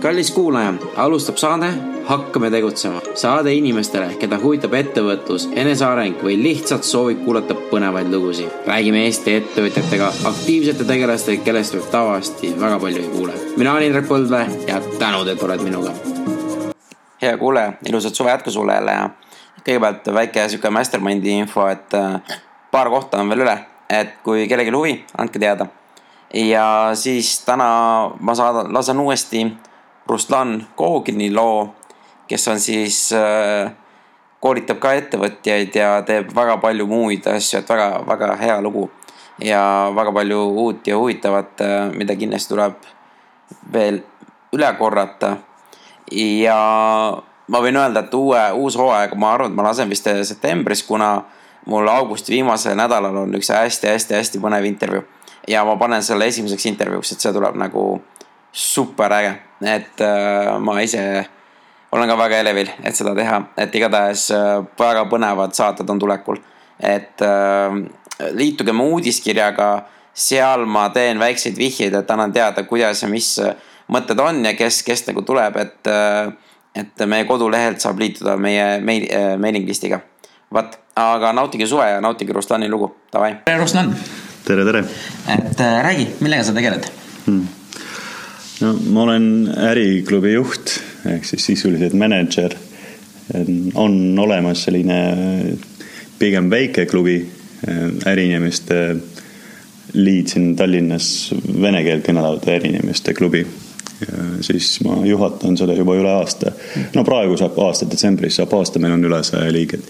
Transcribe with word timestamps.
kallis 0.00 0.30
kuulaja, 0.30 0.74
alustab 0.96 1.36
saade 1.36 1.72
Hakkame 2.04 2.50
tegutsema. 2.50 3.00
saade 3.14 3.52
inimestele, 3.52 4.14
keda 4.20 4.38
huvitab 4.40 4.72
ettevõtlus, 4.78 5.48
eneseareng 5.52 6.22
või 6.24 6.38
lihtsalt 6.42 6.84
soovib 6.84 7.24
kuulata 7.24 7.54
põnevaid 7.70 8.08
lugusid. 8.14 8.48
räägime 8.66 9.04
Eesti 9.04 9.34
ettevõtjatega, 9.34 10.12
aktiivsete 10.30 10.84
tegelastega, 10.84 11.44
kellest 11.44 11.74
võib 11.74 11.90
tavaliselt 11.90 12.60
väga 12.60 12.78
palju 12.78 13.02
ei 13.02 13.08
kuule. 13.08 13.32
mina 13.56 13.72
olen 13.72 13.86
Indrek 13.86 14.08
Põldvee 14.08 14.66
ja 14.68 14.80
tänud, 14.98 15.28
et 15.28 15.42
oled 15.42 15.62
minuga. 15.62 15.92
hea 17.22 17.36
kuulaja, 17.36 17.72
ilusat 17.88 18.14
suve 18.14 18.30
jätku 18.30 18.50
sulle 18.50 18.74
jälle 18.74 18.92
ja 18.92 19.10
kõigepealt 19.66 20.14
väike 20.14 20.48
sihuke 20.48 20.70
mastermind'i 20.70 21.38
info, 21.38 21.66
et 21.68 21.94
äh, 21.94 22.20
paar 22.70 22.90
kohta 22.90 23.20
on 23.20 23.28
veel 23.28 23.40
üle, 23.40 23.58
et 23.90 24.14
kui 24.22 24.48
kellelgi 24.48 24.70
huvi, 24.70 25.04
andke 25.18 25.38
teada 25.38 25.66
ja 26.34 26.90
siis 26.94 27.40
täna 27.44 28.10
ma 28.20 28.34
saadan, 28.34 28.74
lasen 28.74 29.00
uuesti 29.00 29.46
Ruslan 30.08 30.66
Kohugini 30.76 31.30
loo, 31.34 31.74
kes 32.28 32.48
on 32.48 32.60
siis 32.60 33.12
äh,, 33.12 33.72
koolitab 34.40 34.78
ka 34.80 34.92
ettevõtjaid 34.98 35.74
ja 35.76 36.02
teeb 36.06 36.30
väga 36.34 36.56
palju 36.62 36.86
muid 36.88 37.26
asju, 37.28 37.60
et 37.60 37.68
väga, 37.68 37.88
väga 38.08 38.36
hea 38.40 38.60
lugu. 38.60 38.90
ja 39.38 39.92
väga 39.94 40.12
palju 40.12 40.38
uut 40.64 40.86
ja 40.86 40.96
huvitavat, 40.98 41.60
äh, 41.60 41.90
mida 41.94 42.16
kindlasti 42.16 42.54
tuleb 42.54 42.74
veel 43.72 44.02
üle 44.52 44.72
korrata. 44.78 45.36
ja 46.12 46.58
ma 47.48 47.60
võin 47.60 47.76
öelda, 47.76 48.00
et 48.00 48.14
uue, 48.14 48.40
uus 48.52 48.76
hooaeg, 48.76 49.14
ma 49.14 49.32
arvan, 49.32 49.50
et 49.50 49.56
ma 49.56 49.68
lasen 49.68 49.88
vist 49.88 50.08
septembris, 50.22 50.82
kuna 50.82 51.22
mul 51.66 51.88
augusti 51.88 52.32
viimasel 52.32 52.76
nädalal 52.76 53.16
on 53.16 53.34
üks 53.34 53.52
hästi-hästi-hästi 53.52 54.40
põnev 54.40 54.64
intervjuu 54.64 55.04
ja 55.48 55.64
ma 55.64 55.76
panen 55.76 56.02
selle 56.02 56.26
esimeseks 56.28 56.66
intervjuuks, 56.66 57.12
et 57.12 57.24
see 57.24 57.32
tuleb 57.32 57.56
nagu 57.58 57.84
super 58.52 59.12
äge, 59.16 59.34
et 59.62 60.00
äh, 60.00 60.58
ma 60.60 60.78
ise 60.82 61.02
olen 61.92 62.08
ka 62.08 62.16
väga 62.20 62.40
elevil, 62.42 62.70
et 62.84 62.96
seda 62.96 63.14
teha, 63.16 63.40
et 63.58 63.74
igatahes 63.74 64.28
äh, 64.36 64.48
väga 64.78 65.06
põnevad 65.10 65.56
saated 65.56 65.88
on 65.90 65.98
tulekul. 65.98 66.40
et 66.78 67.22
äh, 67.22 67.78
liituge 68.34 68.72
mu 68.72 68.92
uudiskirjaga, 68.94 69.70
seal 70.14 70.66
ma 70.66 70.88
teen 70.94 71.18
väikseid 71.18 71.58
vihjeid, 71.58 71.94
et 71.94 72.10
annan 72.10 72.32
teada, 72.32 72.62
kuidas 72.66 73.02
ja 73.02 73.08
mis 73.08 73.36
mõtted 73.90 74.20
on 74.20 74.44
ja 74.44 74.54
kes, 74.58 74.82
kes 74.86 75.06
nagu 75.08 75.22
tuleb, 75.22 75.56
et 75.56 75.90
et 76.78 77.06
meie 77.10 77.24
kodulehelt 77.26 77.80
saab 77.82 77.98
liituda 77.98 78.36
meie 78.38 78.78
meil, 78.84 79.06
mailing 79.38 79.66
list'iga. 79.66 80.00
vot, 80.54 80.78
aga 80.96 81.32
nautige 81.32 81.66
suve 81.66 81.90
ja 81.90 82.00
nautige 82.00 82.32
Ruslani 82.32 82.68
lugu, 82.68 82.92
davai. 83.12 83.36
tere, 83.44 83.58
Ruslan 83.58 83.94
tere, 84.44 84.64
tere. 84.64 84.84
et 85.34 85.64
räägi, 85.86 86.10
millega 86.20 86.44
sa 86.44 86.52
tegeled 86.52 86.90
hmm.? 87.26 87.57
No 88.60 88.72
ma 88.90 89.02
olen 89.02 89.26
äriklubi 89.70 90.32
juht 90.32 90.78
ehk 91.06 91.26
siis 91.26 91.46
sisuliselt 91.46 91.94
mänedžer. 91.94 92.54
on 93.74 94.18
olemas 94.18 94.62
selline 94.64 94.98
pigem 96.18 96.50
väike 96.50 96.86
klubi, 96.86 97.20
äriinimeste 98.06 98.96
liit 99.92 100.28
siin 100.28 100.56
Tallinnas, 100.56 101.34
vene 101.60 101.82
keelt 101.84 102.06
kõnelevate 102.06 102.54
äriinimeste 102.56 103.14
klubi. 103.14 103.46
siis 104.40 104.78
ma 104.86 105.00
juhatan 105.06 105.56
seda 105.58 105.74
juba 105.74 105.96
üle 105.98 106.10
aasta. 106.10 106.52
no 106.94 107.04
praegu 107.04 107.36
saab 107.36 107.58
aasta 107.62 107.86
detsembris 107.90 108.40
saab 108.40 108.54
aasta, 108.54 108.78
meil 108.78 108.96
on 108.96 109.04
üle 109.04 109.22
saja 109.22 109.52
liiget. 109.52 109.84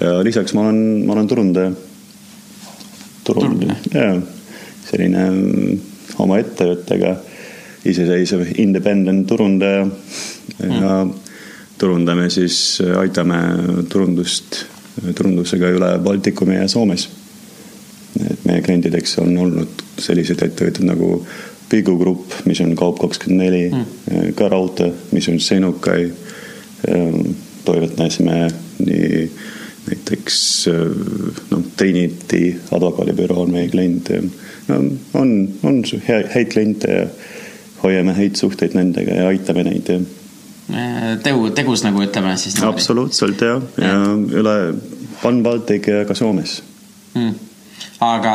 ja 0.00 0.22
lisaks 0.24 0.54
ma 0.54 0.68
olen, 0.68 1.06
ma 1.06 1.12
olen 1.12 1.28
turundaja 1.28 1.72
turul, 3.24 3.56
jaa, 3.92 4.18
selline 4.84 5.30
mm, 5.30 5.78
oma 6.20 6.38
ettevõttega 6.38 7.16
iseseisev 7.84 8.46
independent 8.58 9.26
turundaja 9.28 9.86
ja 10.58 11.04
mm. 11.04 11.12
turundame 11.78 12.30
siis, 12.30 12.78
aitame 12.98 13.40
turundust, 13.92 14.64
turundusega 15.14 15.72
üle 15.74 15.90
Baltikumi 16.04 16.56
ja 16.56 16.68
Soomes. 16.68 17.08
et 18.30 18.44
meie 18.46 18.62
klientideks 18.62 19.18
on 19.18 19.36
olnud 19.38 19.82
sellised 19.98 20.42
ettevõtted 20.42 20.86
nagu 20.86 21.16
Pigu 21.68 21.96
Grupp, 21.98 22.32
mis 22.46 22.60
on 22.60 22.76
Kaup 22.76 23.00
kakskümmend 23.00 23.42
neli, 23.42 23.64
mm. 23.72 24.34
ka 24.38 24.48
raudtee, 24.52 24.92
mis 25.12 25.28
on 25.28 25.40
Senukai. 25.40 26.12
toimetasime 27.64 28.48
nii 28.84 29.30
näiteks 29.86 30.66
noh, 31.50 31.62
Trinity 31.76 32.54
advokaadibüroo 32.72 33.42
on 33.42 33.52
meie 33.52 33.68
klient 33.68 34.08
ja 34.12 34.20
no 34.68 34.80
on, 35.20 35.32
on 35.62 35.82
häid 36.08 36.52
kliente 36.52 36.92
ja 36.92 37.06
hoiame 37.84 38.16
häid 38.16 38.36
suhteid 38.40 38.76
nendega 38.76 39.20
ja 39.20 39.30
aitame 39.30 39.64
neid 39.68 39.90
ja. 39.92 40.02
tegu, 41.24 41.48
tegus 41.56 41.84
nagu 41.86 42.02
ütleme 42.04 42.36
siis. 42.40 42.60
absoluutselt 42.64 43.42
jah, 43.44 43.64
ja, 43.78 43.96
ja 43.96 44.14
üle 44.42 44.58
Pan-Baltic 45.22 45.90
ja 45.92 46.04
ka 46.08 46.16
Soomes. 46.18 46.62
Hmm 47.14 47.34
aga 48.00 48.34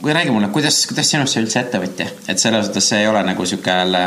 kui 0.00 0.12
räägi 0.12 0.30
mulle, 0.30 0.48
kuidas, 0.48 0.86
kuidas 0.88 1.10
sinust 1.10 1.36
sai 1.36 1.44
üldse 1.44 1.60
ettevõtja, 1.60 2.08
et 2.28 2.40
selles 2.40 2.66
suhtes 2.68 2.88
see 2.90 3.02
ei 3.02 3.08
ole 3.10 3.22
nagu 3.26 3.46
sihuke 3.46 3.70
jälle 3.70 4.02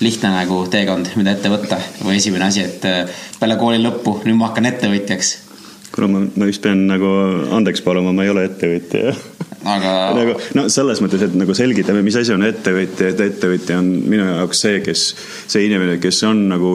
lihtne 0.00 0.32
nagu 0.34 0.60
teekond, 0.70 1.08
mida 1.16 1.32
ette 1.32 1.50
võtta. 1.52 1.78
Või 2.04 2.18
esimene 2.20 2.48
asi, 2.50 2.66
et 2.66 2.84
peale 3.40 3.56
kooli 3.60 3.80
lõppu, 3.80 4.18
nüüd 4.26 4.36
ma 4.36 4.50
hakkan 4.50 4.68
ettevõtjaks. 4.72 5.32
Kuule, 5.94 6.10
ma, 6.12 6.24
ma 6.36 6.48
vist 6.50 6.62
pean 6.64 6.84
nagu 6.90 7.08
andeks 7.56 7.84
paluma, 7.84 8.12
ma 8.12 8.26
ei 8.26 8.34
ole 8.34 8.44
ettevõtja 8.50 9.16
aga. 9.74 9.92
nagu 10.16 10.34
no 10.56 10.66
selles 10.72 11.00
mõttes, 11.02 11.22
et 11.26 11.34
nagu 11.38 11.54
selgitame, 11.56 12.02
mis 12.06 12.16
asi 12.18 12.34
on 12.34 12.44
ettevõtja, 12.46 13.10
et 13.12 13.22
ettevõtja 13.26 13.78
on 13.80 13.90
minu 14.06 14.24
jaoks 14.24 14.62
see, 14.64 14.80
kes, 14.84 15.04
see 15.50 15.66
inimene, 15.68 15.98
kes 16.02 16.22
on 16.28 16.42
nagu 16.52 16.72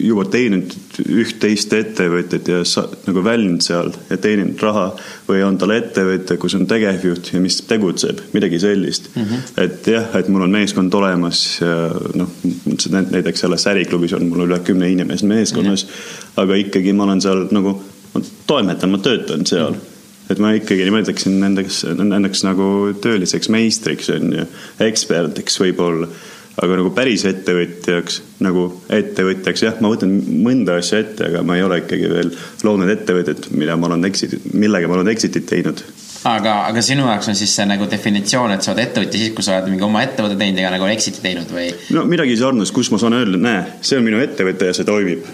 juba 0.00 0.26
teeninud 0.30 0.74
üht-teist 1.20 1.72
ettevõtjat 1.76 2.50
ja 2.52 2.62
sa, 2.68 2.86
nagu 3.06 3.24
väljunud 3.24 3.64
seal 3.64 3.92
ja 4.10 4.18
teeninud 4.20 4.60
raha. 4.64 4.88
või 5.30 5.44
on 5.46 5.58
tal 5.60 5.70
ettevõte, 5.74 6.36
kus 6.42 6.56
on 6.58 6.66
tegevjuht 6.70 7.32
ja 7.34 7.40
mis 7.42 7.60
tegutseb, 7.68 8.24
midagi 8.34 8.58
sellist 8.62 9.10
mm. 9.14 9.22
-hmm. 9.22 9.62
et 9.64 9.86
jah, 9.86 10.08
et 10.18 10.28
mul 10.28 10.46
on 10.46 10.50
meeskond 10.50 10.94
olemas 10.94 11.60
ja 11.60 11.76
noh, 12.14 12.32
näiteks 13.10 13.46
selles 13.46 13.66
äriklubis 13.70 14.16
on 14.18 14.26
mul 14.28 14.48
üle 14.48 14.58
kümne 14.66 14.90
inimese 14.90 15.26
meeskonnas 15.26 15.86
mm. 15.86 15.90
-hmm. 15.90 16.42
aga 16.42 16.60
ikkagi 16.64 16.92
ma 16.92 17.06
olen 17.06 17.20
seal 17.20 17.46
nagu 17.50 17.78
ma 18.14 18.20
toimetan, 18.46 18.90
ma 18.90 18.98
töötan 18.98 19.46
seal. 19.46 19.74
Et 20.30 20.42
ma 20.42 20.52
ikkagi 20.56 20.86
nimetaksin 20.86 21.38
nendeks, 21.42 21.84
nendeks 21.98 22.44
nagu 22.46 22.66
tööliseks 23.02 23.50
meistriks 23.52 24.10
on 24.14 24.36
ju, 24.40 24.50
eksperdiks 24.86 25.60
võib-olla. 25.62 26.10
aga 26.60 26.76
nagu 26.76 26.90
päris 26.92 27.22
ettevõtjaks, 27.24 28.20
nagu 28.44 28.66
ettevõtjaks, 28.92 29.62
jah, 29.64 29.78
ma 29.80 29.92
võtan 29.92 30.12
mõnda 30.44 30.76
asja 30.80 30.98
ette, 31.00 31.30
aga 31.30 31.44
ma 31.46 31.56
ei 31.56 31.64
ole 31.64 31.78
ikkagi 31.80 32.10
veel 32.10 32.34
loonud 32.66 32.90
ettevõtet, 32.92 33.48
mida 33.56 33.78
ma 33.80 33.88
olen 33.88 34.04
exit, 34.10 34.36
millega 34.52 34.90
ma 34.90 34.98
olen 34.98 35.12
exit'it 35.14 35.48
teinud 35.48 35.80
aga, 36.28 36.54
aga 36.68 36.82
sinu 36.84 37.06
jaoks 37.08 37.30
on 37.32 37.38
siis 37.38 37.52
see 37.56 37.66
nagu 37.68 37.86
definitsioon, 37.90 38.52
et 38.54 38.64
sa 38.64 38.74
oled 38.74 38.82
ettevõtja 38.84 39.20
siis, 39.22 39.34
kui 39.36 39.46
sa 39.46 39.56
oled 39.56 39.70
mingi 39.72 39.86
oma 39.86 40.02
ettevõtte 40.04 40.36
teinud 40.40 40.60
ja 40.60 40.72
nagu 40.72 40.88
exit'i 40.90 41.22
teinud 41.24 41.54
või? 41.54 41.70
no 41.96 42.04
midagi 42.08 42.36
sarnast, 42.40 42.74
kus 42.76 42.90
ma 42.92 43.00
saan 43.00 43.16
öelda, 43.16 43.40
näe, 43.40 43.62
see 43.86 44.00
on 44.00 44.04
minu 44.06 44.20
ettevõte 44.20 44.68
ja 44.68 44.76
see 44.76 44.88
toimib 44.88 45.24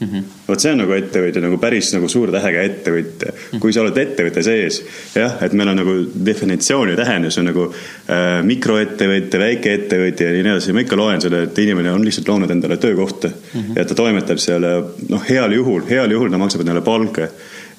mm 0.00 0.08
-hmm. 0.08 0.22
vot 0.48 0.60
see 0.60 0.72
on 0.72 0.78
nagu 0.82 0.92
ettevõtja 0.92 1.42
nagu 1.42 1.58
päris 1.58 1.92
nagu 1.94 2.08
suure 2.08 2.32
tähega 2.32 2.62
ettevõtja 2.68 3.30
mm. 3.32 3.38
-hmm. 3.38 3.60
kui 3.60 3.72
sa 3.72 3.80
oled 3.80 3.98
ettevõtte 3.98 4.42
sees, 4.42 4.82
jah, 5.14 5.36
et 5.42 5.52
meil 5.52 5.72
on 5.72 5.80
nagu 5.82 5.96
definitsioon 6.30 6.92
ja 6.92 6.96
tähendus 6.96 7.38
on 7.38 7.48
nagu 7.50 7.66
äh, 7.70 8.42
mikroettevõtja, 8.44 9.40
väikeettevõtja 9.40 10.30
ja 10.30 10.42
nii 10.42 10.52
edasi. 10.52 10.72
ma 10.72 10.84
ikka 10.84 10.96
loen 10.96 11.20
seda, 11.20 11.42
et 11.42 11.58
inimene 11.58 11.92
on 11.92 12.04
lihtsalt 12.04 12.28
loonud 12.28 12.50
endale 12.50 12.76
töökohta 12.76 13.28
mm 13.28 13.60
-hmm. 13.60 13.76
ja 13.76 13.84
ta 13.84 13.94
toimetab 13.94 14.38
seal 14.38 14.66
noh, 15.08 15.28
heal 15.28 15.52
juhul, 15.52 15.82
heal 15.90 16.10
juhul 16.10 16.30
ta 16.30 16.38
maksab 16.38 16.60
endale 16.60 16.80
palka. 16.80 17.28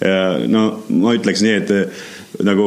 ja 0.01 0.39
no 0.47 0.83
ma 0.89 1.13
ütleks 1.13 1.41
nii, 1.41 1.53
et 1.53 1.69
nagu 2.44 2.66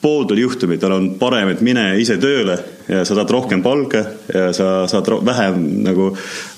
pooldul 0.00 0.40
juhtumitel 0.40 0.92
on 0.96 1.08
parem, 1.20 1.52
et 1.52 1.62
mine 1.64 1.84
ise 2.00 2.16
tööle 2.20 2.56
ja 2.88 3.04
sa 3.04 3.16
saad 3.18 3.30
rohkem 3.30 3.62
palka 3.62 4.04
ja 4.32 4.50
sa 4.56 4.86
saad 4.90 5.10
vähem 5.26 5.62
nagu 5.86 6.10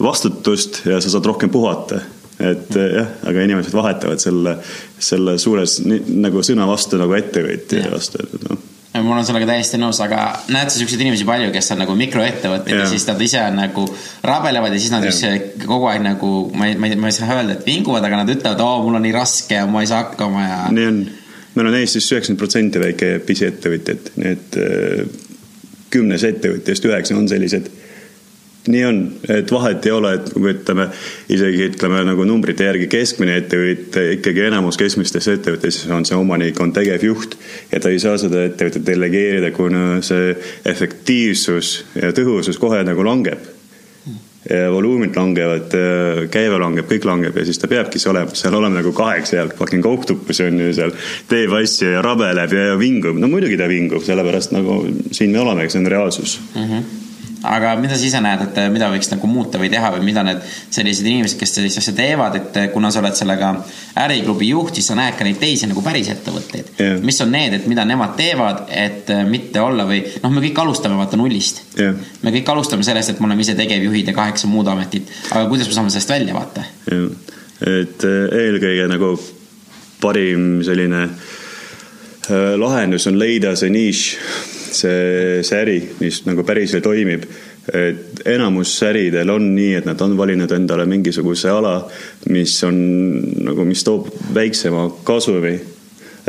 vastutust 0.03 0.85
ja 0.87 1.01
sa 1.03 1.13
saad 1.13 1.27
rohkem 1.27 1.51
puhata. 1.51 2.01
et 2.43 2.75
jah, 2.75 3.07
aga 3.29 3.43
inimesed 3.45 3.75
vahetavad 3.77 4.19
selle, 4.19 4.57
selle 4.99 5.37
suures 5.39 5.81
nagu 5.85 6.43
sõna 6.43 6.67
vastu 6.67 6.99
nagu 6.99 7.15
ettevõtja 7.15 7.91
vastu, 7.93 8.23
et 8.25 8.49
noh 8.51 8.69
mul 9.01 9.17
on 9.17 9.25
sellega 9.25 9.49
täiesti 9.49 9.79
nõus, 9.81 10.01
aga 10.05 10.25
näed 10.53 10.69
sa 10.69 10.77
siukseid 10.77 11.01
inimesi 11.01 11.25
palju, 11.25 11.49
kes 11.55 11.71
on 11.73 11.81
nagu 11.81 11.95
mikroettevõtted 11.97 12.75
ja. 12.75 12.83
ja 12.83 12.91
siis 12.91 13.07
nad 13.09 13.21
ise 13.25 13.41
nagu 13.55 13.87
rabelevad 14.27 14.75
ja 14.75 14.81
siis 14.83 14.93
nad 14.93 15.07
ise 15.09 15.31
kogu 15.63 15.89
aeg 15.89 16.05
nagu, 16.05 16.33
ma 16.59 16.69
ei, 16.69 16.77
ma 16.77 16.91
ei, 16.91 16.99
ma 17.01 17.09
ei 17.09 17.17
saa 17.17 17.39
öelda, 17.39 17.57
et 17.57 17.67
vinguvad, 17.69 18.05
aga 18.05 18.21
nad 18.21 18.33
ütlevad, 18.35 18.61
oo, 18.61 18.83
mul 18.85 19.01
on 19.01 19.07
nii 19.07 19.15
raske 19.17 19.57
ja 19.57 19.65
ma 19.71 19.85
ei 19.85 19.89
saa 19.89 20.05
hakkama 20.05 20.45
ja. 20.45 20.61
nii 20.77 20.89
on, 20.91 21.01
meil 21.55 21.69
on 21.69 21.77
Eestis 21.77 22.09
üheksakümmend 22.13 22.41
protsenti 22.41 22.81
väike 22.81 23.13
pisiettevõtjad, 23.27 24.13
nii 24.17 24.33
et 24.33 24.59
kümnes 25.93 26.25
ettevõtjast 26.25 26.89
üheksa 26.89 27.17
on 27.19 27.29
sellised. 27.29 27.71
nii 28.63 28.85
on, 28.87 28.99
et 29.27 29.51
vahet 29.51 29.87
ei 29.87 29.91
ole, 29.91 30.13
et 30.15 30.29
kui 30.31 30.53
ütleme 30.53 30.85
isegi 31.35 31.65
ütleme 31.67 32.05
nagu 32.07 32.23
numbrite 32.25 32.69
järgi 32.69 32.87
keskmine 32.87 33.35
ettevõte, 33.41 34.05
ikkagi 34.21 34.45
enamus 34.47 34.79
keskmistes 34.79 35.27
ettevõtetes 35.33 35.81
on 35.91 36.07
see 36.07 36.15
omanik 36.15 36.61
on 36.63 36.71
tegevjuht 36.73 37.35
ja 37.73 37.81
ta 37.83 37.91
ei 37.91 37.99
saa 37.99 38.15
seda 38.23 38.45
ettevõtet 38.47 38.87
delegeerida, 38.87 39.51
kuna 39.57 39.99
see 40.07 40.37
efektiivsus 40.71 41.73
ja 41.99 42.13
tõhusus 42.15 42.63
kohe 42.63 42.85
nagu 42.87 43.03
langeb 43.03 43.52
voluumid 44.73 45.17
langevad, 45.17 45.77
käive 46.33 46.59
langeb, 46.61 46.89
kõik 46.91 47.07
langeb 47.09 47.37
ja 47.39 47.45
siis 47.49 47.61
ta 47.61 47.71
peabki 47.71 48.01
see 48.03 48.11
olema, 48.13 48.35
seal 48.39 48.57
olema 48.59 48.81
nagu 48.81 48.93
kaheksa 48.97 49.39
jalg, 49.39 49.55
fucking 49.59 49.87
oktopus 49.89 50.43
on 50.45 50.61
ju 50.61 50.73
seal, 50.77 50.97
teeb 51.31 51.55
asju 51.61 51.95
ja 51.95 52.03
rabeleb 52.05 52.57
ja 52.57 52.75
vingub, 52.81 53.21
no 53.21 53.31
muidugi 53.33 53.57
ta 53.61 53.71
vingub, 53.71 54.05
sellepärast 54.07 54.55
nagu 54.57 54.83
siin 55.11 55.33
me 55.33 55.41
olemegi, 55.45 55.75
see 55.75 55.85
on 55.85 55.95
reaalsus. 55.95 56.37
Aga 57.49 57.73
mida 57.81 57.97
sa 57.99 58.07
ise 58.07 58.21
näed, 58.23 58.45
et 58.47 58.59
mida 58.73 58.89
võiks 58.93 59.11
nagu 59.11 59.29
muuta 59.31 59.59
või 59.61 59.71
teha 59.73 59.91
või 59.97 60.05
mida 60.07 60.23
need 60.27 60.43
sellised 60.47 61.07
inimesed, 61.07 61.39
kes 61.41 61.55
sellist 61.57 61.81
asja 61.81 61.95
teevad, 61.97 62.37
et 62.39 62.59
kuna 62.75 62.91
sa 62.95 63.03
oled 63.03 63.17
sellega 63.19 63.53
äriklubi 64.05 64.53
juht, 64.53 64.79
siis 64.79 64.91
sa 64.91 64.97
näed 64.99 65.19
ka 65.19 65.27
neid 65.27 65.41
teisi 65.43 65.69
nagu 65.71 65.83
päris 65.85 66.11
ettevõtteid 66.15 66.73
Jah. 66.79 67.03
mis 67.03 67.21
on 67.25 67.35
need, 67.35 67.59
et 67.59 67.67
mida 67.71 67.85
nemad 67.89 68.15
teevad, 68.19 68.65
et 68.71 69.11
äh, 69.13 69.25
mitte 69.29 69.63
olla 69.63 69.87
või 69.89 70.03
noh, 70.23 70.33
me 70.33 70.45
kõik 70.47 70.63
alustame 70.63 70.99
vaata 71.01 71.19
nullist 71.21 71.63
Jah. 71.79 71.99
me 72.23 72.35
kõik 72.35 72.55
alustame 72.55 72.87
sellest, 72.87 73.15
et 73.15 73.21
me 73.21 73.31
oleme 73.31 73.45
ise 73.45 73.57
tegevjuhid 73.59 74.13
ja 74.13 74.17
kaheksa 74.17 74.51
muud 74.51 74.71
ametit, 74.73 75.11
aga 75.33 75.47
kuidas 75.51 75.71
me 75.71 75.79
saame 75.79 75.95
sellest 75.95 76.15
välja 76.15 76.39
vaata? 76.39 76.67
jah, 76.91 77.37
et 77.83 78.07
eelkõige 78.07 78.89
nagu 78.91 79.15
parim 80.03 80.63
selline 80.67 81.07
lahendus 82.59 83.07
on 83.11 83.19
leida 83.19 83.55
see 83.59 83.71
nišš, 83.73 84.61
see, 84.77 85.41
see 85.47 85.59
äri, 85.59 85.79
mis 86.01 86.23
nagu 86.29 86.45
päriselt 86.47 86.85
toimib. 86.85 87.27
et 87.73 88.25
enamus 88.27 88.73
äridel 88.83 89.31
on 89.31 89.45
nii, 89.55 89.77
et 89.79 89.85
nad 89.87 90.01
on 90.03 90.17
valinud 90.19 90.51
endale 90.51 90.83
mingisuguse 90.91 91.51
ala, 91.51 91.77
mis 92.35 92.57
on 92.67 92.81
nagu, 93.47 93.65
mis 93.69 93.85
toob 93.87 94.09
väiksema 94.35 94.89
kasumi 95.07 95.61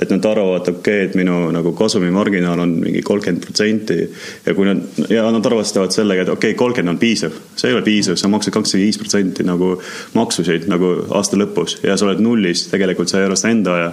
et 0.01 0.10
nad 0.10 0.25
arvavad, 0.25 0.68
okei 0.68 0.78
okay,, 0.80 1.06
et 1.06 1.16
minu 1.18 1.36
nagu 1.54 1.74
kasumimarginaal 1.78 2.63
on 2.63 2.72
mingi 2.81 3.04
kolmkümmend 3.06 3.44
protsenti 3.45 3.98
ja 4.46 4.56
kui 4.57 4.66
nad 4.66 4.81
ja 5.10 5.28
nad 5.31 5.46
arvestavad 5.46 5.94
sellega, 5.94 6.25
et 6.25 6.31
okei 6.34 6.54
okay,, 6.54 6.57
kolmkümmend 6.57 6.96
on 6.96 7.01
piisav, 7.01 7.36
see 7.56 7.69
ei 7.69 7.78
ole 7.78 7.86
piisav, 7.86 8.18
sa 8.18 8.31
maksad 8.31 8.56
kakskümmend 8.56 8.88
viis 8.88 9.00
protsenti 9.01 9.46
nagu 9.46 9.75
maksusid 10.18 10.66
nagu 10.72 10.96
aasta 11.13 11.38
lõpus 11.38 11.78
ja 11.86 11.98
sa 11.98 12.10
oled 12.10 12.24
nullis, 12.25 12.68
tegelikult 12.74 13.12
sa 13.12 13.22
ei 13.22 13.30
arvesta 13.30 13.54
enda 13.54 13.78
aja, 13.78 13.92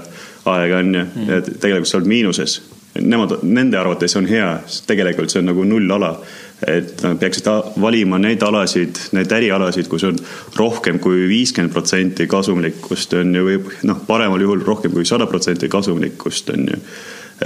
aega 0.55 0.81
on 0.81 0.95
ju, 0.97 1.07
et 1.37 1.51
tegelikult 1.61 1.93
sa 1.93 2.01
oled 2.01 2.13
miinuses. 2.15 2.61
Nemad, 3.01 3.39
nende 3.43 3.79
arvates 3.81 4.17
on 4.19 4.27
hea, 4.29 4.49
tegelikult 4.87 5.33
see 5.33 5.41
on 5.41 5.51
nagu 5.51 5.65
nullala, 5.65 6.13
et 6.69 7.01
nad 7.05 7.19
peaksid 7.21 7.49
valima 7.81 8.19
neid 8.21 8.43
alasid, 8.45 8.99
neid 9.17 9.33
ärialasid, 9.33 9.89
kus 9.89 10.05
on 10.09 10.19
rohkem 10.57 11.01
kui 11.03 11.25
viiskümmend 11.31 11.73
protsenti 11.73 12.27
kasumlikkust 12.31 13.17
on 13.21 13.35
ju, 13.35 13.47
või 13.47 13.79
noh, 13.89 14.03
paremal 14.07 14.43
juhul 14.45 14.65
rohkem 14.67 14.93
kui 14.93 15.09
sada 15.09 15.29
protsenti 15.31 15.71
kasumlikkust 15.73 16.53
on 16.55 16.67
ju. 16.73 16.81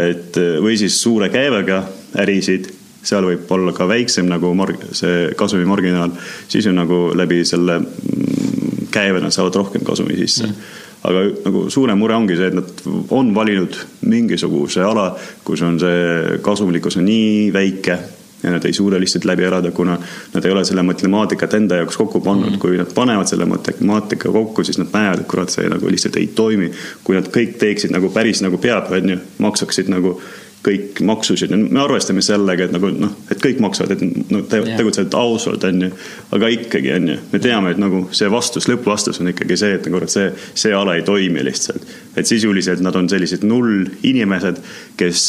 et 0.03 0.41
või 0.63 0.79
siis 0.79 0.97
suure 1.03 1.29
käibega 1.31 1.85
ärisid, 2.19 2.73
seal 3.05 3.27
võib 3.29 3.51
olla 3.55 3.75
ka 3.77 3.87
väiksem 3.87 4.27
nagu 4.27 4.51
marg-, 4.59 4.89
see 4.97 5.29
kasumimarginaal, 5.39 6.17
siis 6.49 6.67
on 6.67 6.81
nagu 6.81 7.05
läbi 7.15 7.45
selle 7.47 7.79
mm, 7.85 8.89
käive 8.95 9.23
nad 9.23 9.35
saavad 9.35 9.63
rohkem 9.63 9.85
kasumi 9.87 10.19
sisse. 10.19 10.49
Mm 10.51 10.84
aga 11.05 11.25
nagu 11.45 11.67
suurem 11.73 11.99
mure 12.01 12.17
ongi 12.17 12.37
see, 12.39 12.51
et 12.51 12.57
nad 12.57 12.85
on 13.13 13.33
valinud 13.37 13.77
mingisuguse 14.09 14.85
ala, 14.85 15.11
kus 15.45 15.63
on 15.67 15.79
see 15.81 16.39
kasumlikkus 16.45 17.01
on 17.01 17.09
nii 17.09 17.51
väike 17.55 17.99
ja 18.45 18.53
nad 18.53 18.65
ei 18.65 18.73
suuda 18.73 19.01
lihtsalt 19.01 19.25
läbi 19.25 19.45
elada, 19.45 19.71
kuna 19.71 19.99
nad 20.35 20.45
ei 20.45 20.53
ole 20.53 20.65
selle 20.65 20.83
matemaatikat 20.83 21.55
enda 21.55 21.77
jaoks 21.81 21.97
kokku 21.97 22.21
pannud. 22.21 22.59
kui 22.61 22.77
nad 22.77 22.93
panevad 22.95 23.29
selle 23.29 23.45
matemaatika 23.49 24.33
kokku, 24.33 24.65
siis 24.65 24.79
nad 24.79 24.93
näevad, 24.93 25.25
et 25.25 25.29
kurat, 25.29 25.53
see 25.53 25.69
nagu 25.69 25.91
lihtsalt 25.91 26.17
ei 26.21 26.27
toimi. 26.27 26.71
kui 27.05 27.17
nad 27.17 27.29
kõik 27.37 27.57
teeksid 27.59 27.95
nagu 27.95 28.11
päris 28.13 28.43
nagu 28.45 28.61
peab, 28.61 28.93
on 28.93 29.15
ju, 29.15 29.19
maksaksid 29.39 29.89
nagu 29.89 30.19
kõik 30.65 31.01
maksusid, 31.05 31.53
me 31.53 31.81
arvestame 31.83 32.23
sellega, 32.25 32.67
et 32.67 32.73
nagu 32.73 32.89
noh, 32.97 33.13
et 33.33 33.41
kõik 33.43 33.61
maksavad, 33.63 33.95
et 33.95 34.31
no, 34.33 34.41
te, 34.49 34.63
tegutsevad 34.65 35.17
ausalt, 35.21 35.65
on 35.69 35.87
ju. 35.87 35.91
aga 36.37 36.51
ikkagi 36.55 36.93
on 36.95 37.11
ju, 37.13 37.19
me 37.33 37.41
teame, 37.43 37.75
et 37.75 37.81
nagu 37.81 38.05
see 38.17 38.31
vastus, 38.33 38.69
lõppvastus 38.71 39.21
on 39.21 39.33
ikkagi 39.35 39.59
see, 39.61 39.77
et 39.79 39.89
nagu 39.91 40.01
see, 40.11 40.31
see 40.57 40.73
ala 40.75 40.97
ei 40.97 41.05
toimi 41.07 41.45
lihtsalt. 41.45 41.85
et 42.17 42.27
sisuliselt 42.27 42.81
nad 42.85 42.97
on 42.97 43.09
sellised 43.11 43.45
nullinimesed, 43.45 44.63
kes, 44.97 45.27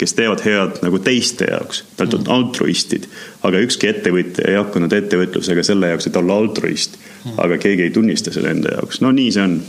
kes 0.00 0.16
teevad 0.18 0.42
head 0.44 0.82
nagu 0.82 0.98
teiste 1.04 1.50
jaoks, 1.52 1.84
nad 2.00 2.18
on 2.18 2.30
altruistid. 2.38 3.06
Aga 3.46 3.62
ükski 3.66 3.90
ettevõtja 3.92 4.48
ei 4.50 4.58
hakanud 4.60 4.92
ettevõtlusega 4.96 5.64
selle 5.66 5.92
jaoks, 5.92 6.08
et 6.10 6.18
olla 6.18 6.40
altruist. 6.42 6.98
aga 7.42 7.58
keegi 7.58 7.88
ei 7.88 7.94
tunnista 7.94 8.32
selle 8.34 8.52
enda 8.54 8.76
jaoks, 8.76 9.00
no 9.02 9.10
nii 9.14 9.30
see 9.34 9.42
on 9.42 9.60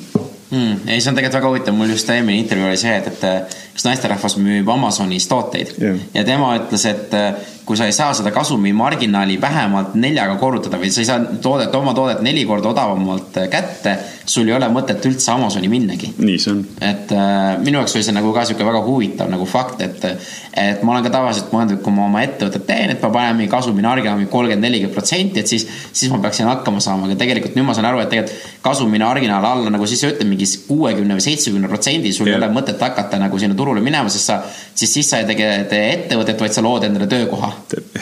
mm,. 0.52 0.88
ei, 0.88 1.02
see 1.02 1.12
on 1.12 1.18
tegelikult 1.18 1.40
väga 1.40 1.52
huvitav, 1.52 1.76
mul 1.78 1.92
just 1.92 2.10
eelmine 2.14 2.40
intervjuu 2.42 2.70
oli 2.70 2.80
see, 2.80 2.96
et, 2.98 3.08
et 3.12 3.58
üks 3.76 3.86
naisterahvas 3.86 4.38
müüb 4.42 4.70
Amazonis 4.72 5.28
tooteid 5.30 5.74
Jah. 5.82 6.00
ja 6.14 6.24
tema 6.28 6.54
ütles, 6.60 6.86
et 6.90 7.14
äh, 7.18 7.32
kui 7.68 7.78
sa 7.78 7.88
ei 7.88 7.96
saa 7.96 8.14
seda 8.16 8.32
kasumimarginaali 8.32 9.36
vähemalt 9.42 9.98
neljaga 10.00 10.38
korrutada 10.40 10.80
või 10.80 10.92
sa 10.94 11.04
ei 11.04 11.10
saa 11.10 11.20
toodet, 11.44 11.76
oma 11.76 11.94
toodet 11.98 12.24
neli 12.26 12.46
korda 12.48 12.72
odavamalt 12.72 13.42
äh, 13.42 13.50
kätte, 13.52 13.98
sul 14.26 14.48
ei 14.48 14.56
ole 14.56 14.70
mõtet 14.72 15.04
üldse 15.10 15.34
Amazoni 15.34 15.70
minnagi 15.72 16.14
nii 16.18 16.38
see 16.42 16.54
on. 16.56 16.64
et 16.82 17.14
äh, 17.16 17.58
minu 17.64 17.82
jaoks 17.82 17.98
oli 17.98 18.08
see 18.08 18.16
nagu 18.16 18.32
ka 18.36 18.48
sihuke 18.48 18.68
väga 18.68 18.84
huvitav 18.88 19.32
nagu 19.34 19.48
fakt, 19.50 19.84
et, 19.86 20.08
et 20.56 20.84
ma 20.84 20.96
olen 20.96 21.08
ka 21.08 21.14
tavaliselt 21.18 21.52
mõelnud, 21.54 21.78
et 21.78 21.86
kui 21.86 21.96
ma 21.96 22.08
oma 22.08 22.24
ettevõtet 22.26 22.68
teen, 22.70 22.96
et 22.96 23.04
ma 23.04 23.12
panen 23.14 23.42
mingi 23.42 23.52
kasumimarginaali 23.68 24.26
kolmkümmend, 24.32 24.64
nelikümmend 24.64 24.96
protsenti, 24.96 25.40
et 25.40 25.48
siis, 25.48 25.68
siis 25.92 26.12
ma 26.12 26.20
peaksin 26.24 26.48
hakkama 26.48 26.82
saama, 26.84 27.08
aga 27.08 27.18
tegelikult 27.20 27.58
nüüd 27.58 27.68
ma 27.68 27.76
saan 27.78 27.90
aru, 27.90 28.02
et 28.04 28.12
tegelikult 28.12 28.62
kasumimarginaal 28.66 29.48
alla 29.52 29.74
nagu 29.74 29.88
siis 29.90 30.04
sa 30.04 30.12
ütled 30.12 30.30
mingi 30.30 30.48
kuuekümne 30.68 31.18
või 31.18 31.26
seitsmekümne 31.26 31.72
protsendi, 31.72 32.14
sul 32.16 32.30
ei 32.30 32.36
Jah. 32.36 32.42
ole 32.42 32.52
mõtet 32.56 32.82
hakata 32.82 33.20
nagu 33.22 33.40
sinna 33.42 33.58
turule 33.58 33.84
minema, 33.84 34.10
sest 34.14 34.32
sa, 34.32 34.40
siis, 34.74 34.94
siis 34.94 35.12
sa 35.12 35.22
ei 35.22 35.30
tege 35.30 35.52
tee 35.72 35.84
ettevõtet, 35.98 36.40
vaid 36.40 36.56
sa 36.56 36.64
lood 36.66 36.88
endale 36.88 37.10
töökoha 37.12 37.52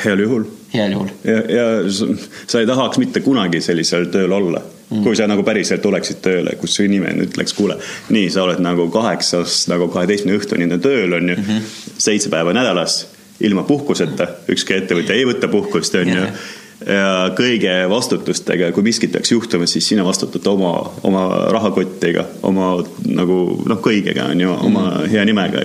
heal 0.06 0.24
juhul 0.26 0.48
heal 0.76 0.92
juhul. 0.92 1.12
ja, 1.24 1.42
ja 1.56 1.66
sa- 1.92 2.08
sa 2.48 2.60
ei 2.60 2.70
tahaks 2.70 3.02
mitte 3.02 3.24
kunagi 3.26 3.62
sellisel 3.62 4.10
tööl 4.14 4.32
olla 4.32 4.62
mm.. 4.62 5.04
kui 5.04 5.16
sa 5.16 5.28
nagu 5.28 5.44
päriselt 5.48 5.82
tuleksid 5.86 6.22
tööle, 6.26 6.56
kus 6.62 6.76
su 6.76 6.86
inimene 6.86 7.28
ütleks, 7.30 7.56
kuule, 7.58 7.78
nii, 8.10 8.30
sa 8.34 8.46
oled 8.46 8.62
nagu 8.64 8.90
kaheksast 8.94 9.70
nagu 9.72 9.90
kaheteistkümne 9.94 10.40
õhtuni 10.40 10.70
tööl 10.80 11.20
on 11.20 11.30
ju 11.34 11.38
mm, 11.38 11.44
-hmm. 11.44 11.92
seitse 11.98 12.30
päeva 12.34 12.54
nädalas 12.54 13.06
ilma 13.44 13.64
puhkuseta, 13.68 14.28
ükski 14.52 14.78
ettevõtja 14.80 15.16
ei 15.16 15.26
võta 15.28 15.50
puhkust, 15.52 15.98
on 16.00 16.14
ju. 16.14 16.30
Ja 16.86 17.32
kõige 17.32 17.72
vastutustega, 17.90 18.68
kui 18.76 18.84
miskit 18.84 19.14
peaks 19.14 19.32
juhtuma, 19.32 19.66
siis 19.66 19.88
sina 19.88 20.04
vastutad 20.06 20.46
oma, 20.52 20.74
oma 21.08 21.22
rahakottidega, 21.56 22.26
oma 22.46 22.74
nagu 23.08 23.38
noh, 23.64 23.80
kõigega 23.82 24.28
on 24.34 24.44
ju, 24.44 24.58
oma 24.68 24.84
hea 25.10 25.24
nimega, 25.26 25.64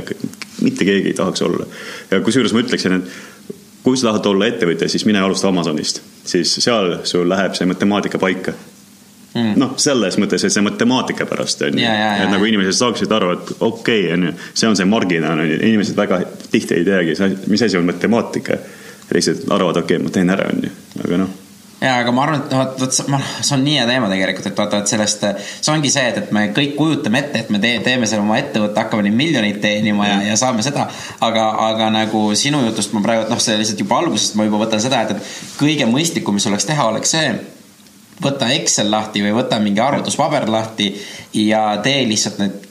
mitte 0.62 0.86
keegi 0.86 1.10
ei 1.10 1.18
tahaks 1.18 1.42
olla. 1.42 1.66
ja 2.10 2.22
kusjuures 2.24 2.54
ma 2.54 2.62
ütleksin, 2.62 3.00
et 3.00 3.50
kui 3.82 3.98
sa 3.98 4.10
tahad 4.10 4.30
olla 4.30 4.48
ettevõtja, 4.52 4.88
siis 4.88 5.04
mine 5.08 5.20
alusta 5.20 5.50
Amazonist, 5.50 5.98
siis 6.24 6.54
seal 6.62 7.00
sul 7.08 7.28
läheb 7.28 7.58
see 7.58 7.68
matemaatika 7.68 8.22
paika 8.22 8.54
mm.. 9.34 9.52
noh, 9.60 9.74
selles 9.80 10.18
mõttes, 10.20 10.44
et 10.46 10.54
see 10.54 10.64
matemaatika 10.64 11.26
pärast 11.30 11.66
on 11.66 11.78
ju, 11.78 11.90
et 11.90 12.32
nagu 12.32 12.48
inimesed 12.48 12.78
saaksid 12.78 13.12
aru, 13.18 13.34
et 13.36 13.52
okei 13.58 14.06
okay,, 14.06 14.14
on 14.16 14.30
ju, 14.30 14.34
see 14.54 14.70
on 14.70 14.78
see 14.78 14.88
marginaal 14.88 15.44
on 15.44 15.52
ju, 15.52 15.60
inimesed 15.60 15.98
väga 15.98 16.22
tihti 16.50 16.80
ei 16.80 16.88
teagi, 16.88 17.18
mis 17.50 17.68
asi 17.68 17.80
on 17.80 17.88
matemaatika. 17.90 18.58
lihtsalt 19.10 19.48
arvavad, 19.50 19.82
okei 19.82 19.96
okay,, 19.96 20.04
ma 20.06 20.10
teen 20.14 20.30
ära, 20.30 20.50
on 20.54 20.66
ju, 20.68 20.74
aga 21.04 21.22
noh 21.24 21.38
ja, 21.80 21.94
aga 21.96 22.12
ma 22.12 22.22
arvan, 22.26 22.42
et 22.44 22.52
et 22.52 22.80
vot 22.80 22.92
see- 22.92 23.54
on 23.54 23.64
nii 23.64 23.78
hea 23.78 23.86
teema 23.88 24.08
tegelikult, 24.10 24.46
et 24.46 24.58
vaata, 24.58 24.80
et 24.82 24.92
sellest, 24.92 25.24
see 25.60 25.72
ongi 25.72 25.90
see, 25.90 26.06
et, 26.12 26.18
et 26.18 26.32
me 26.36 26.46
kõik 26.56 26.74
kujutame 26.76 27.22
ette, 27.24 27.40
et 27.40 27.50
me 27.50 27.58
tee, 27.58 27.80
teeme 27.84 28.06
selle 28.06 28.22
oma 28.22 28.36
ettevõtte, 28.38 28.78
hakkame 28.78 29.06
neid 29.06 29.16
miljoneid 29.16 29.60
teenima 29.62 30.08
ja, 30.08 30.18
ja 30.28 30.36
saame 30.36 30.62
seda. 30.66 30.86
aga, 31.20 31.46
aga 31.70 31.88
nagu 31.94 32.26
sinu 32.38 32.60
jutust 32.66 32.92
ma 32.94 33.02
praegu, 33.04 33.30
noh, 33.32 33.40
see 33.42 33.56
lihtsalt 33.58 33.80
juba 33.80 33.98
algusest 34.02 34.36
ma 34.38 34.46
juba 34.46 34.60
võtan 34.62 34.82
seda, 34.84 35.02
et, 35.06 35.16
et 35.16 35.56
kõige 35.58 35.88
mõistlikum, 35.90 36.36
mis 36.36 36.46
oleks 36.52 36.68
teha, 36.68 36.90
oleks 36.92 37.16
see 37.16 37.32
võta 38.22 38.50
Excel 38.54 38.90
lahti 38.90 39.22
või 39.24 39.34
võta 39.36 39.60
mingi 39.62 39.80
arvutuspaber 39.80 40.48
lahti 40.50 40.90
ja 41.46 41.64
tee 41.84 42.02
lihtsalt 42.08 42.42
need 42.42 42.66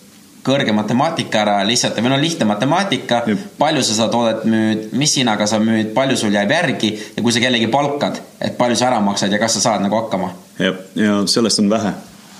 kõrge 0.46 0.74
matemaatika 0.74 1.42
ära 1.42 1.56
lihtsalt 1.68 1.98
või 2.00 2.14
no 2.14 2.20
lihtne 2.20 2.48
matemaatika 2.48 3.22
palju 3.60 3.84
sa 3.84 3.96
seda 3.96 4.10
toodet 4.14 4.46
müüd, 4.50 4.86
mis 4.98 5.16
hinnaga 5.20 5.48
sa 5.50 5.60
müüd, 5.64 5.92
palju 5.96 6.18
sul 6.18 6.36
jääb 6.36 6.52
järgi 6.54 6.94
ja 7.16 7.24
kui 7.24 7.34
sa 7.36 7.44
kellegi 7.44 7.68
palkad, 7.72 8.22
et 8.40 8.56
palju 8.58 8.80
sa 8.80 8.90
ära 8.92 9.02
maksad 9.04 9.34
ja 9.34 9.42
kas 9.42 9.58
sa 9.58 9.66
saad 9.68 9.84
nagu 9.86 10.00
hakkama. 10.00 10.32
ja, 10.60 10.74
ja 10.96 11.20
sellest 11.28 11.60
on 11.64 11.70
vähe, 11.72 11.94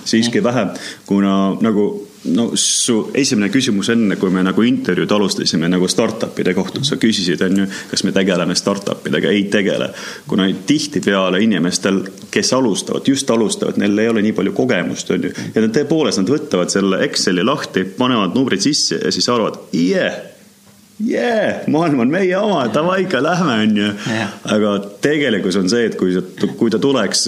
siiski 0.06 0.44
vähe, 0.44 0.70
kuna 1.10 1.36
nagu 1.62 1.90
no 2.24 2.50
su 2.56 3.10
esimene 3.14 3.50
küsimus 3.52 3.90
enne, 3.94 4.18
kui 4.20 4.32
me 4.34 4.44
nagu 4.44 4.64
intervjuud 4.66 5.12
alustasime 5.16 5.70
nagu 5.72 5.88
startup'ide 5.90 6.54
kohta, 6.58 6.84
sa 6.84 6.98
küsisid, 7.00 7.42
on 7.46 7.62
ju, 7.62 7.68
kas 7.92 8.04
me 8.04 8.14
tegeleme 8.16 8.56
startup 8.60 9.08
idega, 9.08 9.32
ei 9.32 9.46
tegele. 9.52 9.92
kuna 10.28 10.50
tihtipeale 10.68 11.42
inimestel, 11.44 12.02
kes 12.32 12.54
alustavad, 12.54 13.08
just 13.08 13.30
alustavad, 13.32 13.80
neil 13.80 13.98
ei 13.98 14.12
ole 14.12 14.24
nii 14.26 14.36
palju 14.36 14.56
kogemust, 14.58 15.12
on 15.16 15.30
ju, 15.30 15.32
ja 15.56 15.64
nad 15.64 15.76
tõepoolest, 15.76 16.24
nad 16.24 16.34
võtavad 16.36 16.74
selle 16.74 17.04
Exceli 17.08 17.46
lahti, 17.46 17.86
panevad 17.98 18.36
numbrid 18.36 18.64
sisse 18.64 19.00
ja 19.00 19.14
siis 19.16 19.30
arvavad, 19.32 19.62
yeah 19.74 20.20
jee, 21.00 21.64
maailm 21.72 22.02
on 22.04 22.10
meie 22.12 22.36
oma, 22.36 22.66
davai, 22.74 23.06
ikka 23.06 23.22
lähme, 23.24 23.54
onju 23.64 23.92
aga 24.52 24.74
tegelikkus 25.00 25.56
on 25.56 25.70
see, 25.72 25.86
et 25.88 25.96
kui 25.96 26.12
kui 26.60 26.72
ta 26.74 26.80
tuleks 26.82 27.24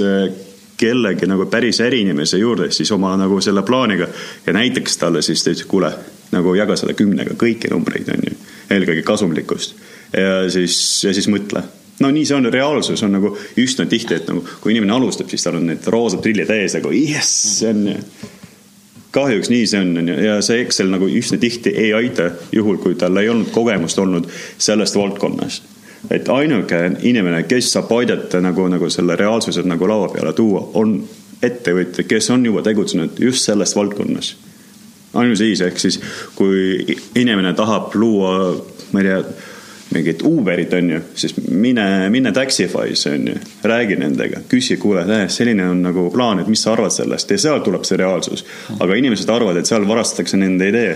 kellegi 0.81 1.29
nagu 1.29 1.45
päris 1.51 1.81
äriinimese 1.85 2.41
juurde, 2.41 2.71
siis 2.73 2.91
oma 2.91 3.13
nagu 3.19 3.37
selle 3.41 3.63
plaaniga. 3.67 4.07
Ja 4.45 4.53
näiteks 4.57 4.97
talle 4.97 5.21
siis 5.21 5.43
ta 5.43 5.53
ütles, 5.53 5.67
kuule, 5.69 5.91
nagu 6.33 6.55
jaga 6.57 6.77
seda 6.79 6.95
kümnega 6.97 7.37
kõiki 7.39 7.69
numbreid, 7.71 8.09
onju, 8.15 8.33
eelkõige 8.73 9.05
kasumlikkust. 9.07 9.77
ja 10.17 10.49
siis, 10.51 10.75
ja 11.05 11.13
siis 11.15 11.29
mõtle, 11.31 11.63
no 12.01 12.11
nii 12.11 12.25
see 12.27 12.35
on, 12.35 12.49
reaalsus 12.51 13.03
on 13.05 13.15
nagu 13.15 13.31
üsna 13.61 13.85
tihti, 13.89 14.17
et 14.17 14.29
nagu 14.29 14.43
kui 14.61 14.73
inimene 14.73 14.97
alustab, 14.97 15.29
siis 15.31 15.45
tal 15.45 15.59
on 15.59 15.69
need 15.69 15.87
roosad 15.93 16.23
prillid 16.23 16.49
ees 16.51 16.75
nagu 16.77 16.91
jess, 16.95 17.59
see 17.61 17.71
on 17.71 17.83
kahjuks 19.11 19.51
nii 19.51 19.67
see 19.67 19.81
on, 19.83 19.91
onju, 20.01 20.15
ja 20.23 20.37
see 20.45 20.61
Excel 20.63 20.91
nagu 20.91 21.09
üsna 21.11 21.39
tihti 21.41 21.73
ei 21.75 21.91
aita, 21.95 22.31
juhul 22.55 22.79
kui 22.83 22.95
tal 22.99 23.17
ei 23.21 23.29
olnud 23.31 23.51
kogemust 23.53 23.99
olnud 23.99 24.29
sellest 24.57 24.97
valdkonnast. 24.99 25.67
Et 26.11 26.29
ainuke 26.29 26.79
inimene, 27.07 27.43
kes 27.49 27.71
saab 27.75 27.91
aidata 27.97 28.41
nagu, 28.43 28.67
nagu 28.71 28.89
selle 28.89 29.15
reaalsuse 29.19 29.63
nagu 29.67 29.87
laua 29.89 30.09
peale 30.13 30.33
tuua, 30.37 30.63
on 30.79 30.97
ettevõtjad, 31.41 32.05
kes 32.07 32.29
on 32.33 32.45
juba 32.45 32.63
tegutsenud 32.65 33.19
just 33.19 33.47
selles 33.47 33.75
valdkonnas. 33.75 34.35
ainult 35.13 35.37
siis, 35.37 35.61
ehk 35.61 35.79
siis 35.79 35.99
kui 36.35 36.85
inimene 37.15 37.53
tahab 37.53 37.95
luua, 37.95 38.55
ma 38.91 39.01
ei 39.01 39.09
tea 39.09 39.23
mingit 39.91 40.21
Uberit, 40.23 40.73
on 40.73 40.89
ju, 40.89 40.99
siis 41.15 41.33
mine, 41.49 42.09
mine 42.09 42.31
Taxify'sse, 42.31 43.11
on 43.15 43.27
ju, 43.27 43.33
räägi 43.63 43.97
nendega, 43.99 44.39
küsi, 44.49 44.77
kuule, 44.79 45.03
selline 45.31 45.65
on 45.69 45.81
nagu 45.83 46.05
plaan, 46.13 46.39
et 46.41 46.47
mis 46.51 46.61
sa 46.63 46.73
arvad 46.75 46.93
sellest 46.95 47.31
ja 47.31 47.39
seal 47.41 47.59
tuleb 47.65 47.83
see 47.87 47.99
reaalsus. 47.99 48.45
aga 48.79 48.95
inimesed 48.95 49.29
arvavad, 49.29 49.59
et 49.59 49.69
seal 49.69 49.87
varastatakse 49.87 50.39
nende 50.39 50.69
idee, 50.71 50.93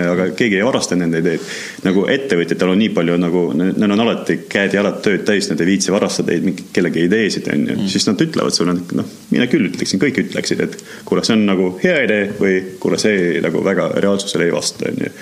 aga 0.00 0.30
keegi 0.38 0.58
ei 0.60 0.64
varasta 0.64 0.96
nende 0.96 1.20
ideed. 1.22 1.44
nagu 1.84 2.06
ettevõtjatel 2.08 2.72
on 2.72 2.80
nii 2.82 2.94
palju 2.96 3.18
nagu, 3.20 3.44
neil 3.58 3.96
on 3.98 4.04
alati 4.06 4.40
käed-jalad 4.48 5.02
tööd 5.04 5.26
täis, 5.28 5.50
nad 5.52 5.60
ei 5.60 5.72
viitsi 5.74 5.92
varastada 5.92 6.40
kellegi 6.72 7.04
ideesid, 7.08 7.52
on 7.52 7.68
ju, 7.68 7.78
siis 7.92 8.08
nad 8.08 8.24
ütlevad 8.24 8.56
sulle, 8.56 8.78
noh, 8.96 9.12
mina 9.34 9.50
küll 9.50 9.68
ütleksin, 9.68 10.00
kõik 10.02 10.24
ütleksid, 10.24 10.64
et 10.64 10.80
kuule, 11.04 11.24
see 11.26 11.36
on 11.36 11.44
nagu 11.48 11.70
hea 11.84 12.00
idee 12.08 12.32
või 12.40 12.58
kuule, 12.80 13.00
see 13.00 13.38
nagu 13.44 13.62
väga 13.64 13.92
reaalsusele 14.00 14.48
ei 14.48 14.56
vasta, 14.56 14.88
on 14.88 15.06
ju. 15.06 15.14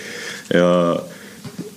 ja 0.54 0.70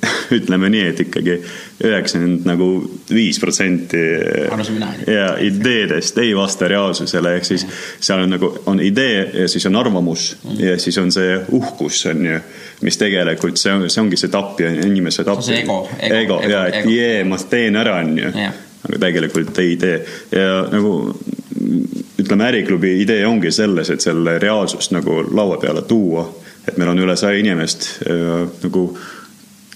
ütleme 0.38 0.70
nii, 0.72 0.84
et 0.92 1.00
ikkagi 1.04 1.36
üheksakümmend 1.84 2.46
nagu 2.48 2.68
viis 3.12 3.40
protsenti 3.42 4.00
ja 5.08 5.34
ideedest 5.44 6.18
ei 6.22 6.32
vasta 6.38 6.70
reaalsusele, 6.72 7.36
ehk 7.40 7.48
siis 7.48 7.66
seal 8.00 8.24
on 8.24 8.36
nagu, 8.36 8.52
on 8.70 8.82
idee 8.84 9.24
ja 9.42 9.48
siis 9.52 9.66
on 9.70 9.76
arvamus 9.80 10.32
mm. 10.44 10.60
ja 10.64 10.78
siis 10.80 10.98
on 11.02 11.12
see 11.12 11.36
uhkus, 11.58 12.06
on 12.12 12.26
ju, 12.26 12.40
mis 12.86 12.98
tegelikult 13.02 13.60
see 13.60 13.74
on, 13.74 13.90
see 13.90 14.04
ongi 14.04 14.20
see 14.20 14.32
tapja, 14.32 14.72
inimese 14.88 15.26
tapja. 15.28 15.48
see 15.50 15.62
ego, 15.64 15.82
ego, 16.00 16.16
ego, 16.24 16.42
ja 16.50 16.66
et 16.70 16.82
ego. 16.84 16.96
jee, 16.96 17.24
ma 17.28 17.40
teen 17.50 17.80
ära, 17.80 18.00
on 18.04 18.18
ju. 18.20 18.34
aga 18.88 19.04
tegelikult 19.08 19.60
ei 19.60 19.76
tee 19.80 20.00
ja 20.32 20.64
nagu 20.72 20.94
ütleme, 22.20 22.46
äriklubi 22.48 23.00
idee 23.02 23.26
ongi 23.28 23.52
selles, 23.52 23.90
et 23.92 24.04
selle 24.04 24.38
reaalsust 24.40 24.94
nagu 24.96 25.22
laua 25.32 25.58
peale 25.60 25.82
tuua. 25.82 26.30
et 26.68 26.78
meil 26.78 26.92
on 26.92 27.00
üle 27.02 27.16
saja 27.18 27.40
inimest 27.40 27.86
äh, 28.06 28.46
nagu 28.64 28.84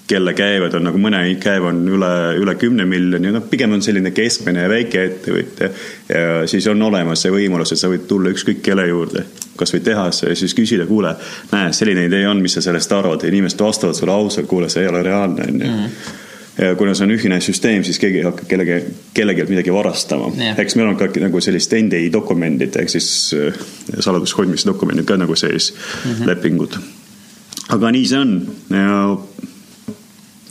kelle 0.08 0.34
käivad 0.34 0.74
on 0.76 0.84
nagu 0.90 1.00
mõne 1.00 1.22
käiv 1.42 1.68
on 1.70 1.80
üle, 1.88 2.12
üle 2.42 2.56
kümne 2.60 2.86
miljoni, 2.88 3.32
noh, 3.32 3.46
pigem 3.50 3.78
on 3.78 3.84
selline 3.84 4.12
keskmine 4.16 4.66
ja 4.66 4.72
väike 4.72 5.04
ettevõtja. 5.08 5.70
ja 6.10 6.42
siis 6.50 6.68
on 6.68 6.82
olemas 6.82 7.24
see 7.24 7.32
võimalus, 7.32 7.72
et 7.72 7.80
sa 7.80 7.92
võid 7.92 8.04
tulla 8.08 8.34
ükskõik 8.34 8.60
kelle 8.66 8.88
juurde, 8.90 9.24
kasvõi 9.60 9.80
tehasse 9.86 10.34
ja 10.34 10.36
siis 10.36 10.56
küsida, 10.58 10.86
kuule, 10.90 11.16
näe, 11.54 11.72
selline 11.74 12.08
idee 12.10 12.28
on, 12.28 12.42
mis 12.44 12.58
sa 12.58 12.66
sellest 12.66 12.92
arvad 12.92 13.24
ja 13.24 13.32
inimesed 13.32 13.64
vastavad 13.64 13.96
sulle 13.96 14.12
ausalt, 14.12 14.50
kuule, 14.50 14.70
see 14.70 14.84
ei 14.84 14.92
ole 14.92 15.04
reaalne, 15.08 15.48
on 15.48 15.62
ju 15.62 15.70
mhm. 15.72 15.96
ja 16.58 16.76
kuna 16.76 16.94
see 16.94 17.08
on 17.08 17.16
ühine 17.16 17.40
süsteem, 17.42 17.86
siis 17.88 18.02
keegi 18.02 18.20
ei 18.20 18.28
hakka 18.28 18.50
kellegi, 18.50 18.82
kellelgi 19.14 19.48
midagi 19.50 19.74
varastama 19.74 20.34
yeah.. 20.36 20.60
eks 20.60 20.76
meil 20.76 20.92
on 20.92 21.00
ka 21.00 21.08
nagu 21.24 21.42
sellist 21.42 21.72
NDI 21.80 22.12
dokumendid 22.14 22.76
ehk 22.84 22.92
siis 22.92 23.08
äh, 23.40 23.64
saladushoidmise 24.00 24.68
dokumendid 24.70 25.08
ka 25.08 25.18
nagu 25.18 25.36
sees 25.40 25.72
mm, 25.72 26.12
-hmm. 26.12 26.28
lepingud. 26.28 26.78
aga 27.74 27.92
nii 27.96 28.06
see 28.12 28.20
on 28.20 28.36
ja 28.70 28.92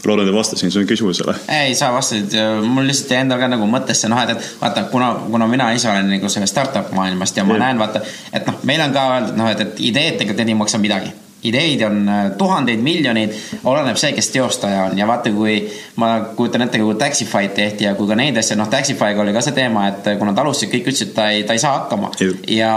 loodan, 0.07 0.29
et 0.29 0.35
vastasin 0.35 0.73
su 0.75 0.85
küsimusele. 0.89 1.35
ei, 1.49 1.75
sa 1.79 1.93
vastasid, 1.95 2.37
mul 2.67 2.87
lihtsalt 2.91 3.15
jäi 3.15 3.23
endal 3.25 3.41
ka 3.43 3.51
nagu 3.53 3.69
mõttesse, 3.71 4.11
noh, 4.13 4.23
et, 4.23 4.35
et 4.37 4.61
vaata, 4.61 4.87
kuna, 4.93 5.13
kuna 5.31 5.49
mina 5.51 5.71
ise 5.77 5.91
olen 5.91 6.11
nagu 6.17 6.31
sellest 6.33 6.55
startup 6.55 6.93
maailmast 6.97 7.37
ja 7.37 7.45
ma 7.49 7.59
ja. 7.59 7.67
näen, 7.67 7.83
vaata, 7.83 8.03
et 8.33 8.47
noh, 8.49 8.63
meil 8.69 8.83
on 8.85 8.95
ka 8.95 9.09
öeldud, 9.17 9.37
noh, 9.39 9.51
et, 9.53 9.67
et 9.67 9.85
ideed 9.93 10.19
tegelikult 10.21 10.49
ei 10.49 10.59
maksa 10.59 10.83
midagi 10.83 11.13
ideid 11.49 11.83
on 11.87 12.03
äh, 12.09 12.21
tuhandeid, 12.39 12.83
miljoneid, 12.85 13.35
oleneb 13.65 13.99
see, 14.01 14.13
kes 14.17 14.31
teostaja 14.35 14.87
on 14.89 14.99
ja 14.99 15.07
vaata, 15.09 15.33
kui 15.35 15.57
ma 16.01 16.13
kujutan 16.37 16.67
ette, 16.67 16.81
kui 16.83 16.97
Taxify'd 17.01 17.55
tehti 17.57 17.89
ja 17.89 17.95
kui 17.99 18.09
ka 18.11 18.19
neid 18.19 18.39
asju, 18.41 18.57
noh, 18.61 18.71
Taxify'ga 18.73 19.25
oli 19.25 19.35
ka 19.35 19.45
see 19.45 19.57
teema, 19.57 19.89
et 19.91 20.13
kuna 20.21 20.33
nad 20.33 20.43
alustasid, 20.45 20.73
kõik 20.73 20.93
ütlesid, 20.93 21.13
et 21.13 21.17
ta 21.19 21.29
ei, 21.35 21.45
ta 21.49 21.57
ei 21.57 21.63
saa 21.63 21.75
hakkama. 21.81 22.13
ja, 22.49 22.73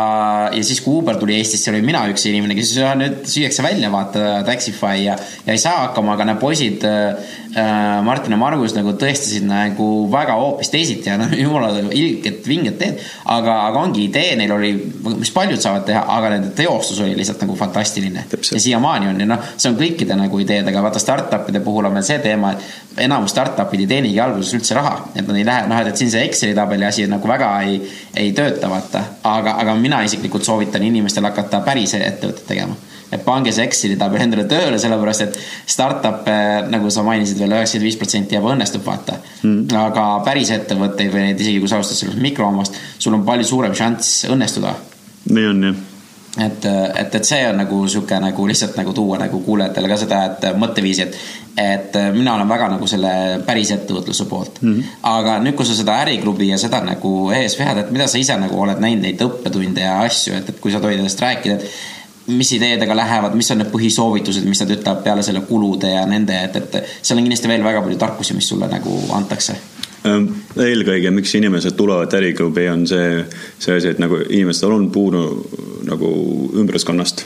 ja 0.52 0.66
siis, 0.66 0.82
kui 0.86 1.00
Uber 1.00 1.20
tuli 1.22 1.38
Eestisse, 1.38 1.72
olin 1.72 1.86
mina 1.86 2.06
üks 2.12 2.28
inimene, 2.30 2.58
kes 2.58 2.76
nüüd 3.00 3.24
süüakse 3.30 3.66
välja, 3.66 3.92
vaata, 3.94 4.42
Taxify 4.48 5.06
ja, 5.06 5.18
ja 5.46 5.56
ei 5.56 5.62
saa 5.62 5.88
hakkama, 5.88 6.18
aga 6.18 6.32
need 6.32 6.42
poisid 6.42 6.86
äh, 6.90 7.06
Äh, 7.06 7.45
Martin 8.04 8.34
ja 8.36 8.38
Margus 8.38 8.74
nagu 8.76 8.92
tõestasid 9.00 9.46
nagu 9.48 9.86
väga 10.12 10.34
hoopis 10.36 10.68
teisiti 10.74 11.08
ja 11.08 11.16
noh, 11.16 11.32
jumala 11.40 11.70
ilged 11.96 12.42
vinged 12.48 12.76
teed. 12.82 13.00
aga, 13.32 13.54
aga 13.70 13.84
ongi 13.86 14.04
idee 14.10 14.34
neil 14.36 14.52
oli, 14.52 14.72
mis 15.22 15.32
paljud 15.32 15.62
saavad 15.64 15.86
teha, 15.88 16.02
aga 16.18 16.34
nende 16.34 16.50
teostus 16.58 17.00
oli 17.06 17.16
lihtsalt 17.16 17.46
nagu 17.46 17.56
fantastiline. 17.56 18.26
ja 18.30 18.60
siiamaani 18.60 19.08
on 19.08 19.22
ja 19.24 19.28
noh, 19.30 19.46
see 19.56 19.70
on 19.72 19.78
kõikide 19.80 20.18
nagu 20.20 20.40
ideedega, 20.44 20.82
vaata 20.84 21.00
startup'ide 21.00 21.62
puhul 21.64 21.88
on 21.88 21.96
veel 21.96 22.08
see 22.08 22.20
teema, 22.26 22.52
et 22.52 23.00
enamus 23.08 23.32
startup'id 23.32 23.86
ei 23.86 23.88
teenigi 23.94 24.20
alguses 24.20 24.52
üldse 24.60 24.76
raha. 24.76 24.98
et 25.16 25.24
nad 25.24 25.40
ei 25.40 25.48
lähe, 25.48 25.70
noh, 25.72 25.80
et 25.80 26.02
siin 26.02 26.12
see 26.12 26.26
Exceli 26.28 26.58
tabeli 26.58 26.86
asi 26.90 27.08
nagu 27.08 27.28
väga 27.32 27.54
ei, 27.64 27.80
ei 28.20 28.36
tööta, 28.36 28.68
vaata. 28.70 29.06
aga, 29.32 29.56
aga 29.64 29.78
mina 29.80 30.04
isiklikult 30.04 30.44
soovitan 30.44 30.84
inimestel 30.84 31.24
hakata 31.32 31.64
päris 31.64 31.96
ettevõtet 32.02 32.44
tegema 32.52 32.76
et 33.16 33.24
pange 33.26 33.54
see 33.56 33.66
Exceli 33.66 33.98
tabel 34.00 34.26
endale 34.26 34.46
tööle, 34.52 34.80
sellepärast 34.82 35.26
et 35.26 35.40
startup'e, 35.76 36.38
nagu 36.72 36.92
sa 36.94 37.06
mainisid 37.08 37.42
veel, 37.42 37.56
üheksakümmend 37.58 37.90
viis 37.90 38.00
protsenti 38.02 38.40
ebaõnnestub, 38.40 38.86
vaata 38.86 39.18
mm.. 39.42 39.66
aga 39.86 40.06
päris 40.28 40.54
ettevõtteid 40.56 41.12
või 41.14 41.28
neid 41.30 41.44
isegi 41.44 41.64
kui 41.64 41.72
sa 41.72 41.80
alustad 41.80 42.02
sellest 42.02 42.22
mikroomast, 42.22 42.80
sul 43.00 43.18
on 43.18 43.26
palju 43.28 43.52
suurem 43.52 43.76
šanss 43.78 44.26
õnnestuda. 44.32 44.78
nii 45.32 45.52
on 45.52 45.70
jah 45.70 45.84
et, 46.38 46.66
et, 46.66 47.16
et 47.16 47.26
see 47.28 47.42
on 47.48 47.58
nagu 47.60 47.80
sihuke 47.88 48.18
nagu 48.20 48.48
lihtsalt 48.50 48.76
nagu 48.80 48.94
tuua 48.96 49.20
nagu 49.22 49.40
kuulajatele 49.46 49.92
ka 49.92 49.98
seda, 50.00 50.22
et 50.28 50.46
mõtteviisi, 50.60 51.06
et, 51.06 51.18
et 51.62 51.98
mina 52.16 52.36
olen 52.36 52.50
väga 52.50 52.70
nagu 52.76 52.90
selle 52.92 53.12
päris 53.48 53.72
ettevõtluse 53.76 54.28
poolt 54.30 54.62
mm. 54.62 54.74
-hmm. 54.74 54.96
aga 55.12 55.38
nüüd, 55.44 55.56
kui 55.56 55.68
sa 55.68 55.78
seda 55.78 56.00
äriklubi 56.04 56.50
ja 56.52 56.60
seda 56.62 56.82
nagu 56.84 57.16
ees 57.36 57.58
vead, 57.60 57.84
et 57.84 57.92
mida 57.96 58.08
sa 58.12 58.20
ise 58.20 58.38
nagu 58.40 58.62
oled 58.62 58.82
näinud 58.84 59.08
neid 59.08 59.22
õppetunde 59.28 59.86
ja 59.86 60.00
asju, 60.04 60.36
et, 60.36 60.50
et 60.50 60.60
kui 60.60 60.74
sa 60.74 60.84
tohid 60.84 61.00
sellest 61.00 61.24
rääkida, 61.24 61.56
et 61.56 61.70
mis 62.28 62.52
ideedega 62.54 62.96
lähevad, 62.96 63.36
mis 63.38 63.52
on 63.52 63.62
need 63.62 63.70
põhisoovitused, 63.74 64.46
mis 64.50 64.62
nad 64.64 64.74
ütlevad 64.74 65.04
peale 65.06 65.24
selle 65.26 65.44
kulude 65.46 65.92
ja 65.94 66.06
nende, 66.10 66.38
et, 66.48 66.58
et 66.58 66.78
seal 67.02 67.20
on 67.20 67.26
kindlasti 67.26 67.52
veel 67.52 67.66
väga 67.66 67.84
palju 67.86 68.00
tarkusi, 68.02 68.38
mis 68.38 68.50
sulle 68.50 68.70
nagu 68.72 68.98
antakse 69.18 69.58
ehm, 70.08 70.28
eelkõige, 70.66 71.14
miks 71.14 71.36
inimesed 71.38 71.78
tulevad 71.78 72.14
äriklubi, 72.18 72.68
on 72.72 72.88
see, 72.90 73.22
see 73.62 73.78
asi, 73.78 73.94
et 73.94 74.02
nagu 74.02 74.20
inimestel 74.26 74.74
on 74.74 74.90
puudu 74.94 75.26
nagu 75.86 76.12
ümbriskonnast. 76.62 77.26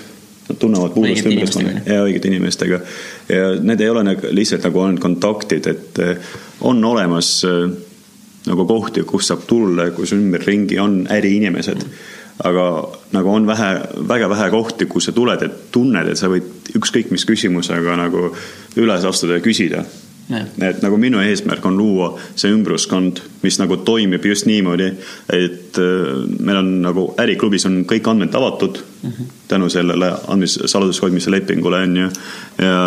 Nad 0.49 0.57
tunnevad 0.57 0.95
puudust 0.95 1.27
ümbruskonnast 1.29 1.87
ja 1.87 1.99
õigete 2.03 2.31
inimestega. 2.31 2.79
ja 3.29 3.49
need 3.61 3.81
ei 3.85 3.91
ole 3.91 4.03
nagu 4.07 4.31
lihtsalt 4.33 4.65
nagu 4.65 4.81
ainult 4.83 5.03
kontaktid, 5.03 5.67
et 5.69 5.99
eh, 6.03 6.31
on 6.65 6.83
olemas 6.85 7.35
eh, 7.47 7.67
nagu 8.49 8.65
kohti, 8.67 9.05
kus 9.07 9.29
saab 9.29 9.45
tulla, 9.47 9.91
kus 9.95 10.15
ümberringi 10.17 10.79
on 10.81 11.03
äriinimesed 11.13 11.85
mm 11.85 12.17
aga 12.43 12.65
nagu 13.11 13.31
on 13.33 13.47
vähe, 13.47 13.71
väga 14.07 14.29
vähe 14.31 14.49
kohti, 14.53 14.87
kus 14.89 15.09
sa 15.09 15.15
tuled, 15.15 15.41
et 15.43 15.71
tunned, 15.75 16.07
et 16.07 16.19
sa 16.19 16.29
võid 16.31 16.71
ükskõik 16.79 17.11
mis 17.11 17.25
küsimusega 17.27 17.97
nagu 17.99 18.29
üles 18.79 19.07
astuda 19.07 19.39
ja 19.39 19.43
küsida. 19.43 19.83
et 20.61 20.81
nagu 20.83 20.97
minu 21.01 21.17
eesmärk 21.17 21.63
on 21.65 21.77
luua 21.77 22.11
see 22.37 22.51
ümbruskond, 22.53 23.17
mis 23.41 23.57
nagu 23.57 23.79
toimib 23.81 24.25
just 24.25 24.45
niimoodi, 24.45 24.91
et 25.33 25.79
äh, 25.81 26.27
meil 26.39 26.57
on 26.57 26.69
nagu 26.83 27.07
äriklubis 27.17 27.65
on 27.65 27.81
kõik 27.89 28.07
andmed 28.07 28.35
avatud 28.35 28.77
mm 28.77 29.09
-hmm. 29.09 29.31
tänu 29.47 29.69
sellele 29.69 30.13
andmes, 30.27 30.59
saladushoidmise 30.65 31.31
lepingule 31.31 31.81
on 31.83 31.97
ju 31.97 32.09
ja 32.57 32.77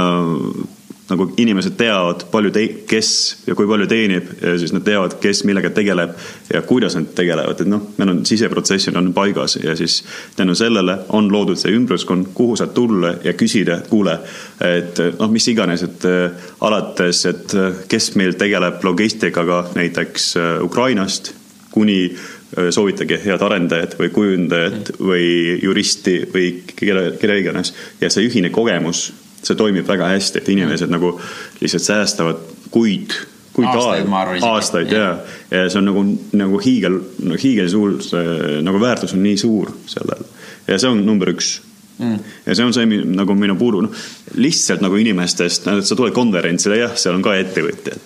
nagu 1.13 1.29
inimesed 1.37 1.77
teavad, 1.79 2.27
palju 2.33 2.53
te-, 2.55 2.69
kes 2.89 3.11
ja 3.47 3.57
kui 3.59 3.69
palju 3.69 3.87
teenib 3.91 4.31
ja 4.41 4.55
siis 4.61 4.73
nad 4.75 4.85
teavad, 4.87 5.19
kes 5.23 5.45
millega 5.49 5.71
tegeleb 5.75 6.15
ja 6.53 6.63
kuidas 6.67 6.97
nad 6.97 7.11
tegelevad, 7.17 7.61
et 7.61 7.71
noh, 7.71 7.85
meil 7.99 8.15
on 8.15 8.23
siseprotsessid 8.29 8.97
on 8.99 9.13
paigas 9.17 9.59
ja 9.63 9.77
siis 9.79 10.01
tänu 10.37 10.57
sellele 10.59 10.99
on 11.17 11.31
loodud 11.33 11.61
see 11.61 11.75
ümbruskond, 11.77 12.33
kuhu 12.35 12.57
saad 12.59 12.75
tulla 12.77 13.15
ja 13.25 13.37
küsida, 13.39 13.83
kuule, 13.91 14.19
et 14.65 15.01
noh, 15.19 15.31
mis 15.33 15.49
iganes, 15.53 15.85
et 15.87 16.07
äh, 16.09 16.51
alates, 16.65 17.25
et 17.31 17.57
äh, 17.59 17.83
kes 17.89 18.13
meil 18.21 18.37
tegeleb 18.41 18.85
logistikaga 18.85 19.65
näiteks 19.77 20.37
äh, 20.37 20.55
Ukrainast 20.65 21.35
kuni 21.73 22.15
soovitage 22.53 23.17
head 23.23 23.41
arendajat 23.41 23.95
või 23.97 24.11
kujundajat 24.13 24.91
või 25.01 25.29
juristi 25.63 26.19
või 26.35 26.51
kelle, 26.77 27.15
kelle 27.17 27.39
iganes. 27.41 27.71
Ja 27.97 28.11
see 28.13 28.27
ühine 28.29 28.51
kogemus 28.53 29.07
see 29.43 29.59
toimib 29.59 29.89
väga 29.89 30.11
hästi, 30.13 30.43
et 30.43 30.51
inimesed 30.55 30.89
mm. 30.89 30.97
nagu 30.97 31.13
lihtsalt 31.61 31.87
säästavad 31.87 32.43
kuid, 32.73 33.17
kuid 33.53 33.69
aastaid, 33.69 34.07
aega, 34.07 34.47
aastaid 34.53 34.95
ja, 34.95 35.09
ja 35.51 35.67
see 35.69 35.81
on 35.83 35.91
nagu, 35.91 36.05
nagu 36.39 36.61
hiigel, 36.63 37.01
hiigelsuur, 37.43 37.99
see 38.07 38.63
nagu 38.65 38.81
väärtus 38.83 39.17
on 39.17 39.23
nii 39.27 39.37
suur 39.41 39.75
sellel. 39.91 40.25
Ja 40.69 40.79
see 40.79 40.91
on 40.93 41.05
number 41.07 41.33
üks. 41.35 41.59
Mm.. 41.99 42.23
ja 42.47 42.55
see 42.57 42.65
on 42.65 42.73
see 42.75 42.87
nagu 43.05 43.35
minu 43.37 43.55
puudu, 43.61 43.83
noh 43.85 44.05
lihtsalt 44.41 44.81
nagu 44.83 44.97
inimestest, 44.97 45.69
sa 45.69 45.97
tuled 45.97 46.15
konverentsile, 46.17 46.79
jah, 46.81 46.95
seal 46.99 47.19
on 47.19 47.25
ka 47.25 47.35
ettevõtjad, 47.37 48.01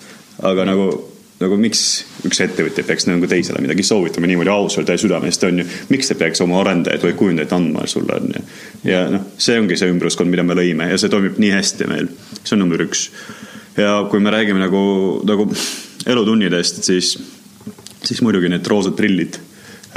aga 0.45 0.65
nagu 0.67 0.89
nagu 1.41 1.57
miks 1.61 1.81
üks 2.25 2.39
ettevõtja 2.41 2.85
peaks 2.87 3.05
nagu 3.09 3.27
teisele 3.29 3.61
midagi 3.61 3.85
soovitama 3.85 4.29
niimoodi 4.29 4.51
ausalt 4.51 4.89
ja 4.89 4.97
südamest, 4.97 5.43
on 5.45 5.61
ju. 5.61 5.65
miks 5.91 6.09
ta 6.09 6.17
peaks 6.17 6.41
oma 6.45 6.59
arendajaid 6.63 7.03
või 7.05 7.17
kujundajaid 7.19 7.53
andma 7.57 7.85
sulle, 7.89 8.17
on 8.17 8.31
ju. 8.33 8.45
ja 8.89 9.03
noh, 9.13 9.27
see 9.41 9.59
ongi 9.61 9.77
see 9.77 9.91
ümbruskond, 9.93 10.31
mida 10.33 10.45
me 10.47 10.57
lõime 10.57 10.89
ja 10.89 10.97
see 10.97 11.13
toimib 11.13 11.37
nii 11.41 11.51
hästi 11.53 11.89
meil. 11.91 12.09
see 12.41 12.55
on 12.57 12.63
number 12.65 12.81
üks. 12.87 13.09
ja 13.77 13.99
kui 14.09 14.23
me 14.23 14.33
räägime 14.33 14.63
nagu, 14.63 14.81
nagu 15.29 15.49
elutunnidest, 16.07 16.81
siis, 16.87 17.13
siis 18.01 18.23
muidugi 18.25 18.49
need 18.49 18.65
roosad 18.67 18.97
prillid. 18.97 19.37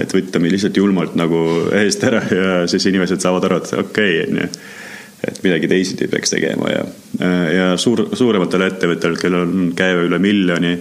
et 0.01 0.13
võtta 0.17 0.41
mind 0.41 0.57
lihtsalt 0.57 0.77
julmalt 0.77 1.17
nagu 1.17 1.41
eest 1.81 2.05
ära 2.05 2.21
ja 2.37 2.61
siis 2.69 2.85
inimesed 2.93 3.25
saavad 3.25 3.49
aru, 3.49 3.63
et 3.63 3.75
okei 3.81 4.21
okay,, 4.21 4.29
on 4.29 4.45
ju 4.45 4.53
et 5.29 5.41
midagi 5.45 5.69
teisiti 5.69 6.09
peaks 6.09 6.33
tegema 6.33 6.71
ja, 6.73 6.85
ja 7.53 7.67
suur, 7.81 8.07
suurematel 8.17 8.65
ettevõtetel, 8.69 9.17
kellel 9.21 9.47
on 9.47 9.73
käive 9.77 10.07
üle 10.09 10.21
miljoni, 10.23 10.77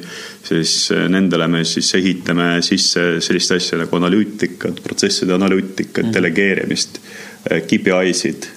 siis 0.45 0.75
nendele 1.11 1.49
me 1.51 1.63
siis 1.67 1.89
ehitame 1.99 2.51
sisse 2.65 3.07
sellist 3.23 3.55
asja 3.57 3.81
nagu 3.81 3.99
analüütikat, 3.99 4.79
protsesside 4.85 5.35
analüütikat 5.35 6.07
mm., 6.07 6.15
delegeerimist, 6.15 7.01
KPI-sid 7.39 8.47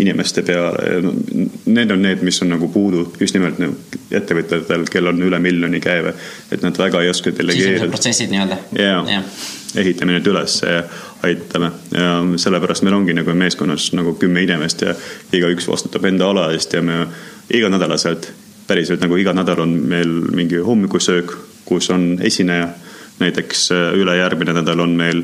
inimeste 0.00 0.42
peale. 0.42 1.00
Need 1.66 1.90
on 1.92 2.00
need, 2.02 2.22
mis 2.24 2.40
on 2.42 2.48
nagu 2.54 2.68
puudu 2.72 3.04
just 3.20 3.36
nimelt 3.36 3.60
nagu 3.60 3.76
ettevõtetel, 4.12 4.86
kellel 4.90 5.12
on 5.12 5.26
üle 5.28 5.40
miljoni 5.42 5.80
käive, 5.84 6.14
et 6.52 6.64
nad 6.64 6.78
väga 6.80 7.02
ei 7.04 7.12
oska 7.12 7.32
delegeerida. 7.36 7.90
protsessid 7.92 8.32
nii-öelda. 8.32 8.58
jaa, 8.78 9.20
ehitame 9.76 10.16
need 10.16 10.26
üles 10.28 10.58
ja 10.62 10.82
aitame 11.26 11.70
ja 11.94 12.14
sellepärast 12.36 12.84
meil 12.84 12.96
ongi 12.98 13.14
nagu 13.16 13.34
meeskonnas 13.36 13.90
nagu 13.96 14.14
kümme 14.20 14.42
inimest 14.44 14.84
ja 14.84 14.94
igaüks 15.32 15.68
vastutab 15.68 16.04
enda 16.08 16.28
ala 16.30 16.50
eest 16.52 16.74
ja 16.76 16.82
me 16.82 17.06
iganädalaselt, 17.52 18.30
päriselt 18.66 19.02
nagu 19.04 19.16
iga 19.20 19.34
nädal 19.36 19.64
on 19.64 19.76
meil 19.88 20.12
mingi 20.34 20.60
hommikusöök, 20.64 21.36
kus 21.64 21.90
on 21.90 22.18
esineja. 22.20 22.68
näiteks 23.22 23.72
äh, 23.72 23.92
ülejärgmine 23.94 24.52
nädal 24.52 24.80
on 24.80 24.96
meil 24.98 25.20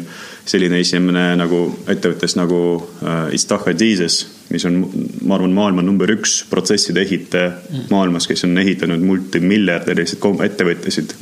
selline 0.46 0.78
esimene 0.78 1.36
nagu 1.36 1.78
ettevõttes 1.88 2.36
nagu 2.38 2.58
äh, 3.02 3.34
Istaha 3.34 3.72
Jesus, 3.80 4.20
mis 4.52 4.64
on, 4.68 4.76
ma 5.24 5.34
arvan, 5.34 5.52
maailma 5.56 5.82
number 5.82 6.12
üks 6.12 6.44
protsesside 6.50 7.02
ehitaja 7.02 7.50
maailmas, 7.90 8.28
kes 8.28 8.44
on 8.44 8.58
ehitanud 8.58 9.02
multimiljardilisi 9.02 10.20
ettevõtteid 10.44 11.16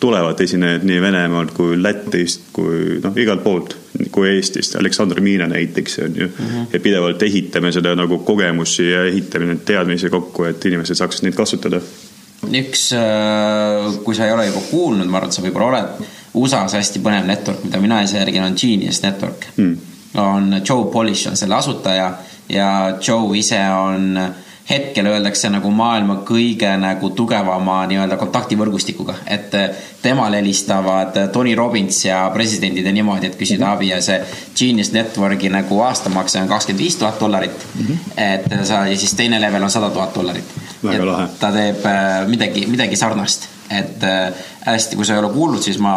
tulevad 0.00 0.40
esinejad 0.40 0.84
nii 0.86 1.00
Venemaalt 1.00 1.52
kui 1.56 1.76
Lätist 1.82 2.48
kui 2.54 2.98
noh, 3.02 3.16
igalt 3.20 3.42
poolt, 3.44 3.76
kui 4.14 4.28
Eestist. 4.30 4.76
Aleksandr 4.78 5.20
Miina 5.24 5.46
näiteks 5.50 5.98
on 6.04 6.16
ju 6.16 6.26
mm. 6.26 6.46
-hmm. 6.46 6.66
ja 6.72 6.80
pidevalt 6.80 7.22
ehitame 7.22 7.72
seda 7.72 7.94
nagu 7.94 8.18
kogemusi 8.18 8.90
ja 8.90 9.04
ehitame 9.04 9.46
neid 9.46 9.64
teadmisi 9.64 10.10
kokku, 10.10 10.44
et 10.44 10.64
inimesed 10.64 10.94
saaksid 10.94 11.24
neid 11.28 11.34
kasutada. 11.34 11.80
üks, 12.44 12.92
äh, 12.92 14.04
kui 14.04 14.14
sa 14.14 14.26
ei 14.26 14.32
ole 14.32 14.46
juba 14.46 14.60
kuulnud, 14.70 15.06
ma 15.06 15.16
arvan, 15.16 15.30
et 15.30 15.32
sa 15.32 15.42
võib-olla 15.42 15.66
oled, 15.66 16.08
USA-s 16.34 16.74
hästi 16.74 17.00
põnev 17.00 17.26
network, 17.26 17.64
mida 17.64 17.80
mina 17.80 18.02
ise 18.02 18.18
järgin, 18.18 18.42
on 18.42 18.56
Genius 18.60 19.02
Network 19.02 19.46
mm.. 19.56 19.76
on 20.14 20.60
Joe 20.68 20.90
Polish 20.92 21.28
on 21.28 21.36
selle 21.36 21.54
asutaja 21.54 22.12
ja 22.48 22.98
Joe 23.08 23.38
ise 23.38 23.60
on 23.70 24.16
äh, 24.16 24.43
hetkel 24.70 25.06
öeldakse 25.06 25.50
nagu 25.52 25.70
maailma 25.70 26.16
kõige 26.26 26.70
nagu 26.80 27.10
tugevama 27.16 27.82
nii-öelda 27.90 28.16
kontaktivõrgustikuga, 28.20 29.18
et 29.26 29.54
eh, 29.58 29.82
temale 30.02 30.40
helistavad 30.40 31.18
Tony 31.32 31.54
Robbins 31.54 32.04
ja 32.04 32.22
presidendid 32.34 32.86
ja 32.86 32.92
niimoodi, 32.96 33.28
et 33.28 33.38
küsida 33.40 33.74
abi 33.74 33.90
ja 33.92 34.00
see 34.04 34.20
Genius 34.56 34.92
Networki 34.94 35.52
nagu 35.52 35.80
aastamakse 35.84 36.40
on 36.40 36.48
kakskümmend 36.48 36.84
viis 36.84 36.96
tuhat 36.96 37.20
dollarit 37.20 37.66
mm. 37.74 37.86
-hmm. 37.86 37.98
et 38.16 38.66
sa 38.66 38.86
ja 38.86 38.96
siis 38.96 39.14
teine 39.14 39.40
level 39.40 39.62
on 39.62 39.70
sada 39.70 39.90
tuhat 39.90 40.14
dollarit. 40.14 40.54
ta 41.40 41.52
teeb 41.52 41.84
eh, 41.86 42.28
midagi, 42.28 42.66
midagi 42.66 42.96
sarnast 42.96 43.53
et 43.70 44.04
äh, 44.04 44.44
hästi, 44.66 44.96
kui 44.96 45.06
sa 45.06 45.14
ei 45.14 45.22
ole 45.22 45.32
kuulnud, 45.32 45.62
siis 45.62 45.78
ma 45.80 45.94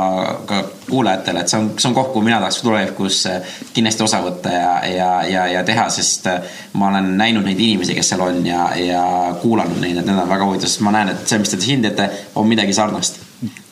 ka 0.48 0.62
kuulajatele, 0.88 1.44
et 1.44 1.52
see 1.52 1.60
on, 1.60 1.70
see 1.76 1.90
on 1.90 1.96
koht, 1.98 2.12
kuhu 2.14 2.24
mina 2.24 2.40
tahaks 2.40 2.62
tulevikus 2.64 3.20
äh, 3.28 3.54
kindlasti 3.76 4.06
osa 4.06 4.22
võtta 4.24 4.54
ja, 4.54 4.72
ja, 4.88 5.10
ja, 5.28 5.46
ja 5.58 5.64
teha, 5.68 5.90
sest 5.94 6.30
äh, 6.32 6.58
ma 6.80 6.92
olen 6.94 7.14
näinud 7.20 7.48
neid 7.48 7.60
inimesi, 7.60 7.96
kes 7.98 8.14
seal 8.14 8.24
on 8.24 8.40
ja, 8.48 8.70
ja 8.80 9.04
kuulanud 9.42 9.82
neid, 9.84 10.00
et 10.00 10.08
need 10.08 10.24
on 10.24 10.32
väga 10.32 10.48
huvitav, 10.48 10.72
sest 10.72 10.86
ma 10.88 10.96
näen, 10.96 11.12
et 11.14 11.28
see, 11.28 11.44
mis 11.44 11.54
te 11.54 11.62
siin 11.62 11.84
teete, 11.84 12.10
on 12.36 12.48
midagi 12.48 12.76
sarnast 12.78 13.27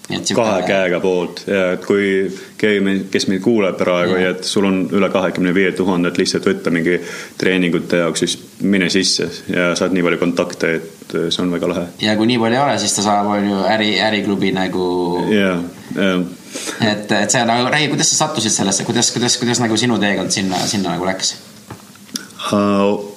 kahe 0.07 0.61
käega 0.67 0.99
poolt 1.01 1.41
ja 1.49 1.71
et 1.75 1.85
kui 1.85 2.27
keegi, 2.61 2.95
kes 3.11 3.25
meid 3.31 3.41
kuuleb 3.41 3.77
praegu 3.79 4.19
ja 4.21 4.33
et 4.35 4.43
sul 4.45 4.67
on 4.67 4.83
üle 4.93 5.09
kahekümne 5.13 5.53
viie 5.55 5.71
tuhande, 5.77 6.11
et 6.11 6.19
lihtsalt 6.21 6.45
võtta 6.45 6.73
mingi 6.73 6.99
treeningute 7.39 8.03
jaoks, 8.03 8.21
siis 8.21 8.35
mine 8.61 8.89
sisse 8.93 9.27
ja 9.49 9.71
saad 9.77 9.95
nii 9.95 10.05
palju 10.05 10.19
kontakte, 10.21 10.73
et 10.77 11.15
see 11.15 11.41
on 11.41 11.53
väga 11.53 11.69
lahe. 11.71 11.85
ja 12.05 12.13
kui 12.19 12.29
nii 12.29 12.37
palju 12.41 12.59
ei 12.59 12.63
ole, 12.67 12.75
siis 12.81 12.93
ta 12.97 13.05
saab, 13.07 13.31
on 13.33 13.49
ju, 13.49 13.63
äri, 13.71 13.95
äriklubi 14.05 14.51
nagu. 14.55 14.85
ja, 15.33 15.55
ja. 15.97 16.11
et, 16.91 17.11
et 17.11 17.33
see 17.33 17.41
nagu, 17.49 17.69
räägi, 17.73 17.89
kuidas 17.95 18.13
sa 18.13 18.25
sattusid 18.25 18.53
sellesse, 18.53 18.85
kuidas, 18.85 19.09
kuidas, 19.15 19.39
kuidas 19.41 19.63
nagu 19.63 19.77
sinu 19.79 19.97
teekond 20.01 20.33
sinna, 20.35 20.61
sinna 20.69 20.93
nagu 20.93 21.09
läks 21.09 21.33
uh,? 22.53 23.11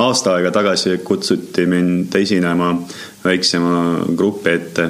aasta 0.00 0.34
aega 0.34 0.50
tagasi 0.54 0.98
kutsuti 1.04 1.66
mind 1.68 2.14
esinema 2.16 2.72
väiksema 3.24 3.78
grupi 4.16 4.50
ette 4.50 4.88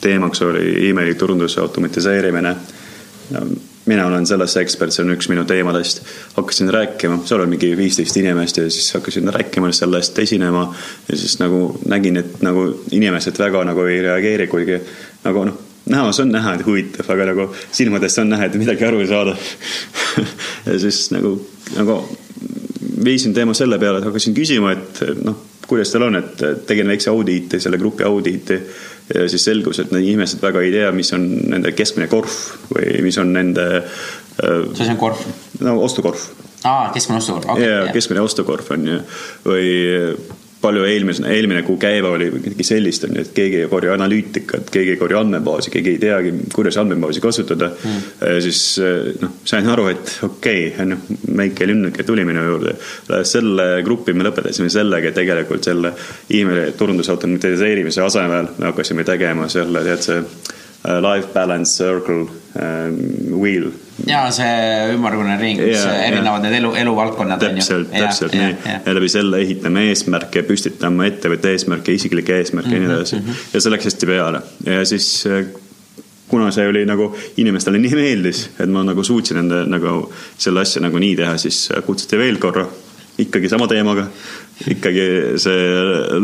teemaks 0.00 0.42
oli 0.42 0.88
emaili 0.88 1.14
turunduse 1.14 1.60
automatiseerimine. 1.60 2.56
mina 3.86 4.06
olen 4.06 4.26
selles 4.26 4.56
ekspert, 4.56 4.92
see 4.94 5.02
on 5.02 5.14
üks 5.14 5.28
minu 5.30 5.44
teemadest. 5.44 6.02
hakkasin 6.34 6.70
rääkima, 6.70 7.20
seal 7.24 7.40
oli 7.40 7.54
mingi 7.54 7.76
viisteist 7.76 8.16
inimest 8.16 8.56
ja 8.56 8.70
siis 8.70 8.94
hakkasin 8.94 9.34
rääkima 9.34 9.72
sellest, 9.72 10.18
esinema 10.18 10.74
ja 11.08 11.16
siis 11.16 11.38
nagu 11.38 11.78
nägin, 11.86 12.16
et 12.16 12.42
nagu 12.42 12.84
inimesed 12.90 13.38
väga 13.38 13.64
nagu 13.64 13.86
ei 13.90 14.02
reageeri, 14.02 14.46
kuigi 14.46 14.80
nagu 15.24 15.44
noh 15.44 15.60
näos 15.86 16.20
on 16.20 16.30
näha, 16.30 16.54
et 16.54 16.66
huvitav, 16.66 17.08
aga 17.10 17.24
nagu 17.32 17.48
silmadest 17.72 18.18
on 18.18 18.28
näha, 18.30 18.46
et 18.46 18.54
midagi 18.54 18.84
aru 18.86 19.00
ei 19.02 19.08
saada 19.10 19.36
ja 20.66 20.78
siis 20.78 21.08
nagu, 21.10 21.34
nagu 21.76 21.96
viisin 23.04 23.34
teema 23.34 23.54
selle 23.54 23.78
peale, 23.78 23.98
et 23.98 24.06
hakkasin 24.06 24.34
küsima, 24.34 24.76
et 24.76 25.02
noh 25.24 25.51
kuidas 25.72 25.92
teil 25.92 26.06
on, 26.06 26.20
et 26.20 26.44
tegin 26.68 26.90
väikse 26.92 27.10
audiiti, 27.12 27.60
selle 27.62 27.80
grupi 27.80 28.04
audiiti 28.04 28.58
ja 29.14 29.26
siis 29.28 29.44
selgus, 29.44 29.80
et 29.82 29.92
need 29.92 30.06
inimesed 30.06 30.42
väga 30.42 30.62
ei 30.64 30.72
tea, 30.74 30.92
mis 30.94 31.12
on 31.16 31.26
nende 31.52 31.72
keskmine 31.76 32.08
korv 32.12 32.36
või 32.72 33.00
mis 33.04 33.18
on 33.20 33.32
nende. 33.34 33.66
Äh, 33.82 34.62
mis 34.68 34.84
asi 34.84 34.94
on 34.94 35.00
korv? 35.00 35.24
no 35.60 35.76
ostukorv. 35.84 36.28
aa, 36.64 36.92
keskmine 36.94 37.20
ostukorv 37.20 37.56
okay,. 37.56 37.66
ja 37.68 37.82
keskmine 37.94 38.22
ostukorv 38.24 38.70
on 38.76 38.86
ju, 38.88 39.00
või 39.48 39.66
palju 40.62 40.84
eelmise, 40.86 41.24
eelmine 41.34 41.62
kuu 41.66 41.76
käive 41.80 42.08
oli 42.08 42.28
midagi 42.32 42.66
sellist, 42.66 43.06
on 43.08 43.18
ju, 43.18 43.24
et 43.26 43.32
keegi 43.36 43.62
ei 43.64 43.68
korja 43.70 43.96
analüütikat, 43.96 44.70
keegi 44.72 44.94
ei 44.94 45.00
korja 45.00 45.20
andmebaasi, 45.22 45.72
keegi 45.74 45.96
ei 45.96 46.00
teagi, 46.02 46.32
kuidas 46.54 46.78
andmebaasi 46.82 47.22
kasutada 47.24 47.70
mm.. 47.72 48.06
siis 48.44 48.62
noh, 49.22 49.36
sain 49.48 49.68
aru, 49.72 49.88
et 49.92 50.16
okei 50.28 50.68
okay,, 50.70 50.86
ju, 50.94 51.18
väike 51.42 51.68
lünnuke 51.68 52.06
tuli 52.08 52.24
minu 52.28 52.44
juurde. 52.46 52.76
selle 53.28 53.68
grupi 53.84 54.14
me 54.14 54.26
lõpetasime 54.28 54.70
sellega, 54.72 55.10
et 55.10 55.18
tegelikult 55.18 55.66
selle 55.66 55.94
emaili 56.30 56.72
turunduse 56.78 57.12
automatiseerimise 57.14 58.02
asemel 58.06 58.52
me 58.58 58.70
hakkasime 58.70 59.04
tegema 59.08 59.48
selle, 59.52 59.84
tead 59.86 60.06
see 60.06 60.20
life 60.84 61.32
balance 61.34 61.76
circle 61.76 62.26
um, 62.54 63.40
wheel. 63.40 63.70
ja 64.06 64.24
see 64.34 64.92
ümmargune 64.94 65.36
ring, 65.38 65.60
kus 65.60 65.76
ja, 65.76 65.92
erinevad 66.08 66.42
ja. 66.42 66.48
need 66.48 66.58
elu, 66.58 66.72
eluvaldkonnad. 66.82 67.42
täpselt, 67.42 67.90
täpselt 67.92 68.34
ja, 68.34 68.48
nii 68.48 68.56
ja, 68.66 68.78
ja 68.86 68.94
läbi 68.98 69.10
selle 69.12 69.42
ehitame 69.44 69.86
eesmärke, 69.92 70.42
püstitame 70.48 71.06
ettevõtte 71.12 71.52
eesmärke, 71.54 71.94
isiklikke 71.94 72.40
eesmärke 72.40 72.74
ja 72.74 72.80
mm 72.80 72.86
-hmm, 72.86 72.94
nii 72.94 72.98
edasi 72.98 73.16
mm. 73.16 73.28
-hmm. 73.28 73.50
ja 73.54 73.60
see 73.60 73.74
läks 73.76 73.90
hästi 73.90 74.10
peale 74.10 74.42
ja 74.66 74.84
siis 74.88 75.10
äh, 75.30 75.44
kuna 76.32 76.50
see 76.50 76.68
oli 76.68 76.86
nagu 76.88 77.12
inimestele 77.36 77.78
nii 77.84 77.98
meeldis, 77.98 78.48
et 78.58 78.70
ma 78.70 78.82
nagu 78.82 79.04
suutsin 79.04 79.44
enda 79.44 79.62
nagu 79.68 80.12
selle 80.38 80.64
asja 80.66 80.82
nagu 80.82 80.98
nii 80.98 81.16
teha, 81.16 81.36
siis 81.38 81.68
kutsuti 81.86 82.18
veel 82.18 82.42
korra 82.42 82.66
ikkagi 83.18 83.48
sama 83.48 83.68
teemaga. 83.68 84.06
ikkagi 84.70 85.06
see 85.42 85.70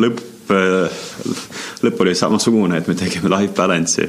lõpp 0.03 0.25
lõpp 1.85 2.01
oli 2.01 2.15
samasugune, 2.17 2.79
et 2.79 2.89
me 2.89 2.95
tegime 2.97 3.29
life 3.33 3.53
balance'i 3.57 4.05
ja 4.05 4.09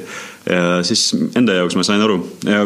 siis 0.86 1.10
enda 1.38 1.58
jaoks 1.60 1.76
ma 1.78 1.84
sain 1.86 2.02
aru 2.04 2.20
ja 2.48 2.64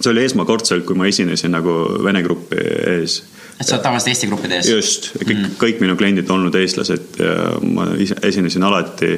see 0.00 0.12
oli 0.12 0.26
esmakordselt, 0.26 0.84
kui 0.86 0.98
ma 0.98 1.08
esinesin 1.08 1.54
nagu 1.56 1.72
vene 2.04 2.22
grupi 2.24 2.58
ees. 2.60 3.22
et 3.56 3.64
sa 3.64 3.76
oled 3.76 3.86
tavaliselt 3.86 4.12
Eesti 4.12 4.28
gruppide 4.30 4.60
ees? 4.60 4.70
just, 4.70 5.10
kõik 5.22 5.34
mm., 5.36 5.56
kõik 5.62 5.82
minu 5.84 5.96
kliendid 5.96 6.30
on 6.30 6.42
olnud 6.42 6.58
eestlased 6.60 7.20
ja 7.22 7.36
ma 7.64 7.88
esinesin 7.96 8.66
alati 8.68 9.14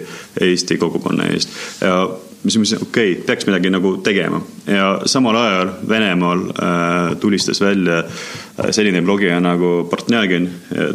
Eesti 0.47 0.79
kogukonna 0.79 1.31
eest 1.33 1.55
ja 1.83 2.01
siis 2.42 2.57
ma 2.57 2.62
mõtlesin, 2.62 2.83
okei 2.87 3.12
okay,, 3.12 3.24
peaks 3.27 3.46
midagi 3.48 3.70
nagu 3.72 3.90
tegema 4.05 4.38
ja 4.66 4.88
samal 5.11 5.37
ajal 5.37 5.72
Venemaal 5.88 6.44
äh, 6.51 7.16
tulistas 7.20 7.61
välja 7.61 7.98
äh, 7.98 8.70
selline 8.70 9.03
blogija 9.03 9.40
nagu 9.40 9.88
Portnjagin. 9.90 10.48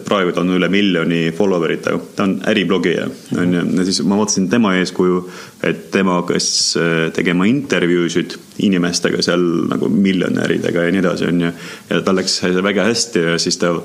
praegu 0.06 0.32
ta 0.32 0.42
on 0.42 0.54
üle 0.56 0.70
miljoni 0.72 1.34
follower 1.36 1.76
ita, 1.76 1.98
ta 2.16 2.24
on 2.24 2.38
äriblogija 2.48 3.08
on 3.38 3.54
ju, 3.54 3.66
ja 3.78 3.86
siis 3.86 4.02
ma 4.08 4.18
vaatasin 4.18 4.48
tema 4.50 4.76
eeskuju, 4.80 5.20
et 5.64 5.90
tema 5.92 6.22
hakkas 6.22 6.48
äh, 6.80 7.12
tegema 7.14 7.46
intervjuusid 7.50 8.38
inimestega 8.64 9.22
seal 9.22 9.44
nagu 9.70 9.90
miljonäridega 9.90 10.88
ja 10.88 10.96
nii 10.96 11.04
edasi, 11.04 11.28
on 11.28 11.48
ju. 11.48 11.54
ja 11.90 12.02
tal 12.02 12.22
läks 12.22 12.40
väga 12.64 12.88
hästi 12.88 13.28
ja 13.34 13.40
siis 13.40 13.60
ta 13.60 13.76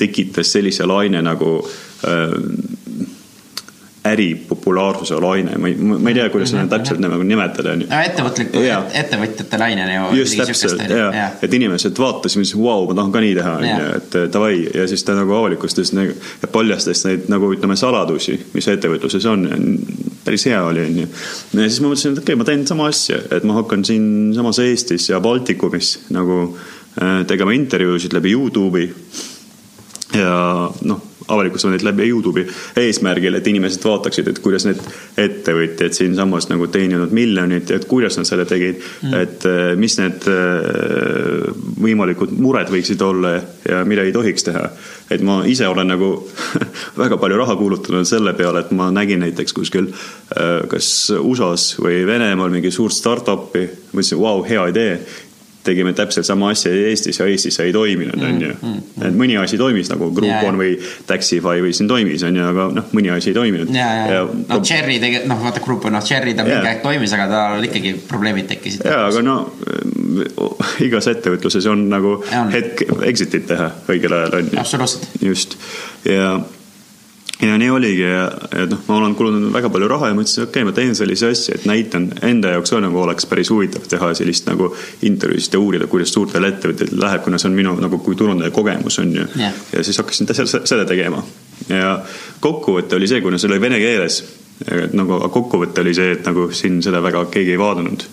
tekitas 0.00 0.52
sellise 0.52 0.86
laine 0.86 1.22
nagu 1.22 1.58
äh, 2.06 2.38
äri 4.04 4.34
populaarsuse 4.48 5.14
laine, 5.20 5.56
ma 5.60 5.68
ei, 5.68 5.74
ma 5.76 6.08
ei 6.08 6.14
tea, 6.16 6.28
kuidas 6.32 6.54
seda 6.54 6.64
täpselt 6.72 7.02
nagu 7.02 7.20
nimetada, 7.26 7.74
onju. 7.76 7.88
no 7.90 7.98
ettevõtliku 8.00 8.62
Jaa., 8.64 8.78
ettevõtjate 8.96 9.58
laine 9.60 9.84
ju. 9.92 10.06
just 10.22 10.38
täpselt 10.40 10.80
ja, 10.88 11.26
et 11.44 11.56
inimesed 11.56 12.00
vaatasid, 12.00 12.40
mõtlesid, 12.40 12.60
vau, 12.62 12.86
ma 12.88 12.96
tahan 12.96 13.12
ka 13.12 13.22
nii 13.26 13.34
teha, 13.36 13.52
onju, 13.58 13.74
Jaa. 13.74 13.98
et 13.98 14.16
davai 14.32 14.54
ja 14.78 14.86
siis 14.88 15.04
ta 15.04 15.16
nagu 15.18 15.36
avalikustas 15.36 15.92
nagu, 15.96 16.16
ja 16.16 16.48
paljastas 16.52 17.04
neid 17.04 17.28
nagu 17.32 17.52
ütleme, 17.52 17.76
saladusi, 17.76 18.38
mis 18.54 18.70
ettevõtluses 18.72 19.28
on. 19.28 19.44
päris 20.24 20.46
hea 20.48 20.62
oli, 20.64 20.86
onju. 20.88 21.06
ja 21.60 21.68
siis 21.68 21.82
ma 21.84 21.92
mõtlesin, 21.92 22.16
et 22.16 22.22
okei 22.24 22.32
okay,, 22.32 22.40
ma 22.40 22.48
teen 22.48 22.64
sama 22.72 22.88
asja, 22.88 23.20
et 23.36 23.44
ma 23.44 23.58
hakkan 23.60 23.84
siinsamas 23.84 24.62
Eestis 24.64 25.10
ja 25.12 25.20
Baltikumis 25.20 25.98
nagu 26.16 26.40
äh, 26.48 27.20
tegema 27.28 27.52
intervjuusid 27.52 28.16
läbi 28.16 28.32
Youtube'i 28.32 28.88
ja 30.16 30.32
noh, 30.88 31.09
avalikustama 31.28 31.74
neid 31.74 31.84
läbi 31.86 32.08
Youtube'i 32.10 32.46
eesmärgil, 32.84 33.34
et 33.38 33.46
inimesed 33.46 33.84
vaataksid, 33.84 34.28
et 34.30 34.38
kuidas 34.44 34.66
need 34.68 34.80
ettevõtjad 35.20 35.96
siinsamas 35.96 36.48
nagu 36.50 36.68
teeninud 36.72 37.12
miljonit 37.14 37.70
et 37.70 37.86
kuidas 37.90 38.16
nad 38.18 38.28
selle 38.28 38.46
tegid 38.48 38.80
mm.. 38.80 39.14
et 39.14 39.46
eh, 39.48 39.60
mis 39.80 39.96
need 40.00 40.26
eh, 40.30 41.48
võimalikud 41.80 42.34
mured 42.40 42.70
võiksid 42.72 43.02
olla 43.04 43.36
ja 43.66 43.82
mida 43.88 44.04
ei 44.06 44.14
tohiks 44.14 44.46
teha. 44.46 44.66
et 45.10 45.22
ma 45.26 45.40
ise 45.48 45.68
olen 45.68 45.92
nagu 45.94 46.10
väga 47.02 47.18
palju 47.20 47.40
raha 47.40 47.56
kulutanud 47.58 48.08
selle 48.08 48.34
peale, 48.38 48.64
et 48.64 48.74
ma 48.76 48.90
nägin 48.94 49.22
näiteks 49.24 49.56
kuskil 49.56 49.90
eh, 49.90 50.68
kas 50.70 51.10
USA-s 51.18 51.80
või 51.80 52.04
Venemaal 52.06 52.52
mingi 52.52 52.72
suurt 52.74 52.96
startup'i, 52.96 53.66
mõtlesin, 53.92 54.20
vau, 54.20 54.40
hea 54.46 54.68
idee 54.72 54.94
tegime 55.64 55.92
täpselt 55.96 56.26
sama 56.26 56.50
asja 56.54 56.72
Eestis 56.72 57.20
ja 57.20 57.26
Eestis 57.28 57.58
see 57.58 57.68
ei 57.68 57.72
toiminud, 57.74 58.22
onju. 58.30 58.52
et 59.04 59.16
mõni 59.16 59.36
asi 59.40 59.58
toimis 59.60 59.90
nagu 59.92 60.10
Groupon 60.16 60.58
või 60.60 60.76
Taxify 61.08 61.60
või 61.64 61.74
siin 61.76 61.90
toimis, 61.90 62.24
onju, 62.26 62.46
aga 62.52 62.68
noh, 62.78 62.92
mõni 62.96 63.12
asi 63.12 63.32
ei 63.32 63.36
toiminud. 63.36 63.72
ja, 63.74 63.88
ja, 64.10 64.22
no 64.24 64.60
Cherry 64.64 64.98
tegelikult, 65.02 65.28
noh, 65.32 65.42
vaata 65.44 65.64
Grupp, 65.64 65.88
noh, 65.92 66.04
Cherry 66.04 66.34
ta 66.38 66.46
mingi 66.48 66.72
aeg 66.72 66.80
toimis, 66.84 67.12
aga 67.16 67.28
tal 67.32 67.68
ikkagi 67.68 67.94
probleemid 68.08 68.48
tekkisid. 68.50 68.86
jaa, 68.88 69.04
aga 69.10 69.24
no 69.26 69.36
igas 70.86 71.10
ettevõtluses 71.12 71.68
on 71.70 71.84
nagu 71.90 72.16
On. 72.20 72.54
hetk 72.54 72.86
exit'it 73.06 73.46
teha 73.50 73.68
õigel 73.90 74.16
ajal, 74.16 74.40
onju. 74.40 74.58
absoluutselt. 74.60 75.08
just 75.24 75.58
ja, 76.08 76.38
ja 77.42 77.58
nii 77.58 77.70
oligi 77.70 78.02
ja, 78.02 78.24
et 78.52 78.70
noh, 78.70 78.80
ma 78.88 78.96
olen 78.98 79.14
kulunud 79.16 79.52
väga 79.54 79.70
palju 79.72 79.88
raha 79.90 80.10
ja 80.10 80.16
mõtlesin, 80.16 80.44
okei 80.44 80.60
okay,, 80.62 80.68
ma 80.68 80.74
teen 80.76 80.96
sellise 80.98 81.30
asja, 81.32 81.56
et 81.56 81.66
näitan 81.68 82.08
enda 82.26 82.54
jaoks 82.54 82.74
ka 82.74 82.80
nagu 82.84 83.00
oleks 83.00 83.28
päris 83.30 83.50
huvitav 83.52 83.86
teha 83.90 84.12
sellist 84.18 84.48
nagu 84.50 84.70
intervjuusid 85.08 85.56
ja 85.56 85.62
uurida, 85.62 85.88
kuidas 85.90 86.12
suurtel 86.14 86.48
ettevõtetel 86.50 87.00
läheb, 87.00 87.24
kuna 87.24 87.40
see 87.40 87.50
on 87.50 87.56
minu 87.56 87.74
nagu 87.80 88.00
kui 88.04 88.18
turundaja 88.18 88.52
kogemus 88.54 89.00
on 89.02 89.14
ju 89.16 89.26
Jah. 89.40 89.56
ja 89.72 89.84
siis 89.86 90.00
hakkasin 90.02 90.28
selle 90.34 90.84
tegema 90.88 91.22
ja 91.68 91.96
kokkuvõte 92.40 92.98
oli 93.00 93.08
see, 93.08 93.22
kuna 93.24 93.40
see 93.40 93.50
oli 93.50 93.60
vene 93.62 93.80
keeles, 93.80 94.22
nagu 94.92 95.22
kokkuvõte 95.32 95.84
oli 95.84 95.94
see, 95.96 96.16
et 96.18 96.26
nagu 96.28 96.50
siin 96.52 96.82
seda 96.84 97.00
väga 97.02 97.24
keegi 97.32 97.56
ei 97.56 97.60
vaadanud 97.60 98.04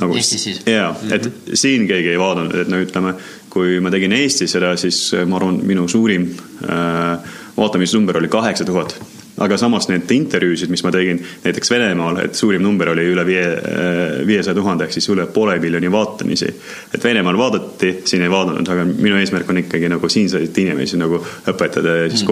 nagu 0.00 0.16
Eestis 0.16 0.44
siis? 0.44 0.60
jaa, 0.68 0.92
et 1.14 1.30
siin 1.54 1.86
keegi 1.88 2.12
ei 2.12 2.20
vaadanud, 2.20 2.52
et 2.60 2.68
no 2.68 2.80
ütleme, 2.84 3.14
kui 3.52 3.80
ma 3.80 3.88
tegin 3.92 4.12
Eestis 4.12 4.52
seda, 4.52 4.74
siis 4.76 5.00
ma 5.24 5.38
arvan, 5.40 5.62
minu 5.64 5.86
suurim 5.88 6.28
äh, 6.68 7.36
vaatamisnumber 7.56 8.18
oli 8.18 8.28
kaheksa 8.28 8.64
tuhat. 8.64 8.96
aga 9.36 9.56
samas 9.60 9.84
need 9.90 10.10
intervjuusid, 10.10 10.70
mis 10.72 10.80
ma 10.84 10.90
tegin 10.90 11.18
näiteks 11.44 11.70
Venemaal, 11.70 12.22
et 12.24 12.34
suurim 12.34 12.62
number 12.62 12.88
oli 12.88 13.02
üle 13.12 13.24
viie, 13.26 13.42
viiesaja 14.26 14.54
tuhande 14.56 14.86
ehk 14.86 14.94
siis 14.96 15.08
üle 15.12 15.26
poole 15.26 15.58
miljoni 15.60 15.90
vaatamisi. 15.92 16.48
et 16.94 17.04
Venemaal 17.04 17.38
vaadati, 17.38 17.98
siin 18.04 18.22
ei 18.22 18.30
vaadanud, 18.32 18.68
aga 18.68 18.86
minu 18.88 19.20
eesmärk 19.20 19.50
on 19.50 19.60
ikkagi 19.60 19.88
nagu 19.92 20.08
siinseid 20.08 20.56
inimesi 20.58 20.96
nagu 20.96 21.20
õpetada 21.46 21.96
ja 22.02 22.08
siis 22.10 22.22
Mm. 22.22 22.26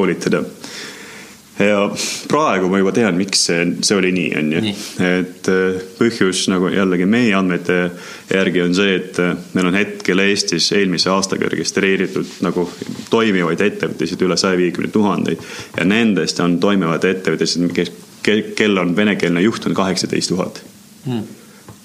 Ja 1.59 1.85
praegu 2.29 2.69
ma 2.71 2.81
juba 2.81 2.93
tean, 2.95 3.17
miks 3.19 3.45
see, 3.49 3.64
see 3.87 3.97
oli 3.99 4.11
nii, 4.14 4.31
on 4.40 4.51
ju. 4.55 4.62
Et 5.07 5.51
äh, 5.53 5.83
põhjus 5.99 6.45
nagu 6.51 6.71
jällegi 6.73 7.07
meie 7.09 7.35
andmete 7.38 7.79
järgi 8.33 8.64
on 8.64 8.75
see, 8.77 8.97
et 8.99 9.21
äh, 9.23 9.37
meil 9.55 9.71
on 9.71 9.79
hetkel 9.79 10.23
Eestis 10.25 10.71
eelmise 10.75 11.12
aastaga 11.14 11.51
registreeritud 11.53 12.40
nagu 12.47 12.67
toimivaid 13.12 13.62
ettevõtteid 13.69 14.27
üle 14.27 14.38
saja 14.40 14.59
viiekümne 14.59 14.90
tuhandeid 14.95 15.45
ja 15.79 15.87
nendest 15.87 16.43
on 16.43 16.59
toimivad 16.62 17.07
ettevõtteid, 17.07 17.71
kes, 17.77 17.93
kel 18.59 18.83
on 18.83 18.97
venekeelne 18.97 19.45
juht 19.45 19.67
on 19.69 19.77
kaheksateist 19.79 20.35
tuhat. 20.35 20.62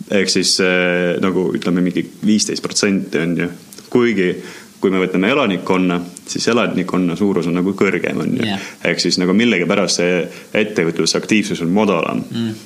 ehk 0.10 0.30
siis 0.32 0.56
äh, 0.66 1.20
nagu 1.22 1.52
ütleme 1.54 1.86
mingi 1.86 2.08
viisteist 2.26 2.66
protsenti 2.66 3.22
on 3.22 3.38
ju, 3.38 3.52
kuigi 3.94 4.32
kui 4.80 4.92
me 4.94 5.02
võtame 5.02 5.30
elanikkonna, 5.34 6.00
siis 6.28 6.48
elanikkonna 6.48 7.16
suurus 7.20 7.48
on 7.50 7.60
nagu 7.60 7.74
kõrgem, 7.78 8.22
on 8.24 8.36
ju 8.38 8.48
Jah. 8.48 8.66
ehk 8.86 9.02
siis 9.04 9.20
nagu 9.20 9.36
millegipärast 9.36 10.02
see 10.02 10.20
ettevõtlusaktiivsus 10.62 11.62
on 11.66 11.74
madalam 11.76 12.24
mm.. 12.24 12.66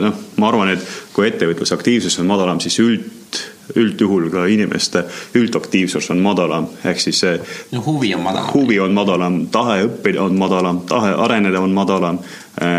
noh, 0.00 0.20
ma 0.40 0.48
arvan, 0.48 0.74
et 0.74 0.86
kui 1.12 1.28
ettevõtlusaktiivsus 1.28 2.20
on 2.22 2.30
madalam, 2.30 2.60
siis 2.64 2.78
üld, 2.80 3.40
üldjuhul 3.76 4.28
ka 4.32 4.46
inimeste 4.50 5.04
üldaktiivsus 5.38 6.10
on 6.14 6.22
madalam, 6.24 6.68
ehk 6.84 7.00
siis 7.02 7.20
see 7.24 7.38
no 7.74 7.84
huvi 7.86 8.14
on 8.16 8.24
madalam. 8.24 8.52
huvi 8.54 8.80
on 8.80 8.96
madalam, 8.96 9.40
tahe 9.52 9.82
õppida 9.88 10.24
on 10.24 10.38
madalam, 10.40 10.84
tahe 10.88 11.12
areneda 11.26 11.60
on 11.60 11.74
madalam, 11.76 12.22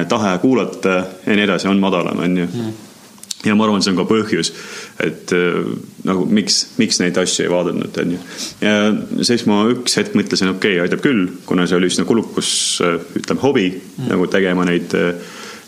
tahe 0.09 0.37
kuulata 0.41 1.03
ja 1.25 1.35
nii 1.35 1.49
edasi 1.49 1.69
on 1.71 1.83
madalam, 1.83 2.23
on 2.25 2.41
ju 2.43 2.47
ja 3.45 3.55
ma 3.57 3.65
arvan, 3.65 3.81
see 3.83 3.93
on 3.93 3.99
ka 3.99 4.05
põhjus, 4.09 4.51
et 5.01 5.33
äh, 5.35 5.59
nagu 6.07 6.25
miks, 6.29 6.61
miks 6.81 7.01
neid 7.01 7.17
asju 7.21 7.45
ei 7.45 7.51
vaadanud, 7.51 7.99
on 8.03 8.15
ju. 8.15 8.21
ja 8.61 9.25
siis 9.27 9.45
ma 9.49 9.63
üks 9.73 9.97
hetk 9.99 10.17
mõtlesin, 10.17 10.53
okei 10.53 10.77
okay,, 10.77 10.85
aitab 10.85 11.03
küll, 11.05 11.27
kuna 11.49 11.67
see 11.69 11.79
oli 11.79 11.91
üsna 11.91 12.05
kulukus, 12.09 12.53
ütleme 13.17 13.43
hobi 13.43 13.67
mm. 13.73 14.09
nagu 14.11 14.29
tegema 14.31 14.65
neid, 14.69 14.93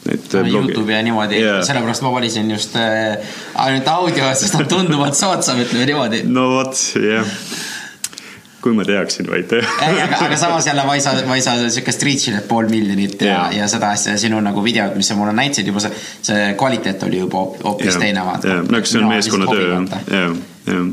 neid 0.08 0.38
Youtube'i 0.54 0.98
ja 0.98 1.04
niimoodi 1.06 1.42
yeah., 1.42 1.62
sellepärast 1.66 2.06
ma 2.06 2.14
valisin 2.14 2.52
just 2.54 2.78
äh, 2.80 3.18
ainult 3.66 3.90
audio, 3.94 4.30
sest 4.38 4.60
on 4.60 4.70
tunduvalt 4.70 5.18
soodsam, 5.18 5.62
ütleme 5.66 5.90
niimoodi. 5.90 6.24
no 6.30 6.50
vot, 6.58 6.78
jah. 7.02 7.38
Kui 8.64 8.74
ma 8.78 8.86
teaksin 8.88 9.28
vaid. 9.30 9.52
aga, 9.60 10.08
aga 10.26 10.38
samas 10.40 10.68
jälle 10.68 10.86
ma 10.88 10.96
ei 10.96 11.04
saa, 11.04 11.20
ma 11.28 11.36
ei 11.36 11.44
saa 11.46 11.70
siukest 11.74 12.04
reach'i, 12.08 12.34
et 12.38 12.48
pool 12.48 12.70
miljonit 12.72 13.22
ja 13.22 13.34
Jaa. 13.34 13.46
ja 13.60 13.70
seda 13.72 13.92
asja, 13.98 14.16
sinu 14.22 14.40
nagu 14.44 14.64
videod, 14.64 14.96
mis 15.00 15.12
sa 15.12 15.18
mulle 15.20 15.36
näitasid 15.38 15.68
juba 15.68 15.84
see, 15.84 15.92
see 16.24 16.50
kvaliteet 16.60 17.04
oli 17.08 17.22
juba 17.24 17.44
hoop- 17.44 17.64
hoopis 17.68 18.00
teine. 18.00 18.24
jah, 18.24 18.64
no 18.70 18.80
eks 18.80 18.96
see 18.96 19.02
on 19.04 19.10
meeskonnatöö, 19.12 19.70
jah, 19.76 20.36
jah. 20.70 20.92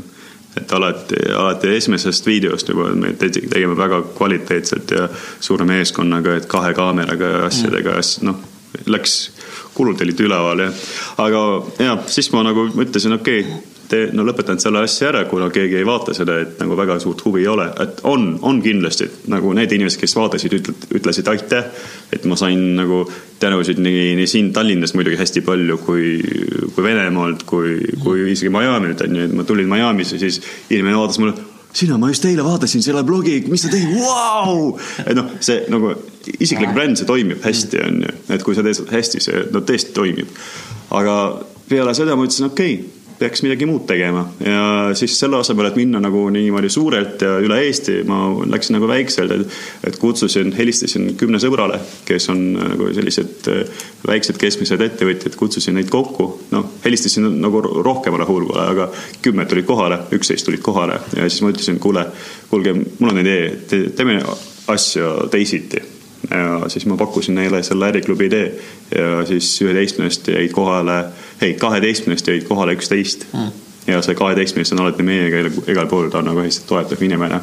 et 0.59 0.73
alati, 0.75 1.21
alati 1.37 1.75
esimesest 1.77 2.27
videost 2.27 2.69
juba 2.73 2.91
me 2.95 3.15
tegi- 3.19 3.47
tegime 3.49 3.77
väga 3.79 4.01
kvaliteetselt 4.17 4.91
ja 4.97 5.07
suure 5.39 5.65
meeskonnaga, 5.65 6.35
et 6.41 6.49
kahe 6.51 6.73
kaameraga 6.77 7.35
ja 7.37 7.45
asjadega 7.47 7.95
mm., 7.97 8.27
noh, 8.27 8.43
läks, 8.91 9.17
kulud 9.75 10.01
olid 10.03 10.19
üleval 10.27 10.65
ja, 10.67 10.71
aga 11.23 11.43
ja 11.79 11.97
siis 12.11 12.31
ma 12.35 12.43
nagu 12.47 12.67
mõtlesin, 12.75 13.15
okei 13.15 13.45
okay, 13.45 13.70
te 13.91 14.01
no 14.15 14.23
lõpetan 14.27 14.59
selle 14.61 14.81
asja 14.85 15.09
ära, 15.09 15.25
kuna 15.29 15.49
keegi 15.53 15.79
ei 15.79 15.87
vaata 15.87 16.15
seda, 16.15 16.37
et 16.43 16.59
nagu 16.61 16.77
väga 16.79 16.97
suurt 17.03 17.23
huvi 17.25 17.43
ei 17.43 17.49
ole, 17.51 17.67
et 17.83 18.01
on, 18.07 18.33
on 18.47 18.61
kindlasti 18.63 19.09
nagu 19.31 19.51
need 19.57 19.75
inimesed, 19.75 19.99
kes 20.01 20.15
vaatasid, 20.17 20.55
ütlesid 20.95 21.27
aitäh, 21.31 21.69
et 22.13 22.27
ma 22.29 22.37
sain 22.39 22.63
nagu 22.77 23.03
tänusid 23.41 23.81
nii, 23.83 24.11
nii 24.19 24.29
siin 24.29 24.51
Tallinnas 24.55 24.95
muidugi 24.95 25.19
hästi 25.19 25.43
palju 25.45 25.79
kui, 25.83 26.17
kui 26.75 26.85
Venemaalt, 26.85 27.45
kui, 27.49 27.77
kui 28.03 28.27
isegi 28.31 28.51
Miami'lt 28.53 29.03
on 29.07 29.17
ju, 29.19 29.27
et 29.27 29.35
ma 29.35 29.47
tulin 29.47 29.69
Miami'sse, 29.71 30.21
siis 30.21 30.39
inimene 30.69 30.99
vaatas 30.99 31.19
mulle 31.21 31.49
sina, 31.73 31.97
ma 31.97 32.09
just 32.11 32.25
eile 32.27 32.43
vaatasin 32.43 32.83
selle 32.83 33.03
blogi, 33.07 33.37
mis 33.51 33.63
sa 33.63 33.71
tegid, 33.71 33.93
vau! 34.03 34.73
et 35.05 35.15
noh, 35.15 35.35
see 35.43 35.63
nagu 35.71 35.93
isiklik 36.37 36.73
bränd, 36.75 36.99
see 36.99 37.07
toimib 37.07 37.43
hästi, 37.45 37.83
on 37.87 38.01
ju, 38.05 38.15
et 38.35 38.43
kui 38.43 38.57
sa 38.57 38.65
teed 38.65 38.91
hästi, 38.91 39.23
see 39.23 39.45
no 39.53 39.63
tõesti 39.67 39.95
toimib. 39.95 40.41
aga 40.91 41.15
peale 41.71 41.95
seda 41.95 42.17
ma 42.19 42.27
ütlesin, 42.27 42.49
okei 42.51 42.75
okay, 42.75 43.00
peaks 43.21 43.43
midagi 43.45 43.67
muud 43.69 43.85
tegema. 43.89 44.23
Ja 44.41 44.63
siis 44.97 45.13
selle 45.19 45.39
asemel, 45.41 45.69
et 45.69 45.77
minna 45.79 46.01
nagu 46.01 46.23
niimoodi 46.33 46.71
suurelt 46.73 47.21
ja 47.21 47.35
üle 47.43 47.59
Eesti, 47.67 48.01
ma 48.09 48.23
läksin 48.49 48.77
nagu 48.77 48.89
väikselt, 48.89 49.33
et, 49.35 49.59
et 49.87 49.99
kutsusin, 50.01 50.51
helistasin 50.57 51.13
kümne 51.19 51.39
sõbrale, 51.41 51.79
kes 52.07 52.29
on 52.33 52.43
nagu 52.57 52.89
sellised 52.97 53.49
äh, 53.53 53.85
väiksed 54.07 54.41
keskmised 54.41 54.81
ettevõtjad, 54.87 55.37
kutsusin 55.39 55.77
neid 55.77 55.91
kokku, 55.93 56.27
noh, 56.55 56.75
helistasin 56.85 57.29
nagu 57.41 57.61
rohkemale 57.61 58.27
hulgale, 58.29 58.67
aga 58.73 58.89
kümme 59.21 59.45
tulid 59.49 59.69
kohale, 59.69 60.01
üksteist 60.17 60.49
tulid 60.49 60.65
kohale 60.65 60.99
ja 61.15 61.29
siis 61.29 61.41
ma 61.45 61.53
ütlesin, 61.53 61.79
kuule, 61.81 62.07
kuulge, 62.49 62.75
mul 62.75 63.13
on 63.13 63.23
idee, 63.23 63.89
teeme 63.95 64.21
asja 64.71 65.15
teisiti 65.31 66.00
ja 66.29 66.69
siis 66.69 66.85
ma 66.85 66.97
pakkusin 66.97 67.35
neile 67.35 67.63
selle 67.63 67.87
äriklubi 67.87 68.25
idee 68.29 68.45
ja 68.95 69.25
siis 69.25 69.49
üheteistkümnest 69.61 70.27
jäid 70.27 70.53
kohale, 70.53 71.03
ei, 71.41 71.53
kaheteistkümnest 71.53 72.27
jäid 72.27 72.47
kohale 72.47 72.75
üksteist 72.77 73.25
mm.. 73.33 73.51
ja 73.87 74.01
see 74.01 74.15
kaheteistkümnest 74.15 74.75
on 74.77 74.85
alati 74.85 75.03
meiega 75.03 75.43
igal- 75.49 75.89
pool, 75.89 76.09
ta 76.09 76.21
on 76.21 76.29
nagu 76.31 76.43
hästi 76.45 76.67
toetav 76.67 77.01
inimene. 77.01 77.41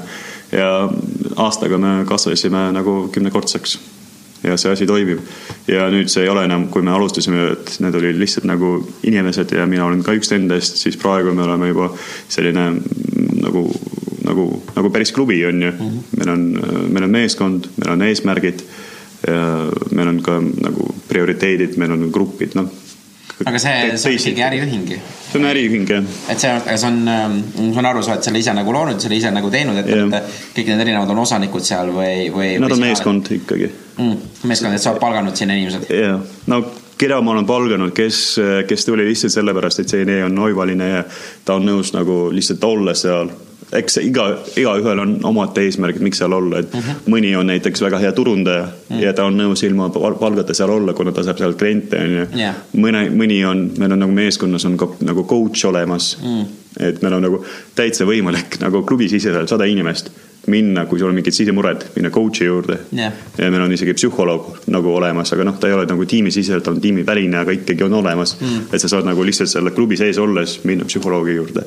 ja 0.52 0.90
aastaga 1.36 1.78
me 1.78 2.04
kasvasime 2.08 2.68
nagu 2.72 3.08
kümnekordseks 3.12 3.78
ja 4.42 4.56
see 4.56 4.72
asi 4.72 4.86
toimib. 4.86 5.20
ja 5.68 5.88
nüüd 5.90 6.08
see 6.10 6.24
ei 6.24 6.30
ole 6.32 6.44
enam, 6.46 6.68
kui 6.72 6.82
me 6.82 6.92
alustasime, 6.94 7.50
et 7.52 7.74
need 7.82 7.94
olid 7.98 8.18
lihtsalt 8.20 8.46
nagu 8.48 8.78
inimesed 9.02 9.52
ja 9.56 9.66
mina 9.66 9.86
olen 9.86 10.02
ka 10.06 10.14
üks 10.16 10.30
nendest, 10.32 10.78
siis 10.82 10.96
praegu 11.00 11.34
me 11.34 11.44
oleme 11.44 11.72
juba 11.72 11.90
selline 12.28 12.68
nagu, 13.42 13.64
nagu, 14.28 14.50
nagu 14.76 14.92
päris 14.92 15.12
klubi 15.16 15.40
on 15.48 15.62
ju 15.62 15.72
mm. 15.72 15.78
-hmm. 15.78 16.18
meil 16.18 16.34
on, 16.34 16.44
meil 16.92 17.08
on 17.08 17.16
meeskond, 17.16 17.72
meil 17.76 17.96
on 17.96 18.06
eesmärgid 18.10 18.62
meil 19.90 20.08
on 20.08 20.20
ka 20.22 20.38
nagu 20.40 20.90
prioriteedid, 21.08 21.76
meil 21.80 21.92
on 21.92 22.10
grupid, 22.14 22.54
noh. 22.54 22.68
aga 23.44 23.58
see, 23.62 23.96
see 23.98 24.12
on 24.12 24.16
ikkagi 24.18 24.42
äriühing 24.46 24.86
ju. 24.92 24.98
see 25.30 25.40
on 25.40 25.46
äriühing 25.50 25.86
jah, 25.90 26.06
et 26.30 26.40
see 26.42 26.50
on, 26.50 26.62
see 26.70 26.88
on, 26.88 26.98
ma 27.08 27.74
saan 27.74 27.90
aru, 27.90 28.02
sa 28.02 28.14
oled 28.14 28.26
selle 28.26 28.42
ise 28.42 28.54
nagu 28.54 28.74
loonud, 28.74 29.00
selle 29.02 29.18
ise 29.18 29.32
nagu 29.34 29.50
teinud, 29.50 29.78
et 29.82 29.90
Jah. 29.90 30.10
et 30.20 30.36
kõik 30.56 30.70
need 30.70 30.84
erinevad 30.86 31.14
on 31.14 31.22
osanikud 31.24 31.66
seal 31.66 31.90
või, 31.94 32.28
või. 32.34 32.52
nad 32.62 32.74
on 32.74 32.82
meeskond 32.82 33.30
ikkagi 33.40 33.70
mm,. 33.70 34.44
meeskond, 34.50 34.78
et 34.78 34.82
sa 34.82 34.94
oled 34.94 35.02
palganud 35.02 35.38
sinna 35.38 35.58
inimesed. 35.58 35.90
jaa, 35.90 36.20
no 36.54 36.62
keda 36.98 37.20
ma 37.22 37.34
olen 37.34 37.46
palganud, 37.46 37.94
kes, 37.94 38.22
kes 38.70 38.86
tuli 38.86 39.06
lihtsalt 39.06 39.34
sellepärast, 39.34 39.82
et 39.82 39.92
see 39.94 40.02
idee 40.06 40.22
on 40.26 40.38
oivaline 40.46 40.88
ja 40.90 41.04
ta 41.44 41.58
on 41.58 41.66
nõus 41.68 41.92
nagu 41.94 42.26
lihtsalt 42.34 42.64
olla 42.66 42.94
seal. 42.98 43.30
Eks 43.72 43.98
iga, 44.00 44.28
igaühel 44.56 45.02
on 45.02 45.16
omad 45.28 45.58
eesmärgid, 45.60 46.02
miks 46.04 46.22
seal 46.22 46.32
olla, 46.32 46.62
et 46.62 46.74
uh 46.74 46.80
-huh. 46.80 47.02
mõni 47.12 47.34
on 47.36 47.46
näiteks 47.46 47.82
väga 47.84 47.98
hea 47.98 48.12
turundaja 48.12 48.62
uh 48.62 48.70
-huh. 48.96 49.02
ja 49.02 49.12
ta 49.12 49.24
on 49.24 49.36
nõus 49.36 49.64
ilma 49.66 49.88
pal- 49.88 50.18
palgata 50.18 50.54
seal 50.54 50.70
olla, 50.70 50.92
kuna 50.92 51.12
ta 51.12 51.22
saab 51.22 51.38
sealt 51.38 51.58
kliente, 51.58 51.98
on 52.00 52.10
ju 52.10 52.26
mõne, 52.76 53.08
mõni 53.10 53.44
on, 53.46 53.70
meil 53.78 53.92
on 53.92 53.98
nagu 53.98 54.12
meeskonnas 54.12 54.64
on 54.64 54.76
ka 54.76 54.88
nagu 55.00 55.24
coach 55.24 55.64
olemas 55.64 56.18
mm.. 56.22 56.46
et 56.80 57.02
meil 57.02 57.14
on 57.14 57.22
nagu 57.22 57.44
täitsa 57.74 58.04
võimalik 58.04 58.60
nagu 58.60 58.82
klubisiseselt 58.82 59.48
sada 59.48 59.64
inimest 59.64 60.10
minna, 60.46 60.86
kui 60.86 60.98
sul 60.98 61.08
on 61.08 61.14
mingid 61.14 61.34
sisemured, 61.34 61.84
minna 61.96 62.10
coach'i 62.10 62.46
juurde 62.46 62.78
Jah. 62.92 63.12
ja 63.38 63.50
meil 63.50 63.62
on 63.62 63.72
isegi 63.72 63.94
psühholoog 63.94 64.62
nagu 64.72 64.94
olemas, 64.94 65.32
aga 65.32 65.44
noh, 65.44 65.58
ta 65.60 65.68
ei 65.68 65.74
ole 65.76 65.86
nagu 65.86 66.06
tiimisiseselt, 66.08 66.64
ta 66.64 66.70
on 66.70 66.80
tiimiväline, 66.80 67.36
aga 67.38 67.52
ikkagi 67.52 67.84
on 67.84 67.98
olemas 68.00 68.36
mm.. 68.40 68.70
et 68.72 68.80
sa 68.80 68.88
saad 68.88 69.04
nagu 69.04 69.24
lihtsalt 69.24 69.50
selle 69.50 69.70
klubi 69.76 69.96
sees 69.96 70.18
olles 70.18 70.60
minna 70.64 70.88
psühholoogi 70.88 71.36
juurde. 71.36 71.64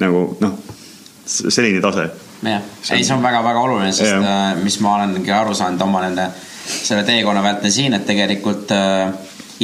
nagu 0.00 0.36
noh, 0.40 0.58
selline 1.28 1.80
tase. 1.84 2.08
jah, 2.42 2.62
ei, 2.92 3.04
see 3.04 3.14
on 3.14 3.22
väga-väga 3.22 3.60
oluline, 3.60 3.92
sest 3.92 4.12
Jah. 4.12 4.28
äh, 4.54 4.62
mis 4.62 4.78
ma 4.84 4.96
olengi 4.96 5.32
aru 5.34 5.54
saanud 5.54 5.82
oma 5.84 6.04
nende, 6.06 6.28
selle 6.68 7.04
teekonna 7.04 7.42
vältel 7.44 7.72
siin, 7.74 7.96
et 7.96 8.06
tegelikult 8.06 8.72
äh, 8.76 9.12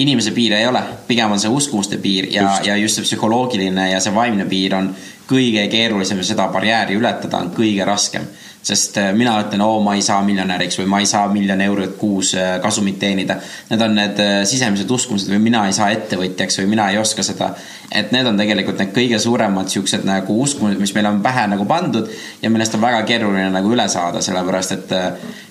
inimese 0.02 0.34
piire 0.34 0.58
ei 0.60 0.66
ole, 0.66 0.82
pigem 1.06 1.32
on 1.32 1.40
see 1.40 1.52
uskumuste 1.52 1.98
piir 2.02 2.28
ja, 2.34 2.58
ja 2.66 2.76
just 2.76 2.98
see 2.98 3.06
psühholoogiline 3.06 3.90
ja 3.92 4.00
see 4.02 4.14
vaimne 4.14 4.46
piir 4.50 4.74
on 4.78 4.90
kõige 5.28 5.68
keerulisem 5.72 6.20
ja 6.20 6.26
seda 6.26 6.48
barjääri 6.52 6.98
ületada 6.98 7.40
on 7.40 7.52
kõige 7.54 7.86
raskem. 7.86 8.26
Sest 8.64 8.96
äh, 8.96 9.10
mina 9.16 9.34
ütlen, 9.42 9.60
oo, 9.64 9.80
ma 9.84 9.94
ei 9.96 10.02
saa 10.04 10.22
miljonäriks 10.24 10.78
või 10.80 10.88
ma 10.88 11.00
ei 11.02 11.08
saa 11.08 11.28
miljon 11.32 11.60
eurot 11.60 11.96
kuus 12.00 12.32
äh, 12.38 12.56
kasumit 12.64 12.98
teenida. 13.02 13.36
Need 13.70 13.84
on 13.84 13.96
need 13.98 14.20
äh, 14.24 14.34
sisemised 14.48 14.90
uskumused 14.90 15.28
või 15.32 15.42
mina 15.44 15.66
ei 15.68 15.76
saa 15.76 15.90
ettevõtjaks 15.92 16.62
või 16.62 16.70
mina 16.72 16.88
ei 16.92 16.98
oska 17.00 17.24
seda. 17.26 17.52
et 17.94 18.10
need 18.10 18.26
on 18.26 18.38
tegelikult 18.40 18.80
need 18.80 18.94
kõige 18.96 19.18
suuremad 19.22 19.68
siuksed 19.70 20.06
nagu 20.08 20.38
uskumused, 20.42 20.80
mis 20.80 20.94
meil 20.96 21.06
on 21.06 21.20
pähe 21.22 21.44
nagu 21.46 21.66
pandud 21.68 22.08
ja 22.42 22.50
millest 22.50 22.74
on 22.74 22.82
väga 22.82 23.02
keeruline 23.06 23.50
nagu 23.54 23.70
üle 23.70 23.84
saada, 23.88 24.22
sellepärast 24.24 24.72
et 24.72 24.94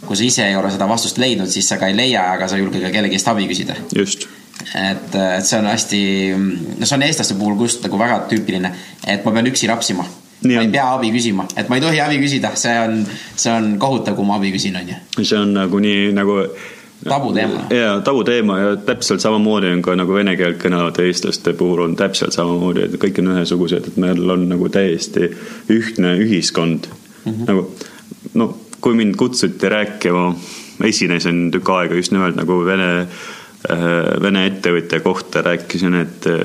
kui 0.04 0.18
sa 0.18 0.26
ise 0.26 0.48
ei 0.50 0.58
ole 0.60 0.72
seda 0.74 0.90
vastust 0.90 1.22
leidnud, 1.22 1.48
siis 1.48 1.70
sa 1.70 1.78
ka 1.80 1.88
ei 1.88 1.96
leia, 1.96 2.26
aga 2.34 2.50
sa 2.50 2.58
ei 2.58 2.66
julge 2.66 2.82
ka 2.84 2.92
kellegi 2.92 3.16
eest 3.16 3.30
abi 3.32 3.48
küsida 3.48 3.78
just, 3.96 4.28
et, 4.74 5.16
et 5.16 5.46
see 5.46 5.62
on 5.62 5.70
hästi, 5.72 6.02
no 6.82 6.90
see 6.90 6.98
on 6.98 7.08
eestlaste 7.08 7.40
puhul 7.40 7.56
just 7.64 7.86
nagu 7.86 8.02
väga 8.02 8.20
tüüpiline, 8.34 8.74
et 9.08 9.24
ma 9.24 9.38
pean 9.38 9.54
üksi 9.54 9.70
rapsima. 9.72 10.10
Ma 10.44 10.60
ei 10.60 10.66
on. 10.66 10.72
pea 10.72 10.86
abi 10.94 11.12
küsima, 11.14 11.48
et 11.56 11.70
ma 11.70 11.80
ei 11.80 11.82
tohi 11.82 12.00
abi 12.04 12.20
küsida, 12.20 12.56
see 12.60 12.74
on, 12.80 13.04
see 13.36 13.52
on 13.54 13.76
kohutav, 13.80 14.18
kui 14.18 14.28
ma 14.28 14.36
abi 14.40 14.52
küsin, 14.52 14.76
onju. 14.80 14.98
see 15.22 15.38
on 15.40 15.54
nagu 15.56 15.80
nii 15.80 16.10
nagu 16.16 16.40
tabuteema. 17.10 17.62
ja 17.70 18.02
tabuteema 18.02 18.60
ja 18.60 18.76
täpselt 18.76 19.24
samamoodi 19.24 19.72
on 19.74 19.82
ka 19.82 19.96
nagu 19.96 20.16
vene 20.16 20.36
keelt 20.40 20.60
kõnelevate 20.64 21.08
eestlaste 21.08 21.54
puhul 21.60 21.86
on 21.86 21.96
täpselt 22.00 22.36
samamoodi, 22.36 22.88
et 22.88 23.00
kõik 23.02 23.22
on 23.24 23.32
ühesugused, 23.36 23.88
et 23.88 23.98
meil 24.02 24.30
on 24.36 24.48
nagu 24.52 24.70
täiesti 24.70 25.32
ühtne 25.72 26.16
ühiskond 26.24 26.88
mm. 26.90 27.32
-hmm. 27.32 27.48
nagu 27.48 27.70
no 28.34 28.50
kui 28.84 28.98
mind 29.00 29.16
kutsuti 29.16 29.70
rääkima, 29.70 30.34
esinesin 30.84 31.52
tükk 31.52 31.70
aega 31.72 31.96
just 31.96 32.12
nimelt 32.12 32.36
nagu 32.36 32.60
vene, 32.66 33.08
vene 34.22 34.46
ettevõtja 34.50 35.00
kohta 35.00 35.42
rääkisin, 35.42 35.96
et 35.96 36.28
äh, 36.28 36.42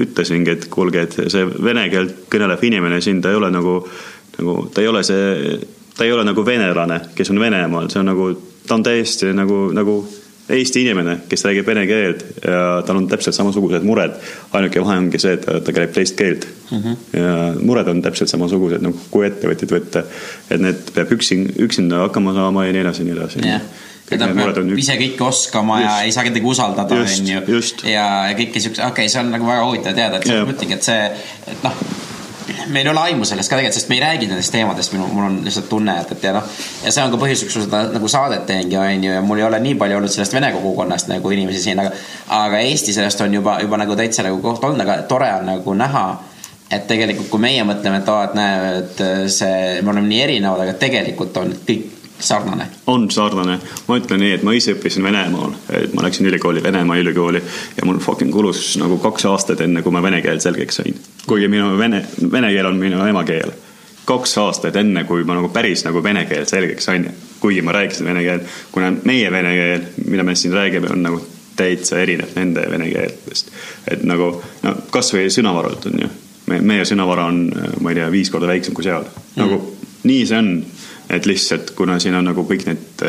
ütlesingi, 0.00 0.54
et 0.56 0.68
kuulge, 0.72 1.02
et 1.04 1.18
see 1.28 1.44
vene 1.64 1.88
keelt 1.92 2.24
kõnelev 2.32 2.64
inimene 2.64 3.00
siin, 3.04 3.20
ta 3.20 3.32
ei 3.32 3.36
ole 3.40 3.50
nagu, 3.52 3.76
nagu 4.38 4.56
ta 4.72 4.80
ei 4.80 4.88
ole 4.88 5.02
see, 5.04 5.58
ta 5.96 6.06
ei 6.06 6.12
ole 6.12 6.24
nagu 6.24 6.46
venelane, 6.46 7.00
kes 7.14 7.30
on 7.34 7.42
Venemaal, 7.42 7.90
see 7.92 8.00
on 8.00 8.08
nagu, 8.12 8.30
ta 8.66 8.78
on 8.78 8.86
täiesti 8.86 9.34
nagu, 9.36 9.68
nagu 9.76 10.00
Eesti 10.50 10.80
inimene, 10.82 11.12
kes 11.30 11.44
räägib 11.46 11.68
vene 11.68 11.84
keelt 11.86 12.24
ja 12.42 12.80
tal 12.86 12.98
on 12.98 13.04
täpselt 13.06 13.36
samasugused 13.36 13.84
mured. 13.86 14.16
ainuke 14.52 14.80
vahe 14.82 14.96
ongi 14.98 15.18
see, 15.22 15.36
et 15.36 15.44
ta, 15.46 15.74
käib 15.76 15.92
teist 15.94 16.16
keelt 16.18 16.46
mm. 16.70 16.78
-hmm. 16.78 16.96
ja 17.20 17.34
mured 17.62 17.86
on 17.88 18.02
täpselt 18.02 18.32
samasugused 18.32 18.82
nagu 18.82 18.98
kui 19.10 19.28
ettevõtjad 19.28 19.70
võtta, 19.76 20.02
et 20.50 20.60
need 20.60 20.90
peab 20.94 21.12
üksin, 21.14 21.46
üksinda 21.68 22.02
hakkama 22.02 22.34
saama 22.34 22.66
ja 22.66 22.72
nii 22.72 22.82
edasi 22.82 23.06
nii 23.06 23.14
edasi. 23.14 23.46
ja 23.46 23.60
ta 24.18 24.28
peab 24.34 24.76
ise 24.78 24.96
kõike 25.00 25.26
oskama 25.26 25.80
just. 25.80 25.88
ja 25.88 25.96
ei 26.06 26.14
saa 26.14 26.26
kedagi 26.26 26.52
usaldada, 26.52 27.00
onju. 27.04 27.42
ja, 27.86 28.06
ja 28.30 28.36
kõike 28.38 28.62
siukse, 28.62 28.82
okei 28.82 29.06
okay,, 29.06 29.12
see 29.12 29.22
on 29.22 29.34
nagu 29.34 29.46
väga 29.46 29.66
huvitav 29.66 29.98
teada, 29.98 30.20
et 30.20 30.30
Jah. 30.30 30.46
mõtlengi, 30.48 30.78
et 30.78 30.86
see, 30.86 31.10
et 31.54 31.66
noh, 31.66 31.82
meil 32.74 32.86
ei 32.88 32.92
ole 32.92 33.04
aimu 33.10 33.28
sellest 33.28 33.50
ka 33.50 33.58
tegelikult, 33.58 33.78
sest 33.78 33.92
me 33.92 33.98
ei 33.98 34.02
räägi 34.04 34.30
nendest 34.30 34.54
teemadest, 34.54 34.94
minu, 34.96 35.06
mul 35.12 35.28
on 35.28 35.36
lihtsalt 35.44 35.68
tunne, 35.70 35.94
et, 36.02 36.14
et 36.16 36.26
ja 36.26 36.34
noh, 36.34 36.48
ja 36.84 36.94
see 36.94 37.04
on 37.04 37.12
ka 37.14 37.20
põhjus, 37.22 37.44
miks 37.46 37.58
ma 37.58 37.64
seda 37.66 37.82
nagu 37.94 38.10
saadet 38.10 38.42
teengi, 38.48 38.78
onju, 38.80 39.12
ja 39.14 39.22
mul 39.26 39.42
ei 39.42 39.46
ole 39.46 39.60
nii 39.62 39.76
palju 39.80 40.00
olnud 40.00 40.14
sellest 40.14 40.34
vene 40.34 40.50
kogukonnast 40.56 41.10
nagu 41.12 41.36
inimesi 41.36 41.62
siin, 41.68 41.82
aga 41.82 41.94
aga 42.40 42.64
Eesti 42.66 42.96
sellest 42.96 43.22
on 43.26 43.38
juba, 43.38 43.60
juba 43.62 43.78
nagu 43.80 43.96
täitsa 43.98 44.26
nagu 44.26 44.42
koht 44.42 44.64
olnud, 44.66 44.82
aga 44.86 45.02
tore 45.10 45.30
on 45.38 45.48
nagu 45.52 45.78
näha 45.78 46.04
et 46.70 46.84
tegelikult, 46.86 47.26
kui 47.32 47.42
meie 47.42 47.62
mõtleme, 47.66 47.98
et 47.98 48.10
aa, 48.12 48.26
et 48.28 48.36
näe, 48.38 48.74
et 48.78 49.00
see, 49.32 49.80
me 49.82 49.90
oleme 49.90 50.06
nii 50.10 50.20
erinevad, 50.26 50.62
aga 50.66 50.76
tegelikult 50.78 51.40
on 51.42 51.54
kõik 51.66 51.99
sarnane. 52.20 52.66
on 52.86 53.10
sarnane, 53.10 53.58
ma 53.88 53.96
ütlen 53.98 54.20
nii, 54.20 54.32
et 54.36 54.44
ma 54.46 54.52
ise 54.56 54.74
õppisin 54.76 55.04
Venemaal, 55.04 55.54
et 55.76 55.94
ma 55.94 56.04
läksin 56.06 56.26
ülikooli, 56.26 56.62
Venemaa 56.62 56.98
ülikooli 57.00 57.42
ja 57.76 57.86
mul 57.86 57.98
fucking 57.98 58.32
kulus 58.32 58.76
nagu 58.80 58.98
kaks 58.98 59.26
aastat, 59.30 59.60
enne 59.60 59.82
kui 59.82 59.92
ma 59.92 60.02
vene 60.02 60.22
keelt 60.22 60.42
selgeks 60.42 60.80
sain. 60.82 61.00
kuigi 61.26 61.48
minu 61.48 61.72
vene, 61.78 62.04
vene 62.32 62.52
keel 62.52 62.66
on 62.66 62.78
minu 62.78 63.02
emakeel. 63.06 63.52
kaks 64.04 64.38
aastat 64.38 64.76
enne, 64.76 65.04
kui 65.04 65.24
ma 65.24 65.34
nagu 65.38 65.48
päris 65.48 65.84
nagu 65.84 66.02
vene 66.02 66.24
keelt 66.26 66.48
selgeks 66.48 66.84
sain, 66.84 67.08
kuigi 67.40 67.62
ma 67.62 67.72
rääkisin 67.72 68.06
vene 68.06 68.22
keelt, 68.22 68.56
kuna 68.72 68.92
meie 69.04 69.32
vene 69.32 69.54
keel, 69.54 69.86
mida 70.06 70.24
me 70.24 70.34
siin 70.34 70.54
räägime, 70.54 70.92
on 70.92 71.02
nagu 71.02 71.20
täitsa 71.56 72.00
erinev 72.00 72.34
nende 72.36 72.64
vene 72.70 72.88
keeltest. 72.90 73.50
et 73.90 74.02
nagu 74.04 74.32
no 74.62 74.74
kasvõi 74.90 75.28
sõnavaralt 75.32 75.90
on 75.90 76.04
ju, 76.04 76.08
meie 76.58 76.84
sõnavara 76.88 77.28
on, 77.30 77.44
ma 77.80 77.92
ei 77.92 78.00
tea, 78.00 78.10
viis 78.12 78.30
korda 78.30 78.48
väiksem 78.50 78.74
kui 78.74 78.86
seal. 78.86 79.04
nagu 79.36 79.60
nii 80.08 80.26
see 80.26 80.38
on 80.38 80.50
et 81.10 81.26
lihtsalt 81.26 81.74
kuna 81.78 81.98
siin 81.98 82.14
on 82.14 82.30
nagu 82.30 82.44
kõik 82.48 82.66
need 82.68 83.04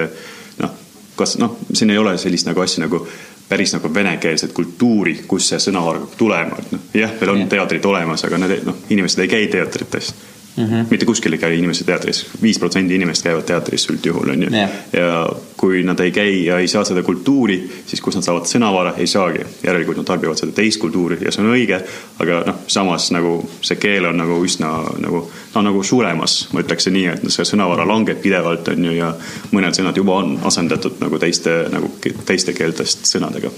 noh, 0.62 0.74
kas 1.16 1.38
noh, 1.42 1.58
siin 1.74 1.94
ei 1.94 2.02
ole 2.02 2.18
sellist 2.18 2.48
nagu 2.50 2.64
asja 2.64 2.86
nagu 2.86 3.06
päris 3.52 3.74
nagu 3.76 3.90
venekeelset 3.94 4.54
kultuuri, 4.56 5.18
kust 5.28 5.52
see 5.52 5.60
sõnavarg 5.60 6.06
peab 6.06 6.18
tulema, 6.18 6.60
et 6.60 6.72
noh, 6.72 6.84
jah, 6.96 7.16
meil 7.20 7.34
on 7.34 7.42
Jah. 7.44 7.50
teatrid 7.56 7.86
olemas, 7.86 8.24
aga 8.24 8.40
need 8.40 8.64
noh, 8.68 8.78
inimesed 8.90 9.26
ei 9.26 9.32
käi 9.32 9.48
teatrites 9.52 10.14
mm. 10.58 10.64
-hmm. 10.64 10.86
mitte 10.90 11.06
kuskil 11.06 11.34
ei 11.34 11.40
käi 11.40 11.58
inimesed 11.58 11.86
teatris, 11.86 12.26
viis 12.42 12.60
protsenti 12.60 12.96
inimest 12.96 13.24
käivad 13.24 13.44
teatris 13.44 13.90
üldjuhul 13.90 14.30
on 14.30 14.44
ju 14.44 14.50
Jah. 14.52 14.70
ja 14.94 15.30
kui 15.58 15.84
nad 15.84 16.00
ei 16.00 16.12
käi 16.12 16.46
ja 16.46 16.60
ei 16.60 16.68
saa 16.68 16.84
seda 16.84 17.04
kultuuri, 17.04 17.72
siis 17.86 18.02
kust 18.02 18.18
nad 18.18 18.26
saavad 18.26 18.46
sõnavara, 18.50 18.94
ei 18.98 19.08
saagi. 19.08 19.46
järelikult 19.64 19.98
nad 19.98 20.06
tarbivad 20.06 20.38
seda 20.38 20.52
teist 20.52 20.80
kultuuri 20.82 21.18
ja 21.22 21.32
see 21.32 21.44
on 21.44 21.52
õige, 21.54 21.82
aga 22.20 22.44
noh, 22.48 22.56
samas 22.68 23.12
nagu 23.12 23.50
see 23.62 23.76
keel 23.76 24.06
on 24.06 24.18
nagu 24.18 24.40
üsna 24.46 24.72
nagu, 25.00 25.32
ta 25.54 25.60
on 25.60 25.70
nagu 25.70 25.84
suremas, 25.84 26.48
ma 26.54 26.64
ütleks 26.64 26.90
nii, 26.92 27.06
et 27.06 27.28
see 27.30 27.46
sõnavara 27.46 27.88
langeb 27.88 28.22
pidevalt, 28.22 28.68
on 28.68 28.86
ju, 28.86 28.96
ja 28.98 29.14
mõned 29.52 29.78
sõnad 29.78 29.98
juba 29.98 30.18
on 30.24 30.40
asendatud 30.44 31.00
nagu 31.00 31.20
teiste 31.20 31.66
nagu 31.72 31.94
teiste 32.26 32.54
keeltest 32.54 33.06
sõnadega. 33.06 33.52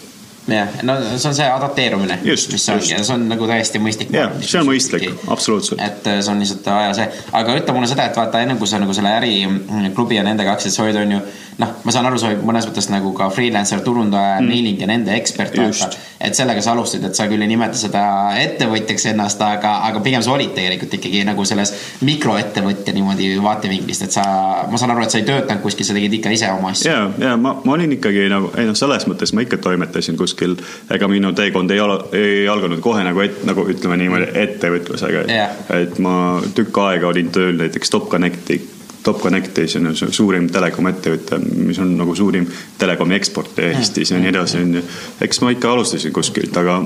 jah, 0.47 0.67
no 0.83 0.95
see 1.01 1.29
on 1.29 1.35
see 1.37 1.47
adapteerumine, 1.47 2.17
mis 2.23 2.67
ongi 2.73 2.91
ja 2.91 2.99
see 3.03 3.15
on 3.15 3.27
nagu 3.31 3.47
täiesti 3.47 3.79
mõistlik. 3.83 4.11
Jah, 4.15 4.33
see 4.41 4.59
on 4.59 4.67
mõistlik, 4.67 5.07
absoluutselt. 5.31 5.81
et 5.83 6.09
äh, 6.11 6.19
see 6.19 6.33
on 6.33 6.43
lihtsalt 6.43 6.67
aja 6.73 6.91
see, 6.97 7.07
aga 7.39 7.57
ütle 7.61 7.77
mulle 7.77 7.89
seda, 7.91 8.09
et 8.09 8.19
vaata 8.19 8.43
enne 8.43 8.57
kui 8.59 8.69
sa 8.69 8.81
nagu 8.83 8.95
selle 8.95 9.13
äriklubi 9.21 10.19
ja 10.19 10.25
nendega 10.27 10.55
hakkasid, 10.55 10.75
sa 10.75 10.85
olid 10.87 10.99
on 11.03 11.17
ju 11.17 11.23
noh, 11.57 11.73
ma 11.83 11.93
saan 11.93 12.07
aru, 12.09 12.17
sa 12.19 12.29
olid 12.29 12.41
mõnes 12.45 12.65
mõttes 12.67 12.87
nagu 12.91 13.11
ka 13.17 13.29
freelancer, 13.33 13.81
turundaja 13.85 14.39
mm., 14.39 14.49
mailing 14.49 14.81
ja 14.81 14.89
nende 14.89 15.13
ekspert, 15.15 15.55
Just. 15.57 15.97
et 16.23 16.35
sellega 16.37 16.63
sa 16.63 16.73
alustasid, 16.73 17.05
et 17.07 17.17
sa 17.17 17.27
küll 17.29 17.43
ei 17.45 17.49
nimeta 17.51 17.77
seda 17.77 18.03
ettevõtjaks 18.41 19.07
ennast, 19.11 19.41
aga, 19.45 19.75
aga 19.89 20.01
pigem 20.05 20.23
sa 20.25 20.33
olid 20.33 20.53
tegelikult 20.57 20.97
ikkagi 20.97 21.23
nagu 21.27 21.45
selles 21.47 21.73
mikroettevõtja 22.05 22.95
niimoodi 22.95 23.29
vaatevinklist, 23.43 24.07
et 24.07 24.17
sa, 24.17 24.25
ma 24.69 24.81
saan 24.81 24.95
aru, 24.95 25.05
et 25.05 25.13
sa 25.13 25.21
ei 25.21 25.27
töötanud 25.27 25.63
kuskil, 25.65 25.87
sa 25.87 25.97
tegid 25.97 26.17
ikka 26.19 26.33
ise 26.33 26.49
oma 26.53 26.73
asju. 26.73 26.89
ja, 26.89 27.05
ja 27.21 27.35
ma, 27.39 27.55
ma 27.63 27.77
olin 27.77 27.97
ikkagi 27.97 28.27
nagu, 28.33 28.51
ei 28.57 28.69
noh, 28.69 28.77
selles 28.77 29.07
mõttes 29.09 29.35
ma 29.35 29.45
ikka 29.45 29.61
toimetasin 29.63 30.17
kuskil, 30.33 30.55
ega 30.91 31.07
minu 31.07 31.31
teekond 31.37 31.71
ei 31.71 31.79
ole, 31.79 31.99
ei 32.17 32.47
alganud 32.49 32.81
kohe 32.81 33.03
nagu, 33.05 33.21
et 33.21 33.43
nagu 33.45 33.65
ütleme 33.69 33.97
niimoodi 34.01 34.31
ettevõtlusega 34.43 35.25
Jah. 35.29 35.51
et 35.77 35.99
ma 36.01 36.41
tükk 36.55 36.77
aega 36.87 37.07
olin 37.11 37.29
tööl 37.33 37.55
näiteks 37.61 37.89
Top 37.93 38.09
Connecti, 38.09 38.57
Top 39.03 39.19
Connecti, 39.21 39.67
see 39.67 39.81
on 39.83 39.95
su- 39.95 40.11
suurim 40.15 40.47
telekomettevõte, 40.49 41.39
mis 41.67 41.79
on 41.83 41.93
nagu 41.99 42.15
suurim 42.15 42.47
telekomi 42.79 43.15
eksportija 43.19 43.73
Eestis 43.77 44.11
ja 44.11 44.19
nii 44.19 44.31
edasi, 44.31 44.57
on 44.63 44.75
ju. 44.79 44.83
eks 45.21 45.41
ma 45.43 45.51
ikka 45.53 45.71
alustasin 45.75 46.13
kuskilt, 46.15 46.57
aga, 46.57 46.81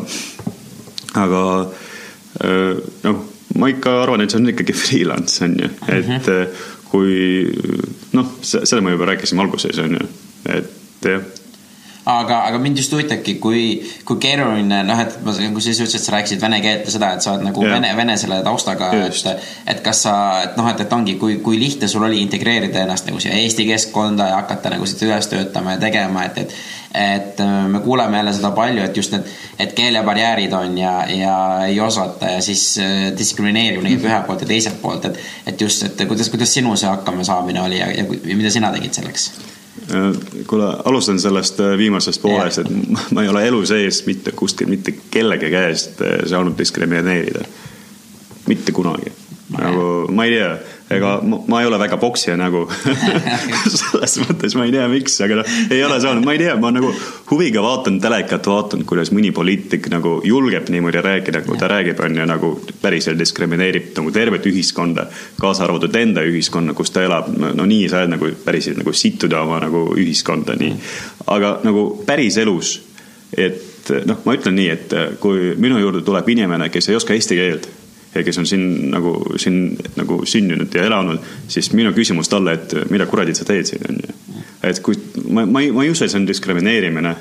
aga 1.16 1.44
öö, 2.44 2.80
noh, 3.04 3.22
ma 3.58 3.70
ikka 3.72 4.02
arvan, 4.04 4.22
et 4.26 4.34
see 4.34 4.42
on 4.42 4.50
ikkagi 4.52 4.74
freelance 4.84 5.44
on 5.46 5.56
ju, 5.62 5.70
et 5.94 6.28
öö, 6.34 6.48
kui 6.88 7.46
noh, 8.16 8.34
seda 8.42 8.82
me 8.82 8.94
juba 8.96 9.10
rääkisime 9.14 9.44
alguses 9.46 9.80
on 9.84 9.98
ju, 10.00 10.08
et 10.50 10.74
et 10.98 11.06
jah 11.12 11.22
aga, 12.08 12.40
aga 12.48 12.60
mind 12.62 12.80
just 12.80 12.94
huvitabki, 12.96 13.36
kui, 13.44 13.64
kui 14.08 14.20
keeruline, 14.24 14.80
noh, 14.88 15.02
et 15.04 15.18
ma, 15.26 15.34
kui 15.36 15.64
sa 15.64 15.74
ütlesid, 15.76 16.04
sa 16.04 16.16
rääkisid 16.16 16.42
vene 16.42 16.62
keelt 16.64 16.88
ja 16.88 16.96
seda, 16.96 17.12
et 17.18 17.26
sa 17.26 17.34
oled 17.34 17.44
nagu 17.50 17.66
yeah. 17.66 17.76
vene, 17.76 17.92
vene 17.98 18.18
selle 18.20 18.40
taustaga, 18.46 18.92
et, 19.04 19.44
et 19.74 19.84
kas 19.86 20.06
sa, 20.08 20.16
et 20.46 20.58
noh, 20.60 20.70
et, 20.72 20.82
et 20.86 20.98
ongi, 20.98 21.18
kui, 21.20 21.40
kui 21.44 21.60
lihtne 21.60 21.90
sul 21.92 22.08
oli 22.08 22.22
integreerida 22.24 22.86
ennast 22.86 23.10
nagu 23.10 23.20
siia 23.24 23.36
Eesti 23.38 23.68
keskkonda 23.68 24.32
ja 24.32 24.40
hakata 24.42 24.72
nagu 24.74 24.88
siit 24.88 25.04
üles 25.08 25.28
töötama 25.32 25.76
ja 25.76 25.84
tegema, 25.84 26.28
et, 26.30 26.44
et 26.46 26.60
et 26.98 27.40
äh, 27.44 27.68
me 27.70 27.80
kuuleme 27.84 28.18
jälle 28.18 28.32
seda 28.34 28.50
palju, 28.56 28.82
et 28.82 28.98
just 28.98 29.12
need, 29.14 29.28
et 29.60 29.74
keelebarjäärid 29.78 30.54
on 30.56 30.78
ja, 30.80 30.94
ja 31.12 31.36
ei 31.68 31.76
osata 31.84 32.32
ja 32.38 32.40
siis 32.42 32.64
äh, 32.82 32.96
diskrimineerimine 33.18 33.92
käib 33.92 34.08
ühelt 34.08 34.26
poolt 34.26 34.48
ja 34.48 34.50
teiselt 34.50 34.80
poolt, 34.82 35.06
et, 35.12 35.20
et 35.52 35.62
just, 35.62 35.84
et 35.84 36.08
kuidas, 36.08 36.32
kuidas 36.34 36.56
sinu 36.58 36.74
see 36.80 36.90
hakkamasaamine 36.90 37.62
oli 37.62 37.84
ja, 37.84 37.92
ja, 37.92 38.08
ja 38.08 38.40
mida 38.40 38.54
sina 38.54 38.72
tegid 38.74 38.98
selleks? 38.98 39.30
Äh, 39.94 40.44
kuule, 40.48 40.74
alustan 40.86 41.20
sellest 41.20 41.60
äh, 41.60 41.78
viimasest 41.78 42.22
poolest, 42.22 42.58
et 42.58 42.68
ma 43.16 43.24
ei 43.24 43.30
ole 43.30 43.46
elu 43.48 43.62
sees 43.66 44.02
mitte 44.06 44.34
kuskil 44.36 44.68
mitte 44.68 44.92
kellegi 45.12 45.52
käest 45.54 46.02
äh, 46.02 46.18
saanud 46.28 46.58
diskrimineerida. 46.58 47.46
mitte 48.48 48.72
kunagi. 48.72 49.12
nagu 49.58 50.08
ma 50.12 50.26
ei 50.26 50.32
tea 50.32 50.50
ega 50.90 51.20
ma, 51.24 51.40
ma 51.48 51.62
ei 51.62 51.68
ole 51.68 51.78
väga 51.80 51.98
poksija 52.00 52.38
nagu 52.40 52.64
selles 53.74 54.18
mõttes 54.24 54.56
ma 54.58 54.68
ei 54.68 54.74
tea, 54.74 54.86
miks, 54.92 55.18
aga 55.24 55.42
noh, 55.42 55.52
ei 55.74 55.82
ole 55.84 56.00
saanud, 56.04 56.24
ma 56.26 56.36
ei 56.36 56.42
tea, 56.42 56.56
ma 56.62 56.72
nagu 56.74 56.92
huviga 57.32 57.64
vaatan 57.64 58.00
telekat, 58.04 58.48
vaatan, 58.48 58.86
kuidas 58.88 59.12
mõni 59.16 59.34
poliitik 59.36 59.90
nagu 59.92 60.18
julgeb 60.28 60.72
niimoodi 60.72 61.04
rääkida, 61.04 61.44
nagu 61.44 61.60
ta 61.60 61.70
räägib, 61.72 62.00
on 62.04 62.20
ju, 62.22 62.28
nagu 62.30 62.52
päriselt 62.82 63.20
diskrimineerib 63.20 63.92
nagu 64.00 64.14
tervet 64.16 64.48
ühiskonda, 64.48 65.08
kaasa 65.42 65.66
arvatud 65.68 65.96
enda 66.00 66.24
ühiskonna, 66.28 66.76
kus 66.78 66.94
ta 66.96 67.04
elab. 67.04 67.30
no 67.36 67.66
nii 67.68 67.88
sa 67.92 68.04
oled 68.04 68.16
nagu 68.16 68.32
päriselt 68.46 68.80
nagu 68.80 68.94
sittuda 68.96 69.44
oma 69.44 69.60
nagu 69.64 69.90
ühiskonda, 69.98 70.56
nii. 70.60 70.78
aga 71.36 71.58
nagu 71.68 71.90
päriselus, 72.08 72.78
et 73.36 73.92
noh, 74.08 74.24
ma 74.24 74.36
ütlen 74.36 74.56
nii, 74.56 74.70
et 74.72 74.96
kui 75.24 75.52
minu 75.60 75.82
juurde 75.84 76.04
tuleb 76.08 76.32
inimene, 76.32 76.72
kes 76.72 76.90
ei 76.92 77.00
oska 77.00 77.16
eesti 77.16 77.40
keelt 77.40 77.68
kes 78.26 78.42
on 78.42 78.48
siin 78.50 78.66
nagu, 78.94 79.14
siin 79.40 79.78
nagu 79.98 80.22
sündinud 80.26 80.74
ja 80.74 80.86
elanud, 80.88 81.24
siis 81.52 81.72
minu 81.78 81.94
küsimus 81.96 82.32
talle, 82.32 82.58
et 82.58 82.76
mida 82.94 83.06
kuradit 83.10 83.40
sa 83.40 83.48
teed 83.48 83.70
siin, 83.70 83.86
on 83.90 84.02
ju. 84.04 84.44
et 84.70 84.82
kui 84.84 85.00
ma, 85.30 85.46
ma 85.46 85.64
ei, 85.64 85.72
ma 85.72 85.86
ei 85.86 85.94
usu, 85.94 86.06
et 86.06 86.14
see 86.14 86.22
on 86.22 86.30
diskrimineerimine. 86.30 87.16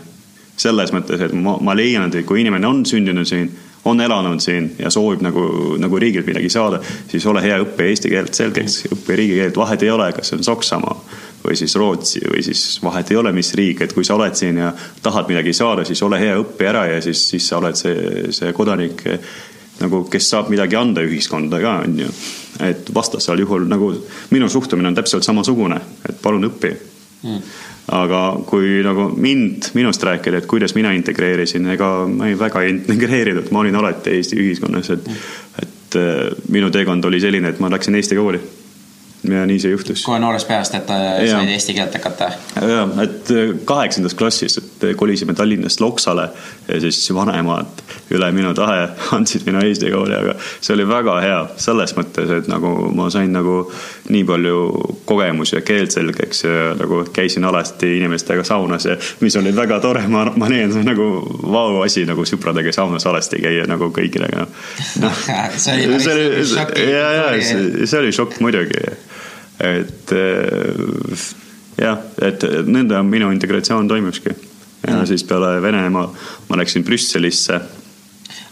selles 0.56 0.88
mõttes, 0.88 1.20
et 1.20 1.32
ma, 1.36 1.58
ma 1.60 1.74
leian, 1.76 2.08
et 2.08 2.24
kui 2.24 2.40
inimene 2.40 2.64
on 2.66 2.78
sündinud 2.88 3.28
siin, 3.28 3.50
on 3.86 4.00
elanud 4.00 4.40
siin 4.40 4.70
ja 4.78 4.90
soovib 4.90 5.20
nagu, 5.22 5.42
nagu 5.78 5.98
riigilt 6.00 6.26
midagi 6.26 6.48
saada, 6.50 6.80
siis 7.08 7.26
ole 7.26 7.42
hea, 7.44 7.58
õpi 7.62 7.90
eesti 7.90 8.10
keelt 8.10 8.34
selgeks, 8.34 8.78
õpi 8.88 9.18
riigikeelt, 9.20 9.60
vahet 9.60 9.84
ei 9.84 9.92
ole, 9.92 10.08
kas 10.16 10.32
see 10.32 10.38
on 10.38 10.46
Saksamaa 10.48 10.96
või 11.46 11.56
siis 11.56 11.76
Rootsi 11.78 12.22
või 12.26 12.42
siis 12.42 12.62
vahet 12.82 13.10
ei 13.10 13.20
ole, 13.20 13.32
mis 13.32 13.52
riik, 13.54 13.84
et 13.84 13.92
kui 13.94 14.04
sa 14.04 14.16
oled 14.16 14.34
siin 14.34 14.58
ja 14.58 14.72
tahad 15.02 15.28
midagi 15.30 15.52
saada, 15.54 15.84
siis 15.86 16.02
ole 16.02 16.18
hea, 16.20 16.38
õpi 16.40 16.66
ära 16.66 16.86
ja 16.90 17.02
siis, 17.04 17.22
siis 17.30 17.46
sa 17.48 17.60
oled 17.60 17.78
see, 17.78 18.32
see 18.34 18.52
kodanik 18.56 19.04
nagu, 19.80 20.02
kes 20.10 20.30
saab 20.32 20.50
midagi 20.52 20.78
anda 20.78 21.04
ühiskonda 21.04 21.60
ka, 21.62 21.78
on 21.84 21.98
ju. 22.00 22.10
et 22.66 22.90
vastasel 22.94 23.42
juhul 23.44 23.66
nagu 23.68 23.92
minu 24.30 24.48
suhtumine 24.48 24.88
on 24.88 24.98
täpselt 24.98 25.26
samasugune, 25.26 25.80
et 26.08 26.20
palun 26.22 26.48
õpi 26.48 26.72
mm. 26.72 27.40
aga 27.96 28.22
kui 28.48 28.80
nagu 28.86 29.10
mind, 29.16 29.72
minust 29.78 30.04
rääkida, 30.04 30.40
et 30.40 30.50
kuidas 30.50 30.74
mina 30.74 30.92
integreerisin, 30.96 31.68
ega 31.76 31.90
ma 32.10 32.30
ei 32.30 32.38
väga 32.38 32.64
ei 32.64 32.74
integreerinud, 32.76 33.50
ma 33.52 33.64
olin 33.64 33.76
alati 33.82 34.16
Eesti 34.16 34.40
ühiskonnas, 34.42 34.92
et 34.96 35.08
mm., 35.08 35.34
et 35.62 35.98
äh, 36.00 36.46
minu 36.52 36.70
teekond 36.74 37.04
oli 37.06 37.20
selline, 37.22 37.52
et 37.52 37.60
ma 37.62 37.70
läksin 37.72 37.94
Eesti 37.94 38.16
kooli 38.18 38.40
ja 39.24 39.46
nii 39.46 39.60
see 39.60 39.70
juhtus. 39.70 40.04
kohe 40.04 40.18
noorest 40.18 40.48
peast, 40.48 40.74
et 40.74 40.90
äh, 40.90 41.24
said 41.30 41.50
eesti 41.50 41.74
keelt 41.74 41.94
hakata? 41.94 42.30
ja, 42.60 42.84
et 43.02 43.30
äh, 43.30 43.54
kaheksandas 43.64 44.14
klassis, 44.14 44.58
et 44.58 44.84
äh, 44.84 44.94
kolisime 44.96 45.34
Tallinnast 45.34 45.80
Loksale 45.80 46.28
ja 46.68 46.80
siis 46.80 47.00
vanemad 47.14 47.82
üle 48.14 48.30
minu 48.32 48.52
tahe 48.54 48.88
andsid 49.16 49.46
minu 49.46 49.62
eesti 49.64 49.90
kooli, 49.94 50.14
aga 50.16 50.36
see 50.60 50.74
oli 50.76 50.88
väga 50.88 51.16
hea 51.24 51.40
selles 51.62 51.96
mõttes, 51.98 52.30
et 52.38 52.50
nagu 52.50 52.72
ma 52.94 53.08
sain 53.12 53.32
nagu 53.34 53.58
nii 54.12 54.24
palju 54.28 54.60
kogemusi 55.08 55.56
ja 55.56 55.64
keelt 55.66 55.94
selgeks 55.96 56.44
ja 56.44 56.70
nagu 56.78 57.02
käisin 57.12 57.44
alati 57.44 57.96
inimestega 57.98 58.44
saunas 58.46 58.86
ja 58.86 58.98
mis 59.20 59.36
oli 59.40 59.54
väga 59.56 59.80
tore, 59.84 60.06
ma, 60.12 60.26
ma 60.36 60.50
leian, 60.52 60.72
see 60.72 60.84
on 60.84 60.90
nagu 60.92 61.08
vau 61.42 61.82
asi 61.82 62.06
nagu 62.08 62.26
sõpradega 62.28 62.74
saunas 62.74 63.06
alati 63.08 63.42
käia 63.42 63.66
nagu 63.70 63.90
kõigile 63.94 64.30
no.. 64.36 64.46
see 65.62 65.74
oli 65.74 66.00
päris 66.04 66.54
šokk. 66.54 66.78
ja, 66.78 67.10
ja 67.18 67.28
see 67.42 68.00
oli 68.00 68.14
šokk 68.14 68.40
muidugi 68.44 68.96
et 69.60 70.12
eh, 70.12 71.24
jah, 71.80 72.02
et 72.22 72.44
nõnda 72.66 73.02
minu 73.06 73.30
integratsioon 73.34 73.88
toimuski. 73.88 74.34
ja 74.86 74.92
mm. 74.92 75.06
siis 75.08 75.24
peale 75.24 75.56
Venemaa 75.62 76.06
ma 76.48 76.58
läksin 76.60 76.84
Brüsselisse. 76.84 77.60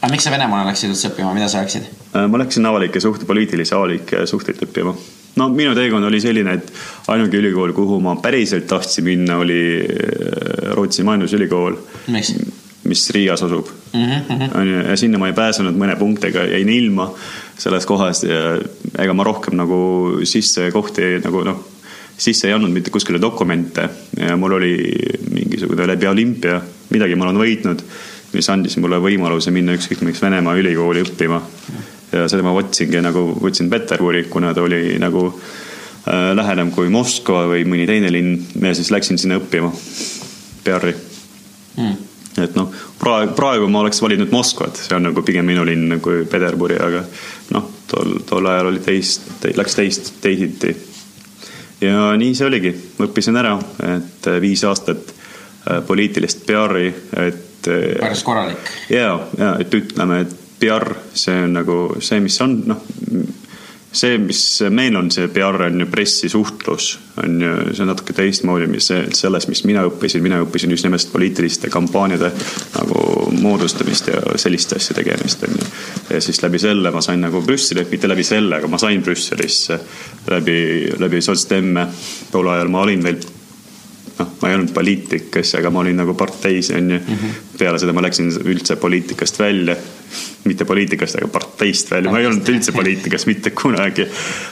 aga 0.00 0.12
miks 0.12 0.24
sa 0.24 0.32
Venemaale 0.32 0.70
läksid 0.72 0.90
üldse 0.92 1.10
õppima, 1.12 1.34
mida 1.36 1.48
sa 1.48 1.62
läksid? 1.62 1.90
Äh, 2.14 2.26
ma 2.30 2.40
läksin 2.40 2.66
avalikke 2.66 3.00
suhte, 3.00 3.28
poliitilisi 3.28 3.74
avalikke 3.74 4.26
suhteid 4.26 4.64
õppima. 4.66 4.96
no 5.36 5.48
minu 5.52 5.74
teekond 5.76 6.08
oli 6.08 6.20
selline, 6.20 6.58
et 6.58 6.72
ainuke 7.12 7.40
ülikool, 7.40 7.72
kuhu 7.76 8.00
ma 8.00 8.16
päriselt 8.22 8.66
tahtsin 8.70 9.04
minna, 9.04 9.38
oli 9.44 9.62
äh, 9.80 10.74
Rootsi 10.74 11.06
majandusülikool. 11.06 11.80
miks? 12.08 12.34
Mis 12.84 13.10
Riias 13.10 13.42
asub 13.42 13.68
mm. 13.92 14.00
-hmm. 14.00 14.56
on 14.60 14.68
ju, 14.68 14.80
ja 14.88 14.96
sinna 14.96 15.18
ma 15.18 15.28
ei 15.28 15.32
pääsenud 15.36 15.76
mõne 15.76 15.96
punktiga, 15.98 16.44
jäin 16.44 16.68
ilma 16.68 17.08
sellest 17.58 17.86
kohast 17.88 18.24
ja 18.28 18.58
ega 18.98 19.14
ma 19.14 19.24
rohkem 19.24 19.56
nagu 19.56 19.78
sisse 20.24 20.70
kohti 20.72 21.18
nagu 21.24 21.44
noh, 21.44 21.64
sisse 22.16 22.48
ei 22.48 22.54
andnud 22.54 22.72
mitte 22.72 22.90
kuskile 22.90 23.20
dokumente 23.20 23.88
ja 24.16 24.36
mul 24.36 24.52
oli 24.52 24.74
mingisugune 25.30 25.86
läbi 25.86 26.06
olümpia, 26.06 26.60
midagi 26.90 27.14
ma 27.14 27.24
olen 27.24 27.40
võitnud, 27.40 27.82
mis 28.32 28.48
andis 28.50 28.76
mulle 28.76 29.00
võimaluse 29.02 29.50
minna 29.50 29.74
ükskõik 29.74 30.04
miks 30.04 30.22
Venemaa 30.22 30.54
ülikooli 30.54 31.02
õppima. 31.02 31.42
ja 32.12 32.28
seda 32.28 32.42
ma 32.42 32.54
võtsingi 32.54 33.00
nagu, 33.02 33.26
võtsin 33.42 33.70
Peterburi, 33.70 34.24
kuna 34.30 34.54
ta 34.54 34.62
oli 34.62 34.98
nagu 34.98 35.26
äh, 35.32 36.30
lähedam 36.36 36.70
kui 36.70 36.88
Moskva 36.88 37.46
või 37.50 37.64
mõni 37.64 37.86
teine 37.86 38.12
linn 38.12 38.38
ja 38.62 38.74
siis 38.74 38.90
läksin 38.90 39.18
sinna 39.18 39.40
õppima, 39.40 39.72
PR-i 40.64 40.94
mm 41.76 42.13
et 42.42 42.56
noh, 42.58 42.70
praegu, 42.98 43.32
praegu 43.36 43.68
ma 43.70 43.84
oleks 43.84 44.02
valinud 44.02 44.32
Moskvat, 44.34 44.80
see 44.80 44.96
on 44.96 45.06
nagu 45.08 45.22
pigem 45.26 45.46
minu 45.46 45.64
linn 45.66 46.00
kui 46.02 46.24
Peterburi, 46.30 46.78
aga 46.82 47.04
noh, 47.54 47.68
tol, 47.90 48.16
tol 48.26 48.50
ajal 48.50 48.72
oli 48.72 48.82
teist 48.84 49.28
te,, 49.42 49.52
läks 49.56 49.78
teist, 49.78 50.12
teisiti. 50.24 50.74
ja 51.84 52.10
nii 52.18 52.34
see 52.34 52.48
oligi, 52.48 52.74
õppisin 53.06 53.38
ära, 53.40 53.54
et 53.96 54.30
viis 54.42 54.64
aastat 54.66 55.14
äh, 55.14 55.82
poliitilist 55.86 56.46
PR-i, 56.48 56.88
et. 57.28 57.68
Äh, 57.68 57.94
päris 58.00 58.24
korralik. 58.26 58.74
ja, 58.90 59.14
ja 59.38 59.54
et 59.62 59.74
ütleme, 59.74 60.24
et 60.24 60.36
PR, 60.58 60.90
see 61.14 61.46
on 61.46 61.58
nagu 61.60 61.78
see, 62.00 62.22
mis 62.24 62.40
on, 62.42 62.60
noh 62.70 62.84
see, 63.94 64.18
mis 64.18 64.40
meil 64.74 64.96
on, 64.98 65.10
see 65.14 65.28
PR 65.32 65.66
on 65.68 65.80
ju 65.80 65.86
pressisuhtlus, 65.90 66.88
on 67.22 67.36
ju, 67.42 67.52
see 67.72 67.84
on 67.84 67.90
natuke 67.92 68.16
teistmoodi, 68.16 68.68
mis 68.70 68.90
selles, 68.90 69.48
mis 69.50 69.64
mina 69.68 69.84
õppisin, 69.88 70.22
mina 70.24 70.40
õppisin 70.44 70.74
just 70.74 70.86
nimelt 70.86 71.12
poliitiliste 71.12 71.70
kampaaniade 71.72 72.30
nagu 72.74 73.04
moodustamist 73.40 74.10
ja 74.10 74.22
selliste 74.40 74.78
asja 74.80 74.98
tegemist, 74.98 75.46
on 75.46 75.58
ju. 75.58 75.70
ja 76.16 76.22
siis 76.24 76.42
läbi 76.42 76.60
selle 76.62 76.92
ma 76.94 77.02
sain 77.04 77.22
nagu 77.24 77.42
Brüsseli, 77.44 77.86
mitte 77.90 78.10
läbi 78.10 78.26
selle, 78.26 78.58
aga 78.58 78.70
ma 78.70 78.80
sain 78.82 79.02
Brüsselisse 79.04 79.80
läbi, 80.30 80.58
läbi 80.98 81.22
sotsdemme. 81.22 81.88
tol 82.32 82.50
ajal 82.50 82.70
ma 82.72 82.84
olin 82.86 83.02
veel 83.04 83.22
noh, 84.18 84.30
ma 84.40 84.50
ei 84.50 84.56
olnud 84.58 84.72
poliitik, 84.74 85.28
kes, 85.34 85.54
aga 85.58 85.70
ma 85.74 85.82
olin 85.82 85.98
nagu 86.02 86.14
parteis, 86.18 86.70
on 86.74 86.90
ju. 86.96 87.00
Mhm. 87.00 87.40
peale 87.58 87.78
seda 87.78 87.94
ma 87.94 88.02
läksin 88.02 88.30
üldse 88.44 88.76
poliitikast 88.76 89.38
välja. 89.38 89.76
mitte 90.44 90.64
poliitikast, 90.64 91.16
aga 91.18 91.28
parteist 91.32 91.90
välja, 91.90 92.10
ma 92.12 92.20
ei 92.20 92.26
olnud 92.28 92.48
üldse 92.48 92.72
poliitikas 92.72 93.26
mitte 93.26 93.50
kunagi. 93.50 94.06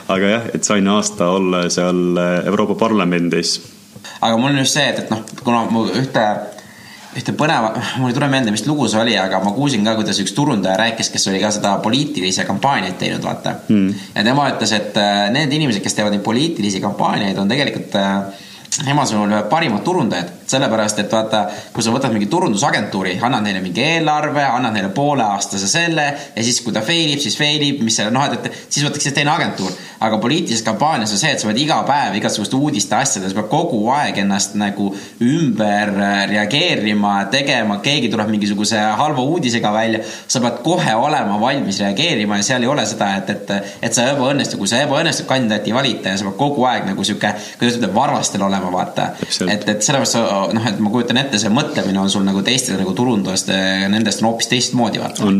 aga 0.08 0.32
jah, 0.34 0.48
et 0.54 0.64
sain 0.64 0.88
aasta 0.88 1.28
olla 1.28 1.68
seal 1.70 2.18
Euroopa 2.46 2.74
Parlamendis. 2.74 3.60
aga 4.20 4.36
mul 4.36 4.50
on 4.50 4.58
just 4.58 4.74
see, 4.74 4.88
et, 4.88 5.04
et 5.04 5.10
noh, 5.10 5.22
kuna 5.44 5.66
mu 5.70 5.86
ühte 5.90 6.26
ühte 7.12 7.34
põneva, 7.36 7.74
mul 8.00 8.08
ei 8.08 8.16
tule 8.16 8.28
meelde, 8.32 8.52
mis 8.54 8.64
lugu 8.64 8.86
see 8.88 9.00
oli, 9.00 9.16
aga 9.20 9.42
ma 9.44 9.52
kuulsin 9.52 9.84
ka, 9.84 9.92
kuidas 9.98 10.20
üks 10.22 10.32
turundaja 10.36 10.78
rääkis, 10.80 11.10
kes 11.12 11.28
oli 11.28 11.42
ka 11.42 11.50
seda 11.52 11.74
poliitilisi 11.84 12.46
kampaaniaid 12.48 12.96
teinud, 13.00 13.20
vaata 13.24 13.58
mm.. 13.68 14.06
ja 14.14 14.24
tema 14.24 14.46
ütles, 14.54 14.72
et 14.76 14.96
äh, 15.00 15.26
need 15.34 15.52
inimesed, 15.52 15.84
kes 15.84 15.98
teevad 15.98 16.16
neid 16.16 16.24
poliitilisi 16.24 16.80
kampaaniaid, 16.80 17.36
on 17.42 17.52
tegelikult 17.52 17.98
äh, 18.00 18.48
nemad 18.80 19.12
on 19.12 19.32
ühed 19.32 19.48
parimad 19.50 19.82
turundajad, 19.84 20.30
sellepärast 20.48 21.02
et 21.02 21.12
vaata, 21.12 21.42
kui 21.74 21.84
sa 21.84 21.92
võtad 21.92 22.12
mingi 22.14 22.28
turundusagentuuri, 22.32 23.18
annad 23.24 23.44
neile 23.44 23.60
mingi 23.64 23.82
eelarve, 23.84 24.40
annad 24.48 24.72
neile 24.72 24.88
pooleaastase 24.96 25.68
selle 25.68 26.06
ja 26.08 26.44
siis, 26.44 26.62
kui 26.64 26.72
ta 26.72 26.80
fail 26.84 27.12
ib, 27.12 27.20
siis 27.20 27.36
fail 27.36 27.60
ib, 27.66 27.82
mis 27.84 27.98
selle 28.00 28.12
noh, 28.14 28.24
et, 28.32 28.48
et 28.48 28.72
siis 28.72 28.86
võetakse 28.86 29.12
teine 29.12 29.32
agentuur. 29.34 29.72
aga 30.02 30.16
poliitilises 30.18 30.64
kampaanias 30.66 31.12
on 31.14 31.20
see, 31.20 31.30
et 31.30 31.38
sa 31.38 31.46
pead 31.46 31.60
iga 31.62 31.76
päev 31.86 32.16
igasuguste 32.18 32.56
uudiste 32.58 32.96
asjades, 32.96 33.36
pead 33.36 33.46
kogu 33.52 33.82
aeg 33.94 34.16
ennast 34.24 34.56
nagu 34.58 34.88
ümber 35.22 35.92
reageerima, 36.32 37.12
tegema, 37.30 37.78
keegi 37.84 38.08
tuleb 38.10 38.32
mingisuguse 38.32 38.80
halva 38.98 39.22
uudisega 39.22 39.72
välja. 39.72 40.00
sa 40.26 40.40
pead 40.40 40.58
kohe 40.64 40.96
olema 40.96 41.38
valmis 41.40 41.78
reageerima 41.84 42.40
ja 42.40 42.48
seal 42.48 42.64
ei 42.64 42.72
ole 42.72 42.86
seda, 42.88 43.12
et, 43.20 43.30
et, 43.36 43.76
et 43.82 43.94
sa 43.94 44.08
ebaõnnestu, 44.16 44.58
kui 44.58 44.70
sa 44.70 44.80
ebaõnnestub 44.82 45.28
kandidaati 45.30 45.70
ei 45.70 45.76
valita 45.76 46.16
ja 46.16 46.18
sa 46.18 46.26
pead 46.30 46.40
kogu 46.40 46.66
aeg 46.66 46.88
nagu 46.88 47.04
sihuke, 47.06 47.36
kuidas 47.60 47.78
ütelda, 47.78 47.94
varvastel 47.94 48.42
olema 48.42 48.61
panema, 48.62 48.78
vaata. 48.78 49.08
Et, 49.48 49.68
et 49.68 49.82
sellepärast 49.82 50.12
sa- 50.12 50.46
noh, 50.54 50.66
et 50.68 50.78
ma 50.78 50.90
kujutan 50.94 51.18
ette, 51.18 51.38
see 51.38 51.50
mõtlemine 51.52 51.98
on 51.98 52.10
sul 52.10 52.24
nagu 52.26 52.42
teiste 52.46 52.76
nagu 52.78 52.94
turundajast, 52.94 53.50
nendest 53.92 54.22
on 54.22 54.30
hoopis 54.30 54.50
teistmoodi, 54.52 55.02
vaata 55.02 55.34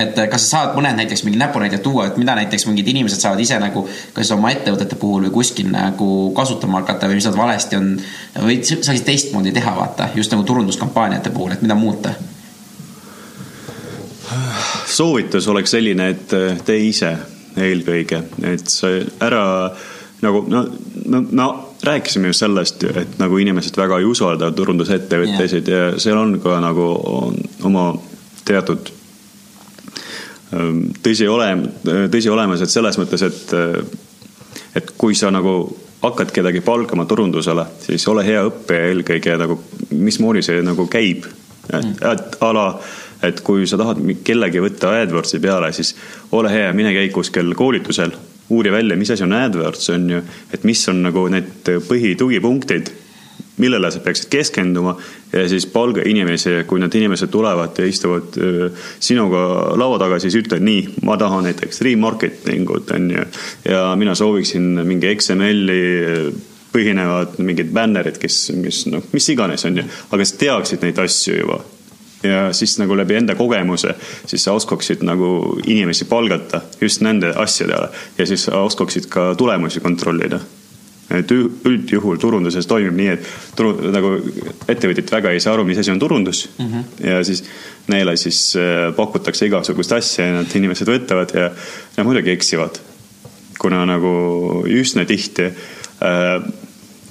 et 0.00 0.16
kas 0.32 0.46
sa 0.48 0.56
saad 0.56 0.76
mõned 0.78 0.96
näiteks 0.96 1.22
mingi 1.26 1.38
näpunäited 1.38 1.82
tuua, 1.84 2.06
et 2.08 2.16
mida 2.16 2.32
näiteks 2.34 2.64
mingid 2.66 2.86
inimesed 2.88 3.20
saavad 3.20 3.40
ise 3.44 3.58
nagu 3.60 3.82
kas 4.16 4.30
oma 4.32 4.50
ettevõtete 4.50 4.96
puhul 4.96 5.26
või 5.26 5.32
kuskil 5.34 5.68
nagu 5.70 6.08
kasutama 6.34 6.80
hakata 6.80 7.10
või 7.10 7.18
mis 7.20 7.26
nad 7.28 7.36
valesti 7.36 7.76
on 7.76 7.90
või 8.46 8.56
saaksid 8.64 9.04
teistmoodi 9.04 9.52
teha, 9.52 9.74
vaata 9.76 10.08
just 10.16 10.32
nagu 10.32 10.42
turunduskampaaniate 10.48 11.30
puhul, 11.30 11.52
et 11.52 11.62
mida 11.62 11.76
muuta. 11.76 12.14
soovitus 14.88 15.48
oleks 15.48 15.70
selline, 15.76 16.08
et 16.08 16.32
äh, 16.32 16.56
tee 16.64 16.80
ise 16.88 17.12
eelkõige, 17.60 18.22
et 18.42 18.66
sa 18.66 18.88
ära 19.22 19.44
nagu 20.24 20.44
no, 20.48 20.64
no, 21.04 21.24
no 21.30 21.48
rääkisime 21.84 22.32
ju 22.32 22.36
sellest, 22.36 22.84
et 22.84 23.18
nagu 23.20 23.38
inimesed 23.38 23.76
väga 23.76 24.00
ei 24.00 24.08
usalda 24.08 24.50
turundusettevõtteid 24.52 25.70
ja 25.70 25.86
seal 26.00 26.18
on 26.20 26.38
ka 26.42 26.58
nagu 26.64 26.88
oma 27.64 27.86
teatud 28.44 28.92
tõsi 31.04 31.28
olem-, 31.28 31.66
tõsi 32.12 32.30
olemas, 32.30 32.62
et 32.62 32.72
selles 32.72 32.98
mõttes, 33.00 33.24
et, 33.26 33.54
et 34.76 34.92
kui 34.98 35.16
sa 35.18 35.32
nagu 35.34 35.56
hakkad 36.04 36.34
kedagi 36.34 36.60
palkama 36.60 37.06
turundusele, 37.08 37.64
siis 37.86 38.04
ole 38.12 38.24
hea 38.26 38.42
õppija 38.44 38.90
eelkõige 38.90 39.38
nagu, 39.40 39.58
mismoodi 39.96 40.42
see 40.44 40.60
nagu 40.64 40.86
käib. 40.90 41.26
et, 41.72 42.02
et 42.12 42.36
a 42.44 42.52
la, 42.52 42.66
et 43.24 43.40
kui 43.40 43.66
sa 43.66 43.78
tahad 43.80 44.02
kellegi 44.24 44.60
võtta 44.60 44.92
AdWordsi 45.00 45.40
peale, 45.40 45.72
siis 45.72 45.94
ole 46.32 46.52
hea, 46.52 46.72
mine 46.76 46.92
käi 46.92 47.08
kuskil 47.08 47.54
koolitusel, 47.56 48.12
uuri 48.52 48.72
välja, 48.72 48.96
mis 48.96 49.10
asi 49.10 49.24
on 49.24 49.32
AdWords, 49.32 49.88
on 49.94 50.10
ju, 50.10 50.20
et 50.52 50.64
mis 50.68 50.82
on 50.88 51.02
nagu 51.06 51.28
need 51.32 51.72
põhitugipunktid 51.88 52.92
millele 53.56 53.90
sa 53.90 54.00
peaksid 54.02 54.30
keskenduma 54.30 54.96
ja 55.32 55.44
siis 55.48 55.66
palga 55.70 56.02
inimesi, 56.06 56.56
kui 56.66 56.80
need 56.82 56.94
inimesed 56.98 57.30
tulevad 57.30 57.78
ja 57.78 57.86
istuvad 57.86 58.34
sinuga 59.02 59.44
laua 59.78 59.98
taga, 60.02 60.18
siis 60.22 60.34
ütle 60.40 60.58
nii, 60.62 60.88
ma 61.06 61.16
tahan 61.20 61.46
näiteks 61.48 61.82
remarketingut, 61.86 62.90
on 62.96 63.10
ju. 63.14 63.28
ja 63.68 63.84
mina 63.98 64.14
sooviksin 64.18 64.82
mingi 64.82 65.14
XML-i 65.14 66.34
põhinevad 66.74 67.38
mingid 67.38 67.70
bännerid, 67.74 68.18
kes, 68.18 68.48
mis 68.58 68.82
noh, 68.90 69.06
mis 69.14 69.30
iganes, 69.30 69.62
on 69.68 69.78
ju, 69.78 69.86
aga 70.10 70.26
sa 70.26 70.40
teaksid 70.40 70.82
neid 70.82 70.98
asju 71.04 71.38
juba 71.38 71.62
ja 72.24 72.52
siis 72.52 72.78
nagu 72.80 72.96
läbi 72.96 73.18
enda 73.20 73.34
kogemuse, 73.38 73.94
siis 74.26 74.44
sa 74.44 74.52
oskaksid 74.52 75.04
nagu 75.06 75.58
inimesi 75.66 76.08
palgata 76.10 76.60
just 76.80 77.04
nende 77.04 77.32
asjadele 77.36 77.88
ja 78.18 78.26
siis 78.26 78.48
sa 78.48 78.64
oskaksid 78.64 79.08
ka 79.12 79.34
tulemusi 79.38 79.80
kontrollida 79.80 80.40
et 81.12 81.32
üldjuhul 81.68 82.18
turunduses 82.20 82.66
toimib 82.68 82.96
nii, 82.96 83.10
et 83.12 83.28
turu, 83.58 83.74
nagu 83.92 84.14
ettevõtjad 84.70 85.12
väga 85.12 85.34
ei 85.34 85.42
saa 85.42 85.54
aru, 85.56 85.66
mis 85.68 85.78
asi 85.82 85.92
on 85.92 86.00
turundus 86.00 86.46
mm. 86.56 86.66
-hmm. 86.70 87.06
ja 87.10 87.24
siis 87.24 87.44
neile 87.88 88.16
siis 88.16 88.56
äh, 88.56 88.94
pakutakse 88.96 89.46
igasugust 89.46 89.92
asja 89.92 90.26
ja 90.26 90.38
need 90.38 90.56
inimesed 90.56 90.88
võtavad 90.88 91.34
ja 91.36 91.50
nad 91.96 92.06
muidugi 92.06 92.30
eksivad. 92.30 92.80
kuna 93.58 93.84
nagu 93.86 94.64
üsna 94.66 95.04
tihti 95.04 95.44
äh, 95.44 96.42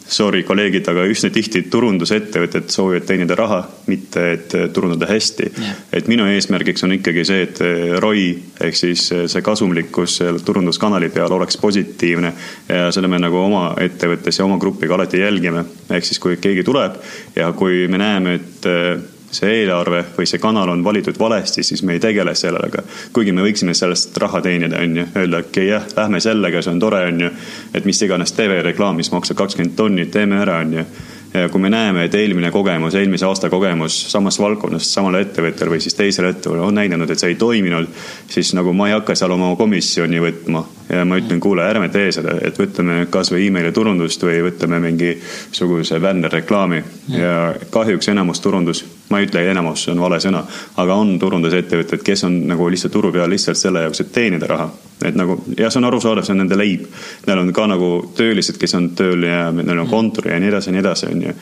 sorry, 0.08 0.44
kolleegid, 0.44 0.88
aga 0.92 1.06
üsna 1.10 1.30
tihti 1.34 1.64
turundusettevõtted 1.72 2.70
soovivad 2.74 3.06
teenida 3.08 3.38
raha, 3.40 3.62
mitte 3.88 4.26
et 4.36 4.56
turundada 4.74 5.08
hästi 5.10 5.50
Jah. 5.50 5.80
et 5.94 6.10
minu 6.12 6.28
eesmärgiks 6.32 6.84
on 6.88 6.98
ikkagi 6.98 7.26
see, 7.28 7.46
et 7.48 7.62
ROI 8.04 8.28
ehk 8.68 8.78
siis 8.78 9.06
see 9.10 9.46
kasumlikkus 9.46 10.20
turunduskanali 10.46 11.10
peal 11.14 11.34
oleks 11.38 11.58
positiivne 11.62 12.34
ja 12.70 12.92
seda 12.96 13.10
me 13.12 13.22
nagu 13.22 13.40
oma 13.46 13.66
ettevõttes 13.84 14.40
ja 14.40 14.46
oma 14.46 14.60
grupiga 14.62 14.98
alati 14.98 15.24
jälgime. 15.24 15.66
ehk 15.90 16.06
siis, 16.06 16.20
kui 16.20 16.38
keegi 16.38 16.64
tuleb 16.64 17.00
ja 17.36 17.52
kui 17.54 17.88
me 17.88 18.02
näeme, 18.02 18.40
et 18.42 19.13
see 19.34 19.52
eelarve 19.62 20.04
või 20.18 20.28
see 20.30 20.42
kanal 20.42 20.70
on 20.74 20.84
valitud 20.86 21.18
valesti, 21.20 21.64
siis 21.64 21.84
me 21.84 21.98
ei 21.98 22.04
tegele 22.04 22.36
sellega. 22.36 22.84
kuigi 23.14 23.32
me 23.32 23.46
võiksime 23.46 23.74
sellest 23.74 24.18
raha 24.18 24.42
teenida, 24.42 24.82
on 24.82 24.98
ju, 24.98 25.08
öelda 25.16 25.44
okei 25.44 25.50
okay, 25.50 25.72
jah, 25.72 25.90
lähme 25.98 26.20
sellega, 26.24 26.62
see 26.62 26.74
on 26.74 26.80
tore, 26.80 27.06
on 27.08 27.26
ju. 27.28 27.34
et 27.74 27.86
mis 27.86 28.02
iganes 28.02 28.34
TV-reklaam, 28.38 28.96
mis 28.96 29.12
maksab 29.12 29.38
kakskümmend 29.44 29.76
tonni, 29.76 30.06
teeme 30.06 30.42
ära, 30.44 30.62
on 30.64 30.80
ju 30.80 30.88
ja 31.34 31.50
kui 31.50 31.62
me 31.62 31.70
näeme, 31.70 32.06
et 32.06 32.16
eelmine 32.16 32.52
kogemus, 32.52 32.96
eelmise 32.96 33.26
aasta 33.26 33.50
kogemus 33.50 33.96
samast 34.12 34.40
valdkonnast 34.40 34.94
samale 34.94 35.24
ettevõttele 35.26 35.74
või 35.74 35.82
siis 35.82 35.98
teisele 35.98 36.30
ettevõttele 36.30 36.68
on 36.68 36.78
näidanud, 36.78 37.10
et 37.10 37.20
see 37.20 37.34
ei 37.34 37.40
toiminud, 37.42 37.90
siis 38.30 38.54
nagu 38.54 38.74
ma 38.78 38.90
ei 38.90 38.94
hakka 38.94 39.16
seal 39.18 39.34
oma 39.34 39.50
komisjoni 39.58 40.22
võtma 40.22 40.64
ja 40.94 41.06
ma 41.10 41.18
ütlen, 41.18 41.40
kuule, 41.42 41.66
ärme 41.66 41.90
tee 41.94 42.12
seda, 42.14 42.36
et 42.46 42.60
võtame 42.60 43.08
kasvõi 43.12 43.48
emaili 43.48 43.72
turundust 43.74 44.24
või 44.26 44.44
võtame 44.46 44.80
mingisuguse 44.84 46.00
bänderreklaami 46.04 46.84
ja 47.18 47.38
kahjuks 47.74 48.14
enamus 48.14 48.44
turundus, 48.44 48.84
ma 49.10 49.20
ei 49.20 49.28
ütle 49.28 49.44
enamus, 49.52 49.84
see 49.86 49.94
on 49.94 50.02
vale 50.02 50.18
sõna, 50.24 50.42
aga 50.82 50.96
on 50.98 51.18
turundusettevõtted, 51.22 52.02
kes 52.06 52.26
on 52.28 52.40
nagu 52.50 52.70
lihtsalt 52.72 52.94
turu 52.96 53.12
peal 53.14 53.30
lihtsalt 53.30 53.60
selle 53.60 53.84
jaoks, 53.86 54.02
et 54.02 54.12
teenida 54.16 54.50
raha. 54.50 54.72
et 55.04 55.16
nagu 55.20 55.36
ja 55.60 55.68
see 55.68 55.82
on 55.82 55.86
arusaadav, 55.90 56.24
see 56.24 56.32
on 56.32 56.38
nende 56.40 56.56
leib. 56.56 56.86
Neil 57.28 57.40
on 57.42 57.50
ka 57.54 57.66
nagu 57.68 57.88
töölised, 58.16 58.56
kes 58.62 58.74
on 58.78 58.86
tööl 58.96 59.26
ja 59.28 59.50
neil 59.52 59.82
on 59.82 59.90
kontor 59.92 60.30
ja 60.32 60.38
nii 60.40 60.48
edasi 60.48 60.70
ja 60.70 60.76
nii 60.76 60.80
edasi, 60.80 61.10
on 61.12 61.26
ju. 61.26 61.34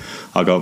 aga 0.41 0.55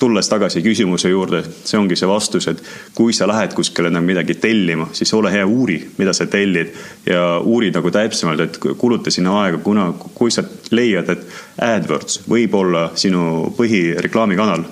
tulles 0.00 0.28
tagasi 0.28 0.62
küsimuse 0.64 1.12
juurde, 1.12 1.44
see 1.64 1.78
ongi 1.78 1.96
see 1.96 2.08
vastus, 2.10 2.48
et 2.50 2.64
kui 2.94 3.14
sa 3.14 3.28
lähed 3.30 3.54
kuskile 3.54 3.92
nagu 3.92 4.06
midagi 4.06 4.34
tellima, 4.42 4.88
siis 4.92 5.14
ole 5.14 5.30
hea, 5.30 5.46
uuri, 5.46 5.78
mida 5.98 6.12
sa 6.16 6.26
tellid 6.26 6.74
ja 7.06 7.38
uuri 7.38 7.70
nagu 7.70 7.90
täpsemalt, 7.94 8.40
et 8.40 8.58
kuluta 8.58 9.14
sinna 9.14 9.36
aega, 9.44 9.62
kuna 9.62 9.92
kui 10.14 10.34
sa 10.34 10.42
leiad, 10.74 11.14
et 11.14 11.24
AdWords 11.70 12.24
võib 12.28 12.54
olla 12.58 12.88
sinu 12.98 13.54
põhireklaamikanal, 13.56 14.66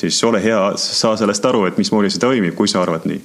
siis 0.00 0.22
ole 0.24 0.42
hea, 0.44 0.60
saa 0.80 1.16
sellest 1.20 1.44
aru, 1.44 1.66
et 1.68 1.78
mismoodi 1.80 2.10
see 2.12 2.22
toimib, 2.22 2.54
kui 2.58 2.70
sa 2.70 2.82
arvad 2.82 3.06
nii. 3.08 3.20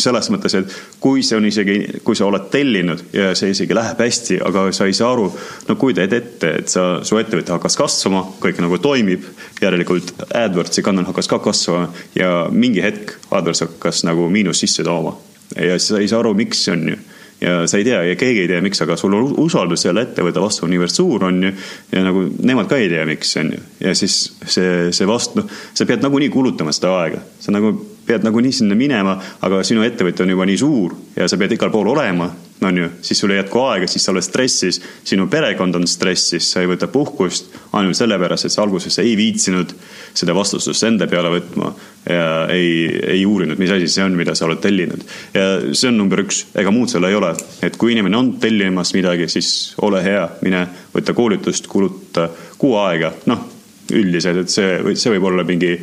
Selles 0.00 0.30
mõttes, 0.32 0.54
et 0.58 0.72
kui 1.00 1.22
see 1.22 1.36
on 1.36 1.44
isegi, 1.46 1.76
kui 2.02 2.16
sa 2.18 2.26
oled 2.26 2.48
tellinud 2.50 3.02
ja 3.14 3.28
see 3.38 3.52
isegi 3.52 3.76
läheb 3.76 4.00
hästi, 4.00 4.40
aga 4.42 4.64
sa 4.74 4.88
ei 4.88 4.96
saa 4.96 5.12
aru, 5.12 5.28
no 5.68 5.76
kujutad 5.78 6.12
ette, 6.16 6.50
et 6.62 6.72
sa, 6.72 6.86
su 7.06 7.20
ettevõte 7.20 7.52
hakkas 7.54 7.76
kasvama, 7.78 8.24
kõik 8.42 8.62
nagu 8.64 8.80
toimib, 8.82 9.28
järelikult 9.62 10.14
AdWordsi 10.34 10.82
kanal 10.82 11.06
hakkas 11.10 11.30
ka 11.30 11.38
kasvama 11.44 11.92
ja 12.18 12.48
mingi 12.50 12.82
hetk 12.82 13.14
AdWords 13.30 13.66
hakkas 13.68 14.02
nagu 14.08 14.26
miinust 14.32 14.64
sisse 14.64 14.86
tooma. 14.86 15.14
Ja 15.54 15.76
sa 15.78 16.00
ei 16.00 16.08
saa 16.10 16.24
aru, 16.24 16.32
miks 16.34 16.64
on 16.72 16.88
ju 16.94 16.98
ja 17.44 17.66
sa 17.68 17.78
ei 17.78 17.86
tea 17.86 18.00
ja 18.08 18.16
keegi 18.18 18.44
ei 18.44 18.50
tea, 18.50 18.60
miks, 18.64 18.80
aga 18.84 18.96
sul 19.00 19.14
usaldus 19.42 19.84
selle 19.84 20.06
ettevõtte 20.08 20.42
vastu 20.42 20.66
on 20.66 20.72
niivõrd 20.74 20.94
suur, 20.94 21.26
on 21.28 21.42
ju. 21.48 21.52
ja 21.92 22.04
nagu 22.06 22.24
nemad 22.40 22.70
ka 22.70 22.78
ei 22.80 22.88
tea, 22.92 23.04
miks, 23.08 23.34
on 23.40 23.52
ju. 23.54 23.64
ja 23.84 23.94
siis 23.98 24.18
see, 24.42 24.92
see 24.96 25.08
vastu, 25.08 25.42
noh, 25.42 25.58
sa 25.74 25.86
pead 25.88 26.04
nagunii 26.04 26.30
kulutama 26.32 26.72
seda 26.74 26.94
aega, 27.02 27.20
sa 27.40 27.54
nagu 27.54 27.74
pead 28.06 28.24
nagunii 28.26 28.52
sinna 28.52 28.76
minema, 28.78 29.16
aga 29.44 29.62
sinu 29.66 29.84
ettevõte 29.86 30.24
on 30.24 30.34
juba 30.34 30.48
nii 30.48 30.60
suur 30.60 30.96
ja 31.16 31.28
sa 31.28 31.40
pead 31.40 31.56
igal 31.56 31.72
pool 31.72 31.92
olema, 31.94 32.28
on 32.62 32.76
ju, 32.78 32.88
siis 33.02 33.18
sul 33.18 33.32
ei 33.34 33.38
jätku 33.40 33.60
aega, 33.66 33.86
siis 33.90 34.04
sa 34.04 34.12
oled 34.12 34.24
stressis, 34.24 34.80
sinu 35.04 35.26
perekond 35.30 35.74
on 35.74 35.86
stressis, 35.90 36.46
sa 36.52 36.62
ei 36.62 36.68
võta 36.70 36.88
puhkust 36.90 37.50
ainult 37.76 37.98
sellepärast, 37.98 38.46
et 38.46 38.54
sa 38.54 38.62
alguses 38.62 38.98
ei 39.02 39.16
viitsinud 39.18 39.74
seda 40.14 40.36
vastutust 40.36 40.86
enda 40.86 41.08
peale 41.10 41.32
võtma 41.34 41.72
ja 42.08 42.28
ei, 42.52 42.86
ei 43.16 43.24
uurinud, 43.26 43.58
mis 43.60 43.72
asi 43.74 43.88
see 43.90 44.04
on, 44.04 44.16
mida 44.18 44.36
sa 44.38 44.46
oled 44.48 44.62
tellinud. 44.64 45.04
ja 45.34 45.48
see 45.72 45.90
on 45.90 45.98
number 45.98 46.24
üks, 46.24 46.44
ega 46.54 46.72
muud 46.74 46.92
seal 46.92 47.08
ei 47.08 47.18
ole, 47.18 47.34
et 47.64 47.76
kui 47.80 47.94
inimene 47.94 48.20
on 48.20 48.32
tellimas 48.40 48.94
midagi, 48.96 49.28
siis 49.32 49.50
ole 49.82 50.02
hea, 50.04 50.24
mine 50.46 50.66
võta 50.94 51.16
koolitust, 51.16 51.68
kuluta 51.70 52.28
kuu 52.58 52.78
aega, 52.84 53.12
noh, 53.30 53.50
üldiselt, 53.92 54.44
et 54.44 54.52
see, 54.52 54.96
see 54.96 55.12
võib 55.16 55.28
olla 55.28 55.44
mingi 55.44 55.74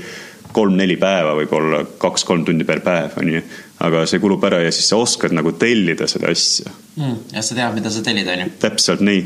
kolm-neli 0.55 0.97
päeva, 1.01 1.35
võib-olla 1.37 1.83
kaks-kolm 2.01 2.45
tundi 2.47 2.67
per 2.67 2.81
päev, 2.85 3.17
onju. 3.21 3.43
aga 3.81 4.05
see 4.09 4.21
kulub 4.21 4.43
ära 4.45 4.59
ja 4.61 4.71
siis 4.73 4.91
sa 4.91 4.99
oskad 5.01 5.33
nagu 5.33 5.53
tellida 5.57 6.07
seda 6.11 6.31
asja. 6.31 6.71
mm,. 6.95 7.15
ja 7.35 7.45
sa 7.45 7.57
tead, 7.57 7.77
mida 7.77 7.93
sa 7.93 8.03
tellid, 8.05 8.29
onju. 8.35 8.49
täpselt 8.61 9.03
nii. 9.05 9.25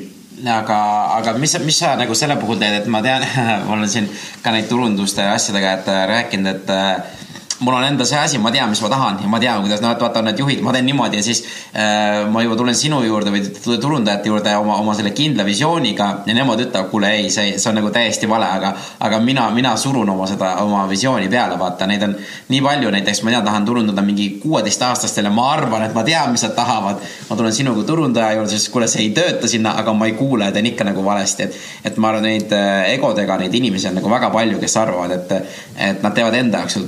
aga, 0.52 0.80
aga 1.20 1.36
mis, 1.42 1.58
mis 1.66 1.82
sa 1.84 1.96
nagu 2.00 2.16
selle 2.18 2.38
puhul 2.42 2.60
teed, 2.62 2.82
et 2.82 2.90
ma 2.92 3.04
tean, 3.06 3.26
ma 3.68 3.78
olen 3.78 3.92
siin 3.92 4.10
ka 4.44 4.56
neid 4.56 4.70
turunduste 4.72 5.26
asjadega, 5.34 5.78
et 5.80 5.94
äh, 5.94 6.02
rääkinud, 6.14 6.52
et 6.56 6.74
äh, 6.74 7.24
mul 7.60 7.74
on 7.74 7.84
enda 7.84 8.06
see 8.06 8.18
asi, 8.20 8.38
ma 8.38 8.52
tean, 8.52 8.70
mis 8.70 8.82
ma 8.84 8.90
tahan 8.90 9.20
ja 9.24 9.28
ma 9.32 9.40
tean, 9.40 9.62
kuidas 9.64 9.82
nad 9.82 10.00
vaata 10.00 10.22
need 10.26 10.40
juhid, 10.40 10.62
ma 10.64 10.74
teen 10.76 10.86
niimoodi 10.90 11.22
ja 11.22 11.24
siis 11.24 11.44
äh, 11.72 12.26
ma 12.32 12.44
juba 12.44 12.58
tulen 12.60 12.76
sinu 12.76 13.00
juurde 13.06 13.32
või 13.32 13.78
turundajate 13.80 14.28
juurde 14.28 14.56
oma, 14.60 14.76
oma 14.82 14.96
selle 14.98 15.14
kindla 15.16 15.46
visiooniga 15.48 16.10
ja 16.28 16.36
nemad 16.36 16.60
ütlevad, 16.66 16.90
kuule 16.92 17.12
ei, 17.16 17.30
see, 17.32 17.56
see 17.60 17.70
on 17.72 17.80
nagu 17.80 17.92
täiesti 17.96 18.28
vale, 18.30 18.50
aga, 18.58 18.74
aga 19.08 19.20
mina, 19.24 19.48
mina 19.56 19.76
surun 19.80 20.10
oma 20.12 20.28
seda, 20.28 20.56
oma 20.66 20.84
visiooni 20.90 21.30
peale, 21.32 21.56
vaata, 21.60 21.88
neid 21.88 22.04
on 22.04 22.18
nii 22.52 22.62
palju, 22.66 22.92
näiteks 22.98 23.24
ma 23.24 23.32
tean, 23.36 23.48
tahan 23.48 23.70
turundada 23.70 24.04
mingi 24.04 24.28
kuueteistaastastele, 24.44 25.32
ma 25.32 25.48
arvan, 25.54 25.88
et 25.88 25.96
ma 25.96 26.04
tean, 26.04 26.36
mis 26.36 26.44
nad 26.44 26.56
tahavad. 26.58 27.00
ma 27.30 27.36
tulen 27.40 27.54
sinuga 27.56 27.84
turundaja 27.88 28.36
juurde, 28.36 28.52
siis 28.52 28.68
kuule, 28.70 28.88
see 28.92 29.06
ei 29.06 29.14
tööta 29.16 29.48
sinna, 29.48 29.78
aga 29.80 29.94
ma 29.96 30.10
ei 30.10 30.18
kuule, 30.20 30.52
teen 30.52 30.68
ikka 30.74 30.86
nagu 30.88 31.04
valesti, 31.06 31.48
et, 31.48 31.58
et 31.88 31.98
ma 31.98 32.12
arvan, 32.12 32.28
neid 32.28 32.52
äh, 32.56 32.92
egodega 32.98 33.40
neid 33.40 33.56
inimesi 33.56 33.90
on 33.90 33.98
nagu 34.02 34.12
väga 34.12 34.30
palju, 34.34 34.60
kes 34.60 34.78
arvavad, 34.82 35.16
et, 35.16 35.58
et 35.88 36.04
nad 36.04 36.16
teevad 36.16 36.36
enda 36.38 36.64
jaoks 36.64 36.78
seda 36.80 36.88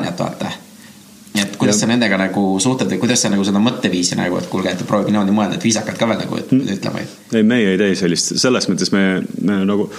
turunduskampaaniat, 0.00 0.18
vaata 0.18 0.52
et 1.42 1.56
kuidas 1.56 1.76
Ja- 1.76 1.80
sa 1.80 1.86
nendega 1.86 2.18
nagu 2.18 2.60
suhtled 2.60 2.90
või 2.90 2.98
kuidas 2.98 3.22
sa 3.22 3.28
nagu 3.30 3.44
seda 3.44 3.58
mõtteviisi 3.58 4.16
nagu, 4.16 4.36
et 4.38 4.46
kuulge, 4.46 4.70
et 4.70 4.86
proovige 4.86 5.12
niimoodi 5.12 5.32
mõelda, 5.32 5.54
et 5.54 5.64
viisakalt 5.64 5.98
ka 5.98 6.08
veel 6.08 6.18
nagu 6.18 6.36
Mm. 6.36 6.60
ütlema. 6.74 6.98
ei, 7.34 7.42
meie 7.42 7.70
ei 7.70 7.78
tee 7.78 7.94
sellist, 7.94 8.36
selles 8.36 8.68
mõttes 8.68 8.92
me, 8.92 9.22
me 9.40 9.64
nagu 9.64 9.90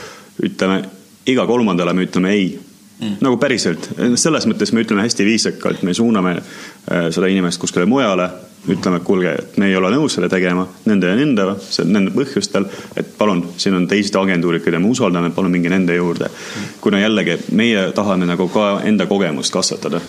ütleme, 0.43 0.83
iga 1.25 1.45
kolmandale 1.47 1.93
me 1.93 2.05
ütleme 2.05 2.29
ei 2.29 2.59
mm.. 3.01 3.17
nagu 3.21 3.37
päriselt, 3.37 3.89
selles 4.15 4.45
mõttes 4.45 4.73
me 4.73 4.83
ütleme 4.83 5.01
hästi 5.01 5.25
viisakalt, 5.25 5.83
me 5.83 5.93
suuname 5.93 6.35
äh, 6.37 7.09
seda 7.11 7.27
inimest 7.27 7.59
kuskile 7.59 7.85
mujale, 7.85 8.29
ütleme, 8.69 8.97
et 8.97 9.03
kuulge, 9.03 9.35
et 9.39 9.57
me 9.57 9.67
ei 9.67 9.75
ole 9.75 9.91
nõus 9.91 10.15
selle 10.15 10.29
tegema 10.31 10.65
nende 10.85 11.11
ja 11.11 11.19
nende, 11.19 11.47
nende 11.89 12.13
põhjustel, 12.15 12.67
et 12.95 13.13
palun, 13.17 13.43
siin 13.57 13.75
on 13.75 13.87
teised 13.91 14.15
agentuurid, 14.19 14.63
keda 14.63 14.79
me 14.79 14.91
usaldame, 14.93 15.33
palun 15.35 15.51
minge 15.51 15.71
nende 15.73 15.95
juurde. 15.97 16.29
kuna 16.81 16.99
jällegi 16.99 17.39
meie 17.51 17.91
tahame 17.95 18.25
nagu 18.29 18.47
ka 18.49 18.81
enda 18.87 19.05
kogemust 19.05 19.53
kasvatada 19.53 20.01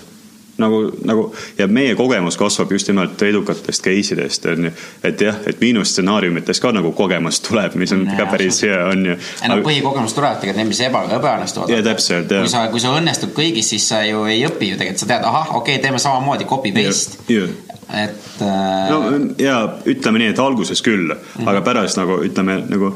nagu, 0.58 0.80
nagu 1.04 1.24
ja 1.58 1.66
meie 1.66 1.94
kogemus 1.98 2.36
kasvab 2.36 2.72
just 2.72 2.88
nimelt 2.88 3.22
edukatest 3.22 3.84
case 3.84 4.14
idest 4.14 4.46
on 4.46 4.68
ju, 4.68 4.72
et 5.04 5.20
jah, 5.20 5.36
et 5.46 5.60
miinusstsenaariumites 5.60 6.60
ka 6.62 6.72
nagu 6.74 6.92
kogemus 6.96 7.40
tuleb, 7.44 7.74
mis 7.80 7.92
on 7.96 8.06
Jaa, 8.06 8.18
ka 8.20 8.28
päris 8.30 8.62
hea 8.66 8.78
on 8.90 9.06
ju. 9.10 9.16
no 9.50 9.58
põhikogemus 9.66 10.16
tuleb 10.16 10.40
tegelikult 10.42 10.62
need, 10.62 10.70
mis 10.70 10.82
eba, 10.86 11.04
ebaõnnestuvad. 11.18 11.74
Jaa, 11.74 11.84
täpselt, 11.86 12.30
jah. 12.30 12.46
kui 12.46 12.54
sa, 12.54 12.64
kui 12.72 12.84
sa 12.84 12.94
õnnestud 12.98 13.34
kõigis, 13.36 13.72
siis 13.74 13.88
sa 13.90 14.04
ju 14.06 14.24
ei 14.30 14.44
õpi 14.48 14.72
ju 14.72 14.80
tegelikult, 14.80 15.04
sa 15.04 15.10
tead, 15.10 15.28
ahah, 15.30 15.54
okei 15.58 15.78
okay,, 15.78 15.82
teeme 15.82 16.02
samamoodi 16.02 16.48
copy 16.50 16.74
paste. 16.76 17.22
Jah. 17.32 17.50
et 17.84 18.40
äh, 18.42 18.88
no 18.90 19.00
ja 19.38 19.58
ütleme 19.90 20.22
nii, 20.22 20.30
et 20.32 20.38
alguses 20.40 20.80
küll 20.82 21.12
mm, 21.12 21.18
-hmm. 21.36 21.50
aga 21.50 21.60
pärast 21.66 21.98
nagu 22.00 22.22
ütleme 22.24 22.62
nagu 22.64 22.94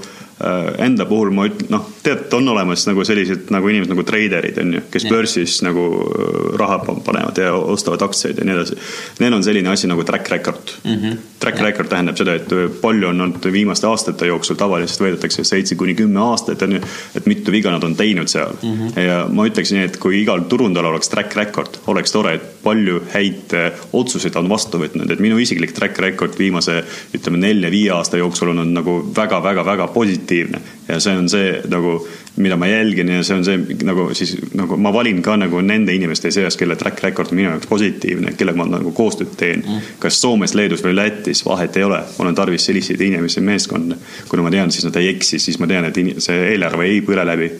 enda 0.79 1.07
puhul 1.07 1.33
ma 1.35 1.49
ütlen, 1.49 1.67
noh, 1.73 1.87
tead, 2.03 2.29
on 2.37 2.49
olemas 2.53 2.85
nagu 2.87 3.03
sellised 3.07 3.49
nagu 3.51 3.71
inimesed 3.71 3.91
nagu 3.91 4.05
treiderid 4.07 4.61
on 4.63 4.77
ju, 4.77 4.83
kes 4.93 5.07
Jah. 5.07 5.15
börsis 5.15 5.57
nagu 5.67 5.87
äh, 6.05 6.37
raha 6.61 6.79
pa- 6.85 6.95
panevad 7.09 7.41
ja 7.43 7.55
ostavad 7.59 8.05
aktsiaid 8.07 8.39
ja 8.39 8.47
nii 8.47 8.55
edasi. 8.55 8.79
Neil 9.19 9.35
on 9.35 9.43
selline 9.43 9.73
asi 9.73 9.91
nagu 9.91 10.05
track 10.07 10.31
record 10.31 10.75
mm. 10.85 10.95
-hmm. 10.95 11.17
Track 11.39 11.61
record 11.63 11.91
tähendab 11.91 12.17
seda, 12.17 12.35
et 12.39 12.53
äh, 12.53 12.69
palju 12.81 13.09
on 13.09 13.21
olnud 13.21 13.51
viimaste 13.53 13.87
aastate 13.87 14.31
jooksul, 14.31 14.57
tavaliselt 14.57 15.03
võetakse 15.07 15.45
seitse 15.45 15.75
kuni 15.75 15.95
kümme 15.95 16.21
aastat 16.21 16.63
on 16.63 16.79
ju, 16.79 16.81
et 17.17 17.27
mitu 17.27 17.53
viga 17.53 17.71
nad 17.75 17.85
on 17.85 17.97
teinud 17.97 18.29
seal 18.29 18.55
mm. 18.63 18.75
-hmm. 18.79 19.01
ja 19.01 19.27
ma 19.31 19.47
ütleks 19.47 19.75
nii, 19.75 19.85
et 19.91 19.97
kui 19.97 20.23
igal 20.23 20.47
turundajal 20.49 20.93
oleks 20.93 21.09
track 21.09 21.37
record, 21.37 21.81
oleks 21.87 22.13
tore, 22.13 22.35
et 22.35 22.58
palju 22.63 23.03
häid 23.13 23.55
äh, 23.57 23.83
otsuseid 23.93 24.37
on 24.41 24.49
vastu 24.51 24.81
võtnud, 24.83 25.11
et 25.11 25.23
minu 25.23 25.39
isiklik 25.41 25.75
track 25.77 25.99
record 26.03 26.37
viimase 26.39 26.81
ütleme 27.17 27.41
nelja-viie 27.43 27.93
aasta 27.95 28.21
jooksul 28.21 28.53
on 28.53 28.65
olnud 28.65 28.79
nagu 28.81 28.97
väga-väga-väga 29.17 29.89
positiivne 29.95 30.61
ja 30.89 30.99
see 31.03 31.17
on 31.19 31.29
see 31.31 31.53
nagu, 31.71 31.95
mida 32.43 32.57
ma 32.61 32.69
jälgin 32.71 33.13
ja 33.13 33.23
see 33.27 33.39
on 33.39 33.45
see 33.47 33.79
nagu 33.87 34.09
siis 34.19 34.35
nagu 34.59 34.79
ma 34.81 34.93
valin 34.95 35.23
ka 35.23 35.37
nagu 35.41 35.61
nende 35.65 35.95
inimeste 35.95 36.33
seas, 36.35 36.57
kelle 36.57 36.77
track 36.81 37.03
record 37.05 37.33
on 37.33 37.41
minu 37.41 37.53
jaoks 37.53 37.71
positiivne, 37.71 38.35
kellega 38.39 38.59
ma 38.59 38.69
nagu 38.79 38.93
koostööd 38.97 39.35
teen 39.39 39.65
mm.. 39.65 39.97
kas 40.03 40.21
Soomes, 40.23 40.55
Leedus 40.59 40.85
või 40.85 40.97
Lätis, 40.97 41.45
vahet 41.47 41.77
ei 41.77 41.87
ole, 41.87 42.03
mul 42.19 42.33
on 42.33 42.39
tarvis 42.39 42.69
selliseid 42.69 43.01
inimesi 43.05 43.45
meeskonda. 43.45 43.97
kuna 44.29 44.47
ma 44.47 44.55
tean, 44.55 44.73
siis 44.73 44.89
nad 44.89 44.97
ei 45.01 45.13
eksi, 45.15 45.39
siis 45.43 45.59
ma 45.63 45.71
tean, 45.71 45.89
et 45.89 45.99
see 46.25 46.47
eelarve 46.53 46.89
ei 46.89 47.03
põle 47.05 47.27
läbi 47.27 47.53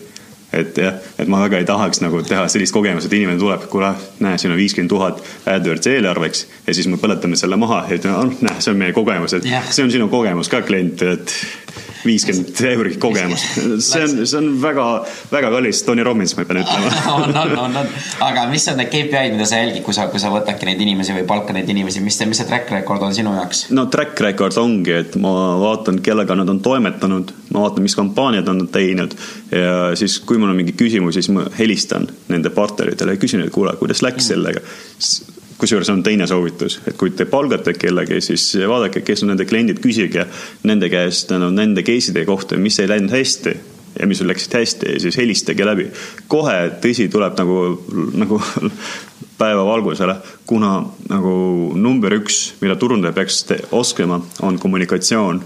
et 0.61 0.81
jah, 0.83 0.99
et 1.19 1.29
ma 1.31 1.43
väga 1.45 1.61
ei 1.61 1.69
tahaks 1.69 2.03
nagu 2.05 2.23
teha 2.27 2.47
sellist 2.53 2.75
kogemust, 2.75 3.09
et 3.09 3.19
inimene 3.19 3.41
tuleb, 3.41 3.67
kuule, 3.73 3.93
näe, 4.25 4.39
siin 4.39 4.55
on 4.55 4.61
viiskümmend 4.61 4.93
tuhat 4.93 5.23
AdWords 5.47 5.91
eelarveks 5.93 6.47
ja 6.67 6.75
siis 6.77 6.89
me 6.91 7.01
põletame 7.01 7.39
selle 7.41 7.59
maha 7.61 7.85
ja 7.89 8.01
ütleme, 8.01 8.17
oh 8.19 8.45
näe, 8.47 8.61
see 8.65 8.75
on 8.75 8.83
meie 8.83 8.97
kogemus, 8.97 9.37
et 9.39 9.49
Jah. 9.49 9.71
see 9.73 9.87
on 9.87 9.95
sinu 9.95 10.11
kogemus 10.13 10.51
ka 10.53 10.63
klient, 10.67 11.03
et 11.03 11.35
viiskümmend 12.07 12.61
eurot 12.71 12.99
kogemus. 13.03 13.45
see 13.85 14.03
on, 14.05 14.15
see 14.27 14.39
on 14.39 14.51
väga, 14.63 14.87
väga 15.33 15.51
kallis, 15.55 15.83
Tony 15.87 16.05
Robbins, 16.07 16.35
ma 16.39 16.45
pean 16.49 16.63
ütlema. 16.63 16.93
on, 17.17 17.29
on, 17.29 17.55
on, 17.65 17.79
on, 17.83 17.93
aga 18.27 18.47
mis 18.51 18.67
on 18.73 18.79
need 18.81 18.91
KPI-d, 18.93 19.35
mida 19.37 19.49
sa 19.49 19.63
jälgid, 19.63 19.83
kui 19.87 19.97
sa, 19.97 20.09
kui 20.13 20.23
sa 20.23 20.33
võtadki 20.33 20.69
neid 20.69 20.83
inimesi 20.85 21.17
või 21.17 21.27
palka 21.29 21.57
neid 21.57 21.71
inimesi, 21.71 22.03
mis 22.05 22.19
see, 22.21 22.29
mis 22.31 22.41
see 22.43 22.49
track 22.49 22.71
record 22.75 23.07
on 23.07 23.17
sinu 23.17 23.35
jaoks? 23.39 23.67
no 23.75 23.89
track 23.93 24.21
record 24.25 24.59
ongi, 24.61 24.95
et 25.03 25.19
ma 25.23 25.33
vaatan, 25.63 26.03
kellega 26.05 26.39
nad 26.39 26.53
on 26.53 26.63
toimetanud, 26.65 27.33
ma 27.55 27.65
vaatan, 27.67 27.87
mis 27.87 27.97
kampaaniad 27.99 28.49
on 28.53 28.63
nad 28.65 28.73
teinud 28.75 29.17
ja 29.55 29.97
siis, 29.99 30.19
kui 30.27 30.41
mul 30.41 30.53
on 30.53 30.59
mingi 30.59 30.77
küsimus, 30.79 31.19
siis 31.19 31.31
ma 31.35 31.47
helistan 31.59 32.09
nende 32.29 32.53
partneritele 32.55 33.17
ja 33.17 33.21
küsin, 33.21 33.45
et 33.45 33.55
kuule, 33.55 33.75
kuidas 33.81 34.05
läks 34.05 34.33
sellega. 34.33 34.63
Kusjuures 35.59 35.91
on 35.91 36.03
teine 36.07 36.27
soovitus, 36.31 36.79
et 36.87 36.97
kui 36.99 37.11
te 37.11 37.27
palgate 37.27 37.75
kellegi, 37.75 38.21
siis 38.25 38.53
vaadake, 38.69 39.03
kes 39.07 39.25
on 39.25 39.33
nende 39.35 39.47
kliendid, 39.49 39.81
küsige 39.83 40.27
nende 40.69 40.91
käest 40.93 41.35
no, 41.35 41.51
nende 41.55 41.83
case'ide 41.87 42.25
kohta, 42.29 42.59
mis 42.61 42.79
ei 42.79 42.91
läinud 42.91 43.13
hästi 43.15 43.57
ja 43.99 44.07
mis 44.07 44.21
sul 44.21 44.29
läksid 44.31 44.55
hästi 44.55 44.93
ja 44.95 45.01
siis 45.01 45.17
helistage 45.19 45.67
läbi. 45.67 45.89
kohe, 46.29 46.57
tõsi, 46.83 47.09
tuleb 47.11 47.39
nagu, 47.39 47.59
nagu 48.15 48.41
päevavalgusele, 49.39 50.17
kuna 50.47 50.73
nagu 51.09 51.35
number 51.75 52.15
üks, 52.19 52.55
mida 52.61 52.77
turundaja 52.77 53.13
peaks 53.13 53.45
oskama, 53.73 54.21
on 54.43 54.59
kommunikatsioon. 54.59 55.43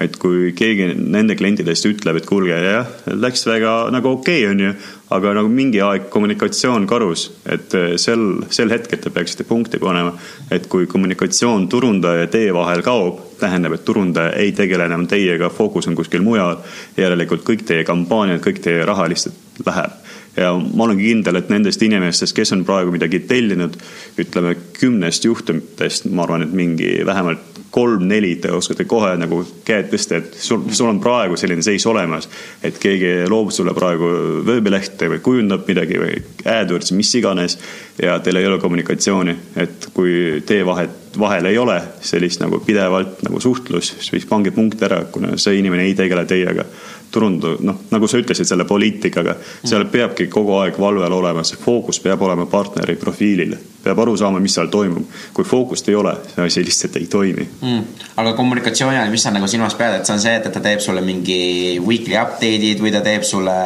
Et 0.00 0.14
kui 0.16 0.52
keegi 0.56 0.88
nende 0.96 1.36
klientidest 1.36 1.86
ütleb, 1.90 2.18
et 2.18 2.26
kuulge, 2.28 2.56
jah, 2.56 2.88
läks 3.12 3.44
väga 3.46 3.74
nagu 3.92 4.14
okei 4.16 4.46
okay,, 4.46 4.50
onju, 4.50 4.72
aga 5.12 5.34
nagu 5.36 5.50
mingi 5.52 5.82
aeg 5.84 6.08
kommunikatsioon 6.12 6.86
karus, 6.88 7.26
et 7.44 7.76
eh, 7.76 7.94
sel, 8.00 8.24
sel 8.54 8.72
hetkel 8.72 9.02
te 9.02 9.12
peaksite 9.12 9.44
punkti 9.48 9.80
panema, 9.82 10.14
et 10.50 10.68
kui 10.72 10.88
kommunikatsioon 10.90 11.68
turundaja 11.72 12.24
ja 12.24 12.32
teie 12.32 12.54
vahel 12.56 12.84
kaob, 12.86 13.20
tähendab, 13.42 13.76
et 13.76 13.84
turundaja 13.84 14.32
ei 14.40 14.54
tegele 14.56 14.88
enam 14.88 15.04
teiega, 15.10 15.52
fookus 15.52 15.90
on 15.90 15.98
kuskil 15.98 16.24
mujal. 16.24 16.62
järelikult 16.96 17.44
kõik 17.44 17.66
teie 17.68 17.84
kampaaniad, 17.84 18.40
kõik 18.44 18.62
teie 18.64 18.86
raha 18.88 19.10
lihtsalt 19.12 19.66
läheb 19.66 20.00
ja 20.36 20.52
ma 20.56 20.86
olen 20.86 20.96
kindel, 20.96 21.36
et 21.36 21.50
nendest 21.52 21.82
inimestest, 21.84 22.34
kes 22.36 22.54
on 22.56 22.64
praegu 22.64 22.92
midagi 22.94 23.20
tellinud, 23.28 23.76
ütleme 24.20 24.54
kümnest 24.78 25.26
juhtumitest, 25.28 26.08
ma 26.08 26.24
arvan, 26.24 26.46
et 26.46 26.54
mingi 26.56 26.94
vähemalt 27.06 27.51
kolm-neli 27.72 28.34
te 28.36 28.50
oskate 28.52 28.84
kohe 28.88 29.14
nagu 29.16 29.40
käed 29.64 29.88
tõsta, 29.92 30.20
et 30.20 30.34
sul, 30.36 30.66
sul 30.76 30.90
on 30.90 31.00
praegu 31.00 31.38
selline 31.40 31.64
seis 31.64 31.86
olemas, 31.88 32.28
et 32.64 32.76
keegi 32.80 33.12
loob 33.32 33.52
sulle 33.54 33.72
praegu 33.76 34.10
veebilehte 34.46 35.08
või 35.14 35.22
kujundab 35.24 35.64
midagi 35.68 36.00
või 36.02 36.18
AdWords, 36.52 36.92
mis 36.98 37.14
iganes 37.16 37.56
ja 38.02 38.18
teil 38.20 38.40
ei 38.42 38.48
ole 38.50 38.60
kommunikatsiooni, 38.60 39.36
et 39.64 39.88
kui 39.96 40.42
teie 40.46 40.66
vahet, 40.68 41.16
vahel 41.18 41.48
ei 41.48 41.58
ole 41.60 41.78
sellist 42.04 42.44
nagu 42.44 42.60
pidevalt 42.66 43.24
nagu 43.24 43.40
suhtlus, 43.40 43.94
siis 44.04 44.28
pange 44.28 44.52
punkt 44.52 44.82
ära, 44.84 45.04
kuna 45.12 45.38
see 45.40 45.56
inimene 45.62 45.88
ei 45.88 45.96
tegele 45.96 46.26
teiega 46.28 46.68
turundu, 47.12 47.56
noh, 47.60 47.82
nagu 47.92 48.08
sa 48.08 48.20
ütlesid 48.20 48.48
selle 48.48 48.64
poliitikaga, 48.68 49.36
seal 49.64 49.84
peabki 49.92 50.28
kogu 50.32 50.56
aeg 50.62 50.78
valvel 50.80 51.12
olema, 51.12 51.44
see 51.46 51.60
fookus 51.60 52.00
peab 52.02 52.24
olema 52.24 52.46
partneri 52.50 52.96
profiilil, 53.00 53.54
peab 53.84 54.00
aru 54.04 54.16
saama, 54.16 54.40
mis 54.42 54.56
seal 54.56 54.70
toimub. 54.72 55.04
kui 55.34 55.44
fookust 55.48 55.88
ei 55.88 55.96
ole, 55.98 56.14
see 56.34 56.46
asi 56.46 56.64
lihtsalt 56.64 56.96
ei 57.00 57.06
toimi. 57.12 57.46
mm.. 57.60 58.02
aga 58.16 58.32
kommunikatsiooni 58.38 58.98
all, 58.98 59.12
mis 59.12 59.26
sa 59.26 59.34
nagu 59.34 59.48
silmas 59.50 59.76
pead, 59.78 59.98
et 60.00 60.08
see 60.08 60.16
on 60.16 60.24
see, 60.24 60.34
et, 60.40 60.48
et 60.48 60.56
ta 60.56 60.64
teeb 60.64 60.80
sulle 60.84 61.04
mingi 61.04 61.38
weekly 61.84 62.16
update'id 62.20 62.82
või 62.82 62.94
ta 62.94 63.04
teeb 63.04 63.28
sulle 63.28 63.56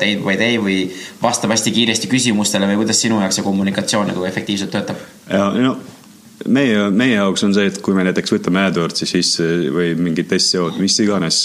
day 0.00 0.16
by 0.22 0.38
day 0.40 0.58
või 0.62 0.80
vastab 1.22 1.54
hästi 1.54 1.74
kiiresti 1.74 2.10
küsimustele 2.10 2.70
või 2.70 2.82
kuidas 2.84 3.02
sinu 3.02 3.20
jaoks 3.22 3.40
see 3.40 3.46
kommunikatsioon 3.46 4.12
nagu 4.14 4.26
efektiivselt 4.28 4.74
töötab? 4.74 5.06
ja 5.28 5.50
no 5.58 5.78
meie, 6.46 6.90
meie 6.94 7.16
jaoks 7.16 7.44
on 7.46 7.54
see, 7.56 7.66
et 7.70 7.80
kui 7.82 7.96
me 7.96 8.04
näiteks 8.06 8.32
võtame 8.34 8.62
AdWordsi 8.68 9.08
sisse 9.08 9.46
või 9.74 9.92
mingit 9.98 10.32
SEO-d, 10.36 10.78
mis 10.82 10.98
iganes, 11.02 11.40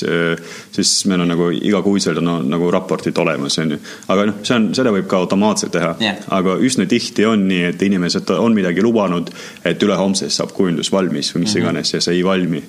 siis 0.76 0.94
meil 1.10 1.24
on 1.24 1.34
nagu 1.34 1.50
igakuiselt 1.56 2.20
on 2.22 2.30
no, 2.30 2.36
nagu 2.56 2.70
raportid 2.74 3.18
olemas, 3.24 3.58
onju. 3.64 3.80
aga 4.14 4.28
noh, 4.30 4.40
see 4.46 4.58
on, 4.60 4.70
seda 4.78 4.94
võib 4.94 5.10
ka 5.10 5.20
automaatselt 5.24 5.74
teha 5.74 5.96
Jah. 6.04 6.22
aga 6.38 6.58
üsna 6.64 6.86
tihti 6.90 7.26
on 7.30 7.48
nii, 7.50 7.66
et 7.72 7.82
inimesed 7.90 8.30
on 8.38 8.56
midagi 8.56 8.86
lubanud, 8.86 9.34
et 9.66 9.84
ülehomsest 9.84 10.40
saab 10.40 10.54
kujundus 10.56 10.92
valmis 10.94 11.34
või 11.34 11.48
mis 11.48 11.58
iganes 11.60 11.96
ja 11.96 12.02
see 12.04 12.20
ei 12.20 12.26
valmi 12.26 12.62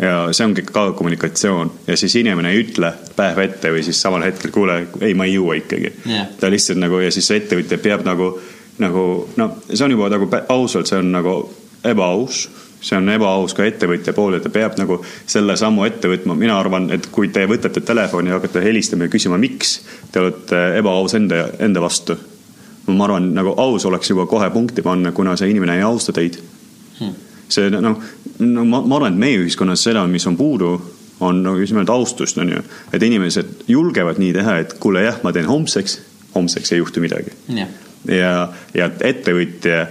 ja 0.00 0.14
see 0.32 0.46
ongi 0.46 0.64
ka 0.64 0.90
kommunikatsioon 0.96 1.72
ja 1.86 1.96
siis 2.00 2.14
inimene 2.16 2.54
ei 2.54 2.62
ütle 2.64 2.92
päev 3.16 3.42
ette 3.44 3.72
või 3.72 3.84
siis 3.84 4.00
samal 4.00 4.24
hetkel, 4.24 4.52
kuule, 4.54 4.80
ei, 5.04 5.14
ma 5.14 5.28
ei 5.28 5.36
jõua 5.36 5.58
ikkagi 5.60 5.92
Jah. 6.08 6.30
ta 6.40 6.50
lihtsalt 6.50 6.80
nagu 6.80 7.02
ja 7.04 7.12
siis 7.14 7.30
ettevõtja 7.36 7.78
peab 7.82 8.06
nagu, 8.08 8.32
nagu 8.80 9.06
noh, 9.36 9.58
see 9.68 9.84
on 9.84 9.96
juba 9.96 10.08
nagu 10.12 10.30
ausalt, 10.48 10.88
see 10.88 11.00
on 11.02 11.12
nagu 11.12 11.36
ebaaus. 11.84 12.48
see 12.80 12.96
on 12.96 13.08
ebaaus 13.12 13.52
ka 13.52 13.64
ettevõtja 13.68 14.14
poole, 14.16 14.38
ta 14.40 14.48
peab 14.48 14.78
nagu 14.80 15.02
selle 15.28 15.52
sammu 15.56 15.84
ette 15.84 16.08
võtma, 16.08 16.34
mina 16.34 16.54
arvan, 16.56 16.88
et 16.90 17.10
kui 17.12 17.28
te 17.28 17.44
võtate 17.46 17.82
telefoni 17.84 18.32
ja 18.32 18.38
hakkate 18.38 18.62
helistama 18.64 19.04
ja 19.04 19.12
küsima, 19.12 19.36
miks 19.38 19.80
te 20.12 20.20
olete 20.22 20.62
ebaaus 20.78 21.14
enda, 21.14 21.48
enda 21.60 21.80
vastu. 21.80 22.16
ma 22.86 23.04
arvan, 23.04 23.34
nagu 23.34 23.52
aus 23.60 23.84
oleks 23.84 24.10
juba 24.10 24.26
kohe 24.26 24.48
punkti 24.50 24.82
panna, 24.82 25.12
kuna 25.12 25.36
see 25.36 25.50
inimene 25.50 25.76
ei 25.76 25.82
austa 25.84 26.12
teid 26.12 26.40
see 27.50 27.70
noh, 27.70 27.98
no 28.38 28.64
ma, 28.64 28.80
ma 28.80 28.98
arvan, 28.98 29.14
et 29.14 29.20
meie 29.20 29.40
ühiskonnas 29.42 29.84
seda, 29.86 30.04
mis 30.10 30.26
on 30.30 30.36
puudu, 30.38 30.74
on 31.24 31.42
nagu 31.44 31.60
just 31.60 31.74
nimelt 31.74 31.90
austust, 31.92 32.38
on 32.40 32.52
ju. 32.54 32.62
et 32.92 33.02
inimesed 33.02 33.66
julgevad 33.68 34.20
nii 34.22 34.32
teha, 34.36 34.58
et 34.62 34.76
kuule 34.82 35.04
jah, 35.04 35.20
ma 35.24 35.34
teen 35.36 35.48
homseks, 35.50 35.98
homseks 36.34 36.72
ei 36.72 36.82
juhtu 36.82 37.02
midagi. 37.04 37.34
jah, 37.56 37.72
ja, 38.08 38.34
ja 38.74 38.90
ettevõtja 39.10 39.84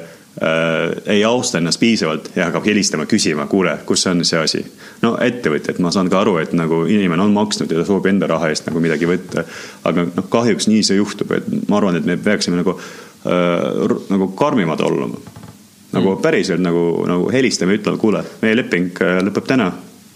äh, 0.43 1.15
ei 1.15 1.23
austa 1.23 1.57
ennast 1.57 1.79
piisavalt 1.79 2.31
ja 2.35 2.49
hakkab 2.49 2.65
helistama, 2.65 3.07
küsima, 3.09 3.47
kuule, 3.51 3.77
kus 3.85 4.07
on 4.07 4.25
see 4.25 4.39
asi. 4.39 4.63
no 5.01 5.15
ettevõtjad, 5.21 5.81
ma 5.83 5.91
saan 5.95 6.09
ka 6.09 6.21
aru, 6.21 6.37
et 6.43 6.53
nagu 6.57 6.83
inimene 6.85 7.25
on 7.25 7.35
maksnud 7.35 7.71
ja 7.71 7.81
ta 7.81 7.87
soovib 7.87 8.11
enda 8.13 8.29
raha 8.29 8.51
eest 8.53 8.69
nagu 8.69 8.83
midagi 8.83 9.09
võtta. 9.09 9.45
aga 9.83 10.07
noh, 10.13 10.29
kahjuks 10.29 10.69
nii 10.71 10.85
see 10.85 11.01
juhtub, 11.01 11.31
et 11.37 11.51
ma 11.67 11.81
arvan, 11.81 11.99
et 11.99 12.07
me 12.07 12.17
peaksime 12.17 12.61
nagu 12.61 12.77
äh,, 12.77 13.99
nagu 14.09 14.31
karmimad 14.39 14.81
olema 14.85 15.39
nagu 15.91 16.15
päriselt 16.21 16.61
nagu, 16.61 17.03
nagu 17.09 17.29
helistame 17.33 17.77
ütleme, 17.79 17.97
kuule, 17.97 18.23
meie 18.43 18.57
leping 18.57 18.91
äh, 19.01 19.19
lõpeb 19.25 19.47
täna, 19.49 19.71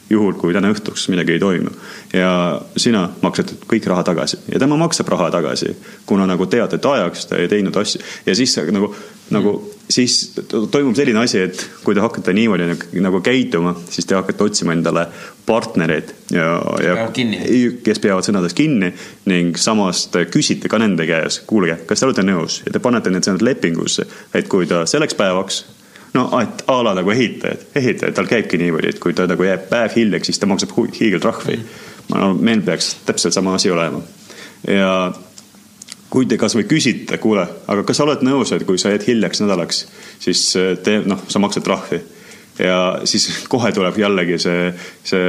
juhul 0.09 0.35
kui 0.37 0.53
täna 0.53 0.69
õhtuks 0.73 1.07
midagi 1.09 1.35
ei 1.35 1.41
toimu. 1.41 1.71
ja 2.13 2.61
sina 2.77 3.07
maksad 3.21 3.55
kõik 3.69 3.87
raha 3.89 4.03
tagasi 4.03 4.37
ja 4.51 4.59
tema 4.61 4.77
maksab 4.77 5.09
raha 5.09 5.31
tagasi, 5.33 5.73
kuna 6.05 6.27
nagu 6.29 6.45
teatud 6.45 6.85
ajaks 6.93 7.25
ta 7.29 7.41
ei 7.41 7.49
teinud 7.49 7.77
asju 7.81 8.01
ja 8.25 8.35
siis 8.35 8.55
nagu, 8.71 8.93
nagu 9.33 9.55
siis 9.89 10.33
to- 10.47 10.65
toimub 10.67 10.95
selline 10.95 11.19
asi, 11.19 11.39
et 11.39 11.65
kui 11.83 11.95
te 11.95 12.01
hakkate 12.01 12.33
niimoodi 12.33 12.67
nagu, 12.71 12.89
nagu 13.05 13.21
käituma, 13.21 13.75
siis 13.89 14.05
te 14.05 14.15
hakkate 14.15 14.43
otsima 14.43 14.73
endale 14.73 15.05
partnereid 15.45 16.13
ja, 16.31 16.47
ja 16.83 17.07
kes 17.83 17.99
peavad 17.99 18.25
sõnadest 18.25 18.55
kinni 18.57 18.93
ning 19.29 19.57
samas 19.59 20.07
te 20.13 20.25
küsite 20.31 20.71
ka 20.71 20.79
nende 20.81 21.07
käes, 21.09 21.41
kuulge, 21.47 21.77
kas 21.87 21.99
te 21.99 22.09
olete 22.09 22.25
nõus 22.25 22.61
ja 22.65 22.73
te 22.73 22.83
panete 22.83 23.11
need 23.11 23.27
sõnad 23.27 23.43
lepingusse, 23.45 24.07
et 24.33 24.47
kui 24.51 24.67
ta 24.69 24.85
selleks 24.89 25.19
päevaks 25.19 25.63
no 26.13 26.27
et 26.39 26.63
a 26.67 26.79
la 26.85 26.93
nagu 26.97 27.11
ehitajad, 27.11 27.67
ehitajad, 27.75 28.15
tal 28.15 28.29
käibki 28.29 28.57
niimoodi, 28.61 28.93
et 28.93 29.01
kui 29.03 29.15
ta 29.17 29.27
nagu 29.29 29.45
jääb 29.45 29.67
päev 29.69 29.95
hiljaks, 29.95 30.29
siis 30.29 30.39
ta 30.39 30.49
maksab 30.49 30.75
hiigeltrahvi. 30.99 31.59
ma 32.09 32.17
arvan, 32.19 32.41
meil 32.43 32.61
peaks 32.61 32.95
täpselt 33.05 33.33
sama 33.33 33.55
asi 33.55 33.71
olema. 33.71 34.01
ja 34.67 35.13
kui 36.13 36.27
te 36.29 36.37
kasvõi 36.37 36.67
küsite, 36.69 37.17
kuule, 37.21 37.45
aga 37.67 37.85
kas 37.87 37.97
sa 37.97 38.05
oled 38.05 38.21
nõus, 38.25 38.51
et 38.53 38.65
kui 38.67 38.77
sa 38.77 38.91
jääd 38.93 39.07
hiljaks 39.07 39.41
nädalaks, 39.41 39.85
siis 40.21 40.51
äh, 40.59 40.75
te 40.83 40.99
noh, 41.05 41.23
sa 41.27 41.41
maksad 41.41 41.65
trahvi. 41.65 42.01
Ja 42.61 42.77
siis 43.09 43.25
kohe 43.53 43.71
tuleb 43.73 43.97
jällegi 43.97 44.37
see, 44.41 44.69
see, 45.09 45.25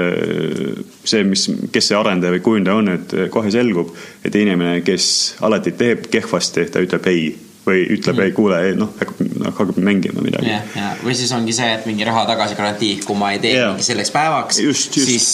see, 1.05 1.25
mis, 1.25 1.49
kes 1.73 1.89
see 1.91 1.97
arendaja 1.97 2.37
või 2.37 2.45
kujundaja 2.45 2.83
on, 2.83 2.93
et 2.99 3.17
kohe 3.33 3.53
selgub, 3.55 3.95
et 4.25 4.37
inimene, 4.37 4.83
kes 4.85 5.09
alati 5.47 5.73
teeb 5.79 6.11
kehvasti, 6.13 6.69
ta 6.69 6.85
ütleb 6.85 7.13
ei 7.13 7.27
või 7.65 7.85
ütleb 7.97 8.21
ei, 8.21 8.33
kuule, 8.37 8.59
noh, 8.77 8.91
hakkab, 8.99 9.21
hakkab 9.47 9.79
mängima 9.81 10.23
midagi. 10.25 10.51
jah, 10.51 10.65
ja 10.77 10.91
või 11.01 11.15
siis 11.17 11.33
ongi 11.37 11.55
see, 11.57 11.71
et 11.79 11.87
mingi 11.89 12.05
raha 12.05 12.25
tagasi 12.29 12.57
garantii, 12.59 12.99
kui 13.07 13.17
ma 13.19 13.31
ei 13.35 13.41
tee 13.43 13.55
mingi 13.57 13.87
selleks 13.87 14.13
päevaks, 14.15 14.61
Just, 14.65 14.97
just. 14.97 15.09
siis, 15.09 15.29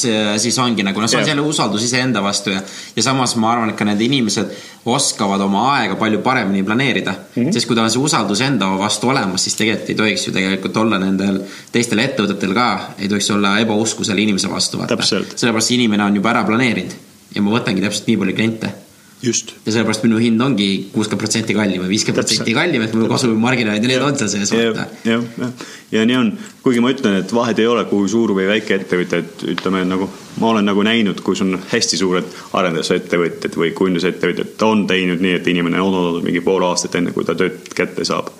siis 0.44 0.58
ongi 0.62 0.86
nagu 0.86 1.02
noh, 1.02 1.10
see 1.10 1.18
on 1.18 1.24
Jah. 1.24 1.32
jälle 1.34 1.46
usaldus 1.46 1.84
iseenda 1.86 2.22
vastu 2.22 2.54
ja, 2.54 2.62
ja 2.96 3.06
samas 3.06 3.34
ma 3.40 3.54
arvan, 3.54 3.72
et 3.72 3.78
ka 3.78 3.86
need 3.88 4.04
inimesed 4.06 4.54
oskavad 4.90 5.42
oma 5.44 5.66
aega 5.74 5.96
palju 6.00 6.22
paremini 6.24 6.62
planeerida 6.64 7.12
mm. 7.12 7.42
-hmm. 7.42 7.52
sest 7.52 7.66
kui 7.66 7.76
tal 7.76 7.88
on 7.88 7.90
see 7.90 8.02
usaldus 8.02 8.40
enda 8.46 8.70
vastu 8.78 9.10
olemas, 9.10 9.44
siis 9.44 9.58
tegelikult 9.58 9.90
ei 9.90 9.98
tohiks 10.02 10.26
ju 10.26 10.32
tegelikult 10.32 10.76
olla 10.76 10.98
nendel 10.98 11.42
teistel 11.72 11.98
ettevõtetel 11.98 12.54
ka, 12.54 12.68
ei 12.98 13.08
tohiks 13.08 13.30
olla 13.30 13.58
ebausku 13.58 14.04
selle 14.04 14.22
inimese 14.22 14.50
vastu. 14.50 14.78
Täpselt. 14.86 15.34
sellepärast 15.36 15.70
inimene 15.70 16.04
on 16.04 16.16
juba 16.16 16.30
ära 16.30 16.44
planeerinud 16.44 16.94
ja 17.34 17.42
ma 17.42 17.58
võtangi 17.58 17.82
täpselt 17.82 18.06
nii 18.06 18.16
palju 18.22 18.34
kliente 18.38 18.72
just. 19.22 19.52
ja 19.66 19.72
sellepärast 19.72 20.04
minu 20.06 20.18
hind 20.20 20.40
ongi 20.40 20.68
kuuskümmend 20.94 21.20
protsenti 21.20 21.56
kallim 21.56 21.82
või 21.84 21.92
viiskümmend 21.94 22.22
protsenti 22.22 22.54
kallim, 22.56 22.84
et 22.86 22.94
mul 22.96 23.08
kasumimarginaalid 23.10 23.84
ja 23.84 23.92
need 23.92 24.04
on 24.04 24.18
seal 24.18 24.30
sees, 24.32 24.52
jah 24.54 24.80
jah, 25.04 25.24
jah. 25.42 25.66
ja 25.92 26.04
nii 26.08 26.16
on, 26.16 26.30
kuigi 26.64 26.82
ma 26.84 26.92
ütlen, 26.94 27.18
et 27.20 27.34
vahet 27.34 27.60
ei 27.60 27.68
ole, 27.68 27.84
kui 27.90 28.08
suur 28.08 28.32
või 28.36 28.48
väike 28.48 28.78
ettevõte, 28.80 29.22
et 29.24 29.44
ütleme 29.54 29.84
nagu 29.88 30.08
ma 30.40 30.52
olen 30.54 30.70
nagu 30.70 30.84
näinud, 30.86 31.20
kus 31.26 31.42
on 31.44 31.58
hästi 31.72 32.00
suured 32.00 32.38
arendusettevõtted 32.56 33.58
või 33.60 33.74
kujundusettevõtted, 33.76 34.54
ta 34.60 34.70
on 34.72 34.86
teinud 34.88 35.20
nii, 35.20 35.36
et 35.40 35.50
inimene 35.52 35.82
on 35.82 35.98
olnud 36.00 36.24
mingi 36.24 36.40
pool 36.44 36.64
aastat 36.68 36.96
enne, 37.00 37.12
kui 37.16 37.28
ta 37.28 37.36
tööd 37.36 37.68
kätte 37.76 38.06
saab. 38.08 38.32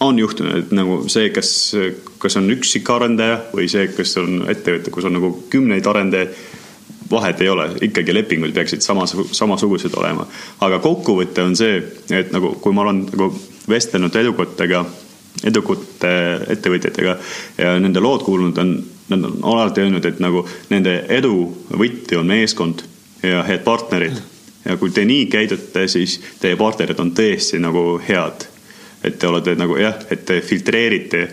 on 0.00 0.18
juhtunud, 0.18 0.56
et 0.56 0.70
nagu 0.72 1.02
see, 1.12 1.28
kas, 1.28 1.74
kas 2.18 2.36
on 2.40 2.46
üksikarendaja 2.54 3.36
või 3.52 3.66
see, 3.68 3.88
kas 3.92 4.16
on 4.16 4.46
ettevõte, 4.48 4.90
kus 4.90 5.04
on 5.04 5.18
nagu 5.18 5.34
kümneid 5.52 5.86
arendajaid 5.86 6.38
vahet 7.10 7.40
ei 7.40 7.48
ole, 7.48 7.68
ikkagi 7.82 8.14
lepingud 8.14 8.52
peaksid 8.54 8.80
samas, 8.80 9.16
samasugused 9.32 9.94
olema. 9.98 10.26
aga 10.60 10.78
kokkuvõte 10.78 11.42
on 11.42 11.56
see, 11.56 11.82
et 12.10 12.32
nagu, 12.32 12.54
kui 12.62 12.74
ma 12.74 12.84
olen 12.86 13.04
nagu 13.10 13.30
vestelnud 13.68 14.16
edukatega, 14.16 14.84
edukate 15.46 16.12
ettevõtjatega 16.54 17.16
ja 17.58 17.74
nende 17.80 18.02
lood 18.02 18.24
kuulnud, 18.26 18.58
on, 18.58 18.74
nad 19.10 19.26
on 19.26 19.38
alati 19.54 19.84
öelnud, 19.84 20.04
et 20.06 20.20
nagu 20.22 20.44
nende 20.70 21.04
edu 21.08 21.34
võti 21.70 22.18
on 22.18 22.30
meeskond 22.30 22.84
ja 23.22 23.42
head 23.46 23.64
partnerid. 23.64 24.20
ja 24.64 24.76
kui 24.76 24.90
te 24.90 25.04
nii 25.04 25.26
käidute, 25.26 25.88
siis 25.88 26.20
teie 26.40 26.56
partnerid 26.56 26.98
on 27.00 27.14
tõesti 27.16 27.58
nagu 27.58 28.00
head. 28.08 28.46
et 29.04 29.18
te 29.18 29.26
olete 29.26 29.54
nagu 29.54 29.76
jah, 29.76 29.96
et 30.10 30.24
te 30.24 30.40
filtreerite 30.40 31.28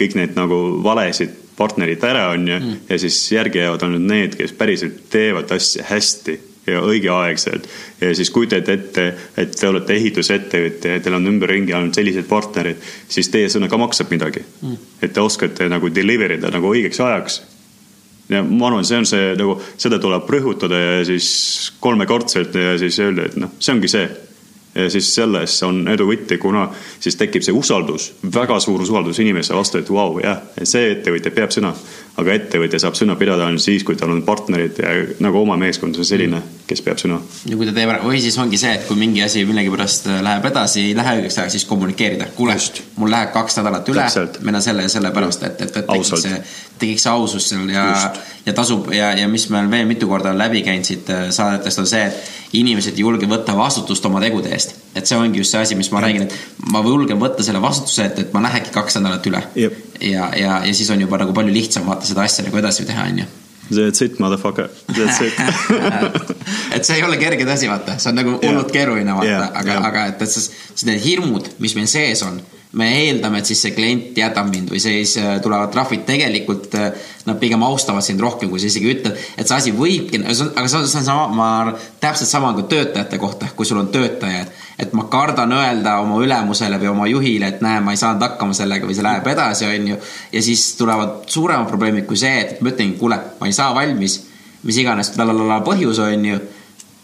kõik 0.00 0.14
need 0.16 0.36
nagu 0.36 0.80
valesid 0.82 1.36
partnerid 1.60 2.04
ära, 2.08 2.30
onju, 2.34 2.60
ja 2.88 3.00
siis 3.00 3.20
järgi 3.32 3.60
jäävad 3.60 3.84
ainult 3.86 4.08
need, 4.08 4.38
kes 4.38 4.56
päriselt 4.56 5.02
teevad 5.12 5.52
asja 5.56 5.84
hästi 5.90 6.38
ja 6.66 6.80
õigeaegselt. 6.84 7.68
ja 8.00 8.14
siis 8.14 8.30
kujutate 8.30 8.72
ette, 8.72 9.06
et 9.38 9.54
te 9.56 9.68
olete 9.68 9.96
ehitusettevõtja 9.96 10.96
ja 10.96 11.04
teil 11.04 11.16
on 11.18 11.28
ümberringi 11.32 11.74
ainult 11.76 11.96
sellised 11.96 12.28
partnerid, 12.28 12.80
siis 13.08 13.30
teie 13.32 13.48
sõna 13.52 13.68
ka 13.68 13.78
maksab 13.80 14.12
midagi 14.12 14.42
mm.. 14.44 14.90
et 15.02 15.12
te 15.12 15.24
oskate 15.24 15.68
nagu 15.72 15.90
deliver 15.94 16.36
ida 16.36 16.52
nagu 16.52 16.72
õigeks 16.74 17.00
ajaks. 17.04 17.40
ja 18.30 18.42
ma 18.46 18.68
arvan, 18.70 18.86
see 18.86 19.00
on 19.00 19.08
see 19.08 19.30
nagu, 19.40 19.56
seda 19.80 19.98
tuleb 20.02 20.28
rõhutada 20.36 20.80
ja 20.80 21.04
siis 21.08 21.30
kolmekordselt 21.80 22.54
ja 22.54 22.76
siis 22.80 23.00
öelda, 23.00 23.30
et 23.30 23.40
noh, 23.40 23.56
see 23.58 23.76
ongi 23.76 23.92
see 23.92 24.08
ja 24.74 24.90
siis 24.90 25.14
selles 25.14 25.56
on 25.66 25.82
edu 25.88 26.06
võti, 26.08 26.38
kuna 26.38 26.68
siis 27.00 27.16
tekib 27.18 27.42
see 27.42 27.54
usaldus, 27.56 28.12
väga 28.22 28.60
suur 28.62 28.82
usaldus 28.84 29.18
inimese 29.22 29.54
vastu, 29.56 29.80
et 29.80 29.90
vau 29.90 30.14
wow,, 30.14 30.20
jah, 30.22 30.42
see 30.62 30.92
ettevõtja 30.94 31.34
peab 31.34 31.54
sõna. 31.54 31.74
Aga 32.20 32.34
ettevõtja 32.36 32.80
saab 32.82 32.96
sõna 32.98 33.16
pidada 33.20 33.46
ainult 33.46 33.64
siis, 33.64 33.84
kui 33.86 33.98
tal 33.98 34.12
on 34.14 34.22
partnerid 34.26 34.80
ja 34.80 34.94
nagu 35.24 35.42
oma 35.42 35.56
meeskond 35.60 35.98
on 35.98 36.06
selline, 36.06 36.42
kes 36.68 36.82
peab 36.86 37.00
sõna. 37.02 37.20
ja 37.48 37.58
kui 37.58 37.68
ta 37.68 37.74
teeb 37.76 37.92
ära, 37.92 38.02
või 38.04 38.22
siis 38.22 38.38
ongi 38.42 38.60
see, 38.60 38.72
et 38.78 38.86
kui 38.88 38.98
mingi 39.00 39.22
asi 39.24 39.44
millegipärast 39.48 40.10
äh, 40.10 40.22
läheb 40.26 40.50
edasi, 40.50 40.88
ei 40.88 40.96
lähe 40.98 41.16
õigeks 41.20 41.40
ajaks, 41.40 41.58
siis 41.58 41.68
kommunikeerida. 41.70 42.30
kuule 42.36 42.56
mul 42.96 43.12
läheb 43.12 43.32
kaks 43.36 43.60
nädalat 43.60 43.88
üle 43.92 44.08
meil 44.40 44.60
on 44.60 44.64
selle 44.64 44.86
ja 44.86 44.92
selle 44.92 45.14
pärast, 45.14 45.46
et, 45.48 45.60
et, 45.60 45.80
et 45.82 45.88
tekiks 45.92 46.26
see, 46.26 46.42
tekiks 46.82 47.06
see 47.06 47.14
ausus 47.14 47.48
seal 47.52 47.70
ja 47.72 47.86
ja 48.46 48.52
tasub 48.56 48.88
ja, 48.94 49.12
ja 49.18 49.28
mis 49.28 49.48
meil 49.52 49.68
veel 49.70 49.88
mitu 49.88 50.08
korda 50.08 50.32
on 50.32 50.38
läbi 50.40 50.62
käinud 50.64 50.88
siit 50.88 51.10
äh, 51.12 51.28
saadetest, 51.34 51.82
on 51.82 51.88
see, 51.88 52.06
et 52.08 52.56
inimesed 52.56 52.96
ei 52.96 53.04
julge 53.04 53.28
võtta 53.30 53.54
vastutust 53.56 54.06
oma 54.08 54.20
tegude 54.22 54.50
eest. 54.54 54.74
et 54.94 55.06
see 55.06 55.18
ongi 55.18 55.38
just 55.42 55.54
see 55.54 55.60
asi, 55.62 55.76
mis 55.78 55.90
ma 55.94 56.02
räägin, 56.02 56.26
et 56.26 56.70
ma 56.72 56.82
julgen 56.84 57.20
võtta 57.20 57.44
selle 57.46 57.60
vastutuse, 57.62 58.08
et, 58.08 58.18
et 58.24 58.32
ma 58.34 58.42
lähekski 58.46 58.74
kaks 58.74 58.98
nädalat 58.98 59.28
üle. 59.30 59.42
Ja, 59.60 59.70
ja, 60.00 60.30
ja 60.66 60.74
siis 60.74 60.90
on 60.90 61.00
juba 61.04 61.20
nagu 61.20 61.34
palju 61.36 61.54
lihtsam 61.54 61.86
vaata 61.86 62.08
seda 62.10 62.26
asja 62.26 62.46
nagu 62.46 62.60
edasi 62.60 62.86
teha, 62.88 63.06
onju. 63.12 63.28
That's 63.70 64.02
it, 64.02 64.18
motherfucker, 64.18 64.66
that's 64.88 65.20
it. 65.22 65.34
Et 66.74 66.86
see 66.86 66.96
ei 66.96 67.04
ole 67.06 67.18
kerge 67.20 67.46
asi, 67.46 67.68
vaata, 67.70 68.00
see 68.02 68.10
on 68.10 68.18
nagu 68.18 68.32
hullult 68.40 68.66
Jah. 68.66 68.72
keeruline, 68.74 69.14
vaata. 69.14 69.28
Jah,, 69.30 69.52
aga 69.60 69.76
jah., 69.76 69.84
aga 69.86 70.06
et, 70.10 70.24
et 70.26 70.32
siis 70.32 70.48
siis 70.50 70.86
need 70.88 70.98
hirmud, 71.04 71.52
mis 71.62 71.76
meil 71.78 71.86
sees 71.90 72.24
on, 72.26 72.40
me 72.78 72.86
eeldame, 73.00 73.40
et 73.40 73.50
siis 73.50 73.62
see 73.64 73.72
klient 73.74 74.18
jätab 74.18 74.46
mind 74.50 74.70
või 74.70 74.78
siis 74.82 75.16
äh, 75.18 75.38
tulevad 75.42 75.72
trahvid, 75.74 76.04
tegelikult 76.06 76.74
äh, 76.78 76.90
nad 77.26 77.38
pigem 77.42 77.62
austavad 77.66 78.04
sind 78.06 78.22
rohkem, 78.22 78.50
kui 78.50 78.62
sa 78.62 78.70
isegi 78.70 78.92
ütled, 78.92 79.18
et 79.36 79.46
see 79.46 79.56
asi 79.56 79.74
võibki, 79.74 80.20
aga 80.22 80.34
see 80.34 80.50
on, 80.50 80.86
see 80.90 81.00
on 81.02 81.06
sama, 81.06 81.26
ma 81.34 81.48
arvan, 81.64 81.88
täpselt 82.02 82.30
sama 82.30 82.52
ka 82.58 82.66
töötajate 82.70 83.18
kohta, 83.22 83.50
kui 83.58 83.66
sul 83.66 83.82
on 83.82 83.90
töötajad, 83.94 84.50
et 84.80 84.92
ma 84.96 85.04
kardan 85.12 85.52
öelda 85.52 85.98
oma 86.00 86.18
ülemusele 86.24 86.78
või 86.80 86.88
oma 86.88 87.06
juhile, 87.10 87.50
et 87.52 87.60
näe, 87.64 87.82
ma 87.84 87.92
ei 87.92 88.00
saanud 88.00 88.22
hakkama 88.24 88.56
sellega 88.56 88.88
või 88.88 88.96
see 88.96 89.04
läheb 89.04 89.26
edasi, 89.28 89.66
onju. 89.68 89.98
ja 90.32 90.42
siis 90.42 90.64
tulevad 90.78 91.28
suuremad 91.28 91.68
probleemid 91.68 92.06
kui 92.08 92.16
see, 92.16 92.40
et 92.44 92.62
ma 92.64 92.72
ütlengi, 92.72 92.96
kuule, 93.00 93.20
ma 93.40 93.50
ei 93.50 93.56
saa 93.56 93.74
valmis, 93.76 94.16
mis 94.64 94.80
iganes 94.80 95.12
lalalala 95.18 95.60
põhjus 95.66 96.00
on 96.04 96.26
ju. 96.32 96.40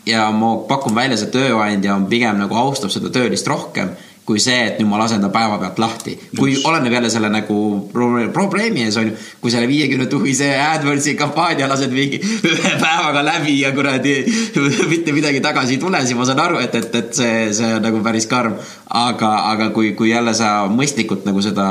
Ja 0.07 0.29
ma 0.31 0.53
pakun 0.69 0.95
välja, 0.95 1.19
see 1.19 1.33
tööandja 1.35 1.97
on 1.97 2.07
pigem 2.07 2.39
nagu 2.39 2.55
austab 2.55 2.93
seda 2.95 3.11
töölist 3.11 3.49
rohkem 3.51 3.91
kui 4.27 4.41
see, 4.43 4.59
et 4.67 4.79
nüüd 4.81 4.89
ma 4.91 4.99
lasen 4.99 5.23
ta 5.23 5.29
päevapealt 5.31 5.79
lahti. 5.79 6.17
kui 6.39 6.57
oleneb 6.65 6.93
jälle 6.93 7.11
selle 7.11 7.29
nagu 7.31 7.57
pro- 7.93 8.29
probleemi 8.35 8.83
ees 8.83 8.97
on 8.99 9.07
ju, 9.11 9.13
kui 9.41 9.51
selle 9.55 9.69
viiekümne 9.71 10.07
tuhise 10.11 10.49
AdWordsi 10.61 11.15
kampaania 11.15 11.69
lased 11.71 11.95
mingi 11.95 12.19
ühe 12.21 12.73
päevaga 12.81 13.23
läbi 13.25 13.61
ja 13.61 13.71
kuradi 13.77 14.17
mitte 14.93 15.15
midagi 15.15 15.41
tagasi 15.41 15.77
ei 15.77 15.83
tule, 15.83 16.01
siis 16.03 16.19
ma 16.19 16.27
saan 16.27 16.43
aru, 16.43 16.59
et, 16.59 16.75
et, 16.75 16.95
et 16.95 17.15
see, 17.15 17.53
see 17.55 17.71
on 17.77 17.87
nagu 17.87 18.03
päris 18.03 18.27
karm. 18.27 18.59
aga, 18.91 19.31
aga 19.53 19.71
kui, 19.71 19.93
kui 19.99 20.11
jälle 20.11 20.35
sa 20.35 20.57
mõistlikult 20.71 21.27
nagu 21.29 21.43
seda 21.45 21.69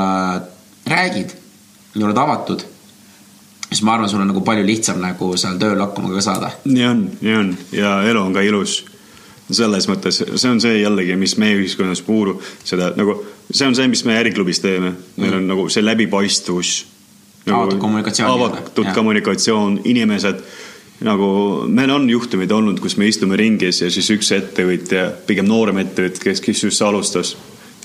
räägid 0.88 1.36
ja 1.96 2.06
oled 2.06 2.18
avatud, 2.18 2.64
siis 3.68 3.82
ma 3.84 3.94
arvan, 3.96 4.08
sul 4.08 4.24
on 4.24 4.28
nagu 4.32 4.40
palju 4.46 4.64
lihtsam 4.64 5.00
nagu 5.02 5.32
seal 5.36 5.60
tööl 5.60 5.80
hakkama 5.82 6.12
ka 6.14 6.24
saada 6.24 6.52
nii 6.64 6.84
on, 6.88 7.06
nii 7.20 7.36
on 7.36 7.56
ja 7.72 7.98
elu 8.08 8.20
on 8.22 8.32
ka 8.36 8.44
ilus. 8.46 8.84
Selles 9.50 9.86
mõttes, 9.90 10.20
see 10.26 10.50
on 10.50 10.60
see 10.62 10.80
jällegi, 10.80 11.16
mis 11.18 11.36
meie 11.38 11.56
ühiskonnas 11.60 12.02
puudub, 12.06 12.42
seda 12.66 12.90
nagu, 12.98 13.18
see 13.50 13.66
on 13.68 13.76
see, 13.78 13.88
mis 13.90 14.02
me 14.08 14.16
äriklubis 14.18 14.60
teeme, 14.62 14.92
meil 15.20 15.38
on 15.38 15.46
nagu 15.46 15.68
see 15.72 15.84
läbipaistvus. 15.84 16.76
Avatud 17.46 17.78
kommunikatsioon 17.78 18.32
avatud 18.32 18.88
jah. 18.88 18.94
kommunikatsioon, 18.94 19.80
inimesed 19.86 20.40
nagu 21.06 21.28
meil 21.70 21.92
on 21.94 22.08
juhtumeid 22.10 22.50
olnud, 22.50 22.80
kus 22.82 22.96
me 22.98 23.06
istume 23.06 23.36
ringis 23.38 23.82
ja 23.84 23.90
siis 23.92 24.08
üks 24.14 24.32
ettevõtja, 24.34 25.10
pigem 25.28 25.46
noorem 25.46 25.78
ettevõtja, 25.84 26.24
kes, 26.24 26.42
kes 26.42 26.64
just 26.66 26.82
alustas, 26.82 27.36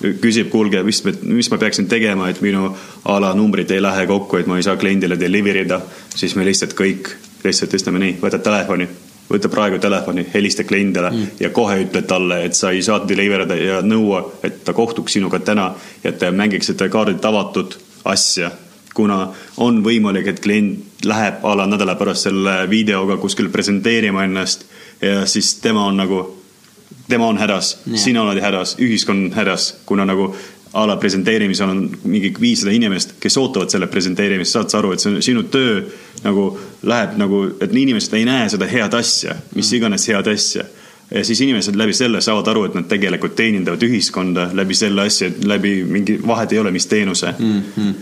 küsib, 0.02 0.50
kuulge, 0.50 0.82
mis, 0.88 1.04
mis 1.22 1.52
ma 1.52 1.60
peaksin 1.62 1.90
tegema, 1.92 2.32
et 2.32 2.42
minu 2.42 2.72
a 3.06 3.20
la 3.22 3.36
numbrid 3.38 3.70
ei 3.72 3.84
lähe 3.84 4.08
kokku, 4.10 4.40
et 4.40 4.50
ma 4.50 4.58
ei 4.58 4.66
saa 4.66 4.80
kliendile 4.82 5.20
deliver 5.20 5.62
ida, 5.62 5.82
siis 6.16 6.34
me 6.40 6.48
lihtsalt 6.48 6.74
kõik 6.78 7.14
lihtsalt 7.44 7.74
ütleme 7.78 8.02
nii, 8.02 8.18
võtad 8.22 8.44
telefoni, 8.46 8.88
võta 9.32 9.50
praegu 9.52 9.80
telefoni, 9.82 10.26
helista 10.34 10.64
kliendile 10.68 11.12
mm. 11.12 11.28
ja 11.40 11.50
kohe 11.56 11.80
ütle 11.86 12.02
talle, 12.08 12.42
et 12.46 12.58
sa 12.58 12.72
ei 12.72 12.84
saa 12.86 13.02
deliver 13.08 13.46
ida 13.46 13.58
ja 13.60 13.80
nõua, 13.86 14.24
et 14.44 14.64
ta 14.66 14.74
kohtuks 14.78 15.18
sinuga 15.18 15.40
täna 15.40 15.72
ja 16.04 16.12
et 16.12 16.20
te 16.20 16.32
mängiksite 16.32 16.90
kaardid 16.90 17.26
avatud 17.26 17.78
asja. 18.06 18.52
kuna 18.94 19.30
on 19.58 19.84
võimalik, 19.84 20.28
et 20.28 20.40
klient 20.44 21.06
läheb 21.06 21.46
a 21.48 21.56
la 21.56 21.66
nädala 21.68 21.96
pärast 21.96 22.28
selle 22.28 22.70
videoga 22.70 23.18
kuskil 23.18 23.48
presenteerima 23.50 24.24
ennast 24.24 24.66
ja 25.02 25.26
siis 25.26 25.56
tema 25.64 25.86
on 25.86 25.98
nagu, 25.98 26.20
tema 27.10 27.28
on 27.28 27.38
hädas 27.38 27.78
Jah. 27.86 27.98
sina 27.98 28.24
oled 28.24 28.42
hädas, 28.44 28.76
ühiskond 28.80 29.30
on 29.30 29.34
hädas, 29.34 29.76
kuna 29.86 30.06
nagu 30.06 30.36
a 30.74 30.88
la 30.88 30.96
presenteerimisel 30.98 31.70
on 31.70 31.90
mingi 32.04 32.34
viissada 32.42 32.72
inimest, 32.72 33.16
kes 33.20 33.38
ootavad 33.38 33.70
selle 33.70 33.88
presenteerimist, 33.92 34.56
saad 34.56 34.72
sa 34.72 34.80
aru, 34.80 34.94
et 34.96 35.04
see 35.04 35.12
on 35.12 35.24
sinu 35.24 35.44
töö 35.52 35.82
nagu 36.24 36.46
läheb 36.88 37.18
nagu, 37.20 37.42
et 37.60 37.74
inimesed 37.76 38.16
ei 38.16 38.24
näe 38.28 38.46
seda 38.54 38.70
head 38.72 38.96
asja, 38.96 39.36
mis 39.56 39.72
iganes 39.76 40.08
head 40.08 40.30
asja. 40.32 40.64
ja 41.12 41.26
siis 41.28 41.42
inimesed 41.42 41.76
läbi 41.76 41.94
selle 41.94 42.22
saavad 42.22 42.48
aru, 42.48 42.64
et 42.70 42.78
nad 42.78 42.88
tegelikult 42.88 43.36
teenindavad 43.36 43.84
ühiskonda 43.84 44.48
läbi 44.56 44.78
selle 44.78 45.10
asja, 45.12 45.28
läbi 45.46 45.82
mingi, 45.84 46.16
vahet 46.28 46.54
ei 46.56 46.60
ole, 46.60 46.72
mis 46.72 46.88
teenuse 46.88 47.34
mm.. 47.40 47.62
-hmm. 47.78 47.94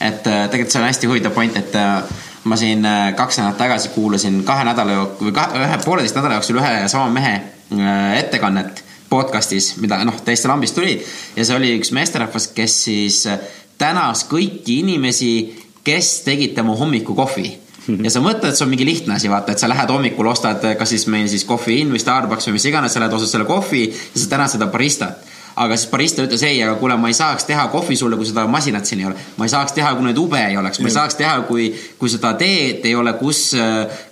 et 0.00 0.26
äh, 0.26 0.48
tegelikult 0.50 0.72
see 0.72 0.82
on 0.82 0.88
hästi 0.88 1.06
huvitav 1.06 1.32
point, 1.32 1.56
et 1.56 1.74
äh, 1.78 2.02
ma 2.44 2.56
siin 2.56 2.84
äh, 2.84 3.14
kaks 3.14 3.38
nädalat 3.38 3.58
tagasi 3.58 3.88
kuulasin 3.94 4.42
kahe 4.44 4.64
nädala 4.64 4.98
jooksul 4.98 5.30
või 5.30 5.38
kahe, 5.38 5.62
ühe 5.62 5.78
pooleteist 5.84 6.18
nädala 6.18 6.40
jooksul 6.40 6.58
ühe 6.58 6.76
ja 6.80 6.88
sama 6.88 7.10
mehe 7.14 7.40
ettekannet 8.18 8.82
podcast'is, 9.10 9.74
mida 9.82 9.98
noh, 10.06 10.20
täiesti 10.24 10.48
lambist 10.50 10.76
tuli. 10.78 10.98
Ja 11.36 11.46
see 11.46 11.56
oli 11.56 11.72
üks 11.78 11.90
meesterahvas, 11.96 12.50
kes 12.56 12.76
siis 12.86 13.24
äh, 13.30 13.40
tänas 13.80 14.26
kõiki 14.30 14.80
inimesi, 14.84 15.32
kes 15.84 16.20
tegid 16.26 16.54
tema 16.58 16.76
hommikukohvi. 16.78 17.50
Ja 17.90 18.10
sa 18.12 18.20
mõtled, 18.22 18.52
et 18.52 18.58
see 18.58 18.66
on 18.66 18.70
mingi 18.70 18.86
lihtne 18.86 19.16
asi, 19.16 19.30
vaata, 19.32 19.54
et 19.56 19.62
sa 19.62 19.66
lähed 19.70 19.90
hommikul, 19.90 20.28
ostad 20.30 20.62
kas 20.78 20.92
siis 20.92 21.08
meil 21.10 21.26
siis 21.32 21.46
Coffee 21.48 21.80
In 21.80 21.90
või 21.90 21.98
Starbucks 21.98 22.46
või 22.46 22.58
mis 22.58 22.66
iganes, 22.70 22.94
sa 22.94 23.02
lähed, 23.02 23.16
ostad 23.16 23.32
selle 23.32 23.48
kohvi 23.48 23.86
ja 23.88 24.20
sa 24.20 24.28
tänad 24.36 24.52
seda 24.52 24.68
baristat 24.70 25.24
aga 25.60 25.76
siis 25.76 25.90
barista 25.92 26.24
ütles 26.24 26.42
ei, 26.46 26.62
aga 26.64 26.74
kuule, 26.80 26.96
ma 26.96 27.10
ei 27.10 27.16
saaks 27.16 27.44
teha 27.48 27.66
kohvi 27.72 27.96
sulle, 27.98 28.16
kui 28.16 28.28
seda 28.28 28.46
masinat 28.48 28.88
siin 28.88 29.02
ei 29.02 29.08
ole. 29.10 29.24
ma 29.36 29.44
ei 29.44 29.52
saaks 29.52 29.74
teha, 29.76 29.92
kui 29.96 30.06
neid 30.06 30.18
ube 30.20 30.40
ei 30.40 30.56
oleks, 30.56 30.80
ma 30.80 30.88
ei 30.88 30.94
saaks 30.94 31.18
teha, 31.18 31.34
kui, 31.48 31.68
kui 32.00 32.12
seda 32.12 32.32
teed 32.40 32.86
ei 32.88 32.94
ole, 32.96 33.12
kus, 33.20 33.42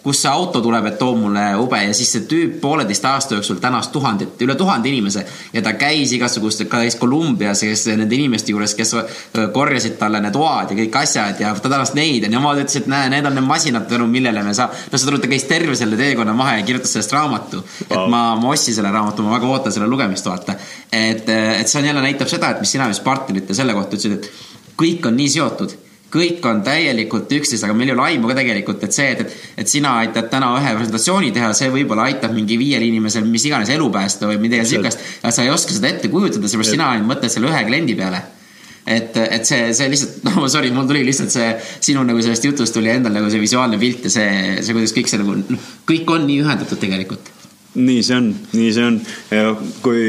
kus 0.04 0.22
see 0.22 0.30
auto 0.30 0.60
tuleb, 0.64 0.90
et 0.90 0.98
toob 1.00 1.22
mulle 1.22 1.46
ube 1.62 1.80
ja 1.86 1.94
siis 1.96 2.12
see 2.12 2.26
tüüp 2.28 2.58
pooleteist 2.60 3.06
aasta 3.08 3.38
jooksul 3.38 3.62
tänas 3.62 3.88
tuhandet, 3.94 4.36
üle 4.44 4.56
tuhande 4.60 4.90
inimese 4.92 5.24
ja 5.54 5.62
ta 5.64 5.72
käis 5.80 6.12
igasuguste, 6.16 6.68
käis 6.68 6.98
Kolumbias, 7.00 7.64
kes 7.64 7.86
nende 7.94 8.18
inimeste 8.18 8.52
juures, 8.52 8.74
kes 8.76 8.94
korjasid 9.54 9.96
talle 10.00 10.20
need 10.24 10.36
oad 10.36 10.74
ja 10.74 10.78
kõik 10.82 11.00
asjad 11.00 11.40
ja 11.40 11.54
ta 11.56 11.72
tänas 11.72 11.94
neid 11.96 12.26
ja 12.26 12.32
nemad 12.32 12.60
ütlesid, 12.60 12.84
et 12.84 12.92
näe, 12.92 13.08
need 13.12 13.28
on 13.28 13.36
need 13.38 13.48
masinad, 13.48 13.88
tänu 13.88 14.08
millele 14.10 14.44
me 14.44 14.54
saa-, 14.56 14.68
no 14.68 15.00
saad 15.00 15.14
aru, 15.14 15.22
ta 15.24 15.32
käis 15.32 15.48
terve 15.48 15.76
selle 15.78 15.96
teekonna 16.00 16.36
maha 16.36 16.58
ja 16.58 16.68
kirjutas 16.68 16.92
sellest 16.96 17.16
raamatu. 17.16 17.64
et 17.88 17.96
ma, 17.96 18.22
ma 18.36 18.52
ostsin 18.52 18.76
selle 18.76 18.92
raamatu, 18.92 19.24
ma 19.24 19.36
väga 19.38 19.52
ootan 19.54 19.74
selle 19.74 19.88
lugemist, 19.88 20.28
vaata. 20.28 20.56
et, 20.92 21.28
et 21.58 21.68
see 21.70 21.82
on 21.82 21.90
jälle 21.90 22.04
näitab 22.04 22.30
seda, 22.30 22.54
et 22.54 22.64
mis 22.64 22.72
sina 22.76 22.88
vist 22.90 23.04
partnerite 23.06 23.56
selle 23.56 23.76
kohta 23.76 23.98
ütlesid, 23.98 24.18
et 24.18 24.78
kõik 24.78 25.06
on 25.10 25.16
nii 25.18 25.36
seotud 25.38 25.76
kõik 26.12 26.46
on 26.48 26.62
täielikult 26.64 27.32
üksteist, 27.36 27.66
aga 27.66 27.76
meil 27.76 27.90
ei 27.90 27.94
ole 27.94 28.06
aimu 28.06 28.30
ka 28.30 28.36
tegelikult, 28.38 28.84
et 28.86 28.96
see, 28.96 29.10
et, 29.12 29.20
et, 29.24 29.36
et 29.62 29.70
sina 29.70 29.98
aitad 30.02 30.30
täna 30.32 30.54
ühe 30.56 30.72
presentatsiooni 30.78 31.34
teha, 31.36 31.50
see 31.56 31.68
võib-olla 31.72 32.08
aitab 32.08 32.32
mingi 32.36 32.56
viiel 32.60 32.86
inimesel 32.86 33.28
mis 33.28 33.44
iganes 33.48 33.72
elu 33.74 33.90
päästa 33.92 34.30
või 34.30 34.40
midagi 34.40 34.72
siukest. 34.72 35.04
ja 35.22 35.32
sa 35.34 35.44
ei 35.44 35.52
oska 35.52 35.76
seda 35.76 35.92
ette 35.92 36.08
kujutada, 36.12 36.48
seepärast 36.48 36.76
sina 36.76 36.90
ainult 36.94 37.12
mõtled 37.12 37.34
selle 37.34 37.52
ühe 37.52 37.62
kliendi 37.68 37.96
peale. 37.98 38.22
et, 38.88 39.16
et 39.20 39.44
see, 39.44 39.72
see 39.76 39.88
lihtsalt, 39.92 40.22
no 40.32 40.48
sorry, 40.48 40.72
mul 40.72 40.88
tuli 40.88 41.04
lihtsalt 41.04 41.34
see 41.34 41.50
sinu 41.76 42.06
nagu 42.08 42.22
sellest 42.24 42.48
jutust 42.48 42.76
tuli 42.76 42.94
endal 42.94 43.12
nagu 43.12 43.28
see 43.28 43.44
visuaalne 43.44 43.80
pilt 43.80 44.08
ja 44.08 44.14
see, 44.16 44.30
see 44.62 44.76
kuidas 44.76 44.96
kõik 44.96 45.12
see 45.12 45.20
nagu, 45.20 45.36
noh, 45.42 45.72
kõik 45.88 46.14
on 46.14 46.24
nii 46.30 46.40
ühendatud 46.46 46.80
tegelikult. 46.80 47.34
nii 47.76 48.00
see 48.00 48.16
on, 48.16 48.32
nii 48.56 48.70
see 48.72 48.92
on 48.94 49.02
ja 49.28 49.50
kui 49.84 50.06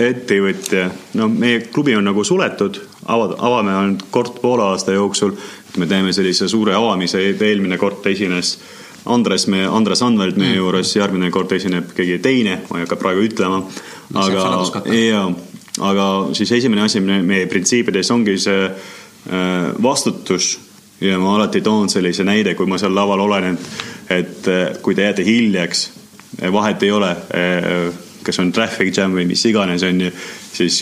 ettevõtja, 0.00 0.88
no 1.18 1.28
meie 1.28 1.60
klubi 1.72 1.94
on 1.96 2.06
nagu 2.08 2.24
suletud, 2.24 2.80
avad, 3.06 3.36
avame 3.38 3.74
ainult 3.76 4.06
kord 4.10 4.40
poole 4.42 4.62
aasta 4.70 4.92
jooksul. 4.96 5.32
me 5.78 5.86
teeme 5.86 6.12
sellise 6.12 6.48
suure 6.48 6.74
avamise, 6.74 7.20
eelmine 7.40 7.78
kord 7.78 8.06
esines 8.06 8.58
Andres, 9.06 9.46
me, 9.46 9.66
Andres 9.66 10.02
Anvelt 10.02 10.36
meie 10.36 10.56
juures, 10.56 10.90
järgmine 10.96 11.30
kord 11.32 11.52
esineb 11.52 11.92
keegi 11.96 12.18
teine, 12.18 12.58
ma 12.68 12.78
ei 12.78 12.84
hakka 12.84 12.98
praegu 13.00 13.22
ütlema. 13.24 13.62
Aga 14.14 14.42
jaa, 14.92 15.22
aga 15.88 16.08
siis 16.36 16.52
esimene 16.52 16.82
asi 16.84 17.00
meie- 17.00 17.46
printsiipides 17.48 18.10
ongi 18.10 18.36
see 18.38 18.66
äh, 18.66 19.70
vastutus. 19.82 20.58
Ja 21.00 21.16
ma 21.18 21.36
alati 21.38 21.62
toon 21.64 21.88
sellise 21.88 22.26
näide, 22.28 22.52
kui 22.54 22.66
ma 22.68 22.76
seal 22.78 22.92
laval 22.94 23.22
olen, 23.24 23.54
et, 23.54 24.18
et 24.18 24.48
äh, 24.52 24.66
kui 24.82 24.94
te 24.94 25.06
jääte 25.06 25.24
hiljaks, 25.24 25.86
vahet 26.52 26.82
ei 26.82 26.90
ole, 26.92 27.14
kas 28.22 28.40
on 28.42 28.52
traffic 28.52 28.96
jam 28.96 29.14
või 29.16 29.26
mis 29.30 29.44
iganes, 29.48 29.84
on 29.86 30.00
ju, 30.06 30.10
siis 30.52 30.80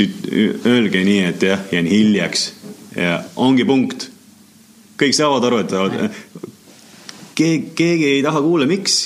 öelge 0.67 1.03
nii, 1.05 1.25
et 1.31 1.43
jah, 1.43 1.67
jään 1.73 1.91
hiljaks. 1.91 2.49
Ja 2.97 3.21
ongi 3.37 3.67
punkt. 3.69 4.11
kõik 4.99 5.15
saavad 5.15 5.45
aru, 5.47 5.59
et 5.63 5.71
keegi, 7.39 7.71
keegi 7.79 8.09
ei 8.17 8.23
taha 8.23 8.41
kuulda, 8.43 8.67
miks 8.67 8.97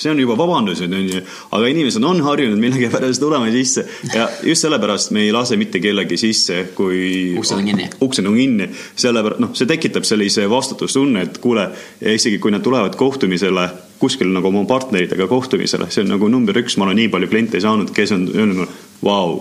see 0.00 0.12
on 0.12 0.20
juba 0.22 0.36
vabandused, 0.38 0.92
onju, 0.96 1.20
aga 1.56 1.70
inimesed 1.74 2.04
on 2.08 2.22
harjunud 2.24 2.60
millegipärast 2.62 3.20
tulema 3.20 3.50
sisse 3.52 3.84
ja 4.14 4.28
just 4.46 4.64
sellepärast 4.64 5.12
me 5.16 5.26
ei 5.26 5.34
lase 5.34 5.58
mitte 5.60 5.82
kellegi 5.82 6.16
sisse, 6.20 6.62
kui 6.74 7.36
Uksed 7.38 7.58
on 7.58 7.68
kinni. 7.68 7.90
uksed 8.00 8.26
on 8.26 8.38
kinni, 8.38 8.70
sellepärast 8.96 9.44
noh, 9.44 9.54
see 9.58 9.68
tekitab 9.70 10.08
sellise 10.08 10.48
vastutustunne, 10.50 11.28
et 11.28 11.38
kuule, 11.42 11.68
isegi 12.00 12.40
kui 12.42 12.54
nad 12.54 12.64
tulevad 12.64 12.96
kohtumisele 12.98 13.68
kuskil 14.00 14.30
nagu 14.32 14.48
oma 14.48 14.64
partneritega 14.64 15.26
kohtumisele, 15.28 15.90
see 15.92 16.06
on 16.06 16.14
nagu 16.14 16.28
number 16.32 16.56
üks, 16.56 16.78
ma 16.80 16.86
olen 16.88 17.02
nii 17.02 17.10
palju 17.12 17.28
kliente 17.28 17.60
saanud, 17.60 17.92
kes 17.92 18.14
on 18.16 18.28
öelnud 18.32 18.62
mulle, 18.62 18.76
vau, 19.04 19.34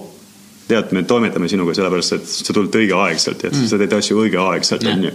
tead, 0.68 0.92
me 0.96 1.06
toimetame 1.08 1.48
sinuga 1.52 1.74
sellepärast, 1.78 2.18
et 2.18 2.28
sa 2.30 2.56
tuled 2.56 2.76
õigeaegselt 2.82 3.48
ja 3.48 3.54
mm. 3.54 3.70
sa 3.72 3.80
teed 3.80 3.96
asju 3.96 4.20
õigeaegselt, 4.26 4.88
onju. 4.92 5.14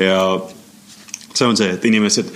ja 0.00 0.20
see 1.34 1.48
on 1.48 1.58
see, 1.58 1.72
et 1.74 1.88
inimesed 1.90 2.30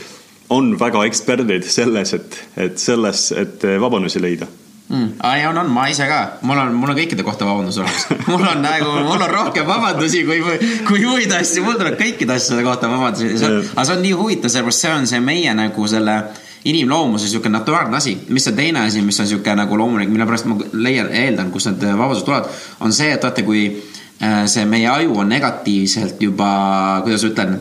on 0.51 0.72
väga 0.80 1.05
eksperdid 1.09 1.66
selles, 1.68 2.14
et, 2.16 2.40
et 2.57 2.80
selles, 2.80 3.28
et 3.36 3.68
vabandusi 3.80 4.22
leida 4.22 4.49
mm.. 4.88 5.12
ei, 5.34 5.46
on, 5.46 5.59
on, 5.59 5.70
ma 5.72 5.86
ise 5.92 6.07
ka, 6.09 6.20
mul 6.49 6.59
on, 6.62 6.74
mul 6.78 6.92
on 6.92 6.99
kõikide 6.99 7.24
kohta 7.26 7.46
vabandus 7.49 7.78
olemas. 7.82 8.09
mul 8.30 8.44
on 8.49 8.62
nagu, 8.64 8.90
mul 9.07 9.20
on 9.20 9.32
rohkem 9.32 9.68
vabandusi 9.68 10.24
kui, 10.28 10.40
kui 10.88 11.05
muid 11.05 11.32
asju, 11.36 11.64
mul 11.66 11.78
tuleb 11.80 11.99
kõikide 12.01 12.36
asjade 12.38 12.64
kohta 12.66 12.90
vabandusi. 12.92 13.32
aga 13.36 13.84
see 13.84 13.96
on 13.96 14.05
nii 14.07 14.18
huvitav, 14.18 14.53
sellepärast 14.55 14.84
see 14.86 14.94
on 14.94 15.11
see 15.11 15.24
meie 15.24 15.55
nagu 15.57 15.88
selle 15.90 16.18
inimloomuse 16.68 17.28
sihuke 17.30 17.51
naturaalne 17.53 17.96
asi, 17.96 18.16
mis 18.34 18.49
on 18.51 18.57
teine 18.57 18.82
asi, 18.88 19.03
mis 19.05 19.20
on 19.20 19.28
sihuke 19.30 19.55
nagu 19.57 19.78
loomulik, 19.78 20.11
mille 20.11 20.26
pärast 20.26 20.49
ma 20.51 20.59
leian, 20.72 21.12
eeldan, 21.14 21.53
kust 21.55 21.70
need 21.70 21.86
vabadused 21.86 22.26
tulevad, 22.26 22.51
on 22.84 22.92
see, 22.92 23.12
et 23.14 23.24
vaata, 23.24 23.44
kui 23.46 23.68
see 24.51 24.64
meie 24.66 24.89
aju 24.91 25.21
on 25.23 25.29
negatiivselt 25.31 26.23
juba, 26.23 26.49
kuidas 27.05 27.23
ütlen, 27.29 27.53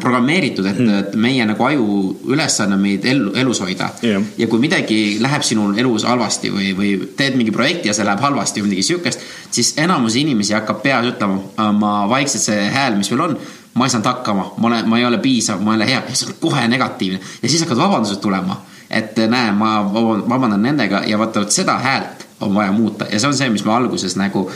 programmeeritud, 0.00 0.66
et, 0.70 0.80
et 0.98 1.16
meie 1.18 1.42
nagu 1.48 1.64
aju 1.66 1.86
ülesanne 2.30 2.76
on 2.78 2.82
meid 2.84 3.04
ellu, 3.10 3.32
elus 3.34 3.58
hoida. 3.64 3.88
Jah. 4.06 4.22
ja 4.38 4.46
kui 4.46 4.62
midagi 4.62 5.18
läheb 5.22 5.42
sinul 5.46 5.74
elus 5.78 6.06
halvasti 6.06 6.52
või, 6.54 6.70
või 6.78 6.92
teed 7.18 7.34
mingi 7.38 7.50
projekti 7.54 7.90
ja 7.90 7.96
see 7.96 8.06
läheb 8.06 8.22
halvasti 8.22 8.62
või 8.62 8.70
midagi 8.70 8.86
siukest, 8.92 9.26
siis 9.50 9.74
enamus 9.82 10.14
inimesi 10.20 10.54
hakkab 10.54 10.82
peas 10.84 11.10
ütlema, 11.10 11.72
ma 11.74 11.94
vaikselt 12.10 12.46
see 12.46 12.70
hääl, 12.70 12.94
mis 13.00 13.10
meil 13.10 13.26
on, 13.26 13.36
ma 13.74 13.86
ei 13.86 13.90
saanud 13.96 14.06
hakkama, 14.12 14.46
ma 14.58 14.70
olen, 14.70 14.88
ma 14.88 14.98
ei 14.98 15.10
ole 15.10 15.18
piisav, 15.22 15.60
ma 15.62 15.74
ei 15.74 15.82
ole 15.82 15.90
hea. 15.90 16.02
See 16.14 16.30
on 16.30 16.38
kohe 16.42 16.66
negatiivne. 16.68 17.20
Ja 17.42 17.48
siis 17.48 17.62
hakkavad 17.66 17.86
vabandused 17.88 18.22
tulema. 18.22 18.62
et 18.90 19.14
näe, 19.30 19.52
ma 19.54 19.84
vaban- 19.86 20.24
vabandan 20.28 20.62
nendega 20.62 21.04
ja 21.06 21.18
vaata, 21.18 21.40
vot 21.44 21.52
seda 21.54 21.76
häält 21.78 22.24
on 22.40 22.54
vaja 22.54 22.72
muuta 22.72 23.06
ja 23.12 23.20
see 23.20 23.28
on 23.28 23.36
see, 23.36 23.50
mis 23.52 23.64
me 23.64 23.72
alguses 23.74 24.16
nagu, 24.16 24.46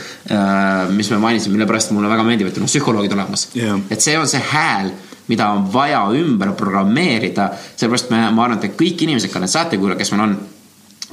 mis 0.95 1.11
me 1.11 1.19
mainisime, 1.21 1.53
mille 1.57 1.67
pärast 1.69 1.93
mulle 1.95 2.09
väga 2.09 2.23
meeldib, 2.27 2.49
et 2.49 2.57
on 2.57 2.69
psühholoogid 2.69 3.13
olemas 3.13 3.47
Jah. 3.55 3.77
et 3.89 4.01
see 4.01 4.17
on 4.17 4.27
see 4.27 4.41
hääl, 4.51 4.91
mida 5.27 5.49
on 5.53 5.67
vaja 5.73 6.01
ümber 6.17 6.53
programmeerida, 6.57 7.49
sellepärast 7.75 8.11
me, 8.13 8.25
ma 8.31 8.45
arvan, 8.45 8.59
et 8.63 8.77
kõik 8.77 9.05
inimesed, 9.05 9.31
ka 9.33 9.41
need 9.41 9.53
saatekuulajad, 9.53 10.01
kes 10.01 10.13
meil 10.13 10.25
on, 10.27 10.35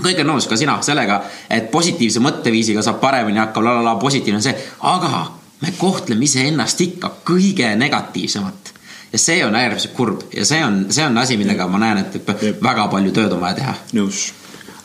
kõik 0.01 0.21
on 0.25 0.33
nõus 0.33 0.49
ka 0.49 0.59
sina 0.61 0.79
sellega, 0.85 1.23
et 1.51 1.71
positiivse 1.73 2.21
mõtteviisiga 2.25 2.85
saab 2.85 3.01
paremini 3.01 3.41
hakkama, 3.41 3.69
la 3.69 3.79
la 3.81 3.87
la, 3.91 3.97
positiivne 4.01 4.41
on 4.41 4.45
see, 4.45 4.57
aga 4.89 5.25
me 5.63 5.73
kohtleme 5.79 6.25
iseennast 6.27 6.81
ikka 6.81 7.13
kõige 7.25 7.75
negatiivsemat. 7.77 8.73
ja 9.13 9.19
see 9.19 9.45
on 9.45 9.55
äärmiselt 9.55 9.93
kurb 9.93 10.23
ja 10.33 10.45
see 10.49 10.65
on, 10.65 10.87
see 10.91 11.05
on 11.05 11.19
asi, 11.19 11.37
millega 11.37 11.67
ma 11.69 11.79
näen, 11.79 11.99
et 11.99 12.63
väga 12.63 12.89
palju 12.89 13.13
tööd 13.13 13.33
on 13.33 13.41
vaja 13.41 13.61
teha. 13.61 13.75
nõus. 13.93 14.33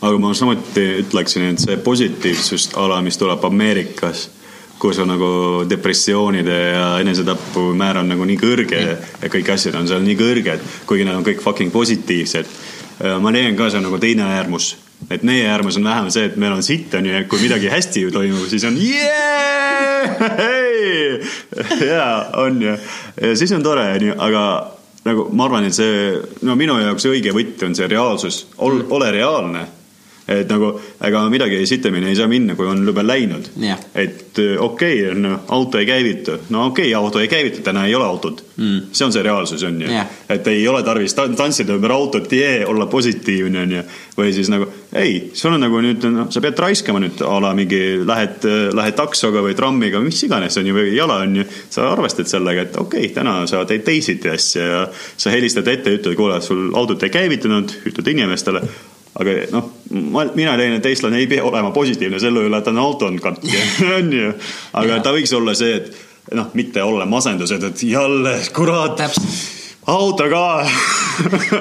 Aga 0.01 0.17
ma 0.21 0.33
samuti 0.37 0.83
ütleksin, 1.01 1.51
et 1.51 1.61
see 1.61 1.77
positiivsust 1.81 2.77
ala, 2.77 2.99
mis 3.05 3.17
tuleb 3.17 3.43
Ameerikas, 3.47 4.27
kus 4.77 4.99
on 5.01 5.09
nagu 5.09 5.29
depressioonide 5.69 6.57
ja 6.75 6.89
enesetapu 7.01 7.71
määr 7.77 8.03
on 8.03 8.11
nagu 8.11 8.25
nii 8.29 8.37
kõrge 8.37 8.81
ja 8.83 9.29
kõik 9.33 9.49
asjad 9.55 9.75
on 9.79 9.87
seal 9.89 10.03
nii 10.05 10.17
kõrged, 10.19 10.67
kuigi 10.89 11.07
nad 11.07 11.17
on 11.17 11.25
kõik 11.25 11.41
fucking 11.41 11.73
positiivsed. 11.73 12.45
ma 13.21 13.31
leian 13.33 13.57
ka, 13.57 13.69
see 13.69 13.77
on 13.77 13.87
nagu 13.89 13.97
teine 14.01 14.25
äärmus, 14.37 14.75
et 15.09 15.23
meie 15.25 15.49
äärmus 15.49 15.77
on 15.77 15.89
vähem 15.89 16.09
see, 16.13 16.25
et 16.29 16.37
meil 16.37 16.53
on 16.53 16.63
sitt 16.63 16.93
on 16.93 17.05
ju, 17.05 17.13
ja 17.13 17.23
kui 17.29 17.41
midagi 17.41 17.69
hästi 17.69 18.07
toimub, 18.13 18.47
siis 18.49 18.65
on 18.69 18.77
yeah! 18.77 19.17
jaa, 21.91 22.29
on 22.37 22.61
ju, 22.61 22.77
ja 23.21 23.35
siis 23.35 23.51
on 23.51 23.63
tore, 23.65 23.85
on 23.97 24.07
ju, 24.11 24.13
aga 24.17 24.43
nagu 25.05 25.27
ma 25.33 25.45
arvan, 25.45 25.65
et 25.65 25.73
see, 25.77 26.21
no 26.45 26.55
minu 26.59 26.77
jaoks 26.81 27.05
õige 27.09 27.33
võti 27.33 27.65
on 27.65 27.75
see 27.77 27.89
reaalsus, 27.89 28.45
ol- 28.57 28.83
mm., 28.83 28.93
ole 28.93 29.11
reaalne 29.15 29.65
et 30.27 30.49
nagu 30.51 30.73
ega 31.07 31.21
midagi 31.31 31.61
sitemini 31.67 32.09
ei 32.11 32.15
saa 32.19 32.27
minna, 32.27 32.55
kui 32.55 32.67
on 32.67 32.81
juba 32.85 33.03
läinud 33.05 33.47
Jah. 33.63 33.79
et 33.95 34.39
äh, 34.43 34.57
okei 34.59 34.99
okay,, 35.05 35.15
no 35.15 35.39
auto 35.55 35.79
ei 35.79 35.85
käivitu, 35.87 36.35
no 36.49 36.65
okei 36.67 36.89
okay,, 36.89 36.93
auto 36.99 37.21
ei 37.23 37.29
käivitu, 37.31 37.61
täna 37.63 37.85
ei 37.87 37.95
ole 37.95 38.05
autot 38.05 38.43
mm.. 38.57 38.89
see 38.91 39.05
on 39.05 39.13
see 39.15 39.23
reaalsus, 39.23 39.63
on 39.63 39.79
ju 39.81 39.91
Jah. 39.91 40.09
et 40.29 40.47
ei 40.51 40.67
ole 40.67 40.83
tarvis 40.83 41.15
ta- 41.15 41.29
tantsida 41.29 41.77
ümber 41.77 41.95
autot, 41.95 42.31
jee, 42.31 42.65
olla 42.67 42.89
positiivne, 42.91 43.61
on 43.63 43.75
ju. 43.77 43.85
või 44.17 44.33
siis 44.35 44.51
nagu 44.51 44.67
ei, 44.97 45.29
sul 45.33 45.55
on 45.55 45.63
nagu 45.63 45.79
nüüd, 45.83 46.09
noh, 46.11 46.27
sa 46.33 46.43
pead 46.43 46.59
raiskama 46.59 46.99
nüüd 47.03 47.23
a 47.23 47.39
la 47.43 47.53
mingi, 47.55 47.81
lähed, 48.07 48.49
lähed 48.75 48.99
taksoga 48.99 49.45
või 49.45 49.55
trammiga, 49.55 50.03
mis 50.03 50.19
iganes, 50.27 50.59
on 50.59 50.67
ju, 50.67 50.75
või 50.75 50.91
jala, 50.95 51.21
on 51.23 51.39
ju. 51.39 51.47
sa 51.71 51.87
arvestad 51.93 52.27
sellega, 52.27 52.67
et 52.67 52.75
okei 52.75 53.07
okay,, 53.07 53.15
täna 53.15 53.39
sa 53.47 53.63
teed 53.69 53.87
teisiti 53.87 54.31
asja 54.33 54.67
ja 54.67 54.85
sa 54.91 55.31
helistad 55.31 55.67
ette, 55.71 55.95
ütled, 56.01 56.19
kuule, 56.19 56.41
sul 56.43 56.67
autot 56.75 57.07
ei 57.07 57.15
käivitunud, 57.15 57.79
ütled 57.87 58.15
inimestele 58.15 58.65
aga 59.17 59.33
noh, 59.53 59.69
ma, 59.91 60.25
mina 60.35 60.55
leian, 60.59 60.77
et 60.79 60.89
eestlane 60.89 61.19
ei 61.21 61.27
pea 61.27 61.43
olema 61.45 61.71
positiivne 61.75 62.19
selle 62.19 62.45
üle, 62.47 62.57
et 62.57 62.65
ta 62.67 62.73
on 62.73 62.81
auto 62.83 63.09
on 63.09 63.19
katki, 63.21 63.53
on 63.97 64.13
ju. 64.13 64.33
aga 64.81 65.01
ta 65.05 65.13
võiks 65.15 65.33
olla 65.37 65.55
see, 65.57 65.77
et 65.81 66.35
noh, 66.37 66.49
mitte 66.57 66.83
olla 66.83 67.05
masendused, 67.09 67.63
et 67.63 67.83
jälle, 67.87 68.37
kurat, 68.55 69.03
auto 69.87 70.27
ka. 70.29 70.45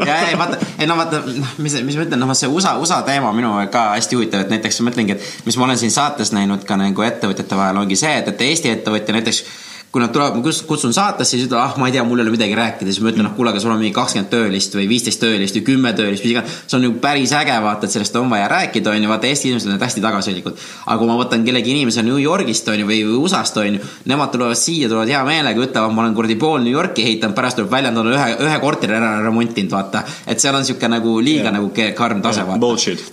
Ja 0.07 0.17
ei 0.29 0.39
vaata, 0.39 0.59
ei 0.79 0.89
no 0.91 0.97
vaata, 0.99 1.23
noh, 1.27 1.53
mis, 1.63 1.79
mis 1.87 1.99
ma 1.99 2.07
ütlen, 2.07 2.21
noh, 2.21 2.33
see 2.37 2.51
USA, 2.51 2.75
USA 2.83 3.01
teema 3.07 3.31
minu 3.37 3.53
ka 3.73 3.91
hästi 3.95 4.19
huvitav, 4.19 4.45
et 4.45 4.53
näiteks 4.53 4.83
ma 4.83 4.91
mõtlengi, 4.91 5.17
et 5.17 5.47
mis 5.47 5.57
ma 5.57 5.69
olen 5.69 5.79
siin 5.81 5.95
saates 5.95 6.35
näinud 6.37 6.67
ka 6.67 6.79
nagu 6.81 7.07
ettevõtjate 7.07 7.59
vahel 7.59 7.81
ongi 7.85 7.99
see, 7.99 8.19
et, 8.21 8.33
et 8.35 8.45
Eesti 8.51 8.75
ettevõtja 8.75 9.17
näiteks 9.17 9.45
kui 9.93 10.03
nad 10.03 10.13
tulevad, 10.13 10.37
ma 10.37 10.53
kutsun 10.69 10.93
saatesse, 10.93 11.37
siis 11.37 11.47
ütlevad, 11.47 11.63
ah, 11.71 11.77
ma 11.81 11.87
ei 11.89 11.95
tea, 11.95 12.03
mul 12.05 12.21
ei 12.21 12.27
ole 12.27 12.33
midagi 12.35 12.57
rääkida, 12.59 12.91
siis 12.91 13.01
ma 13.05 13.09
ütlen, 13.13 13.25
noh, 13.25 13.33
kuule, 13.37 13.53
aga 13.53 13.61
sul 13.63 13.73
on 13.73 13.79
mingi 13.81 13.95
kakskümmend 13.97 14.29
töölist 14.29 14.75
või 14.77 14.85
viisteist 14.91 15.23
töölist 15.23 15.57
või 15.57 15.63
kümme 15.71 15.93
töölist, 15.97 16.25
mis 16.27 16.35
iganes. 16.35 16.57
see 16.67 16.77
on 16.77 16.85
ju 16.85 16.91
päris 17.01 17.33
äge, 17.39 17.55
vaata, 17.65 17.89
et 17.89 17.95
sellest 17.95 18.19
on 18.21 18.29
vaja 18.29 18.49
rääkida, 18.51 18.93
on 18.93 19.07
ju, 19.07 19.09
vaata, 19.09 19.31
Eesti 19.31 19.49
inimesed 19.49 19.71
on 19.73 19.81
hästi 19.81 20.03
tagasihoidlikud. 20.05 20.59
aga 20.87 20.99
kui 21.01 21.09
ma 21.09 21.17
võtan 21.21 21.47
kellegi 21.47 21.73
inimese 21.73 22.03
New 22.03 22.19
Yorgist, 22.21 22.69
on 22.69 22.83
ju, 22.83 22.89
või, 22.91 22.99
või 23.07 23.23
USA-st, 23.23 23.61
on 23.63 23.79
ju, 23.79 23.89
nemad 24.13 24.35
tulevad 24.35 24.61
siia, 24.61 24.91
tulevad 24.91 25.13
hea 25.15 25.23
meelega, 25.25 25.65
ütlevad, 25.65 25.95
ma 25.95 26.05
olen 26.05 26.19
kuradi 26.19 26.37
pool 26.43 26.61
New 26.67 26.75
Yorki 26.75 27.07
ehitanud, 27.07 27.37
pärast 27.39 27.61
tuleb 27.61 27.73
välja, 27.73 27.95
nad 27.95 28.05
on 28.05 28.13
ühe, 28.13 28.27
ühe 28.49 28.59
korteri 28.61 28.99
ära 28.99 29.15
remontinud, 29.25 29.73
vaata. 29.73 30.03
et 30.27 30.43
seal 30.43 30.59
on 30.59 30.67
sihuke 30.67 30.91
nagu 30.93 31.17
liiga 31.21 31.49
yeah. 31.49 31.57
nagu 31.57 31.73
karm 31.97 32.21
tase, 32.21 32.37
Yeah, 32.37 32.49
vaata. 32.51 32.61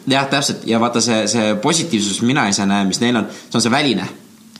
jah, 0.07 0.27
täpselt 0.27 0.67
ja 0.67 0.79
vaata 0.83 1.01
see, 1.01 1.23
see 1.31 1.55
positiivsus, 1.63 2.19
mina 2.27 2.49
ise 2.51 2.67
näen, 2.67 2.91
mis 2.91 2.99
neil 2.99 3.23
on, 3.23 3.31
see 3.31 3.59
on 3.61 3.63
see 3.63 3.71
väline 3.71 4.09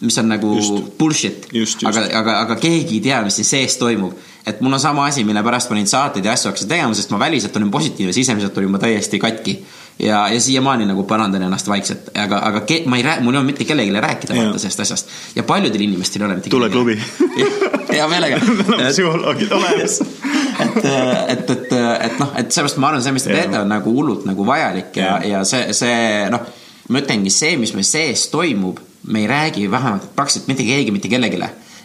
mis 0.03 0.17
on 0.19 0.29
nagu 0.31 0.55
Just. 0.57 0.97
bullshit. 0.99 1.47
Aga, 1.87 2.05
aga, 2.19 2.37
aga 2.43 2.57
keegi 2.59 2.99
ei 2.99 3.03
tea, 3.07 3.21
mis 3.25 3.39
siin 3.39 3.49
sees 3.49 3.77
toimub. 3.81 4.13
et 4.45 4.59
mul 4.61 4.75
on 4.75 4.79
sama 4.79 5.05
asi, 5.07 5.23
mille 5.23 5.39
pärast 5.43 5.71
ma 5.71 5.77
neid 5.77 5.87
saateid 5.87 6.25
ja 6.25 6.33
asju 6.35 6.49
hakkasin 6.49 6.67
tegema, 6.67 6.95
sest 6.97 7.13
ma 7.15 7.19
väliselt 7.21 7.55
olin 7.55 7.71
positiivne, 7.71 8.13
sisemiselt 8.13 8.57
olin 8.59 8.73
ma 8.75 8.79
täiesti 8.79 9.19
katki. 9.19 9.57
ja, 9.99 10.27
ja 10.29 10.39
siiamaani 10.41 10.85
nagu 10.89 11.03
parandan 11.07 11.47
ennast 11.47 11.67
vaikselt, 11.69 12.09
aga, 12.17 12.41
aga 12.49 12.65
ke, 12.67 12.81
ma 12.85 12.97
ei 12.99 13.05
räägi, 13.07 13.23
mul 13.23 13.37
ei 13.37 13.39
ole 13.39 13.51
mitte 13.51 13.65
kellelegi 13.69 14.01
rääkida 14.07 14.35
vaata 14.35 14.59
sellest 14.59 14.79
asjast. 14.85 15.13
ja 15.35 15.43
paljudel 15.43 15.87
inimestel 15.87 16.21
ei 16.21 16.25
ole 16.27 16.35
mitte 16.41 16.49
Tule 16.49 16.69
kellelegi. 16.69 17.01
hea 17.93 18.07
meelega 18.09 18.39
psühholoogid 18.91 19.51
olemas 19.51 19.99
et, 20.63 20.85
et, 21.29 21.49
et, 21.49 21.73
et 22.07 22.19
noh, 22.19 22.33
et 22.37 22.51
sellepärast 22.51 22.79
ma 22.81 22.89
arvan, 22.91 23.03
see, 23.05 23.15
mis 23.15 23.25
te 23.25 23.33
teete, 23.33 23.59
on 23.59 23.69
nagu 23.71 23.93
hullult 23.93 24.27
nagu 24.29 24.45
vajalik 24.47 24.97
ja, 24.97 25.17
Jaa. 25.17 25.21
ja 25.29 25.43
see, 25.47 25.75
see 25.77 26.29
noh, 26.33 26.45
ma 26.89 27.03
ütlengi, 27.03 27.33
see, 27.33 27.55
mis 27.61 27.73
meil 27.77 27.87
sees 27.87 28.27
toimub, 28.33 28.81
me 29.07 29.19
ei 29.19 29.27
räägi 29.27 29.71
vähemalt 29.71 30.15
praktiliselt 30.15 30.47
mitte 30.47 30.63
keegi 30.63 30.91
mitte 30.91 31.07
kellelegi. 31.07 31.37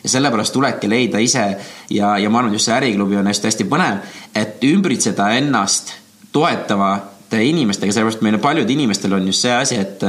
ja 0.05 0.09
sellepärast 0.09 0.53
tulebki 0.53 0.89
leida 0.89 1.19
ise 1.19 1.57
ja, 1.91 2.19
ja 2.19 2.31
ma 2.31 2.39
arvan, 2.39 2.53
just 2.53 2.69
see 2.69 2.75
äriklubi 2.75 3.17
on 3.19 3.27
hästi-hästi 3.27 3.65
põnev, 3.67 3.97
et 4.35 4.63
ümbritseda 4.65 5.31
ennast 5.35 5.91
toetavate 6.33 7.43
inimestega, 7.43 7.93
sellepärast 7.93 8.23
meil 8.23 8.39
paljud 8.39 8.71
inimestel 8.71 9.17
on 9.19 9.27
just 9.27 9.43
see 9.43 9.57
asi, 9.57 9.81
et 9.83 10.05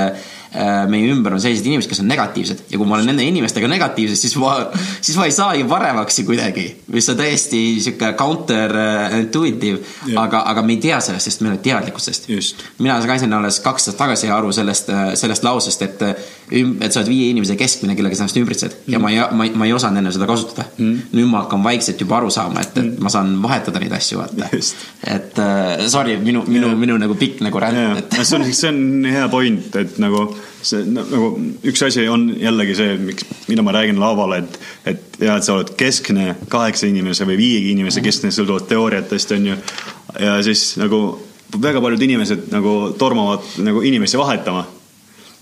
meie 0.89 1.11
ümber 1.13 1.35
on 1.35 1.41
sellised 1.41 1.67
inimesed, 1.67 1.89
kes 1.91 2.01
on 2.03 2.09
negatiivsed. 2.09 2.63
Ja 2.71 2.79
kui 2.79 2.87
ma 2.89 2.97
olen 2.97 3.11
nende 3.11 3.25
inimestega 3.27 3.69
negatiivsed, 3.69 4.17
siis 4.17 4.35
ma, 4.41 4.55
siis 5.05 5.17
ma 5.19 5.27
ei 5.29 5.35
saagi 5.35 5.65
paremaks 5.69 6.21
kuidagi, 6.25 6.65
mis 6.93 7.09
on 7.11 7.19
täiesti 7.19 7.61
sihuke 7.83 8.13
counterintuitive 8.19 9.79
Jah. 9.79 10.23
aga, 10.23 10.43
aga 10.51 10.63
me 10.65 10.75
ei 10.75 10.81
tea 10.83 10.99
sellest, 11.03 11.29
sest 11.29 11.43
meil 11.43 11.53
ei 11.53 11.57
ole 11.57 11.65
teadlikkust 11.67 12.11
sellest. 12.11 12.65
Mina 12.79 12.97
sain 13.03 13.33
alles 13.33 13.59
kaks 13.63 13.89
aastat 13.89 13.97
tagasi 13.99 14.29
aru 14.33 14.51
sellest, 14.55 14.91
sellest 15.19 15.45
lausest, 15.45 15.81
et, 15.85 16.03
et 16.51 16.91
sa 16.91 17.01
oled 17.01 17.09
viie 17.09 17.29
inimese 17.33 17.55
keskmine, 17.59 17.95
kellega 17.97 18.17
sa 18.17 18.25
ennast 18.25 18.39
ümbritsed. 18.41 18.75
Mm. 18.85 18.93
ja 18.93 18.99
ma 19.01 19.11
ei, 19.13 19.21
ma 19.31 19.47
ei, 19.47 19.53
ma 19.55 19.69
ei 19.69 19.73
osanud 19.75 20.01
enne 20.01 20.13
seda 20.15 20.27
kasutada. 20.29 20.67
Mm.. 20.77 21.09
nüüd 21.15 21.29
ma 21.29 21.43
hakkan 21.43 21.63
vaikselt 21.65 22.01
juba 22.01 22.19
aru 22.19 22.33
saama, 22.33 22.63
et, 22.65 22.77
et 22.81 22.99
ma 23.03 23.11
saan 23.13 23.35
vahetada 23.43 23.81
neid 23.81 23.93
asju, 23.97 24.21
vaata. 24.21 24.49
Et 25.13 25.41
sorry, 25.89 26.17
minu, 26.23 26.43
minu, 26.49 26.73
minu 26.79 26.97
nagu 27.01 27.17
pikk 27.19 27.43
nagu 27.45 27.61
ränd, 27.61 28.03
et 28.03 28.19
see 28.21 28.37
on, 28.39 28.47
see 28.49 28.71
on 28.71 29.09
hea 29.09 29.27
point, 29.31 29.75
et 29.79 29.97
nagu 30.01 30.27
see 30.61 30.83
nagu 30.91 31.31
üks 31.67 31.83
asi 31.85 32.07
on 32.11 32.27
jällegi 32.39 32.75
see, 32.77 32.97
miks, 33.01 33.27
mida 33.47 33.63
ma 33.65 33.73
räägin 33.75 33.99
laval, 34.01 34.35
et, 34.39 34.59
et 34.89 35.19
ja 35.23 35.37
et 35.39 35.47
sa 35.47 35.55
oled 35.55 35.73
keskne 35.79 36.35
kaheksa 36.51 36.89
inimese 36.89 37.27
või 37.29 37.39
viie 37.39 37.63
inimese 37.73 38.03
keskne, 38.05 38.31
sõltuvalt 38.35 38.69
teooriatest 38.71 39.35
on 39.37 39.47
ju. 39.51 39.57
ja 40.19 40.37
siis 40.45 40.73
nagu 40.81 41.01
väga 41.61 41.81
paljud 41.81 42.01
inimesed 42.01 42.49
nagu 42.53 42.75
tormavad 42.97 43.47
nagu 43.65 43.81
inimesi 43.81 44.17
vahetama. 44.17 44.67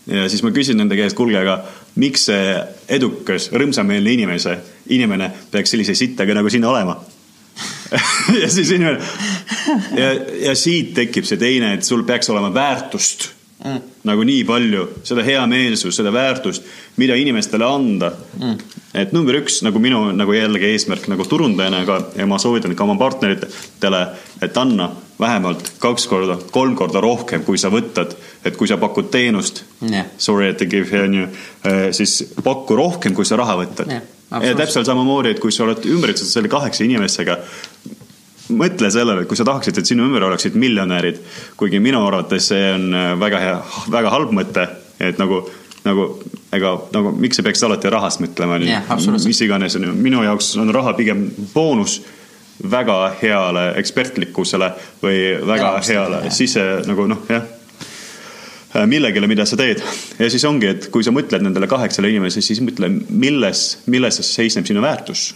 ja 0.08 0.30
siis 0.30 0.44
ma 0.44 0.54
küsin 0.56 0.80
nende 0.80 0.96
käest, 0.96 1.18
kuulge, 1.18 1.40
aga 1.42 1.60
miks 2.00 2.30
see 2.30 2.56
edukas, 3.00 3.50
rõõmsameelne 3.52 4.14
inimese, 4.14 4.58
inimene 4.94 5.32
peaks 5.52 5.74
sellise 5.74 5.96
sittaga 5.98 6.38
nagu 6.38 6.50
sina 6.50 6.70
olema 6.70 6.96
ja 8.42 8.50
siis 8.52 8.72
inimene 8.72 9.00
ja, 9.98 10.12
ja 10.50 10.56
siit 10.56 10.94
tekib 10.98 11.28
see 11.28 11.40
teine, 11.42 11.74
et 11.78 11.88
sul 11.88 12.06
peaks 12.08 12.30
olema 12.34 12.52
väärtust 12.54 13.30
mm.. 13.66 13.82
Nagu 14.08 14.24
nii 14.28 14.44
palju, 14.48 14.86
seda 15.08 15.24
heameelsust, 15.26 16.00
seda 16.00 16.14
väärtust, 16.16 16.66
mida 17.02 17.16
inimestele 17.20 17.66
anda 17.68 18.12
mm.. 18.40 18.56
et 18.98 19.14
number 19.16 19.40
üks 19.42 19.62
nagu 19.66 19.82
minu 19.84 20.08
nagu 20.16 20.36
jällegi 20.36 20.72
eesmärk 20.74 21.10
nagu 21.12 21.28
turundajana 21.28 21.84
ka 21.88 22.00
ja 22.18 22.28
ma 22.30 22.40
soovitan 22.42 22.76
ka 22.76 22.88
oma 22.88 22.98
partneritele, 23.00 24.02
et 24.42 24.58
anna 24.58 24.90
vähemalt 25.20 25.72
kaks 25.82 26.08
korda, 26.08 26.38
kolm 26.52 26.76
korda 26.78 27.02
rohkem, 27.02 27.44
kui 27.46 27.58
sa 27.58 27.72
võtad, 27.74 28.14
et 28.46 28.58
kui 28.58 28.70
sa 28.70 28.78
pakud 28.82 29.10
teenust 29.14 29.64
Jah. 29.82 30.06
sorry 30.18 30.52
at 30.52 30.62
the 30.62 30.70
give 30.70 31.04
on 31.04 31.22
ju, 31.22 31.30
siis 31.92 32.20
paku 32.44 32.78
rohkem, 32.78 33.16
kui 33.18 33.26
sa 33.26 33.40
raha 33.40 33.58
võtad 33.64 33.92
Jah, 33.92 34.04
ja 34.32 34.58
täpselt 34.58 34.90
samamoodi, 34.90 35.36
et 35.36 35.42
kui 35.44 35.54
sa 35.54 35.66
oled 35.66 35.86
ümbritsetud 35.90 36.32
selle 36.32 36.52
kaheksa 36.52 36.86
inimesega, 36.86 37.40
mõtle 38.50 38.92
sellele, 38.94 39.24
et 39.24 39.30
kui 39.30 39.40
sa 39.40 39.46
tahaksid, 39.48 39.80
et 39.80 39.90
sinu 39.90 40.06
ümber 40.08 40.28
oleksid 40.28 40.58
miljonärid, 40.60 41.22
kuigi 41.60 41.82
minu 41.84 42.02
arvates 42.08 42.52
see 42.52 42.74
on 42.74 42.90
äh, 42.96 43.14
väga 43.20 43.42
hea, 43.44 43.56
väga 43.94 44.14
halb 44.14 44.36
mõte, 44.36 44.68
et 45.04 45.20
nagu, 45.22 45.42
nagu 45.88 46.10
ega 46.56 46.76
nagu 46.96 47.12
miks 47.20 47.40
sa 47.40 47.46
peaks 47.46 47.64
alati 47.68 47.92
rahast 47.92 48.24
mõtlema 48.24 48.60
absoluutselt. 48.88 49.28
mis 49.32 49.42
iganes 49.44 49.76
on 49.80 49.90
ju, 49.90 49.98
minu 50.08 50.24
jaoks 50.24 50.54
on 50.62 50.72
raha 50.74 50.96
pigem 50.98 51.28
boonus 51.54 52.00
väga 52.72 52.96
heale 53.22 53.68
ekspertlikkusele 53.78 54.72
või 55.04 55.20
väga 55.46 55.74
Elamustele, 55.74 56.00
heale 56.00 56.24
jah. 56.26 56.34
sisse 56.34 56.66
nagu 56.88 57.06
noh, 57.10 57.22
jah 57.30 57.54
millegile, 58.86 59.28
mida 59.30 59.46
sa 59.48 59.58
teed 59.58 59.82
ja 60.20 60.30
siis 60.30 60.44
ongi, 60.46 60.70
et 60.70 60.88
kui 60.94 61.06
sa 61.06 61.14
mõtled 61.16 61.42
nendele 61.46 61.70
kaheksale 61.72 62.12
inimesele, 62.12 62.46
siis 62.46 62.62
mõtle, 62.62 62.90
milles, 63.10 63.64
milles 63.90 64.20
seisneb 64.28 64.68
sinu 64.68 64.84
väärtus. 64.84 65.32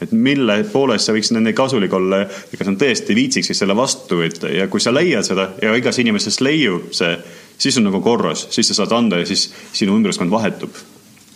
Et 0.00 0.12
mille 0.12 0.56
poolest 0.72 1.08
sa 1.08 1.14
võiksid 1.14 1.36
nende 1.36 1.52
kasulik 1.56 1.92
olla 1.96 2.22
ja 2.24 2.58
kas 2.58 2.70
nad 2.70 2.78
tõesti 2.80 3.16
viitsiksid 3.16 3.58
selle 3.58 3.76
vastu 3.76 4.20
võtta 4.22 4.50
ja 4.52 4.68
kui 4.72 4.82
sa 4.82 4.92
leiad 4.94 5.26
seda 5.26 5.50
ja 5.62 5.74
igas 5.76 6.00
inimesest 6.02 6.42
leiub 6.44 6.88
see, 6.96 7.12
siis 7.60 7.76
on 7.80 7.88
nagu 7.90 8.00
korras, 8.04 8.46
siis 8.54 8.70
sa 8.70 8.80
saad 8.80 8.96
anda 8.96 9.20
ja 9.20 9.28
siis 9.28 9.48
sinu 9.72 9.96
ümbruskond 9.98 10.32
vahetub. 10.32 10.72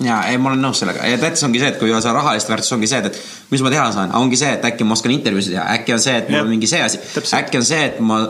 ja 0.05 0.23
ei, 0.31 0.39
ma 0.39 0.51
olen 0.51 0.65
nõus 0.65 0.81
sellega. 0.83 1.07
Ja 1.07 1.19
tähtis 1.23 1.45
ongi 1.47 1.61
see, 1.63 1.71
et 1.75 1.79
kui 1.79 1.93
sa 2.03 2.13
rahalist 2.17 2.49
väärtust 2.51 2.75
ongi 2.77 2.91
see, 2.91 3.03
et, 3.05 3.13
et 3.13 3.51
mis 3.53 3.63
ma 3.63 3.73
teha 3.75 3.91
saan, 3.93 4.15
ongi 4.19 4.41
see, 4.41 4.55
et 4.57 4.65
äkki 4.71 4.87
ma 4.89 4.97
oskan 4.97 5.15
intervjuusid 5.15 5.55
teha, 5.55 5.67
äkki 5.79 5.95
on 5.95 6.03
see, 6.03 6.17
et 6.23 6.33
mul 6.33 6.43
on 6.43 6.55
mingi 6.57 6.71
see 6.71 6.83
asi, 6.83 7.01
äkki 7.39 7.61
on 7.61 7.69
see, 7.69 7.83
et 7.93 8.01
ma 8.01 8.25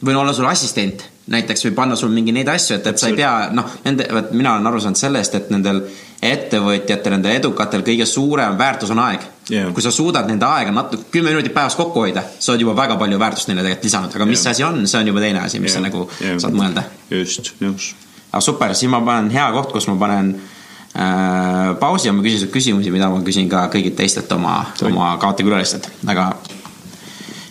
võin 0.00 0.16
olla 0.16 0.32
sul 0.32 0.48
assistent 0.48 1.04
näiteks 1.30 1.66
või 1.66 1.74
panna 1.76 1.96
sul 1.96 2.10
mingi 2.10 2.32
neid 2.34 2.48
asju, 2.50 2.78
et, 2.78 2.86
et 2.90 2.98
sa 2.98 3.10
ei 3.10 3.18
pea, 3.18 3.32
noh, 3.54 3.66
nende, 3.84 4.06
vot 4.10 4.32
mina 4.34 4.54
olen 4.56 4.66
aru 4.70 4.80
saanud 4.82 4.98
sellest, 4.98 5.36
et 5.36 5.50
nendel 5.52 5.82
ettevõtjatel, 6.26 7.14
nendel 7.14 7.36
edukatel 7.36 7.84
kõige 7.86 8.06
suurem 8.08 8.56
väärtus 8.58 8.90
on 8.94 9.02
aeg 9.04 9.28
Jah. 9.50 9.72
kui 9.74 9.82
sa 9.82 9.90
suudad 9.90 10.28
nende 10.30 10.46
aega 10.46 10.70
natuke, 10.74 11.08
kümme 11.10 11.32
minutit 11.32 11.54
päevas 11.54 11.74
kokku 11.78 12.04
hoida, 12.04 12.22
sa 12.38 12.52
oled 12.52 12.62
juba 12.62 12.76
väga 12.78 12.96
palju 13.00 13.18
väärtust 13.18 13.50
neile 13.50 13.64
tegelikult 13.64 13.88
lisanud, 13.88 14.14
aga 14.14 14.28
mis 14.30 14.44
Jah. 14.44 14.54
asi 14.54 14.64
on, 14.66 14.86
see 14.86 15.00
on 15.00 15.10
juba 15.10 15.24
teine 15.24 15.42
asi, 15.42 15.60
mis 15.62 15.74
sa 15.74 15.80
Jah. 15.80 15.88
nagu 15.88 16.06
Jah. 16.20 16.38
saad 16.44 16.56
mõelda 16.56 16.86
just, 17.10 17.52
nõus. 17.62 17.90
aga 18.30 18.44
super, 18.46 18.76
siis 18.78 18.92
ma 18.92 19.02
panen 19.06 19.32
hea 19.34 19.48
koht, 19.56 19.74
kus 19.74 19.88
ma 19.90 19.96
panen 20.00 20.30
äh, 20.38 21.74
pausi 21.82 22.08
ja 22.08 22.14
ma 22.14 22.24
küsin 22.26 22.44
sult 22.44 22.54
küsimusi, 22.54 22.94
mida 22.94 23.10
ma 23.10 23.20
küsin 23.26 23.50
ka 23.50 23.66
kõigilt 23.74 23.98
teistelt 23.98 24.32
oma, 24.38 24.62
oma 24.86 25.12
kaotikülalistelt, 25.22 25.90
aga 26.06 26.30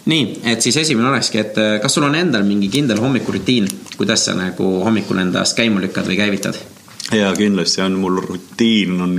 nii, 0.09 0.25
et 0.55 0.63
siis 0.65 0.79
esimene 0.81 1.11
olekski, 1.11 1.43
et 1.43 1.59
äh, 1.61 1.77
kas 1.83 1.99
sul 1.99 2.07
on 2.07 2.15
endal 2.15 2.47
mingi 2.47 2.71
kindel 2.71 3.03
hommikurutiin, 3.03 3.67
kuidas 3.99 4.29
sa 4.29 4.37
nagu 4.39 4.77
hommikul 4.87 5.19
endast 5.19 5.59
käima 5.59 5.83
lükkad 5.83 6.07
või 6.07 6.19
käivitad? 6.23 6.63
ja 7.11 7.33
kindlasti 7.35 7.81
on 7.81 7.99
mul 7.99 8.21
rutiin 8.21 9.01
on 9.01 9.15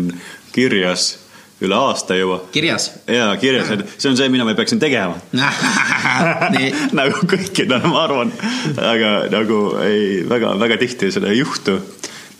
kirjas 0.52 1.19
üle 1.60 1.76
aasta 1.76 2.16
juba. 2.16 2.40
kirjas. 2.52 2.90
ja 3.06 3.36
kirjas, 3.40 3.70
et 3.74 3.84
see 3.96 4.10
on 4.10 4.16
see, 4.16 4.28
mida 4.32 4.46
ma 4.48 4.54
peaksin 4.56 4.80
tegema. 4.80 5.18
nagu 6.98 7.24
kõikidele, 7.28 7.82
ma 7.90 8.04
arvan, 8.06 8.32
aga 8.80 9.14
nagu 9.32 9.60
ei, 9.84 10.22
väga, 10.28 10.54
väga 10.60 10.80
tihti 10.80 11.10
seda 11.12 11.32
ei 11.32 11.40
juhtu. 11.42 11.78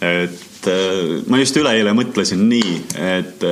et 0.01 0.69
äh, 0.71 1.21
ma 1.29 1.41
just 1.41 1.57
üleeile 1.61 1.93
mõtlesin 1.97 2.47
nii, 2.49 2.75
et, 2.97 3.45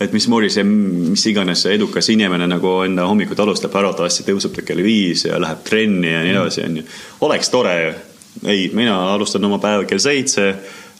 et 0.00 0.12
mismoodi 0.12 0.50
see, 0.52 0.66
mis 0.68 1.24
iganes 1.30 1.64
see 1.64 1.78
edukas 1.78 2.10
inimene 2.12 2.48
nagu 2.50 2.78
enda 2.84 3.08
hommikut 3.08 3.40
alustab, 3.40 3.74
arvatavasti 3.80 4.26
tõuseb 4.28 4.56
ta 4.56 4.66
kell 4.68 4.84
viis 4.84 5.24
ja 5.24 5.40
läheb 5.40 5.64
trenni 5.64 6.12
ja 6.12 6.22
nii 6.26 6.36
edasi, 6.36 6.64
onju. 6.68 6.86
oleks 7.24 7.52
tore 7.54 7.76
ju. 7.80 7.98
ei, 8.44 8.70
mina 8.76 9.00
alustan 9.14 9.48
oma 9.48 9.60
päeva 9.62 9.88
kell 9.88 10.02
seitse, 10.02 10.50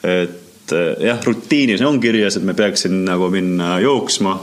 et 0.03 0.48
äh, 0.77 0.93
jah, 1.09 1.23
rutiinis 1.25 1.85
on 1.87 2.01
kirjas, 2.03 2.39
et 2.39 2.47
ma 2.47 2.57
peaksin 2.59 3.05
nagu 3.07 3.31
minna 3.33 3.77
jooksma 3.85 4.37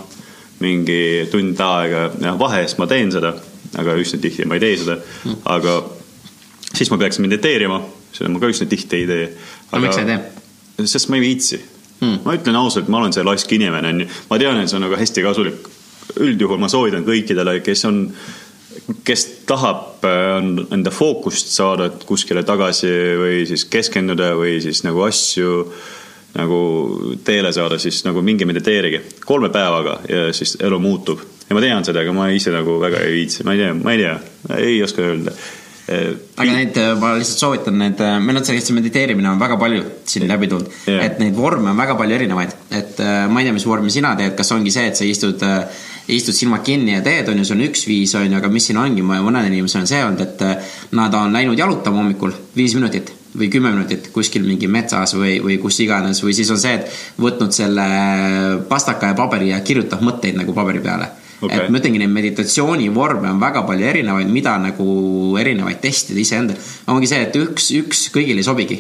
mingi 0.64 1.28
tund 1.32 1.60
aega, 1.60 2.08
jah, 2.22 2.40
vahest 2.40 2.80
ma 2.80 2.88
teen 2.88 3.12
seda, 3.12 3.34
aga 3.76 3.96
üsna 4.00 4.22
tihti 4.24 4.48
ma 4.48 4.56
ei 4.58 4.64
tee 4.64 4.80
seda, 4.82 4.98
aga 5.52 5.78
siis 6.72 6.92
ma 6.92 7.00
peaksin 7.02 7.28
mediteerima, 7.28 7.82
seda 8.16 8.32
ma 8.32 8.42
ka 8.44 8.52
üsna 8.52 8.70
tihti 8.72 9.04
ei 9.04 9.08
tee. 9.10 9.30
aga 9.72 9.84
miks 9.84 10.00
sa 10.00 10.06
ei 10.06 10.12
tee? 10.14 10.90
sest 10.92 11.12
ma 11.12 11.20
ei 11.20 11.26
viitsi 11.28 11.62
Hmm. 11.96 12.20
ma 12.28 12.34
ütlen 12.36 12.58
ausalt, 12.60 12.90
ma 12.92 13.00
olen 13.00 13.14
see 13.16 13.24
laisk 13.24 13.52
inimene, 13.56 13.94
onju. 13.94 14.08
ma 14.30 14.40
tean, 14.40 14.58
et 14.60 14.68
see 14.68 14.76
on 14.76 14.84
nagu 14.84 14.98
hästi 15.00 15.24
kasulik. 15.24 15.70
üldjuhul 16.22 16.60
ma 16.62 16.68
soovitan 16.70 17.06
kõikidele, 17.08 17.58
kes 17.66 17.82
on, 17.88 18.02
kes 19.08 19.24
tahab 19.50 20.04
äh, 20.06 20.36
enda 20.76 20.92
fookust 20.94 21.50
saada 21.56 21.90
kuskile 22.06 22.44
tagasi 22.46 22.92
või 23.20 23.40
siis 23.50 23.66
keskenduda 23.72 24.34
või 24.38 24.60
siis 24.64 24.84
nagu 24.86 25.02
asju 25.08 25.66
nagu 26.36 26.60
teele 27.26 27.52
saada, 27.56 27.80
siis 27.80 28.02
nagu 28.06 28.24
minge 28.26 28.48
mediteerige. 28.48 29.02
Kolme 29.26 29.50
päevaga 29.54 30.00
ja 30.10 30.32
siis 30.36 30.58
elu 30.62 30.80
muutub. 30.80 31.22
ja 31.50 31.56
ma 31.56 31.62
tean 31.62 31.86
seda, 31.86 32.02
aga 32.02 32.14
ma 32.14 32.30
ise 32.34 32.52
nagu 32.54 32.80
väga 32.82 33.04
ei 33.06 33.14
viitsi, 33.20 33.46
ma 33.46 33.54
ei 33.54 33.62
tea, 33.62 33.76
ma 33.78 33.94
ei 33.94 34.02
tea, 34.02 34.16
ei 34.58 34.82
oska 34.84 35.06
öelda. 35.06 35.32
aga 35.86 36.50
neid, 36.50 36.78
ma 37.00 37.12
lihtsalt 37.20 37.44
soovitan 37.44 37.76
need, 37.78 38.00
meil 38.26 38.40
on 38.40 38.46
see 38.48 38.74
mediteerimine 38.74 39.30
on 39.30 39.40
väga 39.40 39.58
palju 39.62 39.84
siin 40.10 40.28
läbi 40.28 40.50
tulnud. 40.50 40.72
Yeah., 40.90 41.06
et 41.06 41.20
neid 41.22 41.36
vorme 41.38 41.70
on 41.72 41.78
väga 41.78 41.96
palju 42.00 42.18
erinevaid, 42.18 42.56
et 42.72 43.00
äh, 43.00 43.28
ma 43.30 43.42
ei 43.42 43.48
tea, 43.48 43.56
mis 43.56 43.68
vormi 43.70 43.94
sina 43.94 44.16
teed, 44.18 44.34
kas 44.38 44.52
ongi 44.58 44.74
see, 44.74 44.90
et 44.90 44.98
sa 44.98 45.06
istud, 45.06 45.46
istud 46.12 46.36
silmad 46.36 46.66
kinni 46.66 46.98
ja 46.98 47.04
teed, 47.06 47.30
on 47.30 47.40
ju, 47.40 47.46
see 47.46 47.56
on 47.56 47.68
üks 47.70 47.86
viis, 47.88 48.16
on 48.18 48.26
ju, 48.26 48.40
aga 48.42 48.50
mis 48.52 48.68
siin 48.72 48.82
ongi, 48.82 49.06
mõnel 49.06 49.46
inimesel 49.52 49.86
on 49.86 49.94
see 49.94 50.02
olnud, 50.04 50.26
et 50.26 50.44
äh, 50.50 50.74
nad 50.98 51.16
on 51.22 51.38
läinud 51.38 51.62
jalutama 51.62 52.02
hommikul 52.02 52.36
viis 52.58 52.76
minutit 52.76 53.15
või 53.36 53.50
kümme 53.52 53.74
minutit 53.74 54.10
kuskil 54.16 54.46
mingi 54.48 54.70
metsas 54.72 55.16
või, 55.18 55.38
või 55.44 55.60
kus 55.62 55.80
iganes 55.84 56.24
või 56.24 56.34
siis 56.38 56.50
on 56.54 56.62
see, 56.62 56.80
et 56.80 57.22
võtnud 57.22 57.54
selle 57.56 57.86
pastaka 58.70 59.12
ja 59.12 59.18
paberi 59.18 59.52
ja 59.52 59.62
kirjutab 59.66 60.04
mõtteid 60.06 60.40
nagu 60.40 60.56
paberi 60.56 60.84
peale 60.84 61.12
Okei. 61.42 61.66
et 61.66 61.72
ma 61.72 61.80
ütlengi, 61.82 62.00
neid 62.00 62.14
meditatsioonivorme 62.16 63.30
on 63.34 63.40
väga 63.42 63.66
palju 63.68 63.88
erinevaid, 63.90 64.32
mida 64.32 64.56
nagu 64.62 64.88
erinevaid 65.40 65.82
testida 65.84 66.22
iseendal. 66.22 66.60
ongi 66.92 67.10
see, 67.12 67.22
et 67.28 67.36
üks, 67.40 67.72
üks 67.82 68.06
kõigile 68.16 68.44
ei 68.44 68.48
sobigi. 68.48 68.80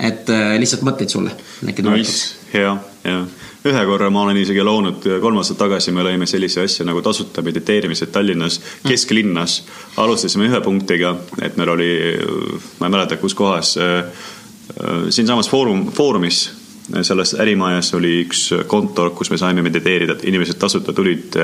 et 0.00 0.30
äh, 0.32 0.54
lihtsalt 0.56 0.84
mõtteid 0.86 1.12
sulle. 1.12 1.34
Nice, 1.60 2.36
hea, 2.54 2.72
hea. 3.04 3.24
Ühe 3.68 3.82
korra 3.84 4.08
ma 4.10 4.22
olen 4.24 4.38
isegi 4.40 4.62
loonud, 4.64 5.04
kolm 5.20 5.40
aastat 5.40 5.58
tagasi 5.60 5.92
me 5.92 6.04
lõime 6.06 6.28
sellise 6.28 6.64
asja 6.64 6.86
nagu 6.88 7.02
tasuta 7.04 7.42
mediteerimised 7.44 8.12
Tallinnas, 8.12 8.60
kesklinnas. 8.86 9.60
alustasime 10.00 10.48
ühe 10.48 10.60
punktiga, 10.64 11.14
et 11.42 11.58
meil 11.60 11.74
oli, 11.74 11.90
ma 12.80 12.88
ei 12.88 12.96
mäleta, 12.96 13.20
kus 13.20 13.36
kohas, 13.36 13.76
siinsamas 15.10 15.50
Foorum, 15.50 15.90
Foorumis, 15.92 16.46
selles 17.06 17.34
ärimajas 17.38 17.92
oli 17.94 18.16
üks 18.24 18.46
kontor, 18.66 19.12
kus 19.14 19.30
me 19.30 19.38
saime 19.38 19.62
mediteerida, 19.62 20.16
inimesed 20.26 20.58
tasuta 20.58 20.94
tulid 20.96 21.36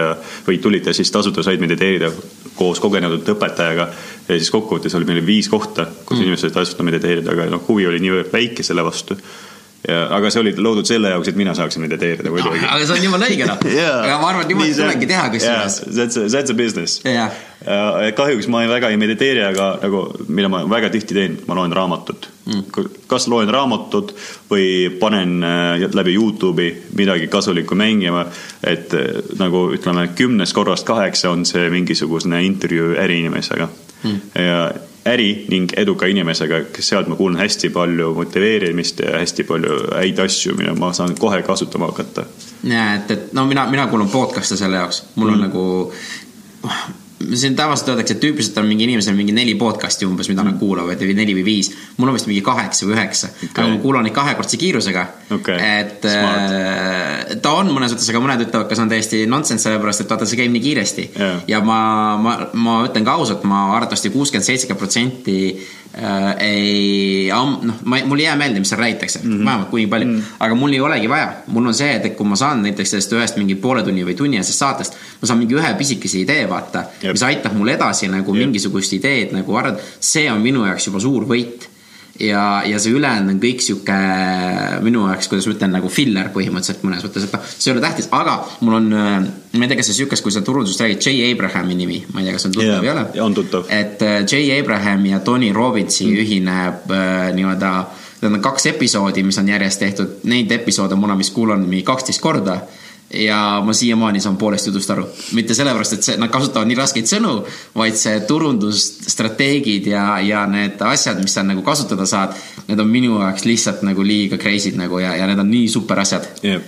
või 0.47 0.59
tulid 0.63 0.89
ja 0.89 0.95
siis 0.97 1.13
tasuta 1.15 1.45
said 1.47 1.63
mediteerida 1.63 2.11
koos 2.57 2.81
kogenud 2.81 3.29
õpetajaga. 3.29 3.89
ja 4.29 4.39
siis 4.39 4.51
kokkuvõttes 4.51 4.95
oli 4.97 5.07
meil 5.07 5.27
viis 5.27 5.49
kohta, 5.53 5.87
kus 6.05 6.17
mm. 6.17 6.23
inimesed 6.25 6.49
said 6.49 6.57
tasuta 6.57 6.87
mediteerida, 6.87 7.37
aga 7.37 7.51
noh, 7.53 7.63
huvi 7.69 7.87
oli 7.87 8.01
niivõrd 8.03 8.33
väike 8.33 8.65
selle 8.67 8.85
vastu 8.85 9.19
ja, 9.89 10.07
aga 10.17 10.31
see 10.33 10.43
oli 10.43 10.55
loodud 10.57 10.89
selle 10.89 11.13
jaoks, 11.13 11.31
et 11.31 11.39
mina 11.39 11.55
saaksin 11.57 11.85
mediteerida 11.85 12.33
muidugi. 12.33 12.63
aga 12.65 12.85
see 12.85 12.97
on 12.97 13.05
jumala 13.09 13.29
õige 13.31 13.49
noh. 13.49 13.67
aga 14.05 14.17
ma 14.23 14.31
arvan, 14.31 14.47
et 14.47 14.53
niimoodi 14.53 14.79
tulebki 14.79 15.11
teha 15.11 15.27
kusjuures. 15.35 15.83
That's 15.87 16.21
a, 16.21 16.29
that's 16.33 16.55
a 16.55 16.57
business. 16.59 17.01
jah, 17.05 17.35
kahjuks 18.17 18.49
ma 18.53 18.65
ei 18.65 18.71
väga 18.71 18.91
ei 18.93 18.99
mediteeri, 19.01 19.45
aga 19.47 19.69
nagu, 19.83 20.07
mida 20.29 20.51
ma 20.53 20.63
väga 20.71 20.91
tihti 20.95 21.19
teen, 21.19 21.39
ma 21.49 21.59
loen 21.59 21.75
raamatut 21.77 22.29
mm.. 22.47 22.91
kas 23.11 23.29
loen 23.33 23.51
raamatut 23.53 24.15
või 24.51 24.91
panen 25.01 25.39
äh, 25.47 25.87
läbi 25.95 26.17
Youtube'i 26.17 26.73
midagi 26.99 27.31
kasulikku 27.33 27.79
mängima, 27.79 28.27
et 28.65 28.95
äh, 28.97 29.23
nagu 29.41 29.69
ütleme, 29.77 30.09
kümnest 30.19 30.57
korrast 30.57 30.87
kaheksa 30.89 31.33
on 31.35 31.47
see 31.49 31.71
mingisugune 31.73 32.43
intervjuu 32.47 32.95
äriinimesega 33.03 33.69
mm. 34.03 34.21
ja 34.47 34.61
äri 35.07 35.31
ning 35.51 35.71
eduka 35.77 36.09
inimesega, 36.11 36.61
kes 36.75 36.89
sealt 36.93 37.09
ma 37.09 37.17
kuulen 37.17 37.39
hästi 37.41 37.71
palju 37.75 38.13
motiveerimist 38.15 39.01
ja 39.05 39.19
hästi 39.21 39.47
palju 39.49 39.81
häid 39.95 40.19
asju, 40.27 40.57
mida 40.59 40.75
ma 40.75 40.93
saan 40.97 41.15
kohe 41.19 41.43
kasutama 41.47 41.91
hakata. 41.93 42.27
et, 42.67 43.11
et 43.11 43.33
no 43.33 43.47
mina, 43.47 43.67
mina 43.71 43.87
kuulan 43.87 44.09
podcast'e 44.11 44.57
selle 44.57 44.77
jaoks, 44.83 45.05
mul 45.15 45.35
on 45.35 45.39
mm. 45.39 45.49
nagu 45.49 45.65
siin 47.17 47.57
tavaliselt 47.57 47.89
öeldakse, 47.89 48.15
et 48.15 48.21
tüüpiliselt 48.21 48.59
on 48.61 48.67
mingi 48.69 48.85
inimesel 48.85 49.15
mingi 49.17 49.33
neli 49.33 49.55
podcast'i 49.57 50.05
umbes, 50.07 50.29
mida 50.29 50.45
nad 50.45 50.59
kuulavad 50.61 51.01
või 51.01 51.15
neli 51.17 51.37
või 51.39 51.45
viis. 51.47 51.71
mul 51.97 52.11
on 52.13 52.17
vist 52.17 52.29
mingi 52.29 52.43
kaheksa 52.45 52.87
või 52.87 52.97
üheksa 52.97 53.31
okay., 53.33 53.49
aga 53.55 53.69
ma 53.71 53.79
kuulan 53.81 54.05
neid 54.05 54.15
kahekordse 54.17 54.61
kiirusega 54.61 55.07
Okei, 55.37 55.57
et 55.57 56.05
smart. 56.05 56.53
äh, 56.53 57.39
ta 57.43 57.55
on 57.57 57.73
mõnes 57.73 57.95
mõttes, 57.95 58.11
aga 58.13 58.21
mõned 58.21 58.45
ütlevad, 58.45 58.69
kas 58.69 58.83
on 58.85 58.93
täiesti 58.93 59.25
nonsense, 59.31 59.65
sellepärast 59.65 60.05
et 60.05 60.13
vaata, 60.13 60.29
see 60.29 60.43
käib 60.43 60.53
nii 60.53 60.65
kiiresti 60.69 61.09
Jah. 61.17 61.41
ja 61.49 61.63
ma, 61.65 61.81
ma, 62.21 62.37
ma 62.53 62.77
ütlen 62.87 63.07
ka 63.07 63.17
ausalt, 63.17 63.49
ma 63.49 63.65
arvatavasti 63.79 64.13
kuuskümmend, 64.13 64.47
seitsekümmend 64.47 64.85
protsenti 64.85 65.39
äh, 65.57 66.29
ei, 66.45 67.31
noh, 67.33 67.81
ma, 67.89 68.03
mul 68.05 68.21
ei 68.21 68.29
jää 68.29 68.37
meelde, 68.37 68.61
mis 68.61 68.71
seal 68.75 68.81
räägitakse 68.81 69.23
mm, 69.23 69.33
-hmm. 69.33 69.45
vähemalt 69.45 69.71
kui 69.71 69.87
palju 69.87 70.07
mm, 70.07 70.19
-hmm. 70.19 70.37
aga 70.39 70.55
mul 70.55 70.73
ei 70.73 70.81
olegi 70.81 71.09
vaja, 71.09 71.33
mul 71.47 71.67
on 71.67 71.75
see, 71.75 71.97
et, 71.97 72.13
kui 72.17 72.27
ma 72.27 72.37
saan 72.37 72.63
näiteks 72.63 72.91
sellest 72.91 73.13
ühest 73.13 73.37
mingi 73.41 73.55
poole 73.55 73.83
tunni 73.83 74.05
või 74.05 74.15
tunniasest 74.17 74.59
saatest, 74.59 74.97
ma 75.23 75.27
saan 75.27 75.39
mingi 75.39 75.55
ühe 75.55 75.75
pisikese 75.75 76.19
idee, 76.19 76.49
vaata. 76.49 76.85
Mis 77.17 77.25
aitab 77.25 77.57
mul 77.57 77.73
edasi 77.73 78.11
nagu 78.13 78.35
Jep. 78.35 78.45
mingisugust 78.45 78.99
ideed 78.99 79.33
nagu 79.37 79.57
arendada, 79.57 79.97
see 80.01 80.29
on 80.33 80.45
minu 80.45 80.67
jaoks 80.69 80.91
juba 80.91 81.03
suur 81.03 81.25
võit 81.29 81.71
ja, 82.21 82.63
ja 82.67 82.79
see 82.81 82.95
ülejäänud 82.97 83.35
on 83.35 83.41
kõik 83.41 83.63
sihuke 83.65 83.97
minu 84.85 85.05
jaoks, 85.09 85.29
kuidas 85.31 85.49
ma 85.49 85.55
ütlen, 85.57 85.75
nagu 85.77 85.91
filler 85.93 86.31
põhimõtteliselt 86.35 86.85
mõnes 86.87 87.05
mõttes, 87.05 87.27
et 87.27 87.37
noh, 87.37 87.51
see 87.51 87.71
ei 87.71 87.75
ole 87.75 87.85
tähtis, 87.85 88.09
aga 88.17 88.37
mul 88.65 88.79
on, 88.79 88.89
ma 88.93 89.67
ei 89.67 89.73
tea, 89.73 89.79
kas 89.81 89.91
sa 89.91 89.97
sihukest, 89.99 90.25
kui 90.25 90.35
sa 90.35 90.43
turundusest 90.47 90.85
räägid, 90.85 91.05
J 91.05 91.29
Abrahami 91.35 91.77
nimi, 91.79 92.01
ma 92.13 92.23
ei 92.23 92.29
tea, 92.29 92.39
kas 92.39 92.49
on 92.49 92.57
tuttav 92.57 92.71
Jaa, 92.71 92.81
või 92.81 92.91
ei 92.91 92.95
ole. 92.95 93.05
on 93.27 93.37
tuttav. 93.37 93.69
et 93.73 94.03
äh, 94.07 94.19
J 94.25 94.59
Abrahami 94.61 95.13
ja 95.13 95.21
Tony 95.27 95.53
Robbinsi 95.57 96.09
mm. 96.09 96.25
ühine 96.25 96.57
äh, 96.71 97.29
nii-öelda, 97.37 97.75
need 98.23 98.33
on 98.33 98.43
kaks 98.45 98.71
episoodi, 98.73 99.27
mis 99.27 99.39
on 99.43 99.53
järjest 99.53 99.85
tehtud, 99.85 100.19
neid 100.31 100.53
episoode 100.57 100.99
ma 100.99 101.11
olen 101.11 101.25
vist 101.25 101.35
kuulanud 101.37 101.69
mingi 101.69 101.85
kaksteist 101.87 102.25
korda 102.25 102.61
ja 103.15 103.63
ma 103.65 103.73
siiamaani 103.73 104.21
saan 104.21 104.37
poolest 104.37 104.67
jutust 104.67 104.91
aru. 104.91 105.07
mitte 105.33 105.55
sellepärast, 105.55 105.93
et 105.93 106.03
see, 106.03 106.17
nad 106.19 106.31
kasutavad 106.31 106.67
nii 106.69 106.79
raskeid 106.79 107.07
sõnu, 107.11 107.35
vaid 107.79 107.99
see 107.99 108.21
turundusstrateegid 108.29 109.87
ja, 109.93 110.07
ja 110.21 110.47
need 110.51 110.83
asjad, 110.83 111.21
mis 111.23 111.37
sa 111.39 111.45
nagu 111.47 111.63
kasutada 111.67 112.07
saad, 112.07 112.35
need 112.67 112.83
on 112.83 112.91
minu 112.91 113.21
jaoks 113.21 113.47
lihtsalt 113.47 113.87
nagu 113.87 114.03
liiga 114.03 114.41
crazy'd 114.43 114.79
nagu 114.81 114.99
ja, 115.03 115.15
ja 115.17 115.31
need 115.31 115.39
on 115.39 115.51
nii 115.51 115.69
super 115.71 116.03
asjad 116.03 116.27
jah, 116.43 116.63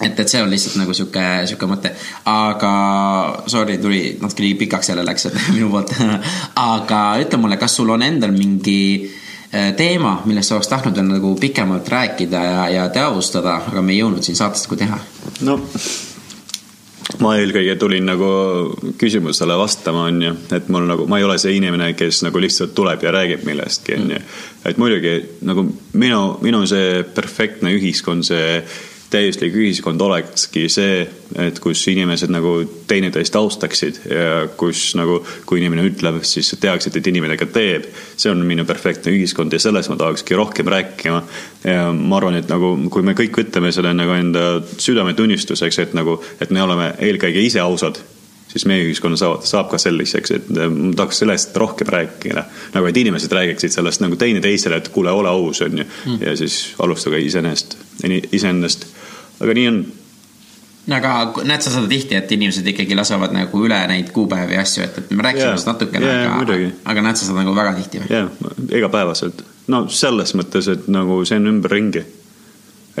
et, 0.00 0.18
et 0.18 0.28
see 0.28 0.42
on 0.42 0.50
lihtsalt 0.50 0.78
nagu 0.80 0.94
sihuke, 0.96 1.24
sihuke 1.48 1.68
mõte. 1.70 1.94
aga 2.30 2.72
sorry, 3.50 3.78
tuli 3.78 4.16
natuke 4.20 4.42
liiga 4.42 4.64
pikaks 4.64 4.90
jälle 4.90 5.06
läks 5.06 5.30
et 5.30 5.38
minu 5.56 5.70
poolt. 5.70 5.94
aga 6.74 7.04
ütle 7.22 7.40
mulle, 7.40 7.60
kas 7.60 7.76
sul 7.78 7.94
on 7.94 8.02
endal 8.02 8.34
mingi 8.34 9.12
teema, 9.76 10.16
millest 10.24 10.52
oleks 10.52 10.70
tahtnud 10.70 10.96
veel 10.98 11.06
nagu 11.12 11.34
pikemalt 11.40 11.88
rääkida 11.88 12.40
ja, 12.44 12.64
ja 12.72 12.88
teadvustada, 12.94 13.60
aga 13.70 13.82
me 13.82 13.94
ei 13.94 14.00
jõudnud 14.00 14.26
siin 14.26 14.38
saates 14.38 14.66
nagu 14.66 14.80
teha. 14.80 14.98
no 15.46 15.60
ma 17.22 17.34
eelkõige 17.38 17.76
tulin 17.78 18.06
nagu 18.08 18.28
küsimusele 19.00 19.56
vastama, 19.58 20.08
onju, 20.10 20.32
et 20.56 20.70
mul 20.72 20.88
nagu, 20.88 21.06
ma 21.10 21.20
ei 21.20 21.26
ole 21.26 21.36
see 21.40 21.56
inimene, 21.58 21.92
kes 21.98 22.22
nagu 22.26 22.40
lihtsalt 22.42 22.74
tuleb 22.76 23.04
ja 23.04 23.12
räägib 23.14 23.44
millestki, 23.46 23.98
onju. 24.00 24.20
et 24.70 24.80
muidugi 24.80 25.14
nagu 25.46 25.66
minu, 26.00 26.22
minu 26.44 26.64
see 26.70 27.04
perfektne 27.14 27.74
ühiskond, 27.76 28.26
see 28.26 28.58
täiuslik 29.14 29.54
ühiskond 29.56 30.02
olekski 30.02 30.66
see, 30.72 31.02
et 31.40 31.58
kus 31.62 31.82
inimesed 31.90 32.32
nagu 32.34 32.56
teineteist 32.90 33.36
austaksid 33.38 34.00
ja 34.10 34.44
kus 34.58 34.92
nagu, 34.98 35.20
kui 35.48 35.62
inimene 35.62 35.86
ütleb, 35.88 36.20
siis 36.26 36.52
tehakse, 36.60 36.90
et 36.90 37.10
inimene 37.10 37.38
ka 37.40 37.48
teeb. 37.54 37.86
see 38.16 38.32
on 38.32 38.42
minu 38.46 38.66
perfektne 38.68 39.14
ühiskond 39.14 39.52
ja 39.54 39.60
sellest 39.62 39.92
ma 39.92 39.98
tahakski 40.00 40.38
rohkem 40.38 40.70
rääkima. 40.74 41.22
ja 41.64 41.92
ma 41.92 42.18
arvan, 42.18 42.40
et 42.40 42.50
nagu, 42.50 42.74
kui 42.90 43.06
me 43.06 43.16
kõik 43.18 43.42
võtame 43.42 43.72
selle 43.72 43.94
nagu 43.94 44.16
enda 44.16 44.48
südametunnistuseks, 44.78 45.78
et 45.78 45.94
nagu, 45.94 46.20
et 46.40 46.50
me 46.50 46.62
oleme 46.62 46.92
eelkõige 46.98 47.46
ise 47.46 47.62
ausad 47.62 48.02
siis 48.54 48.66
meie 48.70 48.84
ühiskonna 48.86 49.18
saavad, 49.18 49.42
saab 49.48 49.70
ka 49.72 49.78
selliseks, 49.82 50.34
et 50.36 50.50
ma 50.54 50.92
tahaks 50.94 51.22
sellest 51.24 51.56
rohkem 51.58 51.90
rääkida. 51.90 52.44
nagu, 52.74 52.86
et 52.86 52.96
inimesed 52.96 53.32
räägiksid 53.32 53.74
sellest 53.74 54.02
nagu 54.04 54.16
teineteisele, 54.16 54.78
et 54.78 54.90
kuule, 54.94 55.10
ole 55.10 55.28
aus, 55.28 55.62
onju. 55.66 55.84
ja 56.20 56.36
siis 56.38 56.74
alustage 56.78 57.18
iseenesest, 57.20 57.76
iseendast. 58.32 58.86
Aga 59.40 59.56
nii 59.58 59.68
on. 59.70 59.78
no 60.86 60.98
aga 60.98 61.44
näed 61.48 61.64
sa 61.64 61.72
seda 61.74 61.88
tihti, 61.90 62.18
et 62.18 62.34
inimesed 62.36 62.66
ikkagi 62.74 62.98
lasevad 62.98 63.34
nagu 63.36 63.62
üle 63.66 63.80
neid 63.90 64.12
kuupäevi 64.14 64.58
ja 64.58 64.64
asju, 64.64 64.84
et, 64.86 64.98
et 65.02 65.14
me 65.14 65.26
rääkisime 65.26 65.50
Jaa. 65.50 65.54
sellest 65.56 65.72
natukene 65.72 66.12
Jaa, 66.12 66.36
aga 66.42 66.58
aga 66.92 67.06
näed 67.08 67.20
sa 67.20 67.28
seda 67.28 67.40
nagu 67.42 67.56
väga 67.56 67.76
tihti 67.80 68.02
või? 68.02 68.12
jah, 68.12 68.52
igapäevaselt. 68.80 69.46
no 69.72 69.86
selles 69.88 70.36
mõttes, 70.38 70.70
et 70.72 70.92
nagu 70.92 71.22
see 71.24 71.40
on 71.40 71.54
ümberringi. 71.54 72.04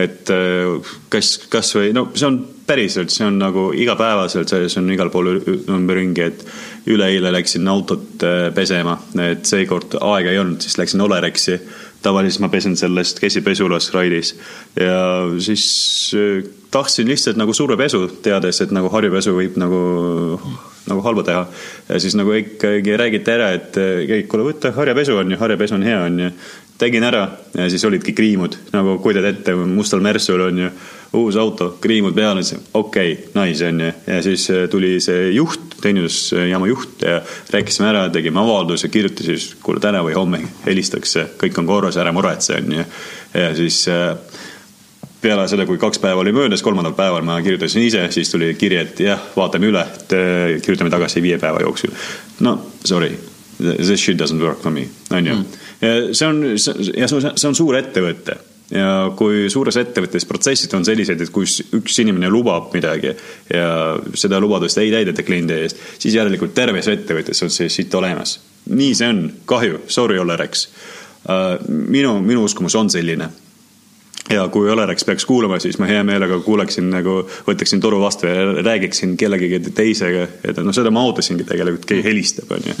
et 0.00 0.34
äh, 0.34 0.94
kas, 1.12 1.36
kasvõi 1.52 1.92
no 1.96 2.08
see 2.14 2.30
on 2.30 2.42
päriselt, 2.66 3.12
see 3.12 3.26
on 3.26 3.38
nagu 3.38 3.68
igapäevaselt, 3.76 4.48
see 4.48 4.80
on 4.80 4.92
igal 4.94 5.10
pool 5.12 5.34
ümberringi, 5.36 6.24
et 6.24 6.44
üleeile 6.90 7.32
läksin 7.34 7.68
autot 7.68 8.24
äh, 8.24 8.48
pesema, 8.54 8.96
et 9.24 9.44
seekord 9.48 9.98
aega 10.00 10.32
ei 10.32 10.40
olnud, 10.40 10.60
siis 10.64 10.78
läksin 10.80 11.04
Olerexi. 11.04 11.58
Tavaliselt 12.04 12.44
ma 12.44 12.50
pesen 12.52 12.76
sellest 12.78 13.20
käsipesulas 13.22 13.90
Raidis. 13.94 14.34
Ja 14.80 15.00
siis 15.42 15.66
äh, 16.18 16.44
tahtsin 16.70 17.08
lihtsalt 17.08 17.40
nagu 17.40 17.56
suure 17.56 17.78
pesu, 17.80 18.06
teades, 18.22 18.60
et 18.60 18.74
nagu 18.74 18.92
harjupesu 18.92 19.34
võib 19.36 19.58
nagu 19.60 19.82
nagu 20.90 21.04
halba 21.04 21.24
teha. 21.24 21.46
ja 21.88 22.00
siis 22.00 22.16
nagu 22.18 22.32
ikkagi 22.36 22.96
räägiti 22.96 23.32
ära, 23.32 23.52
et 23.56 23.78
eh, 23.80 24.26
kuule, 24.28 24.50
võta 24.50 24.72
harjapesu 24.76 25.16
on 25.20 25.32
ju, 25.32 25.40
harjapesu 25.40 25.78
on 25.78 25.86
hea 25.86 26.02
on 26.04 26.20
ju. 26.26 26.30
tegin 26.78 27.04
ära 27.06 27.28
ja 27.54 27.68
siis 27.70 27.84
olidki 27.84 28.12
kriimud 28.12 28.56
nagu 28.72 28.98
kujutad 28.98 29.28
ette, 29.30 29.54
mustal 29.54 30.00
Mersul 30.04 30.40
on 30.40 30.58
ju 30.58 30.70
uus 31.14 31.36
auto, 31.38 31.76
kriimud 31.80 32.14
peal, 32.14 32.40
siis 32.42 32.58
okei 32.74 33.12
okay,, 33.12 33.28
nice 33.38 33.68
on 33.68 33.80
ju. 33.80 33.92
ja 34.06 34.22
siis 34.22 34.48
eh, 34.50 34.66
tuli 34.70 34.96
see 35.00 35.30
juht, 35.36 35.78
teenindusjaama 35.82 36.68
juht 36.68 37.04
ja 37.06 37.20
rääkisime 37.54 37.88
ära, 37.92 38.08
tegime 38.12 38.42
avalduse, 38.42 38.88
kirjutas 38.88 39.28
siis, 39.30 39.50
kuule 39.62 39.80
täna 39.80 40.02
või 40.04 40.16
homme 40.18 40.42
helistakse, 40.66 41.30
kõik 41.40 41.60
on 41.62 41.70
korras, 41.70 42.00
ära 42.00 42.12
muretse 42.12 42.58
on 42.60 42.80
ju. 42.80 42.88
ja 43.34 43.52
siis 43.56 43.84
äh, 43.92 44.12
peale 45.24 45.46
seda, 45.50 45.66
kui 45.68 45.80
kaks 45.80 46.00
päeva 46.02 46.22
oli 46.22 46.32
möödas, 46.36 46.62
kolmandal 46.64 46.94
päeval 46.96 47.24
ma 47.26 47.40
kirjutasin 47.42 47.86
ise, 47.86 48.06
siis 48.14 48.30
tuli 48.32 48.52
kiri, 48.60 48.80
et 48.82 49.04
jah, 49.04 49.20
vaatame 49.36 49.70
üle, 49.70 49.84
et 49.84 50.16
eh, 50.16 50.56
kirjutame 50.64 50.92
tagasi 50.92 51.22
viie 51.24 51.38
päeva 51.42 51.62
jooksul. 51.64 51.92
no 52.44 52.58
sorry, 52.84 53.14
this 53.58 54.00
shit 54.00 54.20
doesn't 54.20 54.42
work 54.42 54.60
for 54.62 54.74
me, 54.74 54.88
on 55.10 55.30
ju. 55.30 55.36
ja 55.80 55.94
see 56.12 56.28
on, 56.28 56.42
ja 56.96 57.08
see 57.08 57.48
on, 57.48 57.56
suur 57.56 57.78
ettevõte 57.80 58.36
ja 58.74 58.88
kui 59.16 59.46
suures 59.52 59.76
ettevõttes 59.80 60.24
protsessid 60.28 60.72
on 60.76 60.86
sellised, 60.88 61.20
et 61.20 61.32
kus 61.32 61.60
üks 61.76 62.00
inimene 62.00 62.30
lubab 62.32 62.72
midagi 62.74 63.12
ja 63.52 63.68
seda 64.16 64.40
lubadust 64.40 64.80
ei 64.80 64.90
täideta 64.92 65.24
kliendi 65.26 65.60
eest, 65.66 65.80
siis 66.00 66.16
järelikult 66.16 66.56
terves 66.56 66.88
ettevõttes 66.92 67.44
on 67.44 67.52
see 67.52 67.70
sitt 67.72 67.94
olemas. 67.94 68.38
nii 68.72 68.92
see 68.96 69.08
on, 69.12 69.24
kahju, 69.46 69.84
sorry, 69.86 70.18
Olerex. 70.18 70.68
minu, 71.68 72.18
minu 72.20 72.44
uskumus 72.44 72.74
on 72.76 72.90
selline 72.90 73.28
ja 74.30 74.46
kui 74.48 74.70
Olerex 74.70 75.04
peaks 75.04 75.26
kuulama, 75.28 75.58
siis 75.60 75.78
ma 75.78 75.88
hea 75.90 76.04
meelega 76.06 76.38
kuulaksin 76.44 76.88
nagu, 76.92 77.20
võtaksin 77.48 77.82
toru 77.82 78.00
vastu 78.00 78.30
ja 78.30 78.46
räägiksin 78.62 79.16
kellegagi 79.20 79.60
teisega, 79.74 80.28
et 80.44 80.62
noh, 80.64 80.74
seda 80.76 80.92
ma 80.94 81.04
ootasingi 81.08 81.46
tegelikult, 81.48 81.84
keegi 81.90 82.06
helistab, 82.08 82.56
onju. 82.56 82.78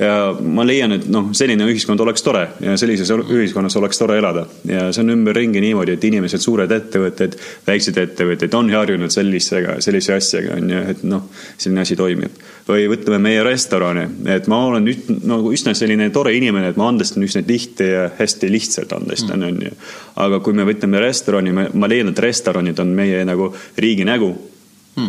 Ja 0.00 0.14
ma 0.40 0.64
leian, 0.66 0.92
et 0.96 1.06
noh, 1.10 1.30
selline 1.36 1.66
ühiskond 1.68 2.00
oleks 2.02 2.24
tore 2.24 2.44
ja 2.62 2.76
sellises 2.80 3.10
ühiskonnas 3.10 3.76
oleks 3.80 4.00
tore 4.00 4.18
elada 4.20 4.44
ja 4.68 4.88
see 4.94 5.04
on 5.04 5.14
ümberringi 5.16 5.62
niimoodi, 5.62 5.96
et 5.96 6.04
inimesed, 6.08 6.42
suured 6.42 6.72
ettevõtted, 6.74 7.36
väiksed 7.66 7.98
ettevõtted 8.02 8.54
on 8.58 8.70
harjunud 8.72 9.12
sellisega, 9.12 9.78
sellise 9.84 10.16
asjaga 10.16 10.58
on 10.58 10.74
ju, 10.74 10.82
et 10.94 11.02
noh, 11.08 11.26
selline 11.56 11.84
asi 11.84 11.96
toimib. 11.98 12.44
või 12.68 12.84
võtame 12.90 13.18
meie 13.24 13.42
restorani, 13.44 14.04
et 14.28 14.46
ma 14.52 14.58
olen 14.66 14.90
üt, 14.92 15.08
nagu 15.26 15.52
üsna 15.54 15.72
selline 15.74 16.10
tore 16.12 16.34
inimene, 16.36 16.68
et 16.68 16.76
ma 16.76 16.90
andestan 16.92 17.24
üsna 17.24 17.42
tihti 17.46 17.86
ja 17.88 18.10
hästi 18.18 18.50
lihtsalt 18.52 18.92
andestan, 18.92 19.42
on 19.42 19.62
ju. 19.64 19.72
aga 20.20 20.40
kui 20.44 20.52
me 20.52 20.68
võtame 20.68 21.00
restorani, 21.00 21.52
ma 21.52 21.90
leian, 21.90 22.12
et 22.12 22.22
restoranid 22.22 22.78
on 22.78 22.94
meie 22.94 23.24
nagu 23.24 23.54
riigi 23.78 24.04
nägu 24.04 24.34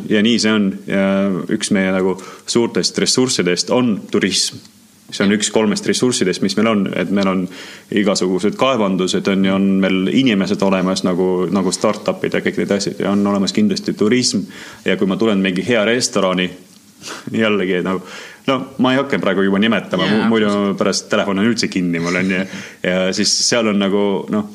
ja 0.10 0.22
nii 0.24 0.40
see 0.40 0.54
on 0.54 0.68
ja 0.88 1.06
üks 1.56 1.72
meie 1.76 1.92
nagu 1.94 2.16
suurtest 2.46 2.98
ressurssidest 3.02 3.72
on 3.74 3.96
turism. 4.12 4.60
See 5.12 5.26
on 5.26 5.34
üks 5.36 5.50
kolmest 5.54 5.88
ressurssidest, 5.90 6.44
mis 6.46 6.56
meil 6.58 6.72
on, 6.72 6.86
et 6.98 7.12
meil 7.16 7.28
on 7.32 7.44
igasugused 8.02 8.58
kaevandused 8.60 9.28
on 9.32 9.46
ju, 9.46 9.54
on 9.56 9.68
meil 9.84 10.10
inimesed 10.14 10.62
olemas 10.66 11.04
nagu, 11.08 11.48
nagu 11.54 11.74
startup'id 11.74 12.38
ja 12.38 12.44
kõik 12.46 12.62
need 12.62 12.74
asjad 12.78 13.04
ja 13.04 13.14
on 13.14 13.26
olemas 13.28 13.56
kindlasti 13.56 13.96
turism. 13.98 14.46
ja 14.86 14.98
kui 14.98 15.10
ma 15.10 15.18
tulen 15.18 15.42
mingi 15.44 15.66
hea 15.66 15.86
restorani, 15.88 16.50
jällegi 17.44 17.82
nagu 17.86 18.04
no 18.50 18.60
ma 18.78 18.94
ei 18.94 19.00
hakka 19.00 19.20
praegu 19.22 19.44
juba 19.46 19.60
nimetama 19.62 20.08
yeah,, 20.08 20.28
muidu 20.30 20.76
pärast 20.78 21.10
telefon 21.12 21.40
on 21.40 21.50
üldse 21.50 21.70
kinni 21.72 22.02
mul 22.04 22.16
on 22.20 22.32
ju. 22.34 22.46
ja 22.84 23.14
siis 23.16 23.34
seal 23.50 23.68
on 23.72 23.80
nagu 23.80 24.04
noh, 24.34 24.50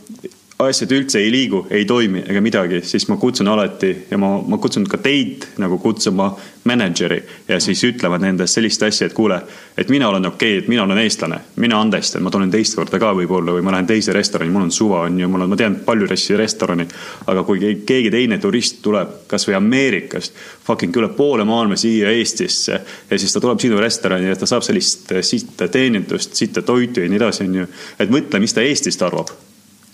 asjad 0.59 0.93
üldse 0.95 1.19
ei 1.19 1.31
liigu, 1.35 1.65
ei 1.71 1.85
toimi 1.85 2.23
ega 2.31 2.41
midagi, 2.43 2.79
siis 2.87 3.09
ma 3.11 3.17
kutsun 3.19 3.49
alati 3.51 3.91
ja 4.11 4.19
ma, 4.19 4.37
ma 4.39 4.59
kutsun 4.63 4.85
ka 4.87 5.01
teid 5.03 5.49
nagu 5.59 5.81
kutsuma 5.83 6.29
mänedžeri 6.65 7.19
ja 7.49 7.59
siis 7.61 7.83
ütlevad 7.85 8.23
nendest 8.23 8.55
sellist 8.55 8.83
asja, 8.87 9.09
et 9.09 9.17
kuule, 9.17 9.41
et 9.77 9.89
mina 9.91 10.09
olen 10.09 10.29
okei 10.31 10.53
okay,, 10.53 10.63
et 10.63 10.69
mina 10.71 10.85
olen 10.85 11.01
eestlane, 11.03 11.41
mina 11.61 11.81
andestan, 11.83 12.23
ma 12.23 12.31
tulen 12.31 12.53
teist 12.55 12.79
korda 12.79 13.01
ka 13.03 13.11
võib-olla 13.19 13.57
või 13.57 13.65
ma 13.67 13.75
lähen 13.75 13.89
teise 13.91 14.15
restorani, 14.15 14.53
mul 14.55 14.69
on 14.69 14.71
suva, 14.75 15.01
on 15.09 15.19
ju, 15.21 15.29
mul 15.29 15.43
on, 15.43 15.51
ma 15.51 15.59
tean 15.59 15.81
palju 15.87 16.07
restorani. 16.39 16.87
aga 17.27 17.43
kui 17.45 17.59
ke- 17.59 17.81
keegi 17.87 18.11
teine 18.15 18.39
turist 18.39 18.79
tuleb 18.83 19.25
kasvõi 19.29 19.57
Ameerikast, 19.59 20.35
fucking 20.67 20.95
üle 20.97 21.09
poole 21.17 21.45
maailma 21.45 21.77
siia 21.77 22.11
Eestisse 22.11 22.81
ja 23.11 23.19
siis 23.19 23.33
ta 23.33 23.41
tuleb 23.41 23.59
sinu 23.61 23.81
restorani 23.81 24.31
ja 24.31 24.37
ta 24.37 24.47
saab 24.47 24.63
sellist 24.63 25.13
sitta 25.21 25.69
teenindust, 25.69 26.35
sitta 26.35 26.63
toitu 26.63 27.01
ja 27.01 27.09
nii 27.09 27.17
edasi, 27.19 27.49
on 27.49 27.55
ju. 27.55 27.67
et 27.99 28.11
mõtle, 28.11 28.39
mis 28.39 28.55
ta 28.55 28.63
Eestist 28.63 29.03
arvab 29.03 29.35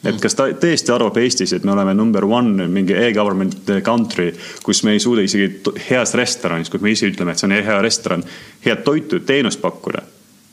et 0.04 0.20
kas 0.20 0.36
ta 0.36 0.48
tõesti 0.56 0.92
arvab 0.94 1.18
Eestis, 1.20 1.52
et 1.52 1.64
me 1.66 1.74
oleme 1.74 1.94
number 1.96 2.24
one 2.28 2.68
mingi 2.72 2.96
e-government 2.96 3.72
country, 3.84 4.30
kus 4.64 4.82
me 4.86 4.96
ei 4.96 5.02
suuda 5.02 5.24
isegi 5.24 5.74
heas 5.90 6.14
restoranis, 6.18 6.70
kus 6.72 6.84
me 6.84 6.94
ise 6.94 7.10
ütleme, 7.10 7.34
et 7.34 7.40
see 7.42 7.48
on 7.50 7.56
hea 7.56 7.80
restoran, 7.84 8.24
head 8.64 8.84
toitu, 8.86 9.20
teenust 9.26 9.60
pakkuda. 9.60 10.02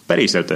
päriselt. 0.08 0.52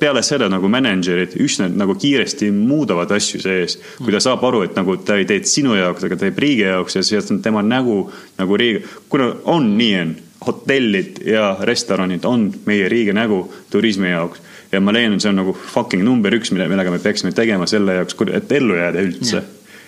peale 0.00 0.22
seda 0.24 0.46
nagu 0.48 0.68
mänedžerid 0.68 1.34
üsna 1.44 1.66
nagu 1.68 1.94
kiiresti 2.00 2.48
muudavad 2.50 3.10
asju 3.12 3.40
sees, 3.40 3.74
kui 3.98 4.12
ta 4.12 4.20
saab 4.20 4.44
aru, 4.48 4.62
et 4.64 4.76
nagu 4.76 4.96
ta 4.96 5.18
ei 5.20 5.26
tee 5.28 5.42
sinu 5.44 5.74
jaoks, 5.76 6.04
aga 6.08 6.16
teeb 6.16 6.38
riigi 6.38 6.62
jaoks 6.64 6.96
ja 6.96 7.02
see 7.04 7.20
on 7.20 7.42
tema 7.44 7.60
nägu 7.62 8.10
nagu 8.38 8.56
riigi, 8.56 8.86
kuna 9.12 9.34
on 9.44 9.76
nii 9.76 9.98
on, 10.00 10.14
hotellid 10.46 11.20
ja 11.28 11.56
restoranid 11.60 12.24
on 12.24 12.48
meie 12.64 12.88
riigi 12.88 13.12
nägu 13.12 13.42
turismi 13.70 14.08
jaoks 14.08 14.40
ja 14.72 14.80
ma 14.80 14.94
leian, 14.94 15.14
et 15.16 15.24
see 15.24 15.30
on 15.30 15.38
nagu 15.42 15.52
fucking 15.56 16.04
number 16.04 16.34
üks, 16.36 16.52
mille, 16.54 16.68
millega 16.70 16.90
me 16.90 16.98
peaksime 17.02 17.32
tegema 17.36 17.68
selle 17.70 17.98
jaoks, 18.00 18.16
et 18.34 18.52
ellu 18.58 18.78
jääda 18.78 19.04
üldse. 19.06 19.42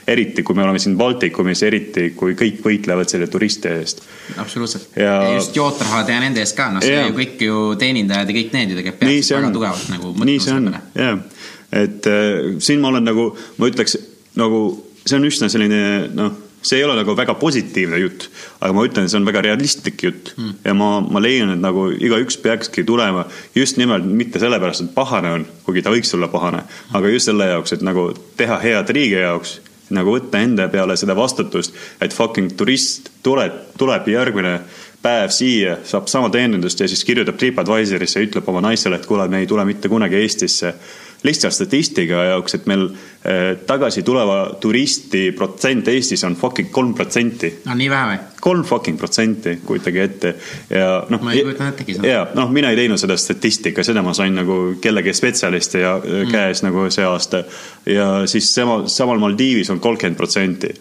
eriti 0.08 0.40
kui 0.42 0.56
me 0.56 0.62
oleme 0.64 0.80
siin 0.80 0.94
Baltikumis, 0.96 1.62
eriti 1.66 2.06
kui 2.16 2.32
kõik 2.32 2.62
võitlevad 2.64 3.10
selle 3.12 3.26
turiste 3.28 3.74
eest. 3.76 4.00
absoluutselt 4.36 4.96
Ja- 4.96 5.22
ja, 5.22 5.34
just 5.34 5.56
jootrahad 5.56 6.08
ja 6.08 6.20
nende 6.20 6.40
eest 6.40 6.56
ka, 6.56 6.70
noh, 6.72 6.80
see 6.80 6.94
Jaa. 6.94 7.08
ju 7.10 7.16
kõik 7.18 7.44
ju 7.44 7.74
teenindajad 7.76 8.30
ja 8.30 8.36
kõik 8.38 8.52
need 8.56 8.70
ju 8.72 8.76
tegelikult 8.80 9.00
peaksid 9.04 9.36
väga 9.36 9.52
tugevalt 9.52 9.88
nagu, 9.92 10.14
nii 10.24 10.40
see 10.40 10.54
on, 10.54 10.74
jah. 10.94 11.18
et 11.72 12.06
äh, 12.06 12.56
siin 12.58 12.80
ma 12.80 12.88
olen 12.88 13.04
nagu, 13.04 13.34
ma 13.58 13.68
ütleks 13.68 13.98
nagu 14.40 14.62
see 15.04 15.16
on 15.18 15.28
üsna 15.28 15.48
selline 15.52 15.82
noh, 16.14 16.32
see 16.62 16.80
ei 16.80 16.84
ole 16.84 16.96
nagu 16.98 17.14
väga 17.16 17.34
positiivne 17.38 18.00
jutt, 18.02 18.28
aga 18.60 18.72
ma 18.74 18.84
ütlen, 18.86 19.06
see 19.10 19.20
on 19.20 19.28
väga 19.28 19.44
realistlik 19.46 20.02
jutt 20.02 20.32
mm. 20.36 20.58
ja 20.64 20.74
ma, 20.74 20.90
ma 21.00 21.22
leian, 21.22 21.52
et 21.54 21.62
nagu 21.62 21.88
igaüks 21.94 22.40
peakski 22.42 22.84
tulema 22.88 23.26
just 23.54 23.78
nimelt 23.78 24.06
mitte 24.08 24.42
sellepärast, 24.42 24.88
et 24.88 24.94
pahane 24.96 25.32
on, 25.38 25.46
kuigi 25.66 25.84
ta 25.86 25.94
võiks 25.94 26.14
olla 26.18 26.30
pahane, 26.32 26.64
aga 26.98 27.14
just 27.14 27.30
selle 27.30 27.46
jaoks, 27.52 27.76
et 27.76 27.86
nagu 27.86 28.10
teha 28.40 28.58
head 28.64 28.94
riigi 28.96 29.22
jaoks 29.22 29.58
nagu 29.94 30.12
võtta 30.12 30.42
enda 30.44 30.68
peale 30.68 30.96
seda 31.00 31.16
vastutust, 31.16 31.76
et 32.04 32.12
fucking 32.12 32.52
turist 32.58 33.08
tuleb, 33.24 33.54
tuleb 33.80 34.08
järgmine 34.12 34.58
päev 35.02 35.32
siia, 35.32 35.78
saab 35.86 36.08
sama 36.10 36.30
teenindust 36.34 36.80
ja 36.80 36.88
siis 36.90 37.04
kirjutab 37.06 37.38
TripAdvisorisse 37.38 38.20
ja 38.20 38.28
ütleb 38.28 38.48
oma 38.50 38.62
naisele, 38.64 38.98
et 38.98 39.06
kuule, 39.06 39.28
me 39.30 39.42
ei 39.42 39.50
tule 39.50 39.64
mitte 39.68 39.88
kunagi 39.88 40.18
Eestisse. 40.20 40.74
Lihtsalt 41.22 41.54
statistika 41.54 42.22
jaoks, 42.28 42.54
et 42.54 42.66
meil 42.70 42.84
eh, 42.88 43.56
tagasi 43.66 44.02
tuleva 44.06 44.38
turisti 44.60 45.32
protsent 45.36 45.88
Eestis 45.90 46.24
on 46.24 46.36
fucking 46.38 46.70
kolm 46.70 46.94
protsenti 46.94 47.50
no 47.66 47.74
nii 47.78 47.90
vähe 47.90 48.10
või? 48.12 48.18
kolm 48.40 48.62
fucking 48.64 48.98
protsenti, 48.98 49.56
kujutage 49.66 50.02
ette 50.04 50.34
ja 50.70 51.02
noh. 51.10 51.22
Ma 51.22 51.34
ei 51.34 51.42
kujutanud 51.42 51.74
ettegi 51.74 51.98
seda. 51.98 52.08
ja 52.08 52.24
noh, 52.38 52.50
mina 52.54 52.70
ei 52.70 52.78
teinud 52.78 53.00
seda 53.02 53.18
statistika, 53.18 53.82
seda 53.86 54.02
ma 54.06 54.14
sain 54.14 54.38
nagu 54.38 54.58
kellegi 54.82 55.14
spetsialisti 55.14 55.82
ja 55.82 55.96
mm. 55.98 56.32
käes 56.32 56.62
nagu 56.66 56.86
see 56.94 57.06
aasta 57.06 57.42
ja 57.86 58.08
siis 58.30 58.52
sama, 58.54 58.84
samal 58.86 59.18
Maldiivis 59.22 59.70
on 59.74 59.80
kolmkümmend 59.82 60.16
protsenti. 60.16 60.74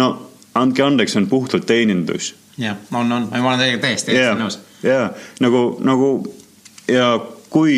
no 0.00 0.12
andke 0.54 0.84
andeks, 0.84 1.12
see 1.12 1.24
on 1.24 1.28
puhtalt 1.28 1.68
teenindus 1.68 2.32
jah, 2.58 2.76
on, 2.92 3.12
on, 3.12 3.28
ma 3.28 3.48
olen 3.52 3.60
teiega 3.66 3.82
täiesti, 3.86 4.12
täiesti 4.12 4.40
nõus. 4.40 4.58
ja 4.82 5.10
nagu, 5.40 5.62
nagu 5.84 6.12
ja 6.88 7.12
kui, 7.52 7.76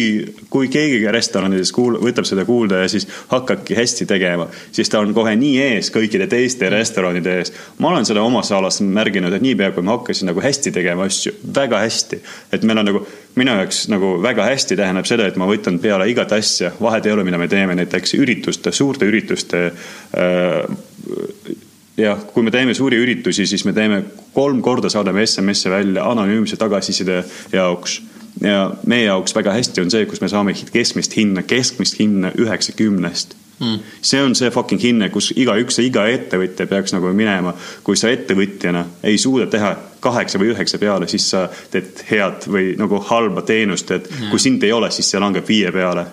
kui 0.50 0.68
keegi 0.72 1.02
restoranides 1.12 1.72
kuul-, 1.74 1.98
võtab 2.02 2.28
seda 2.28 2.44
kuulda 2.48 2.84
ja 2.84 2.90
siis 2.92 3.06
hakkabki 3.32 3.76
hästi 3.78 4.06
tegema, 4.10 4.46
siis 4.72 4.90
ta 4.92 5.02
on 5.02 5.14
kohe 5.16 5.34
nii 5.38 5.58
ees 5.64 5.90
kõikide 5.94 6.28
teiste 6.30 6.70
restoranide 6.72 7.38
ees. 7.40 7.52
ma 7.78 7.90
olen 7.90 8.06
seda 8.08 8.22
omas 8.22 8.52
alas 8.54 8.80
märginud, 8.80 9.34
et 9.34 9.44
niipea 9.44 9.72
kui 9.74 9.84
ma 9.84 9.98
hakkasin 9.98 10.30
nagu 10.30 10.42
hästi 10.44 10.72
tegema 10.74 11.08
asju, 11.10 11.34
väga 11.56 11.82
hästi, 11.84 12.20
et 12.52 12.64
meil 12.64 12.82
on 12.82 12.90
nagu 12.92 13.04
minu 13.34 13.58
jaoks 13.58 13.84
nagu 13.90 14.14
väga 14.22 14.46
hästi 14.48 14.78
tähendab 14.78 15.10
seda, 15.10 15.26
et 15.28 15.36
ma 15.40 15.50
võtan 15.50 15.80
peale 15.82 16.08
igat 16.10 16.32
asja, 16.38 16.72
vahet 16.80 17.06
ei 17.06 17.14
ole, 17.16 17.26
mida 17.26 17.40
me 17.40 17.50
teeme, 17.50 17.76
näiteks 17.78 18.16
ürituste, 18.20 18.72
suurte 18.72 19.10
ürituste 19.10 19.66
äh, 19.66 21.62
jah, 21.98 22.18
kui 22.32 22.42
me 22.42 22.52
teeme 22.54 22.74
suuri 22.74 22.98
üritusi, 23.02 23.46
siis 23.46 23.64
me 23.66 23.74
teeme 23.76 24.02
kolm 24.34 24.62
korda 24.62 24.90
saadame 24.92 25.24
SMS-e 25.26 25.70
välja 25.70 26.06
anonüümse 26.10 26.58
tagasiside 26.60 27.22
jaoks. 27.52 28.00
Ja 28.42 28.74
meie 28.86 29.04
jaoks 29.04 29.34
väga 29.34 29.54
hästi 29.54 29.84
on 29.84 29.90
see, 29.94 30.06
kus 30.10 30.20
me 30.20 30.28
saame 30.28 30.54
keskmist 30.72 31.16
hinna, 31.16 31.42
keskmist 31.42 31.98
hinna 32.00 32.32
üheksakümnest 32.38 33.36
mm.. 33.58 33.78
see 34.02 34.22
on 34.22 34.34
see 34.34 34.50
fucking 34.50 34.82
hinne, 34.82 35.08
kus 35.14 35.32
igaüks 35.36 35.78
ja 35.78 35.86
iga 35.86 36.06
ettevõtja 36.10 36.66
peaks 36.70 36.94
nagu 36.96 37.12
minema. 37.14 37.54
kui 37.84 37.96
sa 37.96 38.10
ettevõtjana 38.12 38.84
ei 39.02 39.18
suuda 39.18 39.46
teha 39.50 39.74
kaheksa 40.04 40.40
või 40.40 40.52
üheksa 40.52 40.78
peale, 40.78 41.08
siis 41.08 41.30
sa 41.30 41.46
teed 41.70 42.04
head 42.10 42.48
või 42.50 42.74
nagu 42.80 43.00
halba 43.08 43.42
teenust, 43.46 43.90
et 43.90 44.10
mm. 44.10 44.30
kui 44.32 44.42
sind 44.42 44.62
ei 44.64 44.72
ole, 44.72 44.90
siis 44.90 45.10
see 45.10 45.22
langeb 45.22 45.48
viie 45.48 45.72
peale 45.72 46.06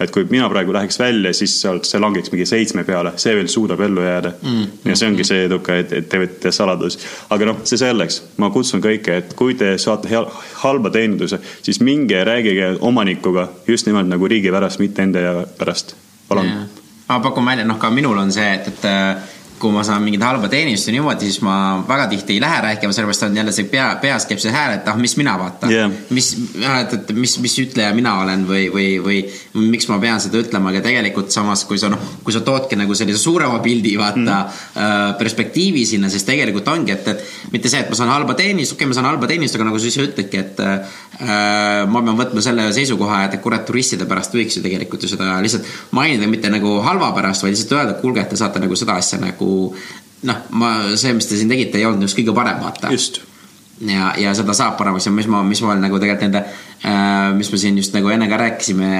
et 0.00 0.10
kui 0.14 0.26
mina 0.30 0.48
praegu 0.50 0.72
läheks 0.72 0.98
välja, 1.00 1.32
siis 1.34 1.54
sealt 1.62 1.86
see 1.88 2.00
langeks 2.00 2.32
mingi 2.32 2.46
seitsme 2.48 2.84
peale, 2.86 3.12
see 3.20 3.34
veel 3.36 3.48
suudab 3.50 3.80
ellu 3.84 4.04
jääda 4.04 4.32
mm.. 4.42 4.66
ja 4.84 4.96
see 4.96 5.10
ongi 5.10 5.26
see 5.26 5.44
eduka 5.48 5.76
et- 5.82 5.94
ettevõtja 6.00 6.52
saladus. 6.54 6.98
aga 7.30 7.50
noh, 7.50 7.62
see 7.68 7.80
selleks, 7.80 8.20
ma 8.42 8.50
kutsun 8.54 8.82
kõike, 8.84 9.20
et 9.22 9.34
kui 9.38 9.56
te 9.58 9.74
saate 9.78 10.10
halba 10.62 10.90
teeninduse, 10.94 11.40
siis 11.62 11.80
minge 11.80 12.24
rääkige 12.24 12.76
omanikuga 12.80 13.48
just 13.68 13.86
nimelt 13.86 14.10
nagu 14.10 14.28
riigi 14.28 14.52
pärast, 14.54 14.78
mitte 14.82 15.02
enda 15.02 15.46
pärast. 15.58 15.96
palun. 16.28 16.52
ma 17.08 17.20
pakun 17.24 17.46
välja, 17.46 17.64
noh 17.64 17.78
ka 17.78 17.90
minul 17.90 18.18
on 18.18 18.32
see, 18.32 18.54
et, 18.54 18.68
et 18.68 18.88
äh, 18.88 19.34
kui 19.58 19.72
ma 19.74 19.82
saan 19.86 20.02
mingit 20.04 20.22
halba 20.22 20.48
teenistust 20.50 20.90
ja 20.90 20.94
niimoodi, 20.96 21.28
siis 21.28 21.42
ma 21.44 21.54
väga 21.88 22.06
tihti 22.12 22.36
ei 22.36 22.42
lähe 22.42 22.60
rääkima, 22.64 22.94
sellepärast 22.94 23.26
on 23.26 23.36
jälle 23.36 23.52
see 23.54 23.66
pea, 23.70 23.88
peas 24.02 24.26
käib 24.28 24.40
see 24.42 24.52
hääl, 24.54 24.76
et 24.78 24.88
ah, 24.88 24.98
mis 24.98 25.16
mina 25.18 25.34
vaatan 25.40 25.72
Jah. 25.72 25.94
mis, 26.14 26.30
et, 26.58 26.94
et 26.98 27.12
mis, 27.16 27.36
mis 27.42 27.56
ütleja 27.64 27.90
mina 27.96 28.14
olen 28.22 28.44
või, 28.48 28.66
või, 28.72 28.88
või 29.04 29.18
miks 29.74 29.88
ma 29.90 29.98
pean 30.02 30.22
seda 30.22 30.40
ütlema, 30.42 30.72
aga 30.72 30.82
tegelikult 30.84 31.34
samas, 31.34 31.64
kui 31.68 31.80
sa 31.80 31.90
noh, 31.92 32.02
kui 32.24 32.34
sa 32.34 32.42
toodki 32.46 32.78
nagu 32.78 32.96
sellise 32.98 33.20
suurema 33.20 33.58
pildi, 33.64 33.94
vaata 33.98 34.38
mm. 34.46 35.18
perspektiivi 35.20 35.84
sinna, 35.88 36.10
siis 36.12 36.26
tegelikult 36.28 36.68
ongi, 36.72 36.94
et, 36.94 37.10
et 37.12 37.52
mitte 37.54 37.70
see, 37.72 37.82
et 37.84 37.90
ma 37.90 37.98
saan 37.98 38.12
halba 38.14 38.36
teenistust, 38.38 38.76
okei 38.76 38.86
okay,, 38.86 38.92
ma 38.92 38.98
saan 39.00 39.10
halba 39.10 39.30
teenistust, 39.30 39.58
aga 39.58 39.68
nagu 39.70 39.82
sa 39.82 39.90
ise 39.90 40.06
ütledki, 40.06 40.44
et 40.44 40.62
äh, 40.64 41.84
ma 41.90 42.04
pean 42.04 42.18
võtma 42.18 42.44
selle 42.44 42.68
seisukoha, 42.76 43.24
et 43.26 43.38
kurat, 43.42 43.66
turistide 43.68 44.06
pärast 44.08 44.36
võiks 44.36 44.58
ju 44.58 44.64
tegelikult 44.64 45.04
ju 45.04 45.10
seda 45.10 45.38
lihtsalt 45.44 45.66
mainida, 45.96 46.28
mitte 46.30 46.52
nagu 46.52 46.78
halva 46.86 47.10
pärast, 47.16 47.44
vaid 47.44 47.56
lihtsalt 47.56 47.76
öelda, 47.78 47.96
et 47.96 48.02
kuulge, 48.04 48.22
et 48.22 48.32
te 48.32 48.38
saate 48.40 48.62
nagu 48.62 48.78
seda 48.78 48.98
asja 49.00 49.20
nagu 49.22 49.47
noh, 50.28 50.44
ma, 50.58 50.74
see, 50.98 51.14
mis 51.16 51.28
te 51.30 51.38
siin 51.38 51.50
tegite, 51.50 51.78
ei 51.78 51.86
olnud 51.88 52.06
just 52.08 52.18
kõige 52.18 52.34
parem, 52.36 52.60
vaata. 52.62 52.92
Just, 52.94 53.20
ja, 53.86 54.12
ja 54.18 54.34
seda 54.36 54.56
saab 54.56 54.78
paremaks 54.80 55.06
ja 55.06 55.14
mis 55.14 55.28
ma, 55.30 55.42
mis 55.46 55.62
ma 55.62 55.72
olen 55.72 55.84
nagu 55.86 56.00
tegelikult 56.02 56.26
nende 56.26 56.44
mis 57.34 57.50
me 57.52 57.58
siin 57.58 57.78
just 57.78 57.94
nagu 57.94 58.10
enne 58.12 58.28
ka 58.30 58.36
rääkisime, 58.38 58.90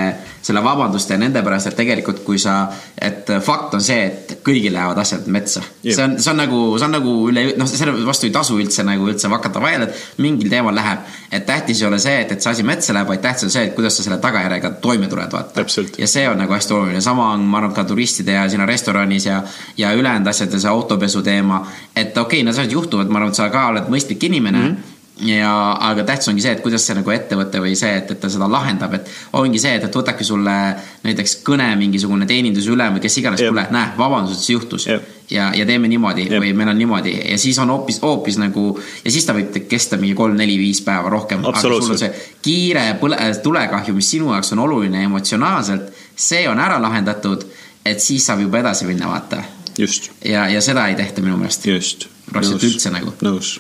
selle 0.42 0.62
vabanduste 0.64 1.14
ja 1.14 1.20
nende 1.20 1.42
pärast, 1.46 1.70
et 1.70 1.76
tegelikult 1.78 2.24
kui 2.26 2.38
sa, 2.42 2.64
et 3.00 3.30
fakt 3.44 3.76
on 3.78 3.82
see, 3.84 4.00
et 4.08 4.32
kõigil 4.46 4.74
lähevad 4.74 4.98
asjad 4.98 5.28
metsa 5.30 5.62
Jep. 5.62 5.94
see 5.94 6.04
on, 6.04 6.16
see 6.18 6.32
on 6.32 6.40
nagu, 6.42 6.62
see 6.78 6.88
on 6.88 6.96
nagu 6.96 7.14
üle, 7.30 7.44
noh, 7.60 7.70
selle 7.70 7.94
vastu 8.06 8.26
ei 8.26 8.34
tasu 8.34 8.58
üldse 8.58 8.82
nagu 8.86 9.06
üldse 9.06 9.30
hakata 9.30 9.62
vaielema, 9.62 9.92
et 9.92 10.18
mingil 10.24 10.50
teemal 10.50 10.74
läheb. 10.74 11.06
et 11.30 11.46
tähtis 11.46 11.82
ei 11.82 11.88
ole 11.88 12.00
see, 12.02 12.16
et, 12.24 12.34
et 12.34 12.42
see 12.42 12.56
asi 12.56 12.66
metsa 12.66 12.96
läheb, 12.96 13.12
vaid 13.12 13.22
tähtis 13.22 13.46
on 13.46 13.54
see, 13.54 13.68
et 13.70 13.74
kuidas 13.78 13.96
sa 13.96 14.06
selle 14.06 14.18
tagajärjega 14.26 14.74
toime 14.82 15.06
tuled, 15.08 15.30
vaata 15.32 15.66
ja 15.98 16.10
see 16.10 16.26
on 16.28 16.42
nagu 16.42 16.58
hästi 16.58 16.74
oluline, 16.74 17.00
sama 17.04 17.30
on, 17.36 17.46
ma 17.46 17.62
arvan, 17.62 17.76
ka 17.78 17.86
turistide 17.86 18.34
ja 18.40 18.48
sina 18.50 18.66
restoranis 18.66 19.30
ja, 19.30 19.42
ja 19.78 19.94
ülejäänud 19.94 20.34
asjad 20.34 20.52
ja 20.52 20.60
see 20.66 20.70
autopesu 20.70 21.22
teema. 21.22 21.62
et 21.94 22.16
okei 22.16 22.40
okay,, 22.40 22.44
need 22.44 22.54
asjad 22.56 22.72
juhtuvad, 22.72 23.08
ma 23.08 23.22
arvan, 23.22 23.34
et 23.34 23.38
sa 23.38 23.50
ka 23.54 23.68
oled 23.70 23.90
mõistlik 23.92 24.26
inimene 24.26 24.58
mm. 24.58 24.70
-hmm 24.76 24.97
ja, 25.26 25.52
aga 25.90 26.04
tähtis 26.06 26.28
ongi 26.30 26.42
see, 26.44 26.54
et 26.54 26.62
kuidas 26.62 26.84
see 26.86 26.96
nagu 26.98 27.10
ettevõte 27.10 27.60
või 27.62 27.74
see, 27.78 27.90
et, 28.00 28.10
et 28.14 28.20
ta 28.20 28.30
seda 28.30 28.48
lahendab, 28.50 28.94
et 28.98 29.10
ongi 29.38 29.60
see, 29.62 29.74
et, 29.78 29.84
et 29.88 30.00
võtabki 30.00 30.26
sulle 30.26 30.56
näiteks 31.04 31.40
kõne 31.46 31.68
mingisugune 31.80 32.26
teeninduse 32.28 32.70
ülem 32.70 32.96
või 32.96 33.04
kes 33.04 33.18
iganes, 33.22 33.42
kuule, 33.42 33.66
näe, 33.74 33.94
vabandust, 33.98 34.44
see 34.46 34.54
juhtus 34.54 34.88
ja, 35.30 35.50
ja 35.54 35.66
teeme 35.66 35.88
niimoodi 35.88 36.26
Jep. 36.28 36.40
või 36.42 36.52
meil 36.56 36.72
on 36.72 36.78
niimoodi 36.78 37.14
ja 37.32 37.38
siis 37.38 37.58
on 37.58 37.70
hoopis, 37.74 38.00
hoopis 38.02 38.38
nagu 38.40 38.70
ja 39.04 39.12
siis 39.12 39.26
ta 39.26 39.34
võib 39.36 39.56
kesta 39.68 39.98
mingi 40.00 40.16
kolm-neli-viis 40.18 40.82
päeva 40.86 41.10
rohkem. 41.12 41.44
aga 41.44 41.62
sul 41.62 41.76
on 41.78 41.98
see 41.98 42.10
kiire 42.42 42.84
põle-, 43.00 43.20
tulekahju, 43.42 43.94
mis 43.96 44.10
sinu 44.16 44.32
jaoks 44.32 44.52
on 44.56 44.64
oluline 44.66 45.02
emotsionaalselt, 45.08 45.90
see 46.16 46.46
on 46.48 46.60
ära 46.62 46.80
lahendatud, 46.82 47.46
et 47.84 48.02
siis 48.02 48.26
saab 48.26 48.44
juba 48.46 48.62
edasi 48.62 48.88
minna, 48.88 49.10
vaata. 49.10 49.42
just, 49.78 50.10
ja, 50.24 50.48
ja 50.48 50.62
seda 50.64 50.88
ei 50.88 50.96
tehta 50.98 51.24
minu 51.24 51.36
meelest. 51.40 51.66
just. 51.66 52.08
Praktiliselt 52.28 52.68
üldse 52.68 52.92
nagu. 52.92 53.14
nõus, 53.24 53.58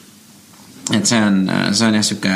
et 0.96 1.06
see 1.06 1.20
on, 1.20 1.40
see 1.72 1.88
on 1.88 1.98
jah, 1.98 2.04
sihuke 2.06 2.34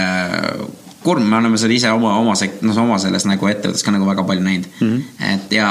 kurb, 1.02 1.22
me 1.26 1.38
oleme 1.38 1.58
seda 1.60 1.74
ise 1.74 1.92
oma, 1.94 2.14
oma 2.20 2.34
sek-, 2.38 2.60
noh, 2.66 2.76
oma 2.84 2.98
selles 3.02 3.26
nagu 3.28 3.48
ettevõttes 3.50 3.84
ka 3.84 3.94
nagu 3.94 4.08
väga 4.08 4.24
palju 4.28 4.44
näinud 4.44 4.68
mm. 4.72 4.90
-hmm. 4.90 5.30
et 5.34 5.56
ja 5.58 5.70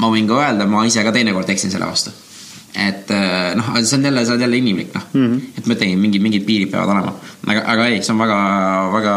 ma 0.00 0.12
võin 0.12 0.28
ka 0.28 0.40
öelda, 0.40 0.68
ma 0.70 0.84
ise 0.88 1.04
ka 1.04 1.12
teinekord 1.14 1.50
eksin 1.54 1.72
selle 1.74 1.88
vastu. 1.90 2.12
et 2.74 3.10
eh, 3.14 3.50
noh, 3.58 3.72
see 3.82 3.98
on 3.98 4.08
jälle, 4.10 4.24
see 4.26 4.34
on 4.34 4.46
jälle 4.46 4.60
inimlik, 4.62 4.94
noh 4.94 5.04
mm 5.12 5.26
-hmm.. 5.26 5.58
et 5.58 5.66
ma 5.66 5.76
ütlengi, 5.76 5.96
mingid, 5.96 6.22
mingid 6.22 6.46
piirid 6.46 6.70
peavad 6.72 6.96
olema, 6.96 7.14
aga, 7.46 7.66
aga 7.74 7.86
ei, 7.86 8.02
see 8.02 8.14
on 8.14 8.22
väga, 8.24 8.38
väga 8.94 9.16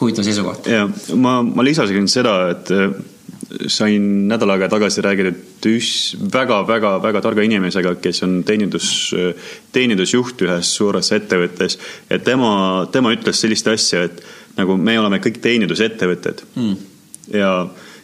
huvitav 0.00 0.24
seisukoht. 0.24 0.66
ja 0.66 0.88
ma, 1.16 1.40
ma 1.42 1.64
lisasin 1.66 2.08
seda, 2.08 2.36
et 2.54 2.70
sain 3.70 4.28
nädal 4.30 4.54
aega 4.54 4.68
tagasi 4.70 5.02
rääkida 5.04 5.32
üs- 5.70 6.16
väga-väga-väga 6.32 7.22
targa 7.24 7.44
inimesega, 7.46 7.94
kes 8.02 8.22
on 8.26 8.40
teenindus, 8.46 8.88
teenindusjuht 9.72 10.42
ühes 10.46 10.74
suures 10.76 11.12
ettevõttes 11.16 11.78
ja 12.10 12.18
tema, 12.18 12.52
tema 12.92 13.14
ütles 13.14 13.42
sellist 13.42 13.68
asja, 13.70 14.06
et 14.08 14.22
nagu 14.58 14.76
me 14.76 14.98
oleme 15.00 15.20
kõik 15.22 15.40
teenindusettevõtted 15.42 16.44
mm. 16.54 16.76
ja 17.36 17.54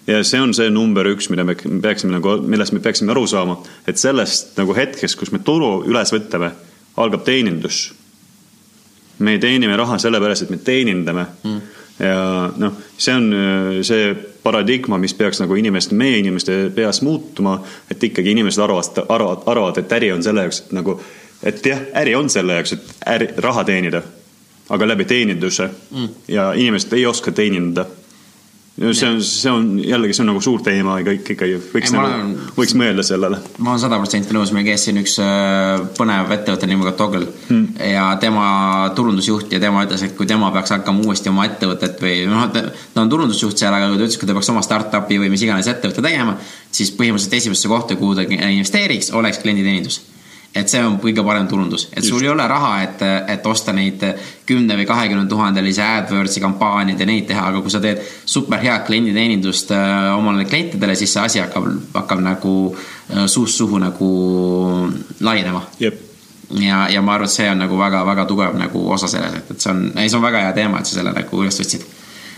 ja 0.07 0.23
see 0.23 0.39
on 0.39 0.53
see 0.55 0.71
number 0.71 1.09
üks, 1.11 1.27
mida 1.33 1.43
me 1.45 1.57
peaksime 1.57 2.15
nagu, 2.15 2.37
millest 2.47 2.75
me 2.75 2.83
peaksime 2.83 3.11
aru 3.11 3.25
saama, 3.27 3.57
et 3.91 3.99
sellest 3.99 4.55
nagu 4.59 4.75
hetkest, 4.77 5.19
kus 5.19 5.33
me 5.35 5.41
turu 5.43 5.81
üles 5.89 6.13
võtame, 6.15 6.53
algab 7.03 7.25
teenindus 7.27 7.89
me 9.19 9.39
teenime 9.43 9.77
raha 9.77 9.99
sellepärast, 9.99 10.47
et 10.47 10.53
me 10.55 10.61
teenindame 10.63 11.27
mm.. 11.43 11.61
Ja 11.99 12.51
noh, 12.57 12.73
see 12.99 13.15
on 13.15 13.33
äh, 13.33 13.83
see 13.87 14.15
paradigma, 14.43 14.99
mis 14.99 15.15
peaks 15.15 15.41
nagu 15.43 15.57
inimeste, 15.59 15.95
meie 15.95 16.19
inimeste 16.19 16.59
peas 16.75 17.03
muutuma, 17.03 17.59
et 17.91 18.03
ikkagi 18.05 18.31
inimesed 18.31 18.63
arvavad, 18.63 19.03
arvavad, 19.09 19.47
arvavad, 19.47 19.81
et 19.81 19.93
äri 19.99 20.13
on 20.13 20.23
selle 20.23 20.47
jaoks, 20.47 20.61
et 20.67 20.75
nagu, 20.77 20.99
et 21.43 21.67
jah, 21.67 21.83
äri 22.03 22.15
on 22.15 22.31
selle 22.31 22.59
jaoks, 22.61 22.77
et 22.77 22.93
äri, 23.15 23.29
raha 23.43 23.65
teenida, 23.65 24.03
aga 24.69 24.89
läbi 24.89 25.05
teeninduse 25.05 25.69
mm. 25.91 26.09
ja 26.29 26.51
inimesed 26.53 26.93
ei 26.99 27.07
oska 27.07 27.33
teenindada. 27.33 27.89
See 28.77 29.09
on, 29.09 29.23
see 29.25 29.51
on 29.51 29.69
jällegi, 29.81 30.15
see 30.17 30.23
on 30.25 30.31
nagu 30.33 30.41
suur 30.45 30.63
teema 30.65 30.99
ja 31.01 31.07
kõik 31.07 31.31
ikkagi 31.35 31.57
võiks 31.73 31.93
nagu 31.95 32.09
olen-, 32.09 32.33
võiks 32.59 32.75
mõelda 32.77 33.05
sellele. 33.07 33.39
ma 33.59 33.73
olen 33.73 33.83
sada 33.83 33.99
protsenti 34.01 34.37
nõus, 34.37 34.53
meil 34.57 34.67
käis 34.69 34.85
siin 34.87 35.01
üks 35.01 35.17
äh, 35.23 35.81
põnev 35.97 36.33
ettevõte 36.37 36.69
nimega 36.69 36.93
Toggle 36.99 37.25
hmm. 37.49 37.79
ja 37.93 38.09
tema 38.21 38.49
turundusjuht 38.97 39.55
ja 39.57 39.63
tema 39.63 39.87
ütles, 39.87 40.05
et 40.05 40.17
kui 40.19 40.29
tema 40.29 40.51
peaks 40.55 40.75
hakkama 40.77 41.07
uuesti 41.07 41.33
oma 41.33 41.47
ettevõtet 41.49 42.03
või 42.05 42.19
noh, 42.31 42.49
ta 42.53 42.67
ta 42.69 43.05
on 43.05 43.13
turundusjuht 43.13 43.57
seal, 43.61 43.75
aga 43.77 43.89
ta 43.93 43.97
ütles, 43.97 44.19
kui 44.21 44.29
ta 44.29 44.37
peaks 44.37 44.53
oma 44.53 44.65
startup'i 44.65 45.21
või 45.23 45.33
mis 45.33 45.47
iganes 45.47 45.71
ettevõtte 45.73 46.05
tegema, 46.05 46.37
siis 46.71 46.93
põhimõtteliselt 46.97 47.41
esimesse 47.41 47.73
kohta, 47.73 47.97
kuhu 47.97 48.19
ta 48.19 48.29
investeeriks, 48.29 49.13
oleks 49.17 49.41
klienditeenindus 49.45 50.03
et 50.57 50.71
see 50.73 50.81
on 50.85 50.97
kõige 51.01 51.23
parem 51.25 51.47
turundus, 51.51 51.89
et 51.93 52.05
sul 52.05 52.23
ei 52.25 52.31
ole 52.33 52.45
raha, 52.49 52.73
et, 52.87 53.03
et 53.35 53.47
osta 53.49 53.75
neid 53.77 54.03
kümne 54.49 54.77
või 54.79 54.87
kahekümne 54.89 55.27
tuhandelisi 55.29 55.83
AdWordsi 55.85 56.41
kampaaniaid 56.41 57.03
ja 57.03 57.09
neid 57.09 57.27
teha, 57.29 57.49
aga 57.51 57.61
kui 57.65 57.73
sa 57.73 57.81
teed 57.83 58.01
super 58.25 58.63
head 58.63 58.87
klienditeenindust 58.89 59.75
äh, 59.77 60.09
omale 60.17 60.47
klientidele, 60.49 60.97
siis 60.97 61.13
see 61.13 61.25
asi 61.25 61.43
hakkab, 61.43 61.69
hakkab 61.97 62.23
nagu 62.25 62.57
äh, 62.73 63.27
suust 63.31 63.61
suhu 63.61 63.81
nagu 63.83 64.11
laienema. 65.21 65.65
jep, 65.81 66.01
ja, 66.63 66.87
ja 66.93 67.03
ma 67.05 67.19
arvan, 67.19 67.29
et 67.29 67.37
see 67.37 67.49
on 67.51 67.61
nagu 67.61 67.81
väga-väga 67.81 68.25
tugev 68.31 68.57
nagu 68.61 68.87
osa 68.97 69.11
selles, 69.13 69.37
et, 69.43 69.51
et 69.53 69.61
see 69.67 69.75
on, 69.75 69.85
ei, 69.97 70.09
see 70.09 70.21
on 70.21 70.25
väga 70.25 70.47
hea 70.47 70.55
teema, 70.57 70.81
et 70.81 70.89
sa 70.89 71.01
selle 71.01 71.13
nagu 71.17 71.43
üles 71.43 71.61
võtsid. 71.61 71.85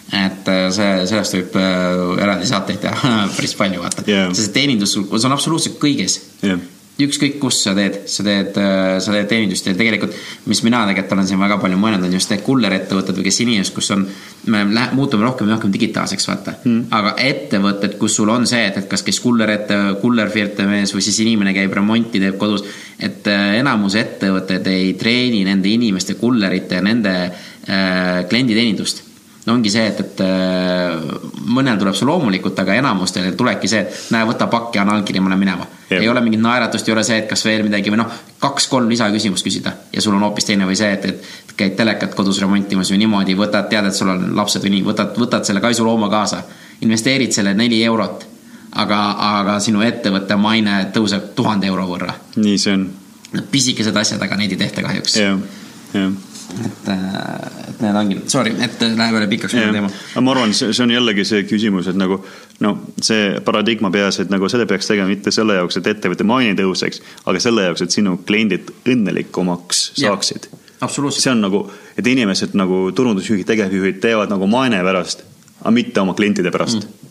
et 0.09 0.51
äh, 0.51 0.65
see, 0.75 0.91
sellest 1.13 1.39
võib 1.39 1.61
eraldi 1.61 2.51
saateid 2.51 2.83
teha 2.83 3.15
päris 3.37 3.55
palju, 3.61 3.85
vaata 3.85 4.07
Jaa. 4.11 4.27
sest 4.35 4.57
teenindus, 4.57 4.97
see 4.99 5.31
on 5.31 5.39
absoluutselt 5.39 5.79
kõiges 5.79 6.19
jah, 6.43 6.59
ükskõik 6.99 7.37
kus 7.39 7.61
sa 7.63 7.75
teed, 7.79 8.01
sa 8.11 8.25
teed, 8.27 8.57
sa 8.59 9.13
teed 9.15 9.29
teenindust 9.31 9.69
ja 9.69 9.75
tegelikult, 9.79 10.17
mis 10.51 10.63
mina 10.67 10.81
tegelikult 10.89 11.15
olen 11.15 11.29
siin 11.29 11.41
väga 11.41 11.59
palju 11.63 11.79
mõelnud, 11.79 12.07
on 12.09 12.17
just 12.17 12.33
need 12.33 12.43
kullerettevõtted 12.47 13.21
või 13.21 13.27
kes 13.29 13.41
inimesed, 13.45 13.75
kus 13.77 13.91
on, 13.95 14.03
me 14.51 14.65
lähe- 14.67 14.99
muutume 14.99 15.27
rohkem 15.27 15.47
ja 15.47 15.55
rohkem 15.55 15.73
digitaalseks, 15.75 16.29
vaata 16.31 16.57
mm.. 16.59 16.89
aga 16.99 17.15
ettevõtted, 17.23 17.95
kus 18.03 18.19
sul 18.19 18.33
on 18.35 18.49
see, 18.51 18.65
et, 18.67 18.81
et 18.83 18.91
kas 18.91 19.07
kes 19.07 19.23
kullerette, 19.23 19.79
kullerfirte 20.03 20.67
mees 20.67 20.95
või 20.97 21.07
siis 21.07 21.23
inimene 21.23 21.55
käib 21.55 21.79
remonti, 21.79 22.23
teeb 22.23 22.39
kodus. 22.41 22.67
et 22.99 23.31
äh, 23.31 23.59
enamus 23.61 23.95
ettevõtted 23.99 24.67
ei 24.75 24.95
treeni 24.99 25.45
nende 25.47 25.71
inimeste, 25.71 26.19
kullerite 26.19 26.81
ja 26.81 26.87
nende 26.89 27.15
äh, 27.29 28.25
klienditeenindust 28.29 29.08
no 29.49 29.55
ongi 29.57 29.71
see, 29.73 29.87
et, 29.89 30.01
et 30.05 30.21
äh, 30.21 30.99
mõnel 31.49 31.79
tuleb 31.81 31.97
see 31.97 32.07
loomulikult, 32.09 32.59
aga 32.61 32.77
enamustel 32.79 33.31
tulebki 33.39 33.71
see, 33.71 33.81
et 33.87 34.13
näe, 34.13 34.27
võta 34.29 34.49
pakk 34.53 34.77
ja 34.77 34.85
anna 34.85 34.99
allkiri, 34.99 35.23
ma 35.25 35.33
lähen 35.33 35.43
minema. 35.43 35.67
Ei 35.97 36.09
ole 36.11 36.21
mingit 36.25 36.43
naeratust, 36.45 36.89
ei 36.89 36.95
ole 36.95 37.05
see, 37.07 37.23
et 37.23 37.29
kas 37.31 37.45
veel 37.47 37.65
midagi 37.65 37.93
või 37.93 38.03
noh, 38.03 38.13
kaks-kolm 38.43 38.91
lisaküsimust 38.93 39.47
küsida 39.47 39.73
ja 39.95 40.05
sul 40.05 40.19
on 40.19 40.27
hoopis 40.27 40.51
teine 40.51 40.69
või 40.69 40.77
see, 40.79 40.91
et, 40.99 41.09
et 41.09 41.57
käid 41.57 41.79
telekat 41.79 42.13
kodus 42.19 42.43
remontimas 42.45 42.93
või 42.93 43.01
niimoodi, 43.05 43.37
võtad, 43.39 43.71
tead, 43.73 43.89
et 43.89 43.97
sul 43.97 44.13
on 44.13 44.29
lapsed 44.37 44.65
või 44.67 44.77
nii, 44.77 44.85
võtad, 44.91 45.17
võtad 45.19 45.49
selle 45.49 45.65
kaisulooma 45.65 46.13
kaasa, 46.13 46.43
investeerid 46.85 47.33
selle 47.33 47.57
neli 47.57 47.81
eurot, 47.89 48.29
aga, 48.85 49.03
aga 49.33 49.59
sinu 49.65 49.81
ettevõtte 49.87 50.37
maine 50.37 50.83
tõuseb 50.95 51.33
tuhande 51.39 51.73
euro 51.73 51.89
võrra. 51.89 52.13
Nii 52.37 52.61
see 52.61 52.77
on. 52.77 52.89
Pisikesed 53.53 53.97
asjad, 53.97 54.21
aga 54.25 54.37
neid 54.41 54.53
ei 54.55 54.61
tehta 54.61 54.85
kahjuks. 54.85 55.17
jah, 55.21 55.41
jah 55.97 56.28
et, 56.57 56.91
et 57.69 57.81
need 57.83 57.99
ongi, 58.01 58.19
sorry, 58.31 58.53
et 58.65 58.81
läheb 58.83 59.17
jälle 59.19 59.29
pikaks 59.31 59.55
see 59.55 59.67
teema. 59.73 59.91
aga 59.91 60.23
ma 60.25 60.35
arvan, 60.35 60.55
see, 60.57 60.73
see 60.77 60.85
on 60.85 60.93
jällegi 60.95 61.25
see 61.29 61.45
küsimus, 61.49 61.91
et 61.91 61.99
nagu 61.99 62.21
no 62.65 62.75
see 63.05 63.41
paradigma 63.45 63.91
peas, 63.95 64.21
et 64.23 64.33
nagu 64.33 64.49
seda 64.51 64.67
peaks 64.71 64.91
tegema 64.91 65.11
mitte 65.11 65.33
selle 65.35 65.59
jaoks, 65.59 65.81
et 65.81 65.91
ettevõtte 65.93 66.27
maine 66.29 66.55
tõuseks, 66.59 67.03
aga 67.27 67.43
selle 67.43 67.67
jaoks, 67.69 67.85
et 67.85 67.99
sinu 67.99 68.17
kliendid 68.29 68.73
õnnelikumaks 68.89 69.85
saaksid. 70.01 70.49
absoluutselt, 70.81 71.25
see 71.25 71.35
on 71.35 71.45
nagu, 71.45 71.65
et 71.99 72.07
inimesed 72.07 72.57
nagu 72.59 72.87
turundusjuhid, 72.97 73.47
tegevjuhid 73.49 74.01
teevad 74.05 74.33
nagu 74.33 74.49
maine 74.51 74.81
pärast, 74.87 75.27
aga 75.61 75.75
mitte 75.75 76.05
oma 76.05 76.17
klientide 76.19 76.55
pärast 76.55 76.83
mm.. 76.85 77.08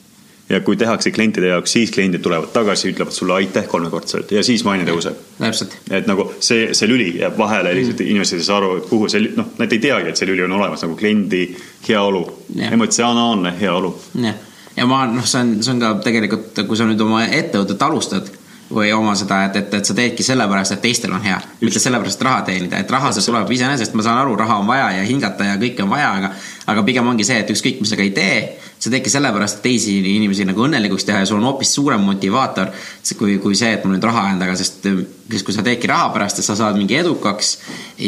Ja 0.50 0.62
kui 0.62 0.78
tehakse 0.78 1.12
klientide 1.12 1.48
jaoks, 1.52 1.72
siis 1.72 1.92
kliendid 1.92 2.24
tulevad 2.24 2.52
tagasi, 2.54 2.92
ütlevad 2.94 3.12
sulle 3.12 3.34
aitäh 3.34 3.68
kolmekordselt 3.68 4.32
ja 4.32 4.44
siis 4.44 4.64
maine 4.64 4.88
tõuseb. 4.88 5.20
täpselt, 5.40 5.78
et 5.92 6.08
nagu 6.08 6.30
see, 6.40 6.74
see 6.78 6.90
lüli 6.90 7.10
jääb 7.20 7.38
vahele 7.38 7.74
lihtsalt 7.76 8.00
mm. 8.00 8.14
inimesed 8.16 8.40
ei 8.40 8.48
saa 8.48 8.62
aru, 8.62 8.78
et 8.80 8.90
kuhu 8.90 9.10
see, 9.12 9.28
noh, 9.36 9.52
nad 9.60 9.76
ei 9.76 9.84
teagi, 9.84 10.14
et 10.14 10.20
see 10.20 10.30
lüli 10.30 10.46
on 10.48 10.56
olemas 10.60 10.86
nagu 10.86 10.96
kliendi 11.00 11.44
heaolu 11.90 12.24
Jah., 12.56 12.74
emotsionaalne 12.74 13.54
heaolu. 13.60 13.94
jah. 14.24 14.42
ja 14.78 14.90
ma, 14.90 15.04
noh, 15.12 15.28
see 15.28 15.44
on, 15.44 15.56
see 15.62 15.76
on 15.76 15.84
ka 15.84 15.94
tegelikult, 16.08 16.66
kui 16.68 16.80
sa 16.80 16.88
nüüd 16.88 17.04
oma 17.04 17.26
ettevõtet 17.28 17.88
alustad 17.90 18.36
või 18.74 18.92
oma 18.94 19.14
seda, 19.16 19.46
et, 19.48 19.56
et, 19.56 19.74
et 19.80 19.88
sa 19.88 19.96
teedki 19.96 20.24
sellepärast, 20.24 20.76
et 20.76 20.82
teistel 20.84 21.14
on 21.16 21.24
hea, 21.24 21.38
mitte 21.62 21.80
sellepärast, 21.80 22.20
et 22.20 22.26
raha 22.28 22.42
teenida, 22.50 22.82
et 22.84 22.92
raha 22.92 23.14
see 23.16 23.24
tuleb 23.24 23.52
iseenesest, 23.56 23.96
ma 23.96 24.04
saan 24.04 24.20
aru, 24.24 24.36
raha 24.40 24.58
on 24.60 24.68
vaja 24.68 24.90
ja 24.98 25.06
hingata 25.08 25.48
ja 25.48 25.60
kõike 25.62 25.86
on 25.86 25.94
vaja, 25.94 26.10
aga 26.20 26.34
aga 26.68 26.84
pigem 26.88 27.08
ongi 27.08 27.26
see, 27.28 27.40
et 27.44 27.52
ükskõik, 27.54 27.82
mis 27.82 27.92
sa 27.92 28.00
ka 28.00 28.06
ei 28.06 28.14
tee, 28.16 28.40
sa 28.78 28.92
teedki 28.94 29.12
sellepärast, 29.12 29.60
et 29.60 29.68
teisi 29.70 29.98
inimesi 30.00 30.46
nagu 30.48 30.66
õnnelikuks 30.68 31.08
teha 31.08 31.24
ja 31.24 31.30
sul 31.30 31.40
on 31.40 31.48
hoopis 31.50 31.72
suurem 31.78 32.04
motivaator, 32.06 32.74
kui, 33.18 33.38
kui 33.44 33.56
see, 33.56 33.74
et 33.78 33.86
mul 33.86 33.96
nüüd 33.96 34.08
raha 34.08 34.28
on 34.34 34.44
taga, 34.44 34.58
sest 34.60 34.86
sest 35.32 35.44
kui 35.44 35.56
sa 35.56 35.64
teedki 35.66 35.90
raha 35.90 36.08
pärast, 36.14 36.40
et 36.40 36.46
sa 36.46 36.56
saad 36.56 36.78
mingi 36.80 36.96
edukaks 36.96 37.50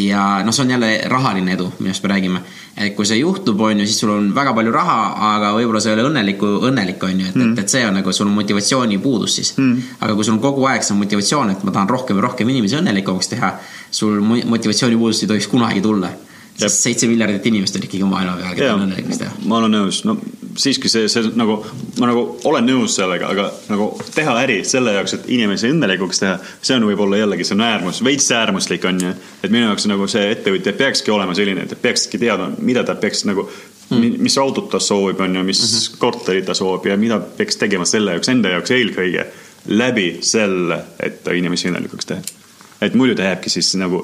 ja 0.07 0.39
noh, 0.45 0.55
see 0.55 0.63
on 0.63 0.73
jälle 0.75 0.91
rahaline 1.11 1.55
edu, 1.55 1.67
millest 1.79 2.03
me 2.03 2.11
räägime. 2.13 2.41
et 2.77 2.95
kui 2.95 3.05
see 3.05 3.17
juhtub, 3.19 3.59
on 3.59 3.79
ju, 3.81 3.85
siis 3.85 3.99
sul 3.99 4.13
on 4.13 4.29
väga 4.35 4.53
palju 4.55 4.71
raha, 4.71 4.99
aga 5.33 5.49
võib-olla 5.57 5.81
sa 5.83 5.91
ei 5.91 5.97
ole 5.97 6.05
õnneliku, 6.07 6.51
õnnelik, 6.69 7.03
on 7.03 7.19
ju, 7.19 7.27
et 7.27 7.35
mm., 7.35 7.51
et, 7.51 7.63
et 7.65 7.73
see 7.75 7.83
on 7.83 7.97
nagu 7.99 8.13
sul 8.15 8.29
on 8.29 8.37
motivatsiooni 8.37 9.01
puudus 9.03 9.35
siis 9.35 9.51
mm.. 9.57 9.97
aga 9.99 10.15
kui 10.15 10.27
sul 10.27 10.37
on 10.37 10.41
kogu 10.43 10.63
aeg 10.69 10.85
see 10.87 10.95
motivatsioon, 10.95 11.51
et 11.55 11.67
ma 11.67 11.75
tahan 11.75 11.91
rohkem 11.91 12.21
ja 12.21 12.27
rohkem 12.29 12.55
inimesi 12.55 12.79
õnnelikumaks 12.79 13.33
teha, 13.35 13.51
sul 13.91 14.21
mo- 14.23 14.45
motivatsiooni 14.55 14.99
puudust 15.01 15.27
ei 15.27 15.33
tohiks 15.33 15.51
kunagi 15.51 15.83
tulla. 15.83 16.13
Sest 16.59 16.83
seitse 16.83 17.07
miljardit 17.07 17.45
inimest 17.49 17.77
on 17.77 17.85
ikkagi 17.87 18.07
maailma 18.07 18.35
peal, 18.39 18.55
keda 18.57 18.75
on 18.75 18.85
õnnelikuks 18.87 19.21
teha. 19.21 19.37
ma 19.47 19.59
olen 19.61 19.75
nõus, 19.77 20.01
no 20.07 20.17
siiski 20.59 20.91
see, 20.91 21.07
see 21.11 21.31
nagu, 21.39 21.59
ma 21.99 22.09
nagu 22.09 22.23
olen 22.49 22.67
nõus 22.67 22.97
sellega, 22.99 23.31
aga 23.31 23.47
nagu 23.69 23.89
teha 24.15 24.35
äri 24.43 24.59
selle 24.67 24.93
jaoks, 24.97 25.15
et 25.15 25.27
inimesi 25.31 25.69
õnnelikuks 25.71 26.23
teha, 26.23 26.37
see 26.61 26.75
on 26.75 26.87
võib-olla 26.89 27.21
jällegi, 27.21 27.47
see 27.47 27.55
on 27.55 27.65
äärmus, 27.67 28.01
veits 28.05 28.29
äärmuslik 28.35 28.87
on 28.89 29.01
ju. 29.03 29.13
et 29.43 29.51
minu 29.51 29.69
jaoks 29.69 29.87
nagu 29.91 30.07
see 30.11 30.25
ettevõtja 30.33 30.75
peakski 30.79 31.13
olema 31.15 31.35
selline, 31.37 31.63
et 31.63 31.73
ta 31.73 31.79
peakski 31.79 32.21
teadma, 32.21 32.51
mida 32.59 32.83
ta 32.87 32.97
peaks 32.99 33.23
nagu 33.29 33.45
mm., 33.47 34.17
mis 34.23 34.37
autot 34.41 34.71
ta 34.73 34.81
soovib, 34.83 35.21
on 35.23 35.39
ju, 35.39 35.43
mis 35.43 35.61
mm 35.61 35.77
-hmm. 35.77 36.01
korterit 36.01 36.45
ta 36.45 36.53
soovib 36.57 36.91
ja 36.91 36.97
mida 36.97 37.19
peaks 37.19 37.57
tegema 37.57 37.85
selle 37.85 38.17
jaoks, 38.17 38.29
enda 38.29 38.49
jaoks 38.57 38.71
eelkõige 38.71 39.25
läbi 39.67 40.17
selle, 40.21 40.83
et 40.99 41.23
ta 41.23 41.31
inimesi 41.31 41.69
õnnelikuks 41.69 42.05
teha. 42.05 42.38
Et 42.81 42.95
muidu 42.95 43.15
ta 43.15 43.27
jääbki 43.27 43.51
siis 43.51 43.73
nagu 43.79 44.01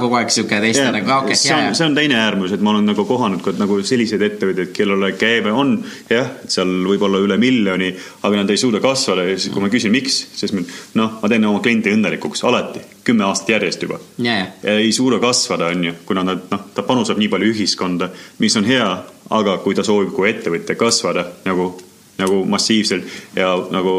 kogu 0.00 0.18
aeg 0.18 0.30
sihuke 0.30 0.60
teiste 0.62 0.84
Jaa, 0.84 0.92
nagu, 0.94 1.10
okei, 1.16 1.38
see 1.38 1.50
ja, 1.50 1.58
on, 1.58 1.74
see 1.78 1.86
on 1.88 1.96
teine 1.96 2.18
äärmus, 2.20 2.52
et 2.54 2.62
ma 2.62 2.72
olen 2.74 2.86
nagu 2.86 3.04
kohanud 3.08 3.42
ka 3.42 3.54
nagu 3.58 3.78
selliseid 3.86 4.22
ettevõtteid, 4.26 4.70
kellele 4.76 5.10
käive 5.18 5.52
on 5.54 5.74
jah, 6.10 6.30
seal 6.50 6.70
võib-olla 6.86 7.20
üle 7.24 7.38
miljoni, 7.40 7.90
aga 8.22 8.42
nad 8.42 8.54
ei 8.54 8.60
suuda 8.60 8.80
kasvada 8.84 9.26
ja 9.26 9.34
siis, 9.36 9.52
kui 9.54 9.64
ma 9.64 9.72
küsin, 9.72 9.94
miks, 9.94 10.20
siis 10.38 10.54
noh, 10.54 11.18
ma 11.18 11.32
teen 11.32 11.48
oma 11.50 11.62
klienti 11.64 11.92
õnnelikuks 11.94 12.44
alati, 12.48 12.84
kümme 13.08 13.26
aastat 13.26 13.56
järjest 13.56 13.86
juba. 13.88 14.00
ja 14.62 14.78
ei 14.78 14.92
suuda 14.94 15.18
kasvada, 15.22 15.72
on 15.74 15.90
ju, 15.90 15.98
kuna 16.06 16.26
nad 16.26 16.46
noh, 16.52 16.66
ta 16.74 16.86
panustab 16.86 17.18
nii 17.18 17.30
palju 17.34 17.52
ühiskonda, 17.54 18.12
mis 18.38 18.56
on 18.60 18.68
hea, 18.68 18.88
aga 19.34 19.58
kui 19.64 19.76
ta 19.76 19.84
soovib 19.86 20.14
kui 20.16 20.30
ettevõtja 20.30 20.78
kasvada 20.78 21.26
nagu, 21.48 21.72
nagu 22.18 22.42
massiivselt 22.50 23.04
ja 23.36 23.52
nagu 23.70 23.92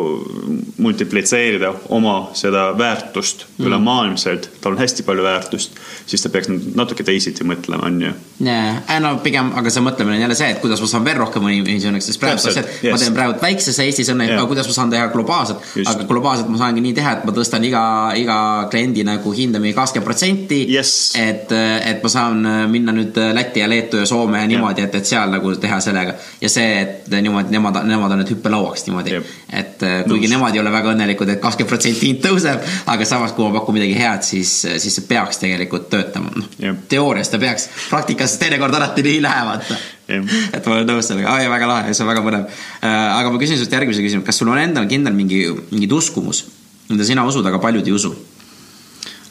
multiplitseerida 0.77 1.73
oma 1.95 2.29
seda 2.33 2.69
väärtust 2.77 3.45
mm. 3.45 3.65
ülemaailmselt, 3.65 4.49
tal 4.61 4.75
on 4.75 4.81
hästi 4.81 5.03
palju 5.07 5.23
väärtust, 5.23 5.77
siis 6.05 6.23
ta 6.23 6.31
peaks 6.33 6.49
natuke 6.75 7.03
teisiti 7.07 7.47
mõtlema, 7.47 7.87
on 7.87 8.01
ju. 8.03 8.11
ja, 8.43 8.99
no 8.99 9.13
pigem, 9.23 9.53
aga 9.59 9.71
see 9.71 9.83
mõtlemine 9.85 10.17
on 10.17 10.25
jälle 10.25 10.37
see, 10.39 10.49
et 10.55 10.59
kuidas 10.63 10.83
ma 10.83 10.89
saan 10.91 11.07
veel 11.07 11.19
rohkem 11.21 11.47
inimesi 11.47 11.87
õnneks, 11.91 12.09
sest 12.11 12.21
praegu 12.21 12.43
see, 12.43 12.55
et 12.59 12.83
ma 12.89 12.91
yes. 12.91 13.05
teen 13.05 13.15
praegu 13.15 13.37
väikses 13.41 13.79
Eestis 13.85 14.11
õnne, 14.11 14.27
aga 14.35 14.47
kuidas 14.51 14.67
ma 14.67 14.75
saan 14.75 14.91
teha 14.93 15.07
globaalselt, 15.13 15.63
aga 15.85 16.07
globaalselt 16.09 16.51
ma 16.51 16.59
saangi 16.59 16.83
nii 16.83 16.97
teha, 16.99 17.15
et 17.17 17.25
ma 17.29 17.35
tõstan 17.35 17.65
iga, 17.67 17.83
iga 18.19 18.39
kliendi 18.71 19.07
nagu 19.07 19.33
hinda 19.35 19.63
mingi 19.63 19.77
kakskümmend 19.77 20.09
protsenti 20.09 20.59
Yes. 20.69 21.13
et, 21.15 21.51
et 21.51 22.03
ma 22.03 22.09
saan 22.11 22.43
minna 22.71 22.93
nüüd 22.95 23.15
Lätti 23.33 23.63
ja 23.63 23.69
Leetu 23.69 23.99
ja 24.01 24.05
Soome 24.09 24.41
ja 24.41 24.47
niimoodi, 24.49 24.83
et, 24.85 24.95
et 24.99 25.07
seal 25.07 25.31
nagu 25.31 25.53
teha 25.61 25.79
sellega 25.83 26.15
ja 26.41 26.51
see, 26.51 26.67
et 26.81 27.09
niimoodi 27.13 27.53
nemad, 27.55 27.79
nemad 27.87 28.08
on 28.13 28.21
need 28.21 28.31
hüppelauaks 28.33 28.87
niimoodi 28.87 29.19
et 29.49 29.83
äh, 29.83 30.03
kuigi 30.05 30.27
Nõus. 30.27 30.33
nemad 30.35 30.55
ei 30.55 30.61
ole 30.61 30.71
väga 30.73 30.93
õnnelikud, 30.93 31.31
et 31.33 31.41
kakskümmend 31.41 31.71
protsenti 31.71 32.09
hind 32.09 32.21
tõuseb, 32.23 32.65
aga 32.91 33.07
samas, 33.07 33.33
kui 33.35 33.45
ma 33.45 33.53
pakun 33.57 33.77
midagi 33.77 33.95
head, 33.97 34.25
siis, 34.27 34.53
siis 34.81 34.97
see 34.99 35.07
peaks 35.09 35.41
tegelikult 35.41 35.89
töötama, 35.91 36.31
noh 36.35 36.79
teoorias 36.91 37.31
ta 37.31 37.39
peaks, 37.41 37.69
praktikas 37.89 38.37
teinekord 38.41 38.75
alati 38.77 39.05
nii 39.05 39.17
ei 39.17 39.23
lähe, 39.23 39.45
vaata. 39.49 39.79
Et 40.09 40.65
ma 40.65 40.73
olen 40.73 40.87
nõus 40.89 41.05
sellega, 41.09 41.29
aa 41.29 41.43
ja 41.43 41.51
väga 41.51 41.69
lahe, 41.69 41.93
see 41.93 42.05
on 42.05 42.09
väga 42.09 42.25
põnev. 42.25 42.59
aga 42.81 43.29
ma 43.29 43.41
küsin 43.41 43.59
sinult 43.59 43.77
järgmise 43.77 44.05
küsimuse, 44.05 44.25
kas 44.25 44.41
sul 44.41 44.49
on 44.49 44.61
endal 44.61 44.89
kindel 44.89 45.13
mingi, 45.13 45.43
mingi 45.69 45.89
uskumus, 45.93 46.45
mida 46.89 47.05
sina 47.05 47.25
usud, 47.29 47.45
aga 47.45 47.61
paljud 47.61 47.87
ei 47.87 47.95
usu? 47.95 48.13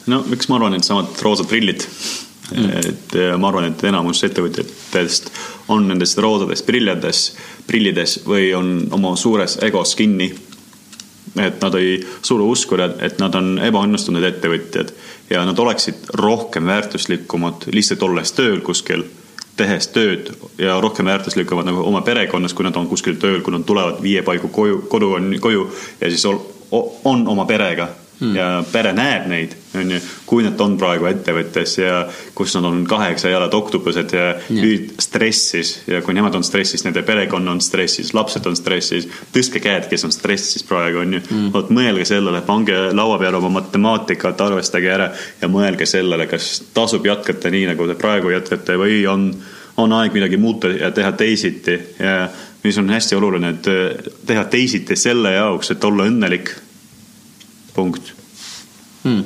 no 0.09 0.23
miks 0.25 0.47
ma 0.49 0.57
arvan, 0.57 0.79
et 0.79 0.87
samad 0.87 1.11
roosad 1.21 1.49
prillid 1.49 1.83
mm.. 1.83 2.69
et 2.79 3.17
ma 3.37 3.51
arvan, 3.51 3.69
et 3.69 3.83
enamus 3.91 4.23
ettevõtjatest 4.25 5.29
on 5.69 5.87
nendes 5.87 6.17
roosadest 6.17 6.65
prillides, 6.65 7.23
prillides 7.67 8.19
või 8.27 8.51
on 8.57 8.87
oma 8.91 9.15
suures 9.15 9.57
egos 9.65 9.95
kinni. 9.95 10.33
et 11.39 11.61
nad 11.61 11.75
ei 11.77 11.99
suuda 12.25 12.43
uskuda, 12.43 12.89
et 13.05 13.19
nad 13.21 13.35
on 13.37 13.59
ebaõnnestunud 13.61 14.23
ettevõtjad 14.25 14.89
ja 15.29 15.43
nad 15.45 15.59
oleksid 15.59 16.09
rohkem 16.17 16.65
väärtuslikumad 16.65 17.67
lihtsalt 17.71 18.03
olles 18.03 18.31
tööl 18.33 18.59
kuskil 18.65 19.03
tehes 19.55 19.87
tööd 19.93 20.31
ja 20.57 20.79
rohkem 20.81 21.05
väärtuslikumad 21.05 21.67
nagu 21.69 21.83
oma 21.85 22.01
perekonnas, 22.01 22.53
kui 22.53 22.65
nad 22.65 22.75
on 22.75 22.87
kuskil 22.87 23.19
tööl, 23.21 23.41
kui 23.45 23.53
nad 23.53 23.65
tulevad 23.67 24.01
viie 24.01 24.23
paigu 24.25 24.47
koju, 24.47 24.81
kodu 24.89 25.13
on 25.19 25.35
koju 25.41 25.67
ja 26.01 26.09
siis 26.09 26.25
ol, 26.25 26.39
o- 26.71 26.85
on 27.11 27.27
oma 27.27 27.45
perega 27.45 27.89
hmm. 28.19 28.35
ja 28.35 28.47
pere 28.71 28.91
näeb 28.95 29.27
neid, 29.31 29.55
onju, 29.79 29.99
kui 30.29 30.43
nad 30.45 30.59
on 30.63 30.75
praegu 30.79 31.07
ettevõttes 31.09 31.75
ja 31.79 31.99
kus 32.35 32.55
nad 32.57 32.67
on 32.69 32.81
kaheksa 32.89 33.31
jalad 33.31 33.53
oktopused 33.53 34.15
ja 34.15 34.31
nüüd 34.53 34.95
stressis 35.01 35.75
ja 35.89 36.01
kui 36.05 36.15
nemad 36.17 36.35
on 36.39 36.45
stressis, 36.45 36.83
nende 36.85 37.03
perekond 37.07 37.51
on 37.51 37.61
stressis, 37.63 38.13
lapsed 38.17 38.45
on 38.49 38.57
stressis, 38.59 39.07
tõstke 39.35 39.61
käed, 39.63 39.89
kes 39.91 40.07
on 40.07 40.15
stressis 40.15 40.65
praegu 40.67 41.03
onju 41.03 41.21
mm.. 41.21 41.53
vot 41.55 41.71
mõelge 41.75 42.07
sellele, 42.09 42.43
pange 42.47 42.77
laua 42.95 43.19
peale 43.21 43.39
oma 43.41 43.53
matemaatikat, 43.59 44.41
arvestage 44.49 44.91
ära 44.93 45.11
ja 45.41 45.51
mõelge 45.51 45.87
sellele, 45.89 46.27
kas 46.31 46.51
tasub 46.73 47.07
jätkata 47.07 47.53
nii, 47.53 47.69
nagu 47.73 47.87
te 47.89 47.97
praegu 47.99 48.33
jätkate 48.33 48.77
või 48.79 49.01
on, 49.09 49.31
on 49.79 49.97
aeg 49.99 50.15
midagi 50.15 50.37
muuta 50.41 50.71
ja 50.73 50.91
teha 50.95 51.13
teisiti 51.17 51.77
ja 51.99 52.21
mis 52.63 52.77
on 52.77 52.89
hästi 52.89 53.15
oluline, 53.15 53.49
et 53.49 53.67
eh, 53.67 54.09
teha 54.27 54.43
teisiti 54.51 54.95
selle 54.99 55.33
jaoks, 55.37 55.71
et 55.71 55.83
olla 55.83 56.07
õnnelik. 56.09 56.51
punkt. 57.75 58.13
hmm.. 59.03 59.23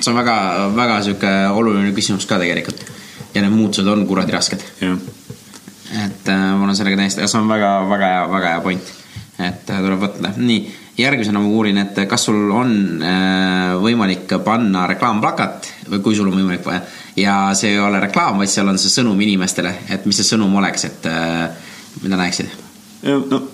see 0.00 0.10
on 0.12 0.18
väga, 0.20 0.36
väga 0.76 1.00
sihuke 1.06 1.32
oluline 1.52 1.92
küsimus 1.96 2.26
ka 2.28 2.38
tegelikult. 2.40 2.84
ja 3.34 3.42
need 3.42 3.54
muutused 3.54 3.86
on 3.86 4.06
kuradi 4.06 4.32
rasked. 4.32 4.64
et 4.82 6.28
äh, 6.28 6.44
ma 6.54 6.64
olen 6.64 6.76
sellega 6.76 7.00
täiesti, 7.02 7.26
see 7.26 7.40
on 7.40 7.48
väga, 7.48 7.72
väga 7.90 8.12
hea, 8.14 8.28
väga 8.34 8.52
hea 8.54 8.60
point. 8.66 8.92
et 9.38 9.70
äh, 9.70 9.82
tuleb 9.82 10.04
võtta, 10.04 10.32
nii, 10.36 10.60
järgmisena 10.98 11.40
ma 11.40 11.50
uurin, 11.50 11.78
et 11.82 12.00
kas 12.10 12.28
sul 12.28 12.50
on 12.54 12.72
äh, 13.02 13.74
võimalik 13.82 14.38
panna 14.44 14.86
reklaamplakat 14.90 15.72
või 15.88 16.02
kui 16.04 16.16
sul 16.18 16.30
on 16.30 16.40
võimalik 16.40 16.64
panna 16.66 16.82
ja 17.18 17.36
see 17.58 17.74
ei 17.74 17.82
ole 17.82 18.00
reklaam, 18.02 18.38
vaid 18.38 18.50
seal 18.52 18.68
on 18.70 18.78
see 18.78 18.92
sõnum 18.92 19.20
inimestele, 19.24 19.74
et 19.90 20.06
mis 20.06 20.18
see 20.18 20.26
sõnum 20.34 20.54
oleks, 20.60 20.88
et 20.88 21.06
äh, 21.10 21.46
mida 22.02 22.18
näeksid? 22.20 22.50
no 23.02 23.44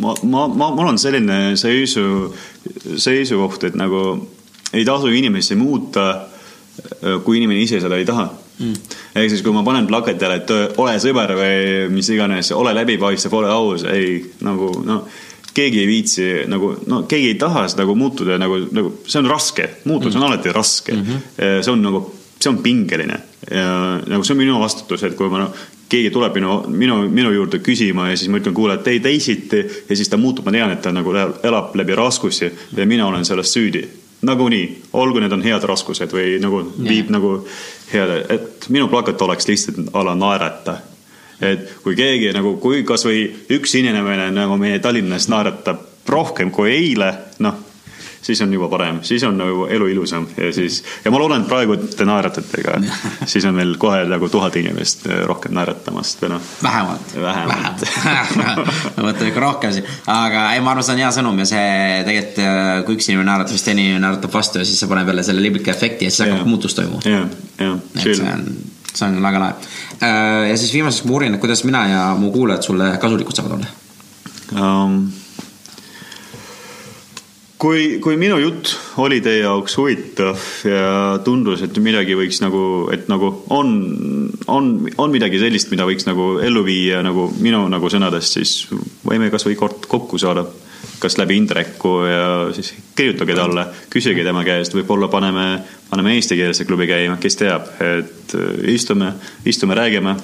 ma, 0.00 0.14
ma, 0.22 0.46
ma, 0.48 0.70
mul 0.76 0.92
on 0.92 0.98
selline 0.98 1.56
seisu, 1.60 2.32
seisukoht, 2.96 3.68
et 3.70 3.78
nagu 3.78 4.02
ei 4.72 4.84
tasu 4.84 5.12
inimesi 5.12 5.56
muuta, 5.56 6.08
kui 7.24 7.38
inimene 7.38 7.62
ise 7.62 7.80
seda 7.80 7.96
ei 7.96 8.04
taha 8.08 8.26
mm.. 8.58 8.96
ehk 9.16 9.30
siis, 9.32 9.42
kui 9.44 9.54
ma 9.54 9.62
panen 9.66 9.86
plakatile, 9.88 10.40
et 10.42 10.52
ole 10.82 10.96
sõber 11.02 11.32
või 11.38 11.86
mis 11.94 12.10
iganes, 12.12 12.52
ole 12.56 12.74
läbipaistev, 12.76 13.36
ole 13.38 13.52
aus, 13.52 13.86
ei 13.88 14.18
nagu 14.44 14.72
noh, 14.84 15.06
keegi 15.56 15.80
ei 15.80 15.88
viitsi 15.88 16.26
nagu 16.52 16.74
no 16.90 17.02
keegi 17.08 17.32
ei 17.32 17.38
taha 17.40 17.64
seda 17.70 17.84
nagu 17.84 17.96
muutuda 17.96 18.36
nagu, 18.40 18.58
nagu 18.76 18.92
see 19.06 19.22
on 19.22 19.30
raske, 19.30 19.70
muutus 19.88 20.12
mm. 20.12 20.20
on 20.20 20.28
alati 20.28 20.52
raske 20.52 20.92
mm. 20.92 21.06
-hmm. 21.06 21.62
see 21.64 21.72
on 21.72 21.86
nagu, 21.86 22.02
see 22.36 22.52
on 22.52 22.60
pingeline 22.64 23.20
ja 23.50 23.70
nagu 24.04 24.24
see 24.24 24.36
on 24.36 24.42
minu 24.42 24.60
vastutus, 24.60 25.06
et 25.06 25.16
kui 25.16 25.32
ma 25.32 25.46
no, 25.46 25.50
keegi 25.88 26.10
tuleb 26.10 26.34
minu, 26.34 26.56
minu, 26.68 26.96
minu 27.10 27.30
juurde 27.34 27.60
küsima 27.64 28.10
ja 28.10 28.16
siis 28.16 28.30
ma 28.30 28.40
ütlen, 28.40 28.54
kuule, 28.54 28.74
et 28.78 28.88
ei 28.90 29.00
teisiti 29.00 29.62
ja 29.88 29.96
siis 29.96 30.10
ta 30.10 30.18
muutub, 30.18 30.46
ma 30.46 30.54
tean, 30.54 30.72
et 30.74 30.82
ta 30.82 30.92
nagu 30.94 31.14
elab 31.14 31.76
läbi 31.78 31.94
raskusi 31.94 32.50
ja 32.76 32.86
mina 32.86 33.06
olen 33.06 33.24
selles 33.24 33.52
süüdi. 33.54 33.86
nagunii, 34.26 34.82
olgu 34.92 35.20
need 35.20 35.32
on 35.32 35.42
head 35.44 35.62
raskused 35.68 36.10
või 36.10 36.38
nagu 36.40 36.62
viib 36.82 37.10
nagu 37.12 37.36
heade, 37.92 38.22
et 38.32 38.64
minu 38.72 38.88
plakat 38.88 39.22
oleks 39.22 39.46
lihtsalt 39.48 39.92
a 39.92 40.04
la 40.04 40.14
naerata. 40.14 40.78
et 41.40 41.76
kui 41.84 41.94
keegi 41.96 42.32
nagu, 42.32 42.56
kui 42.56 42.82
kasvõi 42.82 43.28
üks 43.50 43.74
inimene 43.78 44.30
nagu 44.30 44.56
meie 44.56 44.78
Tallinnas 44.78 45.28
naeratab 45.28 46.08
rohkem 46.08 46.50
kui 46.50 46.70
eile, 46.70 47.12
noh, 47.38 47.54
siis 48.26 48.40
on 48.42 48.52
juba 48.52 48.68
parem, 48.68 48.98
siis 49.06 49.22
on 49.26 49.36
nagu 49.38 49.66
elu 49.70 49.86
ilusam 49.92 50.26
ja 50.36 50.50
siis, 50.54 50.80
ja 51.04 51.10
ma 51.14 51.20
loodan, 51.20 51.44
et 51.44 51.50
praegu 51.50 51.76
te 51.78 52.06
naeratate 52.08 52.62
ka, 52.64 52.76
siis 53.32 53.44
on 53.46 53.54
meil 53.56 53.76
kohe 53.80 54.02
nagu 54.10 54.28
tuhat 54.32 54.56
inimest 54.58 55.06
rohkem 55.30 55.54
naeratamast 55.56 56.24
või 56.24 56.32
noh. 56.34 56.48
vähemalt. 56.66 57.14
Vähemalt. 57.22 57.84
mõtleme 58.96 59.28
ikka 59.30 59.44
rohkem 59.44 59.74
siin, 59.76 59.90
aga 60.10 60.48
ei, 60.54 60.62
ma 60.64 60.74
arvan, 60.74 60.86
see 60.86 60.96
on 60.96 61.02
hea 61.04 61.10
sõnum 61.18 61.42
ja 61.42 61.48
see 61.52 61.66
tegelikult, 62.08 62.86
kui 62.88 62.98
üks 62.98 63.10
inimene 63.10 63.30
naeratab, 63.30 63.54
siis 63.54 63.66
teine 63.66 63.84
inimene 63.84 64.06
naeratab 64.08 64.34
vastu 64.34 64.62
ja 64.62 64.68
siis 64.68 64.80
see 64.82 64.90
paneb 64.90 65.12
jälle 65.12 65.26
selle 65.26 65.44
liblika 65.44 65.74
efekti 65.74 66.08
ja 66.08 66.14
siis 66.14 66.26
hakkab 66.26 66.50
muutus 66.50 66.74
toimuma. 66.78 67.04
jah, 67.06 67.28
jah, 67.62 67.76
et 67.94 68.08
see 68.08 68.32
on, 68.32 68.48
see 68.90 69.06
on 69.06 69.20
väga 69.22 69.44
lahe. 69.44 69.70
ja 70.50 70.56
siis 70.58 70.74
viimaseks 70.74 71.06
ma 71.06 71.18
uurin, 71.18 71.38
et 71.38 71.42
kuidas 71.44 71.62
mina 71.68 71.86
ja 71.92 72.08
mu 72.18 72.32
kuulajad 72.34 72.66
sulle 72.66 72.90
kasulikud 73.02 73.38
saavad 73.38 73.60
olla. 73.60 73.76
um,. 74.56 74.98
kui, 77.60 77.98
kui 78.04 78.18
minu 78.20 78.38
jutt 78.40 78.72
oli 79.02 79.20
teie 79.24 79.42
jaoks 79.44 79.76
huvitav 79.80 80.40
ja 80.68 81.16
tundus, 81.24 81.62
et 81.64 81.78
midagi 81.82 82.16
võiks 82.18 82.40
nagu, 82.44 82.62
et 82.94 83.08
nagu 83.12 83.32
on, 83.54 83.72
on, 84.52 84.70
on 85.02 85.14
midagi 85.14 85.40
sellist, 85.42 85.72
mida 85.72 85.86
võiks 85.88 86.08
nagu 86.08 86.36
ellu 86.44 86.64
viia 86.66 87.02
nagu 87.06 87.28
minu 87.40 87.64
nagu 87.72 87.90
sõnadest, 87.92 88.38
siis 88.38 88.54
võime 89.06 89.30
kasvõi 89.32 89.56
kord 89.58 89.88
kokku 89.90 90.20
saada. 90.20 90.46
Kas 90.98 91.18
läbi 91.18 91.36
Indreku 91.36 91.98
ja 92.04 92.52
siis 92.56 92.74
kirjutage 92.96 93.34
talle, 93.36 93.66
küsige 93.92 94.24
tema 94.24 94.44
käest, 94.46 94.74
võib-olla 94.76 95.08
paneme, 95.12 95.46
paneme 95.90 96.14
eestikeelse 96.16 96.64
klubi 96.68 96.88
käima, 96.90 97.18
kes 97.20 97.38
teab, 97.40 97.68
et 97.82 98.34
äh, 98.38 98.64
istume, 98.74 99.12
istume, 99.46 99.76
räägime, 99.78 100.16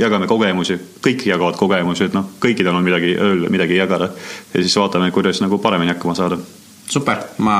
jagame 0.00 0.28
kogemusi, 0.30 0.78
kõik 1.04 1.26
jagavad 1.30 1.58
kogemusi, 1.60 2.06
et 2.08 2.16
noh, 2.16 2.32
kõikidel 2.42 2.74
on 2.76 2.86
midagi 2.86 3.16
öelda, 3.16 3.52
midagi 3.52 3.78
jagada 3.80 4.10
ja 4.54 4.62
siis 4.62 4.76
vaatame, 4.78 5.10
kuidas 5.14 5.42
nagu 5.44 5.58
paremini 5.58 5.94
hakkama 5.94 6.14
saada. 6.14 6.38
super, 6.88 7.24
ma, 7.38 7.58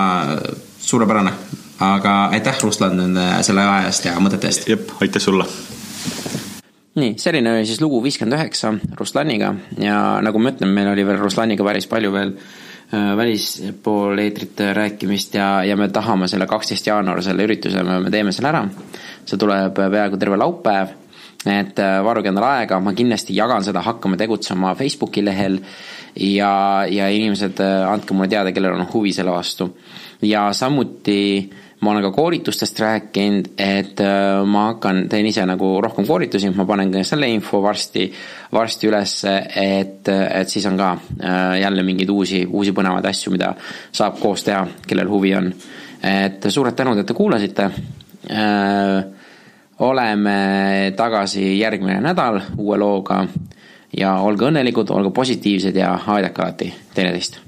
suurepärane. 0.81 1.33
aga 1.81 2.19
aitäh, 2.33 2.63
Ruslan, 2.63 3.19
selle 3.43 3.61
aja 3.61 3.87
eest 3.91 4.05
ja 4.05 4.17
mõtete 4.21 4.53
eest. 4.53 4.69
jep, 4.69 4.91
aitäh 5.01 5.23
sulle 5.23 5.45
nii, 6.97 7.17
selline 7.21 7.53
oli 7.53 7.67
siis 7.69 7.81
lugu 7.85 8.01
viiskümmend 8.05 8.39
üheksa 8.39 8.73
Ruslaniga 8.99 9.53
ja 9.81 9.97
nagu 10.25 10.41
ma 10.41 10.53
ütlen, 10.53 10.73
meil 10.73 10.89
oli 10.93 11.05
veel 11.07 11.19
Ruslaniga 11.21 11.65
päris 11.67 11.89
palju 11.91 12.13
veel 12.15 12.33
äh, 12.37 13.11
välispool 13.19 14.23
eetrit 14.23 14.63
rääkimist 14.79 15.37
ja, 15.37 15.49
ja 15.65 15.77
me 15.77 15.91
tahame 15.93 16.29
selle 16.33 16.49
kaksteist 16.49 16.89
jaanuar 16.89 17.21
selle 17.25 17.45
ürituse, 17.49 17.83
me, 17.85 17.99
me 18.07 18.13
teeme 18.13 18.33
selle 18.33 18.53
ära. 18.53 18.65
see 19.27 19.41
tuleb 19.41 19.77
peaaegu 19.77 20.17
terve 20.17 20.39
laupäev. 20.41 20.95
et 21.47 21.79
äh, 21.79 21.99
varuge 22.05 22.33
endale 22.33 22.49
aega, 22.63 22.81
ma 22.81 22.97
kindlasti 22.97 23.37
jagan 23.37 23.65
seda, 23.65 23.85
hakkame 23.85 24.17
tegutsema 24.17 24.75
Facebooki 24.75 25.25
lehel 25.25 25.61
ja, 26.17 26.87
ja 26.91 27.11
inimesed, 27.13 27.61
andke 27.61 28.15
mulle 28.15 28.33
teada, 28.33 28.53
kellel 28.57 28.81
on 28.81 28.89
huvi 28.95 29.13
selle 29.13 29.37
vastu. 29.37 29.69
ja 30.23 30.49
samuti 30.53 31.21
ma 31.81 31.91
olen 31.91 32.03
ka 32.03 32.11
koolitustest 32.11 32.81
rääkinud, 32.81 33.49
et 33.59 34.01
äh, 34.01 34.45
ma 34.49 34.67
hakkan, 34.71 35.03
teen 35.13 35.27
ise 35.29 35.45
nagu 35.47 35.75
rohkem 35.85 36.07
koolitusi, 36.09 36.51
ma 36.57 36.65
panen 36.69 36.93
ka 36.93 37.03
selle 37.05 37.29
info 37.29 37.61
varsti, 37.63 38.07
varsti 38.53 38.89
ülesse, 38.89 39.35
et, 39.63 40.09
et 40.09 40.49
siis 40.49 40.67
on 40.71 40.79
ka 40.81 40.93
äh, 40.97 41.59
jälle 41.61 41.85
mingeid 41.87 42.11
uusi, 42.13 42.47
uusi 42.49 42.73
põnevaid 42.77 43.11
asju, 43.11 43.35
mida 43.35 43.53
saab 43.93 44.21
koos 44.23 44.47
teha, 44.47 44.65
kellel 44.87 45.13
huvi 45.13 45.35
on. 45.37 45.53
et 46.07 46.45
suured 46.49 46.77
tänud, 46.77 46.99
et 46.99 47.07
te 47.07 47.15
kuulasite 47.17 47.69
äh, 47.69 49.05
oleme 49.79 50.39
tagasi 50.97 51.59
järgmine 51.59 52.01
nädal 52.01 52.41
uue 52.57 52.79
looga 52.81 53.25
ja 53.97 54.17
olge 54.25 54.49
õnnelikud, 54.49 54.91
olge 54.91 55.13
positiivsed 55.13 55.77
ja 55.77 55.93
aidake 56.17 56.43
alati 56.43 56.73
teineteist 56.95 57.41